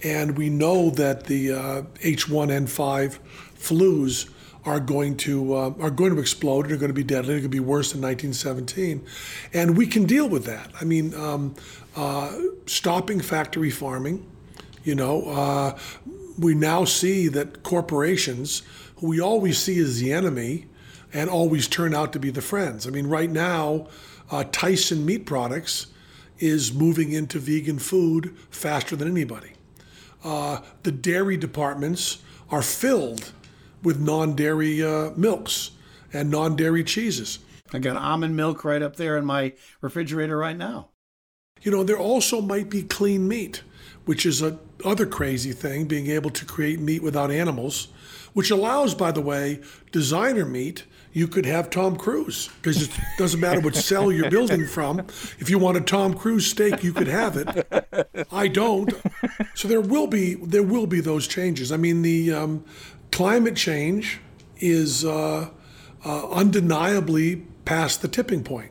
and 0.02 0.36
we 0.38 0.48
know 0.48 0.90
that 0.90 1.24
the 1.24 1.52
uh, 1.52 1.82
H1N5 2.02 3.18
flus 3.58 4.30
are 4.64 4.80
going 4.80 5.16
to 5.16 5.54
uh, 5.54 5.74
are 5.80 5.90
going 5.90 6.14
to 6.14 6.20
explode 6.20 6.66
and 6.66 6.74
are 6.74 6.76
going 6.76 6.90
to 6.90 6.94
be 6.94 7.04
deadly. 7.04 7.28
They're 7.28 7.40
going 7.40 7.42
to 7.44 7.48
be 7.48 7.60
worse 7.60 7.92
than 7.92 8.02
1917, 8.02 9.06
and 9.54 9.76
we 9.76 9.86
can 9.86 10.04
deal 10.04 10.28
with 10.28 10.44
that. 10.44 10.70
I 10.80 10.84
mean, 10.84 11.14
um, 11.14 11.54
uh, 11.96 12.36
stopping 12.66 13.20
factory 13.20 13.70
farming. 13.70 14.26
You 14.84 14.94
know, 14.94 15.24
uh, 15.28 15.78
we 16.38 16.54
now 16.54 16.84
see 16.84 17.28
that 17.28 17.62
corporations, 17.62 18.62
who 18.96 19.08
we 19.08 19.20
always 19.20 19.58
see 19.58 19.78
as 19.78 20.00
the 20.00 20.12
enemy, 20.12 20.66
and 21.12 21.28
always 21.28 21.68
turn 21.68 21.94
out 21.94 22.12
to 22.12 22.18
be 22.18 22.30
the 22.30 22.40
friends. 22.40 22.86
I 22.86 22.90
mean, 22.90 23.06
right 23.06 23.30
now, 23.30 23.88
uh, 24.30 24.44
Tyson 24.50 25.04
Meat 25.04 25.26
Products 25.26 25.88
is 26.38 26.72
moving 26.72 27.12
into 27.12 27.38
vegan 27.38 27.78
food 27.78 28.36
faster 28.50 28.96
than 28.96 29.08
anybody. 29.08 29.52
Uh, 30.24 30.60
the 30.82 30.92
dairy 30.92 31.36
departments 31.36 32.18
are 32.50 32.62
filled 32.62 33.32
with 33.82 33.98
non-dairy 33.98 34.82
uh, 34.82 35.10
milks 35.16 35.72
and 36.12 36.30
non-dairy 36.30 36.84
cheeses. 36.84 37.40
I 37.72 37.78
got 37.78 37.96
almond 37.96 38.36
milk 38.36 38.64
right 38.64 38.82
up 38.82 38.96
there 38.96 39.16
in 39.16 39.24
my 39.24 39.54
refrigerator 39.80 40.36
right 40.36 40.56
now. 40.56 40.89
You 41.62 41.70
know, 41.70 41.82
there 41.82 41.98
also 41.98 42.40
might 42.40 42.70
be 42.70 42.82
clean 42.82 43.28
meat, 43.28 43.62
which 44.04 44.24
is 44.24 44.42
a 44.42 44.58
other 44.84 45.06
crazy 45.06 45.52
thing, 45.52 45.86
being 45.86 46.08
able 46.08 46.30
to 46.30 46.44
create 46.44 46.80
meat 46.80 47.02
without 47.02 47.30
animals, 47.30 47.88
which 48.32 48.50
allows, 48.50 48.94
by 48.94 49.12
the 49.12 49.20
way, 49.20 49.60
designer 49.92 50.46
meat. 50.46 50.84
You 51.12 51.26
could 51.26 51.44
have 51.44 51.70
Tom 51.70 51.96
Cruise 51.96 52.48
because 52.62 52.82
it 52.82 52.90
doesn't 53.18 53.40
matter 53.40 53.60
what 53.60 53.74
cell 53.74 54.12
you're 54.12 54.30
building 54.30 54.66
from. 54.66 55.00
If 55.38 55.50
you 55.50 55.58
want 55.58 55.76
a 55.76 55.80
Tom 55.80 56.14
Cruise 56.14 56.46
steak, 56.46 56.84
you 56.84 56.92
could 56.92 57.08
have 57.08 57.36
it. 57.36 58.26
I 58.32 58.48
don't. 58.48 58.92
So 59.54 59.66
there 59.66 59.80
will 59.80 60.06
be 60.06 60.34
there 60.36 60.62
will 60.62 60.86
be 60.86 61.00
those 61.00 61.26
changes. 61.26 61.72
I 61.72 61.76
mean, 61.76 62.02
the 62.02 62.32
um, 62.32 62.64
climate 63.10 63.56
change 63.56 64.20
is 64.58 65.04
uh, 65.04 65.50
uh, 66.04 66.30
undeniably 66.30 67.36
past 67.64 68.02
the 68.02 68.08
tipping 68.08 68.44
point. 68.44 68.70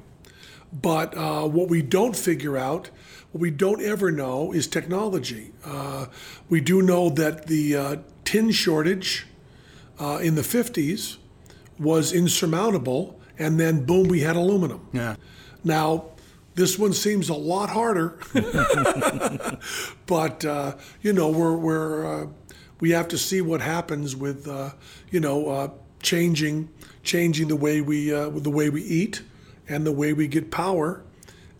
But 0.71 1.17
uh, 1.17 1.47
what 1.47 1.67
we 1.69 1.81
don't 1.81 2.15
figure 2.15 2.57
out, 2.57 2.89
what 3.31 3.41
we 3.41 3.51
don't 3.51 3.81
ever 3.81 4.11
know, 4.11 4.51
is 4.51 4.67
technology. 4.67 5.51
Uh, 5.65 6.07
we 6.49 6.61
do 6.61 6.81
know 6.81 7.09
that 7.09 7.47
the 7.47 7.75
uh, 7.75 7.95
tin 8.23 8.51
shortage 8.51 9.25
uh, 9.99 10.19
in 10.21 10.35
the 10.35 10.41
50s 10.41 11.17
was 11.79 12.13
insurmountable, 12.13 13.19
and 13.39 13.59
then 13.59 13.85
boom, 13.85 14.07
we 14.07 14.21
had 14.21 14.35
aluminum. 14.35 14.87
Yeah. 14.93 15.15
Now, 15.63 16.05
this 16.55 16.77
one 16.77 16.93
seems 16.93 17.29
a 17.29 17.33
lot 17.33 17.69
harder, 17.69 18.19
but 20.05 20.43
uh, 20.43 20.75
you 21.01 21.13
know 21.13 21.29
we're 21.29 21.55
we're 21.55 22.23
uh, 22.23 22.27
we 22.81 22.91
have 22.91 23.07
to 23.09 23.17
see 23.17 23.41
what 23.41 23.61
happens 23.61 24.13
with 24.15 24.45
you 25.09 25.19
know 25.21 25.73
changing 26.01 26.69
changing 27.01 27.47
the 27.47 27.55
way 27.55 27.79
we 27.79 28.09
the 28.09 28.49
way 28.49 28.69
we 28.69 28.83
eat 28.83 29.21
and 29.69 29.85
the 29.85 29.91
way 29.91 30.11
we 30.11 30.27
get 30.27 30.51
power, 30.51 31.03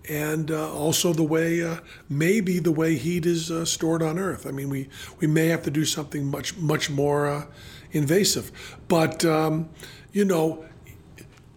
and 0.10 0.52
uh, 0.52 0.74
also 0.74 1.14
the 1.14 1.24
way 1.24 1.64
uh, 1.64 1.78
maybe 2.10 2.60
the 2.60 2.72
way 2.72 2.96
heat 2.96 3.26
is 3.26 3.52
uh, 3.52 3.64
stored 3.64 4.02
on 4.02 4.20
Earth. 4.20 4.46
I 4.46 4.52
mean, 4.52 4.70
we 4.70 4.90
we 5.20 5.28
may 5.28 5.48
have 5.48 5.64
to 5.64 5.72
do 5.72 5.86
something 5.86 6.26
much 6.26 6.58
much 6.58 6.90
more 6.90 7.48
invasive, 7.92 8.52
but 8.88 9.24
um, 9.24 9.70
you 10.12 10.26
know, 10.26 10.66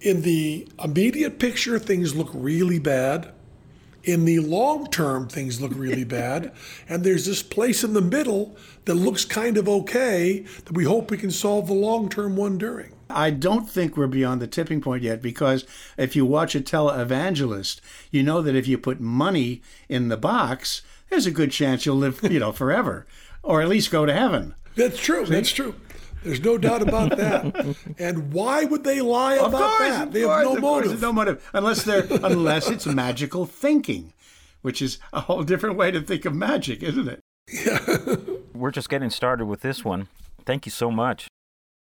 in 0.01 0.23
the 0.23 0.69
immediate 0.83 1.39
picture, 1.39 1.79
things 1.79 2.15
look 2.15 2.31
really 2.33 2.79
bad. 2.79 3.33
In 4.05 4.25
the 4.25 4.41
long 4.41 4.89
term, 4.89 5.29
things 5.29 5.61
look 5.61 5.73
really 5.75 6.05
bad. 6.21 6.53
And 6.89 7.05
there's 7.05 7.25
this 7.25 7.43
place 7.43 7.85
in 7.85 7.93
the 7.93 8.03
middle 8.03 8.57
that 8.85 8.95
looks 8.95 9.25
kind 9.25 9.57
of 9.57 9.69
okay 9.69 10.41
that 10.65 10.73
we 10.73 10.85
hope 10.85 11.11
we 11.11 11.19
can 11.19 11.31
solve 11.31 11.69
the 11.69 11.75
long 11.75 12.09
term 12.09 12.37
one 12.37 12.59
during. 12.59 12.93
I 13.15 13.31
don't 13.31 13.69
think 13.69 13.97
we're 13.97 14.07
beyond 14.07 14.41
the 14.43 14.47
tipping 14.47 14.81
point 14.81 15.03
yet 15.03 15.23
because 15.23 15.65
if 15.97 16.15
you 16.17 16.25
watch 16.27 16.55
a 16.55 16.61
televangelist, 16.61 17.81
you 18.11 18.23
know 18.23 18.43
that 18.43 18.55
if 18.57 18.67
you 18.67 18.79
put 18.79 19.01
money 19.01 19.63
in 19.89 20.09
the 20.09 20.17
box, 20.17 20.83
there's 21.11 21.27
a 21.27 21.31
good 21.31 21.51
chance 21.53 21.85
you'll 21.87 21.97
live, 21.97 22.21
you 22.31 22.41
know, 22.41 22.53
forever 22.63 23.07
or 23.43 23.61
at 23.63 23.69
least 23.69 23.91
go 23.91 24.07
to 24.07 24.13
heaven. 24.13 24.55
That's 24.77 24.99
true. 24.99 25.27
That's 25.27 25.51
true. 25.51 25.75
There's 26.23 26.41
no 26.41 26.57
doubt 26.57 26.83
about 26.83 27.17
that. 27.17 27.77
and 27.99 28.33
why 28.33 28.65
would 28.65 28.85
they 28.85 29.01
lie 29.01 29.39
Of 29.39 29.49
about 29.53 29.79
course, 29.79 29.91
that? 29.91 30.07
of 30.09 30.13
They 30.13 30.21
have 30.21 30.29
course, 30.29 30.45
no 30.45 30.55
of 30.55 30.61
course, 30.61 30.87
motive. 30.87 31.03
no 31.03 31.13
motive, 31.13 31.51
unless 31.53 31.83
they're 31.83 32.07
unless 32.23 32.71
it's 32.71 32.87
magical 32.87 33.45
thinking, 33.45 34.13
which 34.63 34.81
is 34.81 34.99
a 35.13 35.23
whole 35.23 35.43
different 35.43 35.77
way 35.77 35.91
to 35.91 36.01
think 36.01 36.25
of 36.25 36.35
magic, 36.35 36.83
isn't 36.83 37.09
it? 37.09 37.21
Yeah. 37.53 38.15
We're 38.55 38.71
just 38.71 38.89
getting 38.89 39.11
started 39.11 39.47
with 39.47 39.63
this 39.63 39.85
one. 39.85 40.07
Thank 40.47 40.65
you 40.65 40.71
so 40.71 40.93
much. 40.93 41.27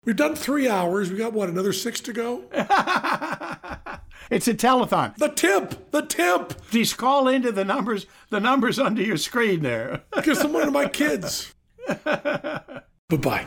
We've 0.03 0.15
done 0.15 0.35
three 0.35 0.69
hours. 0.69 1.11
We 1.11 1.17
got 1.17 1.33
what, 1.33 1.49
another 1.49 1.73
six 1.73 1.99
to 2.01 2.13
go? 2.13 2.45
It's 4.29 4.47
a 4.47 4.53
telethon. 4.53 5.15
The 5.15 5.29
tip, 5.29 5.91
the 5.91 6.01
tip. 6.01 6.53
Just 6.69 6.97
call 6.97 7.27
into 7.27 7.51
the 7.51 7.63
numbers, 7.63 8.07
the 8.29 8.39
numbers 8.39 8.77
under 8.77 9.01
your 9.01 9.17
screen 9.17 9.61
there. 9.61 10.01
Give 10.23 10.37
some 10.37 10.51
money 10.51 10.65
to 10.65 10.71
my 10.71 10.87
kids. 10.87 11.53
bye 12.03 12.81
bye. 13.09 13.45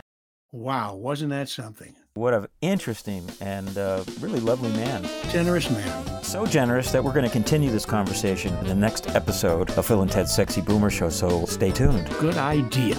Wow, 0.51 0.95
wasn't 0.95 1.29
that 1.29 1.49
something? 1.49 1.95
What 2.15 2.33
an 2.33 2.47
interesting 2.61 3.25
and 3.39 3.77
uh, 3.77 4.03
really 4.19 4.41
lovely 4.41 4.71
man. 4.71 5.07
Generous 5.29 5.69
man. 5.69 6.23
So 6.23 6.45
generous 6.45 6.91
that 6.91 7.01
we're 7.03 7.13
going 7.13 7.25
to 7.25 7.31
continue 7.31 7.69
this 7.69 7.85
conversation 7.85 8.53
in 8.57 8.65
the 8.65 8.75
next 8.75 9.07
episode 9.15 9.69
of 9.71 9.85
Phil 9.85 10.01
and 10.01 10.11
Ted's 10.11 10.33
Sexy 10.33 10.61
Boomer 10.61 10.89
Show, 10.89 11.09
so 11.09 11.45
stay 11.45 11.71
tuned. 11.71 12.09
Good 12.19 12.37
idea. 12.37 12.97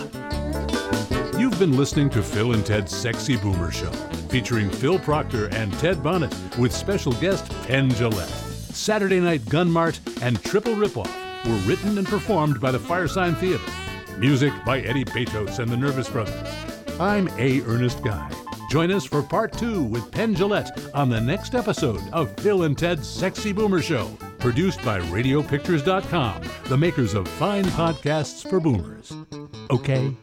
You've 1.53 1.59
been 1.59 1.77
listening 1.77 2.09
to 2.11 2.23
Phil 2.23 2.55
and 2.55 2.65
Ted's 2.65 2.97
Sexy 2.97 3.37
Boomer 3.37 3.71
Show, 3.71 3.91
featuring 4.31 4.71
Phil 4.71 4.99
Proctor 4.99 5.49
and 5.49 5.71
Ted 5.75 6.03
Bonnitt 6.03 6.35
with 6.57 6.73
special 6.73 7.13
guest 7.13 7.47
Penn 7.65 7.91
Jillette. 7.91 8.31
Saturday 8.73 9.21
Night 9.21 9.47
Gun 9.51 9.71
Mart 9.71 10.01
and 10.23 10.43
Triple 10.43 10.73
Ripoff 10.73 11.13
were 11.45 11.69
written 11.69 11.99
and 11.99 12.07
performed 12.07 12.59
by 12.59 12.71
the 12.71 12.79
Firesign 12.79 13.37
Theatre. 13.37 13.63
Music 14.19 14.51
by 14.65 14.81
Eddie 14.81 15.05
Beatos 15.05 15.59
and 15.59 15.71
the 15.71 15.77
Nervous 15.77 16.09
Brothers. 16.09 16.49
I'm 16.99 17.29
A. 17.37 17.61
Ernest 17.67 18.03
Guy. 18.03 18.33
Join 18.71 18.91
us 18.91 19.05
for 19.05 19.23
part 19.23 19.53
two 19.53 19.85
with 19.85 20.11
Penn 20.11 20.35
Jillette 20.35 20.91
on 20.95 21.11
the 21.11 21.21
next 21.21 21.55
episode 21.55 22.01
of 22.15 22.35
Phil 22.41 22.63
and 22.63 22.79
Ted's 22.79 23.07
Sexy 23.07 23.53
Boomer 23.53 23.83
Show, 23.83 24.09
produced 24.39 24.83
by 24.83 25.01
RadioPictures.com, 25.01 26.45
the 26.65 26.79
makers 26.79 27.13
of 27.13 27.29
fine 27.29 27.65
podcasts 27.65 28.49
for 28.49 28.59
boomers. 28.59 29.13
Okay? 29.71 30.17